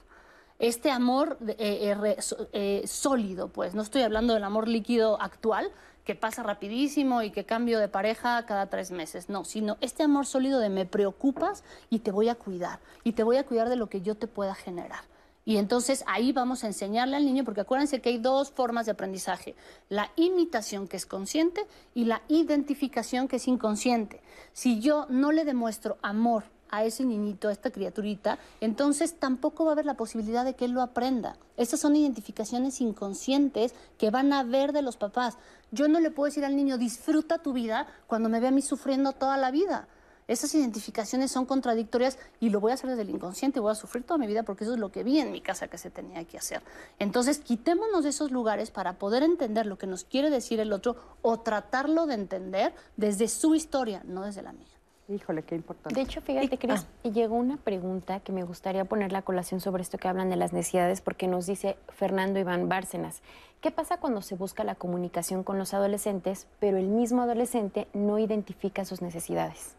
Este 0.59 0.89
amor 0.89 1.37
eh, 1.47 1.55
eh, 1.57 2.17
eh, 2.53 2.83
sólido, 2.87 3.49
pues 3.49 3.75
no 3.75 3.81
estoy 3.81 4.03
hablando 4.03 4.33
del 4.33 4.43
amor 4.43 4.67
líquido 4.67 5.21
actual, 5.21 5.69
que 6.05 6.15
pasa 6.15 6.43
rapidísimo 6.43 7.23
y 7.23 7.31
que 7.31 7.45
cambio 7.45 7.79
de 7.79 7.87
pareja 7.87 8.45
cada 8.45 8.67
tres 8.67 8.91
meses, 8.91 9.27
no, 9.27 9.43
sino 9.43 9.77
este 9.81 10.03
amor 10.03 10.27
sólido 10.27 10.59
de 10.59 10.69
me 10.69 10.85
preocupas 10.85 11.63
y 11.89 11.99
te 11.99 12.11
voy 12.11 12.29
a 12.29 12.35
cuidar, 12.35 12.79
y 13.03 13.13
te 13.13 13.23
voy 13.23 13.37
a 13.37 13.43
cuidar 13.45 13.69
de 13.69 13.75
lo 13.75 13.87
que 13.87 14.01
yo 14.01 14.15
te 14.15 14.27
pueda 14.27 14.53
generar. 14.53 15.01
Y 15.45 15.57
entonces 15.57 16.03
ahí 16.07 16.31
vamos 16.31 16.63
a 16.63 16.67
enseñarle 16.67 17.15
al 17.15 17.25
niño, 17.25 17.43
porque 17.45 17.61
acuérdense 17.61 18.01
que 18.01 18.09
hay 18.09 18.17
dos 18.17 18.49
formas 18.51 18.87
de 18.87 18.93
aprendizaje, 18.93 19.55
la 19.89 20.11
imitación 20.15 20.87
que 20.87 20.97
es 20.97 21.05
consciente 21.05 21.65
y 21.93 22.05
la 22.05 22.23
identificación 22.27 23.27
que 23.27 23.35
es 23.35 23.47
inconsciente. 23.47 24.21
Si 24.53 24.79
yo 24.79 25.05
no 25.09 25.31
le 25.31 25.45
demuestro 25.45 25.97
amor 26.01 26.45
a 26.69 26.83
ese 26.83 27.05
niñito, 27.05 27.47
a 27.47 27.51
esta 27.51 27.69
criaturita, 27.69 28.39
entonces 28.59 29.19
tampoco 29.19 29.65
va 29.65 29.71
a 29.71 29.73
haber 29.73 29.85
la 29.85 29.97
posibilidad 29.97 30.43
de 30.43 30.55
que 30.55 30.65
él 30.65 30.71
lo 30.71 30.81
aprenda. 30.81 31.37
Estas 31.57 31.79
son 31.79 31.95
identificaciones 31.95 32.81
inconscientes 32.81 33.75
que 33.99 34.09
van 34.09 34.33
a 34.33 34.43
ver 34.43 34.73
de 34.73 34.81
los 34.81 34.97
papás. 34.97 35.37
Yo 35.71 35.87
no 35.87 35.99
le 35.99 36.09
puedo 36.09 36.25
decir 36.25 36.43
al 36.43 36.55
niño, 36.55 36.79
disfruta 36.79 37.37
tu 37.37 37.53
vida 37.53 37.87
cuando 38.07 38.29
me 38.29 38.39
ve 38.39 38.47
a 38.47 38.51
mí 38.51 38.63
sufriendo 38.63 39.13
toda 39.13 39.37
la 39.37 39.51
vida. 39.51 39.87
Esas 40.27 40.55
identificaciones 40.55 41.31
son 41.31 41.45
contradictorias 41.45 42.17
y 42.39 42.49
lo 42.49 42.59
voy 42.59 42.71
a 42.71 42.73
hacer 42.75 42.89
desde 42.89 43.03
el 43.03 43.11
inconsciente, 43.11 43.59
voy 43.59 43.71
a 43.71 43.75
sufrir 43.75 44.03
toda 44.03 44.17
mi 44.17 44.25
vida 44.25 44.43
porque 44.43 44.63
eso 44.63 44.73
es 44.73 44.79
lo 44.79 44.91
que 44.91 45.03
vi 45.03 45.19
en 45.19 45.31
mi 45.31 45.41
casa 45.41 45.67
que 45.67 45.77
se 45.77 45.91
tenía 45.91 46.23
que 46.25 46.37
hacer. 46.37 46.63
Entonces, 46.97 47.39
quitémonos 47.39 48.03
de 48.03 48.09
esos 48.09 48.31
lugares 48.31 48.71
para 48.71 48.93
poder 48.93 49.21
entender 49.21 49.67
lo 49.67 49.77
que 49.77 49.85
nos 49.85 50.03
quiere 50.03 50.29
decir 50.31 50.59
el 50.59 50.73
otro 50.73 50.95
o 51.21 51.39
tratarlo 51.39 52.07
de 52.07 52.15
entender 52.15 52.73
desde 52.97 53.27
su 53.27 53.53
historia, 53.53 54.01
no 54.05 54.23
desde 54.23 54.41
la 54.41 54.51
mía. 54.53 54.65
Híjole, 55.07 55.43
qué 55.43 55.53
importante. 55.53 55.93
De 55.93 56.01
hecho, 56.01 56.19
fíjate, 56.21 56.57
Cris, 56.57 56.87
llegó 57.03 57.35
una 57.35 57.57
pregunta 57.57 58.21
que 58.21 58.31
me 58.31 58.43
gustaría 58.43 58.85
poner 58.85 59.11
la 59.11 59.21
colación 59.21 59.61
sobre 59.61 59.83
esto 59.83 59.99
que 59.99 60.07
hablan 60.07 60.31
de 60.31 60.35
las 60.35 60.51
necesidades, 60.51 61.01
porque 61.01 61.27
nos 61.27 61.45
dice 61.45 61.77
Fernando 61.89 62.39
Iván 62.39 62.67
Bárcenas. 62.67 63.21
¿Qué 63.61 63.69
pasa 63.69 63.97
cuando 63.97 64.23
se 64.23 64.33
busca 64.33 64.63
la 64.63 64.73
comunicación 64.73 65.43
con 65.43 65.59
los 65.59 65.75
adolescentes, 65.75 66.47
pero 66.59 66.77
el 66.77 66.87
mismo 66.87 67.21
adolescente 67.21 67.87
no 67.93 68.17
identifica 68.17 68.83
sus 68.83 69.03
necesidades? 69.03 69.75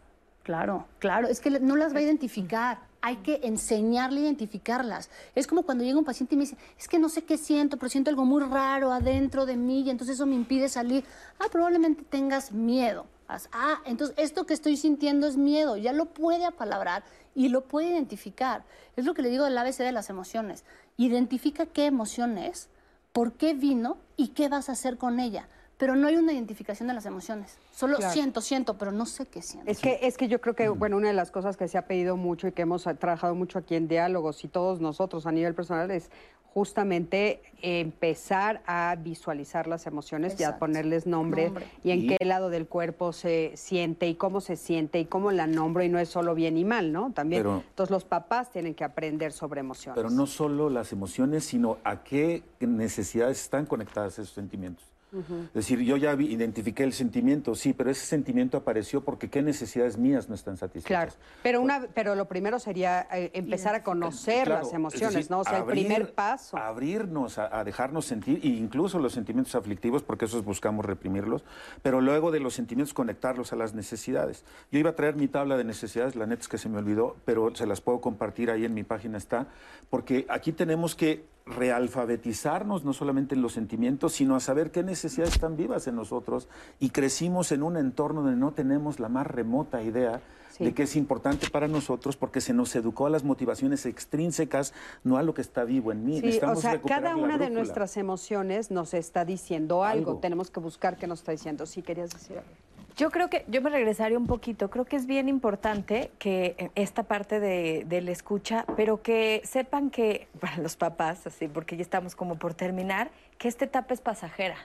Claro, 0.47 0.85
claro, 0.99 1.27
es 1.27 1.41
que 1.41 1.49
no 1.49 1.75
las 1.75 1.93
va 1.93 1.99
a 1.99 2.03
identificar. 2.03 2.79
hay 3.01 3.17
que 3.17 3.41
enseñarle 3.43 4.21
a 4.21 4.23
identificarlas. 4.23 5.09
Es 5.35 5.45
como 5.45 5.63
cuando 5.63 5.83
llega 5.83 5.99
un 5.99 6.05
paciente 6.05 6.35
y 6.35 6.37
me 6.37 6.45
dice, 6.45 6.55
es 6.79 6.87
que 6.87 6.99
no 6.99 7.09
sé 7.09 7.25
qué 7.25 7.37
siento, 7.37 7.75
pero 7.75 7.89
siento 7.89 8.09
algo 8.09 8.23
muy 8.23 8.41
raro 8.41 8.93
adentro 8.93 9.45
de 9.45 9.57
mí 9.57 9.81
y 9.81 9.89
entonces 9.89 10.15
eso 10.15 10.25
me 10.25 10.35
impide 10.35 10.69
salir. 10.69 11.03
Ah, 11.37 11.47
probablemente 11.51 12.03
tengas 12.03 12.53
miedo. 12.53 13.07
Ah, 13.27 13.81
entonces 13.83 14.15
esto 14.17 14.45
que 14.45 14.53
estoy 14.53 14.77
sintiendo 14.77 15.27
es 15.27 15.35
miedo. 15.35 15.75
Ya 15.75 15.91
lo 15.91 16.05
puede 16.05 16.45
apalabrar 16.45 17.03
y 17.35 17.49
lo 17.49 17.65
puede 17.65 17.89
identificar. 17.89 18.63
Es 18.95 19.03
lo 19.03 19.13
que 19.13 19.23
le 19.23 19.29
digo 19.29 19.43
del 19.43 19.57
ABC 19.57 19.79
de 19.79 19.91
las 19.91 20.09
emociones. 20.09 20.63
Identifica 20.95 21.65
qué 21.65 21.87
emoción 21.87 22.37
es, 22.37 22.69
por 23.11 23.33
qué 23.33 23.53
vino 23.53 23.97
y 24.15 24.29
qué 24.29 24.47
vas 24.47 24.69
a 24.69 24.71
hacer 24.71 24.97
con 24.97 25.19
ella 25.19 25.49
pero 25.77 25.95
no 25.95 26.07
hay 26.07 26.15
una 26.15 26.33
identificación 26.33 26.87
de 26.87 26.95
las 26.95 27.05
emociones. 27.05 27.57
Solo 27.71 27.97
siento, 28.01 28.41
siento, 28.41 28.77
pero 28.77 28.91
no 28.91 29.05
sé 29.05 29.27
qué 29.27 29.41
siento. 29.41 29.69
Es 29.69 29.79
que, 29.79 29.99
es 30.01 30.17
que 30.17 30.27
yo 30.27 30.41
creo 30.41 30.55
que, 30.55 30.69
bueno, 30.69 30.97
una 30.97 31.09
de 31.09 31.13
las 31.13 31.31
cosas 31.31 31.55
que 31.55 31.67
se 31.67 31.77
ha 31.77 31.83
pedido 31.83 32.17
mucho 32.17 32.47
y 32.47 32.51
que 32.51 32.63
hemos 32.63 32.83
trabajado 32.83 33.35
mucho 33.35 33.59
aquí 33.59 33.75
en 33.75 33.87
Diálogos 33.87 34.43
y 34.43 34.47
todos 34.47 34.81
nosotros 34.81 35.27
a 35.27 35.31
nivel 35.31 35.53
personal 35.53 35.91
es 35.91 36.09
justamente 36.57 37.43
empezar 37.61 38.63
a 38.65 38.95
visualizar 38.97 39.67
las 39.67 39.85
emociones 39.85 40.39
y 40.39 40.43
a 40.43 40.57
ponerles 40.57 41.05
nombre, 41.05 41.51
y 41.83 41.91
en 41.91 42.07
qué 42.07 42.25
lado 42.25 42.49
del 42.49 42.65
cuerpo 42.67 43.13
se 43.13 43.51
siente 43.55 44.07
y 44.07 44.15
cómo 44.15 44.41
se 44.41 44.55
siente 44.55 44.99
y 44.99 45.05
cómo 45.05 45.31
la 45.31 45.45
nombro 45.45 45.83
y 45.83 45.89
no 45.89 45.99
es 45.99 46.09
solo 46.09 46.33
bien 46.33 46.57
y 46.57 46.65
mal, 46.65 46.91
¿no? 46.91 47.11
También, 47.11 47.45
entonces 47.45 47.91
los 47.91 48.05
papás 48.05 48.49
tienen 48.49 48.73
que 48.73 48.83
aprender 48.83 49.33
sobre 49.33 49.59
emociones. 49.59 49.97
Pero 49.97 50.09
no 50.09 50.25
solo 50.25 50.71
las 50.71 50.91
emociones, 50.91 51.43
sino 51.43 51.77
a 51.83 52.03
qué 52.03 52.41
necesidades 52.59 53.39
están 53.39 53.67
conectadas 53.67 54.13
esos 54.13 54.33
sentimientos. 54.33 54.96
Es 55.13 55.53
decir, 55.53 55.79
yo 55.81 55.95
ya 55.95 56.13
identifiqué 56.13 56.83
el 56.83 56.91
sentimiento, 56.91 57.55
sí, 57.55 57.73
pero 57.73 57.89
ese 57.89 58.05
sentimiento 58.05 58.57
apareció 58.57 59.05
porque 59.05 59.29
qué 59.29 59.41
necesidades 59.41 59.97
mías 59.97 60.27
no 60.27 60.35
están 60.35 60.57
satisfechas. 60.57 60.87
Claro, 60.87 61.11
pero, 61.43 61.61
una, 61.61 61.87
pero 61.93 62.15
lo 62.15 62.27
primero 62.27 62.59
sería 62.59 63.07
eh, 63.13 63.31
empezar 63.33 63.73
a 63.73 63.83
conocer 63.83 64.49
las 64.49 64.73
emociones, 64.73 65.29
¿no? 65.29 65.39
O 65.39 65.43
sea, 65.45 65.59
el 65.59 65.65
primer 65.65 66.13
paso. 66.13 66.57
Abrirnos 66.57 67.37
a, 67.37 67.63
dejarnos 67.63 68.05
sentir, 68.05 68.41
e 68.43 68.47
incluso 68.47 68.99
los 68.99 69.13
sentimientos 69.13 69.55
aflictivos, 69.55 70.03
porque 70.03 70.25
esos 70.25 70.43
buscamos 70.43 70.85
reprimirlos, 70.85 71.43
pero 71.81 72.01
luego 72.01 72.31
de 72.31 72.41
los 72.41 72.53
sentimientos 72.53 72.93
conectarlos 72.93 73.53
a 73.53 73.55
las 73.55 73.73
necesidades. 73.73 74.43
Yo 74.71 74.79
iba 74.79 74.89
a 74.89 74.95
traer 74.95 75.15
mi 75.15 75.29
tabla 75.29 75.55
de 75.55 75.63
necesidades, 75.63 76.17
la 76.17 76.25
neta 76.25 76.41
es 76.41 76.47
que 76.49 76.57
se 76.57 76.67
me 76.67 76.79
olvidó, 76.79 77.15
pero 77.23 77.55
se 77.55 77.65
las 77.65 77.79
puedo 77.79 78.01
compartir 78.01 78.51
ahí 78.51 78.65
en 78.65 78.73
mi 78.73 78.83
página 78.83 79.17
está, 79.17 79.47
porque 79.89 80.25
aquí 80.29 80.51
tenemos 80.51 80.95
que 80.95 81.36
realfabetizarnos 81.55 82.83
no 82.83 82.93
solamente 82.93 83.35
en 83.35 83.41
los 83.41 83.53
sentimientos, 83.53 84.13
sino 84.13 84.35
a 84.35 84.39
saber 84.39 84.71
qué 84.71 84.83
necesidades 84.83 85.33
están 85.33 85.57
vivas 85.57 85.87
en 85.87 85.95
nosotros 85.95 86.47
y 86.79 86.89
crecimos 86.89 87.51
en 87.51 87.63
un 87.63 87.77
entorno 87.77 88.21
donde 88.21 88.37
no 88.37 88.51
tenemos 88.51 88.99
la 88.99 89.09
más 89.09 89.27
remota 89.27 89.81
idea 89.81 90.21
de 90.59 90.73
qué 90.73 90.83
es 90.83 90.95
importante 90.95 91.49
para 91.49 91.67
nosotros 91.67 92.17
porque 92.17 92.41
se 92.41 92.53
nos 92.53 92.75
educó 92.75 93.05
a 93.05 93.09
las 93.09 93.23
motivaciones 93.23 93.85
extrínsecas, 93.85 94.73
no 95.03 95.17
a 95.17 95.23
lo 95.23 95.33
que 95.33 95.41
está 95.41 95.63
vivo 95.63 95.91
en 95.91 96.03
mí. 96.03 96.19
Sí, 96.19 96.39
o 96.43 96.55
sea, 96.55 96.81
cada 96.81 97.15
una 97.15 97.37
de 97.37 97.49
nuestras 97.49 97.95
emociones 97.97 98.71
nos 98.71 98.93
está 98.93 99.23
diciendo 99.23 99.83
algo. 99.83 100.17
Tenemos 100.17 100.49
que 100.49 100.59
buscar 100.59 100.97
qué 100.97 101.07
nos 101.07 101.19
está 101.19 101.31
diciendo. 101.31 101.65
Sí, 101.65 101.81
querías 101.81 102.09
decir 102.09 102.37
algo. 102.37 102.66
Yo 102.97 103.11
creo 103.11 103.29
que, 103.29 103.45
yo 103.47 103.61
me 103.61 103.69
regresaría 103.69 104.17
un 104.17 104.25
poquito, 104.25 104.71
creo 104.71 104.83
que 104.83 104.95
es 104.95 105.05
bien 105.05 105.29
importante 105.29 106.09
que 106.17 106.55
eh, 106.57 106.71
esta 106.73 107.03
parte 107.03 107.39
de, 107.39 108.01
la 108.01 108.11
escucha, 108.11 108.65
pero 108.75 109.03
que 109.03 109.41
sepan 109.45 109.91
que, 109.91 110.27
para 110.39 110.57
los 110.57 110.75
papás, 110.75 111.27
así, 111.27 111.47
porque 111.47 111.77
ya 111.77 111.83
estamos 111.83 112.15
como 112.15 112.39
por 112.39 112.55
terminar, 112.55 113.11
que 113.37 113.47
esta 113.47 113.65
etapa 113.65 113.93
es 113.93 114.01
pasajera, 114.01 114.57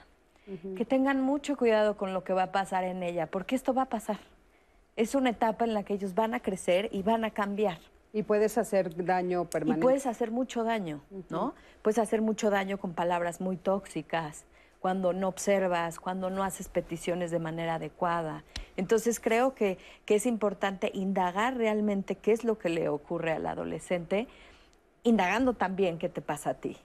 que 0.75 0.83
tengan 0.83 1.21
mucho 1.21 1.55
cuidado 1.55 1.95
con 1.95 2.11
lo 2.11 2.23
que 2.25 2.33
va 2.33 2.43
a 2.43 2.51
pasar 2.51 2.83
en 2.83 3.01
ella, 3.03 3.27
porque 3.27 3.55
esto 3.55 3.73
va 3.73 3.83
a 3.83 3.89
pasar. 3.89 4.19
Es 4.97 5.15
una 5.15 5.29
etapa 5.29 5.63
en 5.63 5.73
la 5.73 5.83
que 5.83 5.93
ellos 5.93 6.15
van 6.15 6.33
a 6.33 6.41
crecer 6.41 6.89
y 6.91 7.01
van 7.01 7.23
a 7.23 7.29
cambiar. 7.29 7.77
Y 8.11 8.23
puedes 8.23 8.57
hacer 8.57 9.05
daño 9.05 9.45
permanente. 9.45 9.79
Y 9.79 9.81
puedes 9.81 10.05
hacer 10.05 10.31
mucho 10.31 10.63
daño, 10.63 11.01
¿no? 11.29 11.53
Puedes 11.81 11.97
hacer 11.97 12.21
mucho 12.21 12.49
daño 12.49 12.77
con 12.77 12.93
palabras 12.93 13.39
muy 13.39 13.57
tóxicas, 13.57 14.43
cuando 14.83 15.13
no 15.13 15.29
observas, 15.29 15.97
cuando 15.97 16.29
no 16.29 16.43
haces 16.43 16.67
peticiones 16.67 17.31
de 17.31 17.39
manera 17.39 17.75
adecuada. 17.75 18.43
Entonces 18.75 19.21
creo 19.21 19.55
que, 19.55 19.77
es 20.07 20.25
importante 20.25 20.91
indagar 20.93 21.55
realmente 21.55 22.15
qué 22.15 22.33
es 22.33 22.43
lo 22.43 22.59
que 22.59 22.67
le 22.67 22.89
ocurre 22.89 23.31
al 23.31 23.45
adolescente, 23.45 24.27
indagando 25.03 25.53
también 25.53 25.99
qué 25.99 26.09
te 26.09 26.19
pasa 26.19 26.49
a 26.49 26.53
ti. 26.55 26.75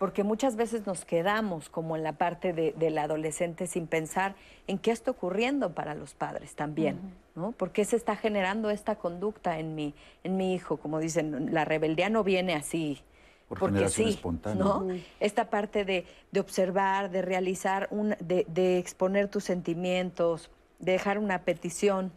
Porque 0.00 0.24
muchas 0.24 0.56
veces 0.56 0.88
nos 0.88 1.04
quedamos 1.04 1.68
como 1.68 1.94
en 1.94 2.02
la 2.02 2.14
parte 2.14 2.52
del 2.52 2.98
adolescente 2.98 3.68
sin 3.68 3.86
pensar 3.86 4.34
en 4.66 4.78
qué 4.78 4.90
está 4.90 5.12
ocurriendo 5.12 5.72
para 5.72 5.94
los 5.94 6.14
padres 6.14 6.56
también, 6.56 6.98
¿no? 7.36 7.52
¿Por 7.52 7.70
qué 7.70 7.84
se 7.84 7.94
está 7.94 8.16
generando 8.16 8.70
esta 8.70 8.96
conducta 8.96 9.60
en 9.60 9.76
mi, 9.76 9.94
en 10.24 10.36
mi 10.36 10.52
hijo? 10.52 10.78
Como 10.78 10.98
dicen, 10.98 11.54
la 11.54 11.64
rebeldía 11.64 12.08
no 12.10 12.24
viene 12.24 12.54
así, 12.54 13.04
porque 13.48 13.88
sí, 13.88 14.18
¿no? 14.56 14.86
Esta 15.20 15.50
parte 15.50 15.84
de, 15.84 16.06
observar, 16.38 17.10
de 17.10 17.22
realizar, 17.22 17.88
un, 17.90 18.16
de, 18.20 18.78
exponer 18.78 19.28
tus 19.28 19.44
sentimientos, 19.44 20.50
de 20.78 20.92
dejar 20.92 21.18
una 21.18 21.42
petición. 21.42 22.12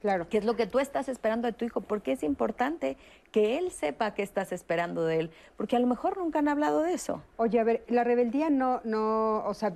Claro. 0.00 0.28
¿Qué 0.28 0.38
es 0.38 0.44
lo 0.44 0.56
que 0.56 0.66
tú 0.66 0.78
estás 0.78 1.08
esperando 1.08 1.46
de 1.46 1.52
tu 1.52 1.64
hijo? 1.64 1.82
Porque 1.82 2.12
es 2.12 2.22
importante 2.22 2.96
que 3.32 3.58
él 3.58 3.70
sepa 3.70 4.14
qué 4.14 4.22
estás 4.22 4.52
esperando 4.52 5.04
de 5.04 5.20
él, 5.20 5.30
porque 5.56 5.76
a 5.76 5.78
lo 5.78 5.86
mejor 5.86 6.16
nunca 6.16 6.38
han 6.38 6.48
hablado 6.48 6.82
de 6.82 6.94
eso. 6.94 7.22
Oye, 7.36 7.60
a 7.60 7.64
ver, 7.64 7.84
la 7.88 8.02
rebeldía 8.02 8.48
no, 8.48 8.80
no, 8.84 9.44
o 9.44 9.52
sea, 9.52 9.74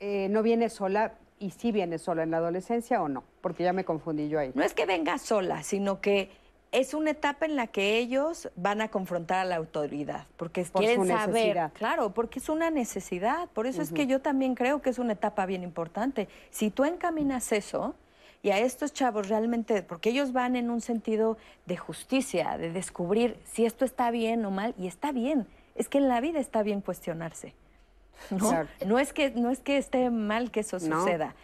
eh, 0.00 0.28
no 0.30 0.42
viene 0.42 0.68
sola 0.68 1.14
y 1.38 1.50
sí 1.50 1.70
viene 1.70 1.98
sola 1.98 2.24
en 2.24 2.32
la 2.32 2.38
adolescencia 2.38 3.00
o 3.00 3.08
no, 3.08 3.22
porque 3.40 3.62
ya 3.62 3.72
me 3.72 3.84
confundí 3.84 4.28
yo 4.28 4.40
ahí. 4.40 4.50
No 4.54 4.64
es 4.64 4.74
que 4.74 4.86
venga 4.86 5.18
sola, 5.18 5.62
sino 5.62 6.00
que 6.00 6.30
es 6.70 6.92
una 6.94 7.10
etapa 7.10 7.46
en 7.46 7.56
la 7.56 7.66
que 7.66 7.98
ellos 7.98 8.50
van 8.56 8.80
a 8.80 8.88
confrontar 8.88 9.38
a 9.38 9.44
la 9.44 9.56
autoridad, 9.56 10.26
porque 10.36 10.64
quieren 10.64 11.06
saber, 11.06 11.70
claro, 11.72 12.12
porque 12.12 12.38
es 12.38 12.48
una 12.48 12.70
necesidad. 12.70 13.48
Por 13.50 13.66
eso 13.66 13.80
es 13.80 13.92
que 13.92 14.06
yo 14.06 14.20
también 14.20 14.54
creo 14.54 14.82
que 14.82 14.90
es 14.90 14.98
una 14.98 15.14
etapa 15.14 15.46
bien 15.46 15.62
importante. 15.62 16.28
Si 16.50 16.70
tú 16.70 16.84
encaminas 16.84 17.52
eso 17.52 17.94
y 18.42 18.50
a 18.50 18.58
estos 18.58 18.92
chavos 18.92 19.28
realmente, 19.28 19.82
porque 19.82 20.10
ellos 20.10 20.32
van 20.32 20.56
en 20.56 20.70
un 20.70 20.80
sentido 20.80 21.38
de 21.66 21.76
justicia, 21.76 22.58
de 22.58 22.70
descubrir 22.70 23.38
si 23.44 23.64
esto 23.64 23.84
está 23.84 24.10
bien 24.10 24.44
o 24.44 24.50
mal, 24.50 24.74
y 24.78 24.86
está 24.86 25.12
bien. 25.12 25.46
Es 25.74 25.88
que 25.88 25.98
en 25.98 26.08
la 26.08 26.20
vida 26.20 26.38
está 26.38 26.62
bien 26.62 26.80
cuestionarse. 26.80 27.54
No, 28.30 28.66
no 28.84 28.98
es 28.98 29.12
que 29.12 29.30
no 29.30 29.50
es 29.50 29.60
que 29.60 29.78
esté 29.78 30.10
mal 30.10 30.50
que 30.50 30.60
eso 30.60 30.80
suceda, 30.80 31.36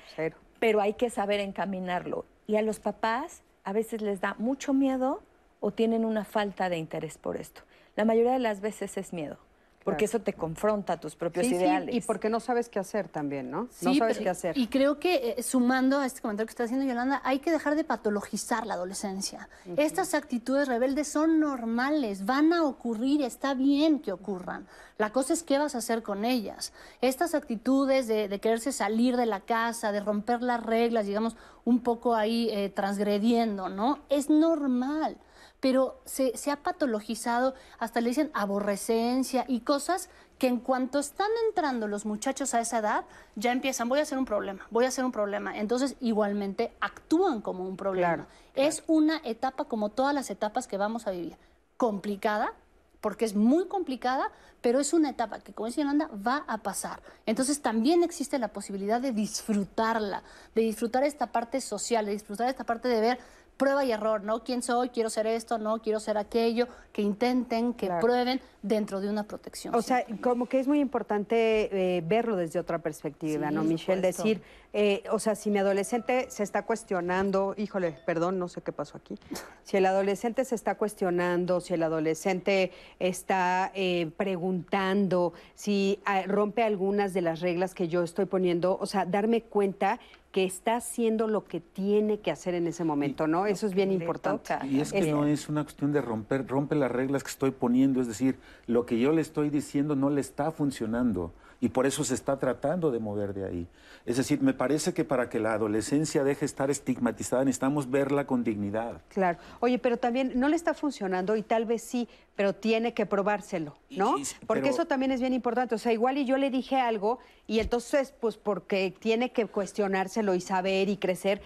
pero 0.59 0.81
hay 0.81 0.95
que 0.95 1.09
saber 1.09 1.39
encaminarlo. 1.39 2.27
Y 2.49 2.57
a 2.57 2.63
los 2.63 2.81
papás 2.81 3.44
a 3.65 3.73
veces 3.73 4.03
les 4.03 4.21
da 4.21 4.35
mucho 4.39 4.73
miedo 4.73 5.23
o 5.61 5.71
tienen 5.71 6.05
una 6.05 6.25
falta 6.25 6.69
de 6.69 6.77
interés 6.77 7.19
por 7.19 7.37
esto. 7.37 7.63
La 7.97 8.05
mayoría 8.05 8.33
de 8.33 8.39
las 8.39 8.61
veces 8.61 8.97
es 8.97 9.13
miedo. 9.13 9.39
Porque 9.85 10.07
eso 10.07 10.21
te 10.21 10.33
confronta 10.33 10.95
a 10.95 11.01
tus 11.01 11.15
propios 11.15 11.47
ideales. 11.47 11.91
Sí, 11.91 11.99
y 11.99 12.01
porque 12.01 12.31
no 12.31 12.41
sabes 12.41 12.71
qué 12.71 12.79
hacer 12.79 13.09
también, 13.09 13.51
¿no? 13.51 13.69
no 13.83 13.95
sabes 13.95 14.19
qué 14.19 14.31
hacer. 14.31 14.57
Y 14.57 14.69
creo 14.69 14.99
que 14.99 15.35
eh, 15.37 15.43
sumando 15.43 15.99
a 15.99 16.07
este 16.07 16.23
comentario 16.23 16.47
que 16.47 16.53
está 16.53 16.65
haciendo 16.65 16.87
Yolanda, 16.87 17.21
hay 17.23 17.41
que 17.41 17.51
dejar 17.51 17.77
de 17.77 17.85
patologizar 17.85 18.67
la 18.67 18.75
adolescencia. 18.75 19.49
Estas 19.77 20.15
actitudes 20.15 20.69
rebeldes 20.69 21.09
son 21.09 21.39
normales, 21.39 22.25
van 22.25 22.53
a 22.55 22.65
ocurrir, 22.65 23.23
está 23.23 23.53
bien 23.53 23.99
que 23.99 24.13
ocurran. 24.13 24.67
La 24.97 25.11
cosa 25.11 25.35
es 25.35 25.43
qué 25.43 25.59
vas 25.59 25.75
a 25.75 25.79
hacer 25.79 26.03
con 26.03 26.25
ellas. 26.25 26.73
Estas 27.01 27.35
actitudes 27.35 28.07
de, 28.07 28.41
quererse 28.41 28.73
salir 28.73 29.17
de 29.17 29.27
la 29.27 29.41
casa, 29.41 29.93
de 29.93 30.01
romper 30.01 30.43
las 30.43 30.63
reglas, 30.65 31.07
digamos, 31.07 31.37
un 31.65 31.81
poco 31.81 32.15
ahí 32.15 32.49
eh, 32.51 32.71
transgrediendo, 32.71 33.69
¿no? 33.69 33.99
Es 34.09 34.31
normal 34.31 35.19
pero 35.65 35.99
se, 36.05 36.51
ha 36.51 36.57
patologizado, 36.57 37.55
hasta 37.79 38.03
le 38.03 38.11
dicen 38.11 38.31
aborrecencia 38.35 39.47
y 39.49 39.61
cosas 39.61 40.11
que 40.37 40.47
en 40.47 40.59
cuanto 40.59 40.99
están 40.99 41.31
entrando 41.49 41.89
los 41.89 42.05
muchachos 42.05 42.53
a 42.53 42.61
esa 42.61 42.81
edad, 42.81 43.07
ya 43.35 43.51
empiezan, 43.51 43.89
voy 43.89 44.01
a 44.01 44.03
hacer 44.03 44.19
un 44.19 44.27
problema, 44.27 44.67
voy 44.71 44.85
a 44.85 44.89
hacer 44.89 45.07
un 45.07 45.11
problema. 45.11 45.57
Entonces, 45.57 45.97
igualmente, 46.03 46.77
actúan 46.83 47.41
como 47.41 47.67
un 47.67 47.79
problema. 47.79 48.27
Es 48.55 48.85
una 48.89 49.23
etapa 49.25 49.65
como 49.65 49.89
todas 49.89 50.15
las 50.15 50.29
etapas 50.29 50.67
que 50.67 50.77
vamos 50.77 51.07
a 51.07 51.13
vivir. 51.13 51.39
Complicada, 51.79 52.53
porque 53.01 53.25
es 53.25 53.35
muy 53.35 53.67
complicada, 53.67 54.31
pero 54.61 54.81
es 54.81 54.93
una 54.93 55.09
etapa 55.09 55.41
que, 55.41 55.55
como 55.55 55.67
dice 55.67 55.81
Yolanda, 55.81 56.11
va 56.27 56.45
a 56.47 56.59
pasar. 56.59 57.01
Entonces 57.25 57.63
también 57.63 58.03
existe 58.03 58.39
la 58.39 58.49
posibilidad 58.49 59.01
de 59.01 59.13
disfrutarla, 59.13 60.25
de 60.55 60.61
disfrutar 60.61 61.05
esta 61.05 61.29
parte 61.29 61.63
social, 61.63 62.05
de 62.05 62.13
disfrutar 62.13 62.51
esta 62.51 62.65
parte 62.65 62.89
de 62.89 63.01
ver 63.01 63.19
prueba 63.57 63.85
y 63.85 63.93
error, 63.93 64.23
¿no? 64.23 64.43
¿Quién 64.43 64.63
soy? 64.63 64.89
Quiero 64.89 65.11
ser 65.11 65.27
esto, 65.27 65.59
no, 65.59 65.81
quiero 65.81 66.01
ser 66.01 66.19
aquello, 66.19 66.69
que 66.93 67.03
intenten, 67.03 67.75
que 67.75 67.91
prueben 68.01 68.41
dentro 68.63 69.01
de 69.01 69.09
una 69.09 69.25
protección. 69.25 69.75
O 69.75 69.83
sea, 69.83 70.05
como 70.21 70.47
que 70.47 70.61
es 70.61 70.67
muy 70.67 70.81
importante 70.81 71.97
eh, 71.97 72.03
verlo 72.07 72.37
desde 72.37 72.59
otra 72.59 72.81
perspectiva, 72.81 73.51
¿no, 73.51 73.63
Michelle? 73.63 74.01
Decir, 74.01 74.43
eh, 74.77 75.05
o 75.13 75.21
sea, 75.21 75.37
si 75.37 75.51
mi 75.51 75.61
adolescente 75.61 76.27
se 76.31 76.43
está 76.43 76.67
cuestionando, 76.67 77.55
híjole, 77.57 77.97
perdón, 78.05 78.41
no 78.41 78.49
sé 78.49 78.61
qué 78.61 78.73
pasó 78.73 78.99
aquí, 78.99 79.15
si 79.63 79.77
el 79.77 79.87
adolescente 79.87 80.45
se 80.45 80.57
está 80.57 80.75
cuestionando, 80.75 81.61
si 81.61 81.75
el 81.75 81.83
adolescente 81.85 82.73
está 82.99 83.71
eh, 83.77 84.11
preguntando, 84.17 85.33
si 85.55 86.01
ah, 86.05 86.23
rompe 86.27 86.65
algunas 86.65 87.15
de 87.15 87.23
las 87.23 87.41
reglas 87.41 87.73
que 87.73 87.87
yo 87.87 88.03
estoy 88.03 88.25
poniendo, 88.25 88.77
o 88.81 88.87
sea, 88.87 89.07
darme 89.07 89.43
cuenta 89.43 90.01
que 90.33 90.45
está 90.45 90.75
haciendo 90.75 91.29
lo 91.29 91.45
que 91.45 91.61
tiene 91.61 92.19
que 92.19 92.33
hacer 92.33 92.57
en 92.57 92.67
ese 92.67 92.83
momento, 92.83 93.29
¿no? 93.29 93.43
¿no? 93.43 93.47
Eso 93.47 93.69
es 93.69 93.75
bien 93.75 93.93
importante. 93.93 94.59
Y 94.67 94.81
es 94.81 94.93
que 94.93 95.13
no 95.13 95.25
es 95.25 95.49
una 95.49 95.63
cuestión 95.63 95.93
de 95.93 96.01
romper, 96.01 96.49
rompe 96.49 96.75
las 96.75 96.91
reglas 96.91 97.23
que 97.23 97.31
estoy 97.31 97.53
poniendo, 97.53 98.01
es 98.01 98.09
decir, 98.09 98.41
lo 98.67 98.85
que 98.85 98.99
yo 98.99 99.13
le 99.13 99.21
estoy 99.21 99.51
diciendo 99.51 99.95
no 99.95 100.11
le 100.11 100.21
está 100.21 100.51
funcionando 100.51 101.33
y 101.65 101.71
por 101.71 101.87
eso 101.87 102.05
se 102.05 102.13
está 102.13 102.39
tratando 102.39 102.91
de 102.91 102.99
mover 102.99 103.33
de 103.33 103.47
ahí. 103.47 103.67
Es 104.05 104.19
decir, 104.19 104.43
me 104.43 104.53
parece 104.53 104.93
que 104.93 105.03
para 105.03 105.31
que 105.31 105.41
la 105.41 105.55
adolescencia 105.55 106.23
deje 106.23 106.45
estar 106.45 106.71
estigmatizada 106.71 107.43
necesitamos 107.43 107.91
verla 107.91 108.27
con 108.27 108.45
dignidad. 108.45 109.01
Claro. 109.09 109.39
Oye, 109.61 109.79
pero 109.79 109.97
también 109.97 110.33
no 110.35 110.51
le 110.51 110.57
está 110.57 110.75
funcionando 110.75 111.37
y 111.37 111.43
tal 111.43 111.65
vez 111.65 111.81
sí, 111.81 112.07
pero 112.37 112.55
tiene 112.55 112.93
que 112.93 113.07
probárselo, 113.07 113.79
¿no? 113.89 114.17
porque 114.47 114.69
eso 114.69 114.85
también 114.85 115.11
es 115.11 115.21
bien 115.23 115.33
importante. 115.33 115.75
O 115.75 115.79
sea, 115.79 115.95
igual 115.95 116.19
y 116.19 116.27
yo 116.27 116.37
le 116.37 116.51
dije 116.51 116.79
algo 116.79 117.19
y 117.47 117.61
entonces, 117.61 118.13
pues 118.21 118.37
porque 118.37 118.95
tiene 118.99 119.33
que 119.33 119.47
cuestionárselo 119.47 120.35
y 120.35 120.43
saber 120.43 120.91
y 120.91 120.99
crecer, 120.99 121.41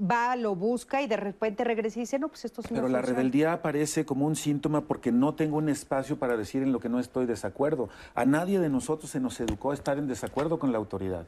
va, 0.00 0.36
lo 0.36 0.54
busca 0.54 1.02
y 1.02 1.06
de 1.06 1.16
repente 1.16 1.64
regresa 1.64 1.98
y 1.98 2.02
dice, 2.02 2.18
no, 2.18 2.28
pues 2.28 2.44
esto 2.44 2.62
sí 2.62 2.68
Pero 2.72 2.88
la 2.88 3.02
rebeldía 3.02 3.52
aparece 3.52 4.04
como 4.04 4.26
un 4.26 4.36
síntoma 4.36 4.82
porque 4.82 5.12
no 5.12 5.34
tengo 5.34 5.56
un 5.56 5.68
espacio 5.68 6.18
para 6.18 6.36
decir 6.36 6.62
en 6.62 6.72
lo 6.72 6.80
que 6.80 6.88
no 6.88 7.00
estoy 7.00 7.26
desacuerdo. 7.26 7.88
A 8.14 8.24
nadie 8.24 8.60
de 8.60 8.68
nosotros 8.68 9.10
se 9.10 9.20
nos 9.20 9.38
educó 9.40 9.70
a 9.70 9.74
estar 9.74 9.98
en 9.98 10.06
desacuerdo 10.06 10.58
con 10.58 10.72
la 10.72 10.78
autoridad. 10.78 11.26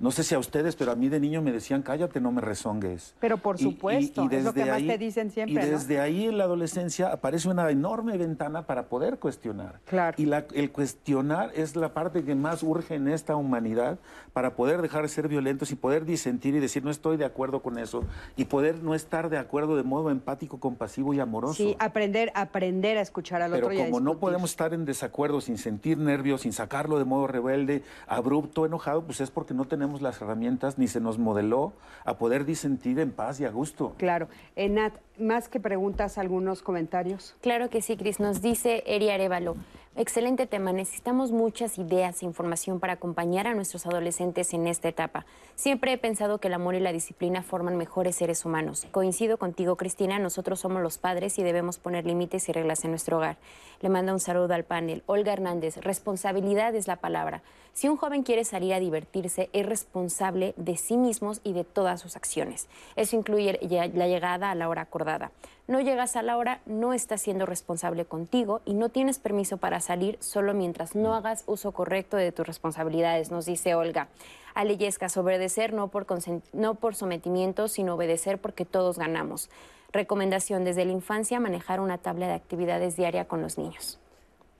No 0.00 0.10
sé 0.10 0.24
si 0.24 0.34
a 0.34 0.38
ustedes, 0.38 0.74
pero 0.74 0.92
a 0.92 0.94
mí 0.94 1.08
de 1.08 1.20
niño 1.20 1.42
me 1.42 1.52
decían, 1.52 1.82
cállate, 1.82 2.20
no 2.20 2.32
me 2.32 2.40
rezongues. 2.40 3.14
Pero 3.20 3.36
por 3.36 3.58
supuesto, 3.58 4.26
es 4.30 4.44
lo 4.44 4.54
que 4.54 4.64
más 4.64 4.78
te 4.78 4.98
dicen 4.98 5.30
siempre. 5.30 5.66
Y 5.66 5.70
desde 5.70 6.00
ahí 6.00 6.26
en 6.26 6.38
la 6.38 6.44
adolescencia 6.44 7.12
aparece 7.12 7.48
una 7.48 7.68
enorme 7.70 8.16
ventana 8.16 8.66
para 8.66 8.88
poder 8.88 9.18
cuestionar. 9.18 9.80
Claro. 9.84 10.16
Y 10.20 10.30
el 10.54 10.72
cuestionar 10.72 11.50
es 11.54 11.76
la 11.76 11.92
parte 11.92 12.24
que 12.24 12.34
más 12.34 12.62
urge 12.62 12.94
en 12.94 13.08
esta 13.08 13.36
humanidad 13.36 13.98
para 14.32 14.56
poder 14.56 14.80
dejar 14.82 15.02
de 15.02 15.08
ser 15.08 15.28
violentos 15.28 15.70
y 15.70 15.76
poder 15.76 16.04
disentir 16.04 16.54
y 16.54 16.60
decir, 16.60 16.84
no 16.84 16.90
estoy 16.90 17.16
de 17.16 17.24
acuerdo 17.24 17.62
con 17.62 17.73
eso 17.78 18.04
y 18.36 18.46
poder 18.46 18.82
no 18.82 18.94
estar 18.94 19.30
de 19.30 19.38
acuerdo 19.38 19.76
de 19.76 19.82
modo 19.82 20.10
empático, 20.10 20.58
compasivo 20.58 21.14
y 21.14 21.20
amoroso. 21.20 21.54
Sí, 21.54 21.76
aprender, 21.78 22.30
aprender 22.34 22.98
a 22.98 23.00
escuchar 23.00 23.42
al 23.42 23.52
Pero 23.52 23.66
otro. 23.66 23.76
Pero 23.76 23.90
como 23.90 24.00
no 24.00 24.18
podemos 24.18 24.50
estar 24.50 24.74
en 24.74 24.84
desacuerdo 24.84 25.40
sin 25.40 25.58
sentir 25.58 25.98
nervios, 25.98 26.42
sin 26.42 26.52
sacarlo 26.52 26.98
de 26.98 27.04
modo 27.04 27.26
rebelde, 27.26 27.82
abrupto, 28.06 28.66
enojado, 28.66 29.04
pues 29.04 29.20
es 29.20 29.30
porque 29.30 29.54
no 29.54 29.64
tenemos 29.64 30.02
las 30.02 30.20
herramientas 30.20 30.78
ni 30.78 30.88
se 30.88 31.00
nos 31.00 31.18
modeló 31.18 31.72
a 32.04 32.18
poder 32.18 32.44
disentir 32.44 32.98
en 32.98 33.12
paz 33.12 33.40
y 33.40 33.44
a 33.44 33.50
gusto. 33.50 33.94
Claro. 33.98 34.28
Enat, 34.56 34.94
más 35.18 35.48
que 35.48 35.60
preguntas, 35.60 36.18
algunos 36.18 36.62
comentarios. 36.62 37.34
Claro 37.40 37.70
que 37.70 37.82
sí, 37.82 37.96
Cris. 37.96 38.20
Nos 38.20 38.42
dice 38.42 38.82
Eri 38.86 39.10
Arevalo. 39.10 39.56
Excelente 39.96 40.48
tema. 40.48 40.72
Necesitamos 40.72 41.30
muchas 41.30 41.78
ideas 41.78 42.20
e 42.20 42.26
información 42.26 42.80
para 42.80 42.94
acompañar 42.94 43.46
a 43.46 43.54
nuestros 43.54 43.86
adolescentes 43.86 44.52
en 44.52 44.66
esta 44.66 44.88
etapa. 44.88 45.24
Siempre 45.54 45.92
he 45.92 45.98
pensado 45.98 46.38
que 46.38 46.48
el 46.48 46.54
amor 46.54 46.74
y 46.74 46.80
la 46.80 46.90
disciplina 46.90 47.44
forman 47.44 47.76
mejores 47.76 48.16
seres 48.16 48.44
humanos. 48.44 48.88
Coincido 48.90 49.38
contigo, 49.38 49.76
Cristina. 49.76 50.18
Nosotros 50.18 50.58
somos 50.58 50.82
los 50.82 50.98
padres 50.98 51.38
y 51.38 51.44
debemos 51.44 51.78
poner 51.78 52.06
límites 52.06 52.48
y 52.48 52.52
reglas 52.52 52.82
en 52.84 52.90
nuestro 52.90 53.18
hogar. 53.18 53.36
Le 53.82 53.88
manda 53.88 54.12
un 54.12 54.18
saludo 54.18 54.52
al 54.52 54.64
panel. 54.64 55.04
Olga 55.06 55.32
Hernández, 55.32 55.76
responsabilidad 55.76 56.74
es 56.74 56.88
la 56.88 56.96
palabra. 56.96 57.44
Si 57.74 57.88
un 57.88 57.96
joven 57.96 58.22
quiere 58.22 58.44
salir 58.44 58.72
a 58.72 58.78
divertirse, 58.78 59.50
es 59.52 59.66
responsable 59.66 60.54
de 60.56 60.76
sí 60.76 60.96
mismos 60.96 61.40
y 61.42 61.54
de 61.54 61.64
todas 61.64 62.00
sus 62.00 62.14
acciones. 62.14 62.68
Eso 62.94 63.16
incluye 63.16 63.58
la 63.68 64.06
llegada 64.06 64.52
a 64.52 64.54
la 64.54 64.68
hora 64.68 64.82
acordada. 64.82 65.32
No 65.66 65.80
llegas 65.80 66.14
a 66.14 66.22
la 66.22 66.36
hora, 66.36 66.60
no 66.66 66.94
estás 66.94 67.22
siendo 67.22 67.46
responsable 67.46 68.04
contigo 68.04 68.60
y 68.64 68.74
no 68.74 68.90
tienes 68.90 69.18
permiso 69.18 69.56
para 69.56 69.80
salir 69.80 70.18
solo 70.20 70.54
mientras 70.54 70.94
no 70.94 71.14
hagas 71.14 71.42
uso 71.48 71.72
correcto 71.72 72.16
de 72.16 72.30
tus 72.30 72.46
responsabilidades, 72.46 73.32
nos 73.32 73.44
dice 73.44 73.74
Olga. 73.74 74.06
Ale 74.54 74.76
Yescas, 74.76 75.16
obedecer 75.16 75.72
no 75.72 75.88
por, 75.88 76.06
no 76.52 76.76
por 76.76 76.94
sometimiento, 76.94 77.66
sino 77.66 77.96
obedecer 77.96 78.38
porque 78.38 78.64
todos 78.64 78.98
ganamos. 78.98 79.50
Recomendación 79.90 80.62
desde 80.62 80.84
la 80.84 80.92
infancia, 80.92 81.40
manejar 81.40 81.80
una 81.80 81.98
tabla 81.98 82.28
de 82.28 82.34
actividades 82.34 82.94
diaria 82.94 83.24
con 83.24 83.42
los 83.42 83.58
niños. 83.58 83.98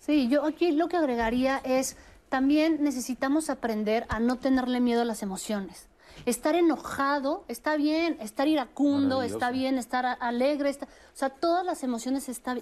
Sí, 0.00 0.28
yo 0.28 0.44
aquí 0.44 0.72
lo 0.72 0.88
que 0.88 0.96
agregaría 0.96 1.62
es 1.64 1.96
también 2.34 2.82
necesitamos 2.82 3.48
aprender 3.48 4.06
a 4.08 4.18
no 4.18 4.38
tenerle 4.38 4.80
miedo 4.80 5.02
a 5.02 5.04
las 5.04 5.22
emociones. 5.22 5.86
Estar 6.26 6.56
enojado 6.56 7.44
está 7.46 7.76
bien, 7.76 8.16
estar 8.20 8.48
iracundo 8.48 9.22
está 9.22 9.52
bien, 9.52 9.78
estar 9.78 10.04
alegre, 10.18 10.70
o 10.70 11.16
sea, 11.16 11.30
todas 11.30 11.64
las 11.64 11.84
emociones 11.84 12.28
está 12.28 12.56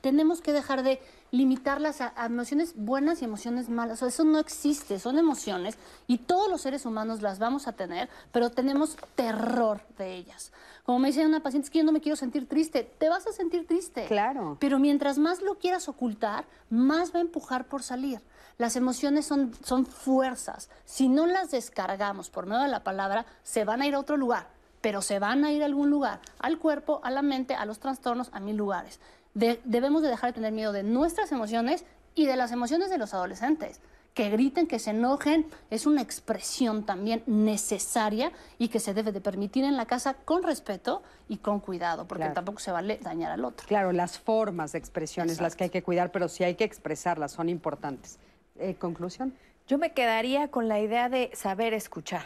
tenemos 0.00 0.40
que 0.40 0.52
dejar 0.52 0.82
de 0.82 1.00
limitarlas 1.30 2.00
a, 2.00 2.12
emociones 2.24 2.74
buenas 2.76 3.22
y 3.22 3.24
emociones 3.24 3.68
malas. 3.68 3.96
O 3.96 3.98
sea, 4.00 4.08
eso 4.08 4.24
no 4.24 4.38
existe, 4.38 4.98
son 4.98 5.18
emociones 5.18 5.78
y 6.06 6.18
todos 6.18 6.50
los 6.50 6.60
seres 6.60 6.86
humanos 6.86 7.22
las 7.22 7.38
vamos 7.38 7.68
a 7.68 7.72
tener, 7.72 8.08
pero 8.32 8.50
tenemos 8.50 8.96
terror 9.14 9.80
de 9.98 10.14
ellas. 10.14 10.52
Como 10.84 11.00
me 11.00 11.08
dice 11.08 11.26
una 11.26 11.40
paciente, 11.40 11.66
es 11.66 11.70
que 11.70 11.78
yo 11.78 11.84
no 11.84 11.92
me 11.92 12.00
quiero 12.00 12.16
sentir 12.16 12.48
triste. 12.48 12.84
Te 12.84 13.08
vas 13.08 13.26
a 13.26 13.32
sentir 13.32 13.66
triste. 13.66 14.06
Claro. 14.06 14.56
Pero 14.60 14.78
mientras 14.78 15.18
más 15.18 15.42
lo 15.42 15.56
quieras 15.56 15.88
ocultar, 15.88 16.44
más 16.70 17.12
va 17.12 17.18
a 17.18 17.22
empujar 17.22 17.66
por 17.66 17.82
salir. 17.82 18.20
Las 18.58 18.76
emociones 18.76 19.26
son, 19.26 19.52
son 19.64 19.84
fuerzas. 19.84 20.70
Si 20.84 21.08
no 21.08 21.26
las 21.26 21.50
descargamos 21.50 22.30
por 22.30 22.46
medio 22.46 22.62
de 22.62 22.68
la 22.68 22.84
palabra, 22.84 23.26
se 23.42 23.64
van 23.64 23.82
a 23.82 23.86
ir 23.86 23.94
a 23.94 23.98
otro 23.98 24.16
lugar, 24.16 24.46
pero 24.80 25.02
se 25.02 25.18
van 25.18 25.44
a 25.44 25.52
ir 25.52 25.62
a 25.62 25.66
algún 25.66 25.90
lugar, 25.90 26.20
al 26.38 26.58
cuerpo, 26.58 27.00
a 27.02 27.10
la 27.10 27.20
mente, 27.20 27.54
a 27.54 27.66
los 27.66 27.80
trastornos, 27.80 28.30
a 28.32 28.40
mil 28.40 28.56
lugares. 28.56 29.00
Debemos 29.36 30.02
de 30.02 30.08
dejar 30.08 30.30
de 30.30 30.34
tener 30.34 30.52
miedo 30.52 30.72
de 30.72 30.82
nuestras 30.82 31.30
emociones 31.32 31.84
y 32.14 32.26
de 32.26 32.36
las 32.36 32.52
emociones 32.52 32.90
de 32.90 32.98
los 32.98 33.14
adolescentes. 33.14 33.80
Que 34.14 34.30
griten, 34.30 34.66
que 34.66 34.78
se 34.78 34.90
enojen, 34.90 35.46
es 35.68 35.84
una 35.84 36.00
expresión 36.00 36.86
también 36.86 37.22
necesaria 37.26 38.32
y 38.58 38.68
que 38.68 38.80
se 38.80 38.94
debe 38.94 39.12
de 39.12 39.20
permitir 39.20 39.64
en 39.64 39.76
la 39.76 39.84
casa 39.84 40.14
con 40.14 40.42
respeto 40.42 41.02
y 41.28 41.36
con 41.36 41.60
cuidado, 41.60 42.08
porque 42.08 42.30
tampoco 42.30 42.58
se 42.58 42.72
vale 42.72 42.98
dañar 43.02 43.32
al 43.32 43.44
otro. 43.44 43.66
Claro, 43.68 43.92
las 43.92 44.18
formas 44.18 44.72
de 44.72 44.78
expresiones 44.78 45.38
las 45.42 45.54
que 45.54 45.64
hay 45.64 45.70
que 45.70 45.82
cuidar, 45.82 46.12
pero 46.12 46.28
sí 46.28 46.44
hay 46.44 46.54
que 46.54 46.64
expresarlas, 46.64 47.32
son 47.32 47.50
importantes. 47.50 48.18
Eh, 48.58 48.76
conclusión. 48.76 49.34
Yo 49.68 49.76
me 49.76 49.92
quedaría 49.92 50.48
con 50.48 50.66
la 50.66 50.80
idea 50.80 51.10
de 51.10 51.30
saber 51.34 51.74
escuchar. 51.74 52.24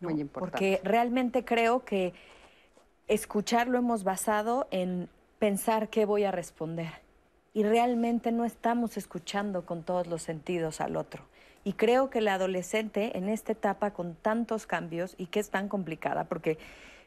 Muy 0.00 0.18
importante. 0.20 0.52
Porque 0.52 0.80
realmente 0.88 1.44
creo 1.44 1.84
que 1.84 2.14
escuchar 3.08 3.68
lo 3.68 3.76
hemos 3.76 4.04
basado 4.04 4.68
en 4.70 5.10
pensar 5.44 5.90
qué 5.90 6.06
voy 6.06 6.24
a 6.24 6.30
responder. 6.30 6.90
Y 7.52 7.64
realmente 7.64 8.32
no 8.32 8.46
estamos 8.46 8.96
escuchando 8.96 9.66
con 9.66 9.82
todos 9.82 10.06
los 10.06 10.22
sentidos 10.22 10.80
al 10.80 10.96
otro. 10.96 11.22
Y 11.64 11.74
creo 11.74 12.08
que 12.08 12.20
el 12.20 12.28
adolescente 12.28 13.18
en 13.18 13.28
esta 13.28 13.52
etapa 13.52 13.90
con 13.90 14.14
tantos 14.14 14.66
cambios 14.66 15.14
y 15.18 15.26
que 15.26 15.40
es 15.40 15.50
tan 15.50 15.68
complicada, 15.68 16.24
porque 16.24 16.56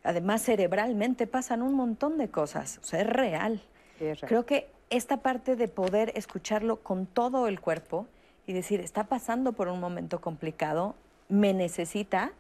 además 0.03 0.43
cerebralmente 0.43 1.25
pasan 1.25 1.63
un 1.63 1.73
montón 1.73 2.19
de 2.19 2.29
cosas, 2.29 2.77
o 2.83 2.85
sea, 2.85 3.01
es 3.01 3.07
real. 3.07 3.59
es 3.99 4.21
real. 4.21 4.29
Creo 4.29 4.45
que 4.45 4.69
esta 4.91 5.17
parte 5.23 5.55
de 5.55 5.67
poder 5.67 6.11
escucharlo 6.13 6.83
con 6.83 7.07
todo 7.07 7.47
el 7.47 7.59
cuerpo 7.59 8.05
y 8.45 8.53
decir, 8.53 8.81
está 8.81 9.05
pasando 9.05 9.53
por 9.53 9.67
un 9.67 9.79
momento 9.79 10.21
complicado, 10.21 10.93
me 11.27 11.55
necesita 11.55 12.33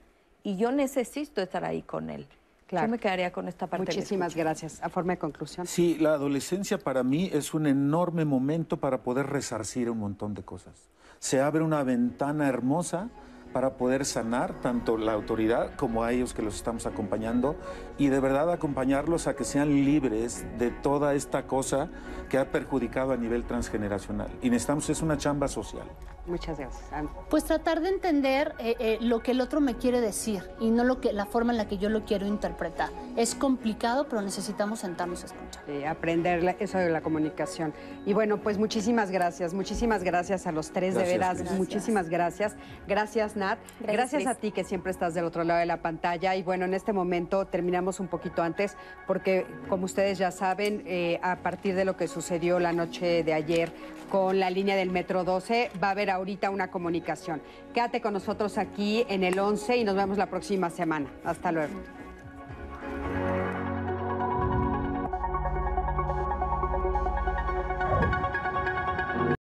y 0.43 0.57
yo 0.57 0.71
necesito 0.71 1.41
estar 1.41 1.65
ahí 1.65 1.81
con 1.81 2.11
él. 2.11 2.27
Yo 2.69 2.87
me 2.87 2.99
quedaría 2.99 3.31
con 3.31 3.47
esta 3.47 3.67
parte. 3.67 3.85
Muchísimas 3.85 4.35
gracias. 4.35 4.81
A 4.83 4.89
forma 4.89 5.13
de 5.13 5.19
conclusión. 5.19 5.65
Sí, 5.67 5.97
la 5.99 6.13
adolescencia 6.13 6.77
para 6.77 7.03
mí 7.03 7.29
es 7.31 7.53
un 7.53 7.67
enorme 7.67 8.25
momento 8.25 8.77
para 8.77 9.03
poder 9.03 9.27
resarcir 9.27 9.89
un 9.89 9.99
montón 9.99 10.33
de 10.33 10.43
cosas. 10.43 10.89
Se 11.19 11.41
abre 11.41 11.63
una 11.63 11.83
ventana 11.83 12.47
hermosa 12.47 13.09
para 13.53 13.77
poder 13.77 14.05
sanar 14.05 14.59
tanto 14.61 14.97
la 14.97 15.13
autoridad 15.13 15.75
como 15.75 16.03
a 16.03 16.11
ellos 16.11 16.33
que 16.33 16.41
los 16.41 16.55
estamos 16.55 16.85
acompañando 16.85 17.55
y 17.97 18.07
de 18.07 18.19
verdad 18.19 18.51
acompañarlos 18.51 19.27
a 19.27 19.35
que 19.35 19.45
sean 19.45 19.69
libres 19.69 20.45
de 20.59 20.69
toda 20.69 21.15
esta 21.15 21.47
cosa 21.47 21.89
que 22.29 22.37
ha 22.37 22.51
perjudicado 22.51 23.13
a 23.13 23.17
nivel 23.17 23.45
transgeneracional. 23.45 24.29
Y 24.41 24.49
necesitamos, 24.49 24.89
es 24.89 25.01
una 25.01 25.17
chamba 25.17 25.47
social. 25.47 25.87
Muchas 26.27 26.59
gracias. 26.59 26.83
Pues 27.29 27.45
tratar 27.45 27.81
de 27.81 27.89
entender 27.89 28.53
eh, 28.59 28.75
eh, 28.79 28.97
lo 29.01 29.21
que 29.21 29.31
el 29.31 29.41
otro 29.41 29.61
me 29.61 29.75
quiere 29.75 30.01
decir 30.01 30.43
y 30.59 30.69
no 30.69 30.83
lo 30.83 30.99
que, 30.99 31.13
la 31.13 31.25
forma 31.25 31.53
en 31.53 31.57
la 31.57 31.67
que 31.67 31.77
yo 31.77 31.89
lo 31.89 32.03
quiero 32.05 32.25
interpretar. 32.25 32.89
Es 33.15 33.33
complicado, 33.33 34.07
pero 34.09 34.21
necesitamos 34.21 34.79
sentarnos 34.79 35.23
a 35.23 35.27
escuchar. 35.27 35.87
aprender 35.87 36.43
eso 36.59 36.77
de 36.77 36.89
la 36.89 37.01
comunicación. 37.01 37.73
Y 38.05 38.13
bueno, 38.13 38.37
pues 38.37 38.57
muchísimas 38.57 39.11
gracias, 39.11 39.53
muchísimas 39.53 40.03
gracias 40.03 40.47
a 40.47 40.51
los 40.51 40.71
tres, 40.71 40.95
de 40.95 41.03
veras, 41.03 41.51
muchísimas 41.51 42.09
gracias. 42.09 42.55
Gracias, 42.87 43.35
Nat. 43.35 43.59
Gracias, 43.79 44.27
a 44.27 44.35
ti 44.35 44.51
que 44.51 44.63
siempre 44.63 44.91
estás 44.91 45.13
del 45.13 45.25
otro 45.25 45.43
lado 45.43 45.59
de 45.59 45.65
la 45.65 45.81
pantalla. 45.81 46.35
Y 46.35 46.43
bueno, 46.43 46.65
en 46.65 46.73
este 46.73 46.93
momento 46.93 47.45
terminamos 47.45 47.99
un 47.99 48.07
poquito 48.07 48.41
antes 48.41 48.75
porque, 49.05 49.45
como 49.69 49.85
ustedes 49.85 50.17
ya 50.17 50.31
saben, 50.31 50.83
eh, 50.85 51.19
a 51.21 51.37
partir 51.37 51.75
de 51.75 51.85
lo 51.85 51.95
que 51.97 52.07
sucedió 52.07 52.59
la 52.59 52.73
noche 52.73 53.23
de 53.23 53.33
ayer 53.33 53.71
con 54.09 54.39
la 54.39 54.49
línea 54.49 54.75
del 54.75 54.89
Metro 54.89 55.23
12, 55.23 55.71
va 55.81 55.89
a 55.89 55.91
haber 55.91 56.09
ahorita 56.09 56.49
una 56.49 56.69
comunicación. 56.69 57.41
Quédate 57.73 58.01
con 58.01 58.13
nosotros 58.13 58.57
aquí 58.57 59.05
en 59.09 59.23
el 59.23 59.37
11 59.37 59.77
y 59.77 59.83
nos 59.83 59.95
vemos 59.95 60.17
la 60.17 60.29
próxima 60.29 60.69
semana. 60.69 61.09
Hasta 61.23 61.51
luego. 61.51 62.06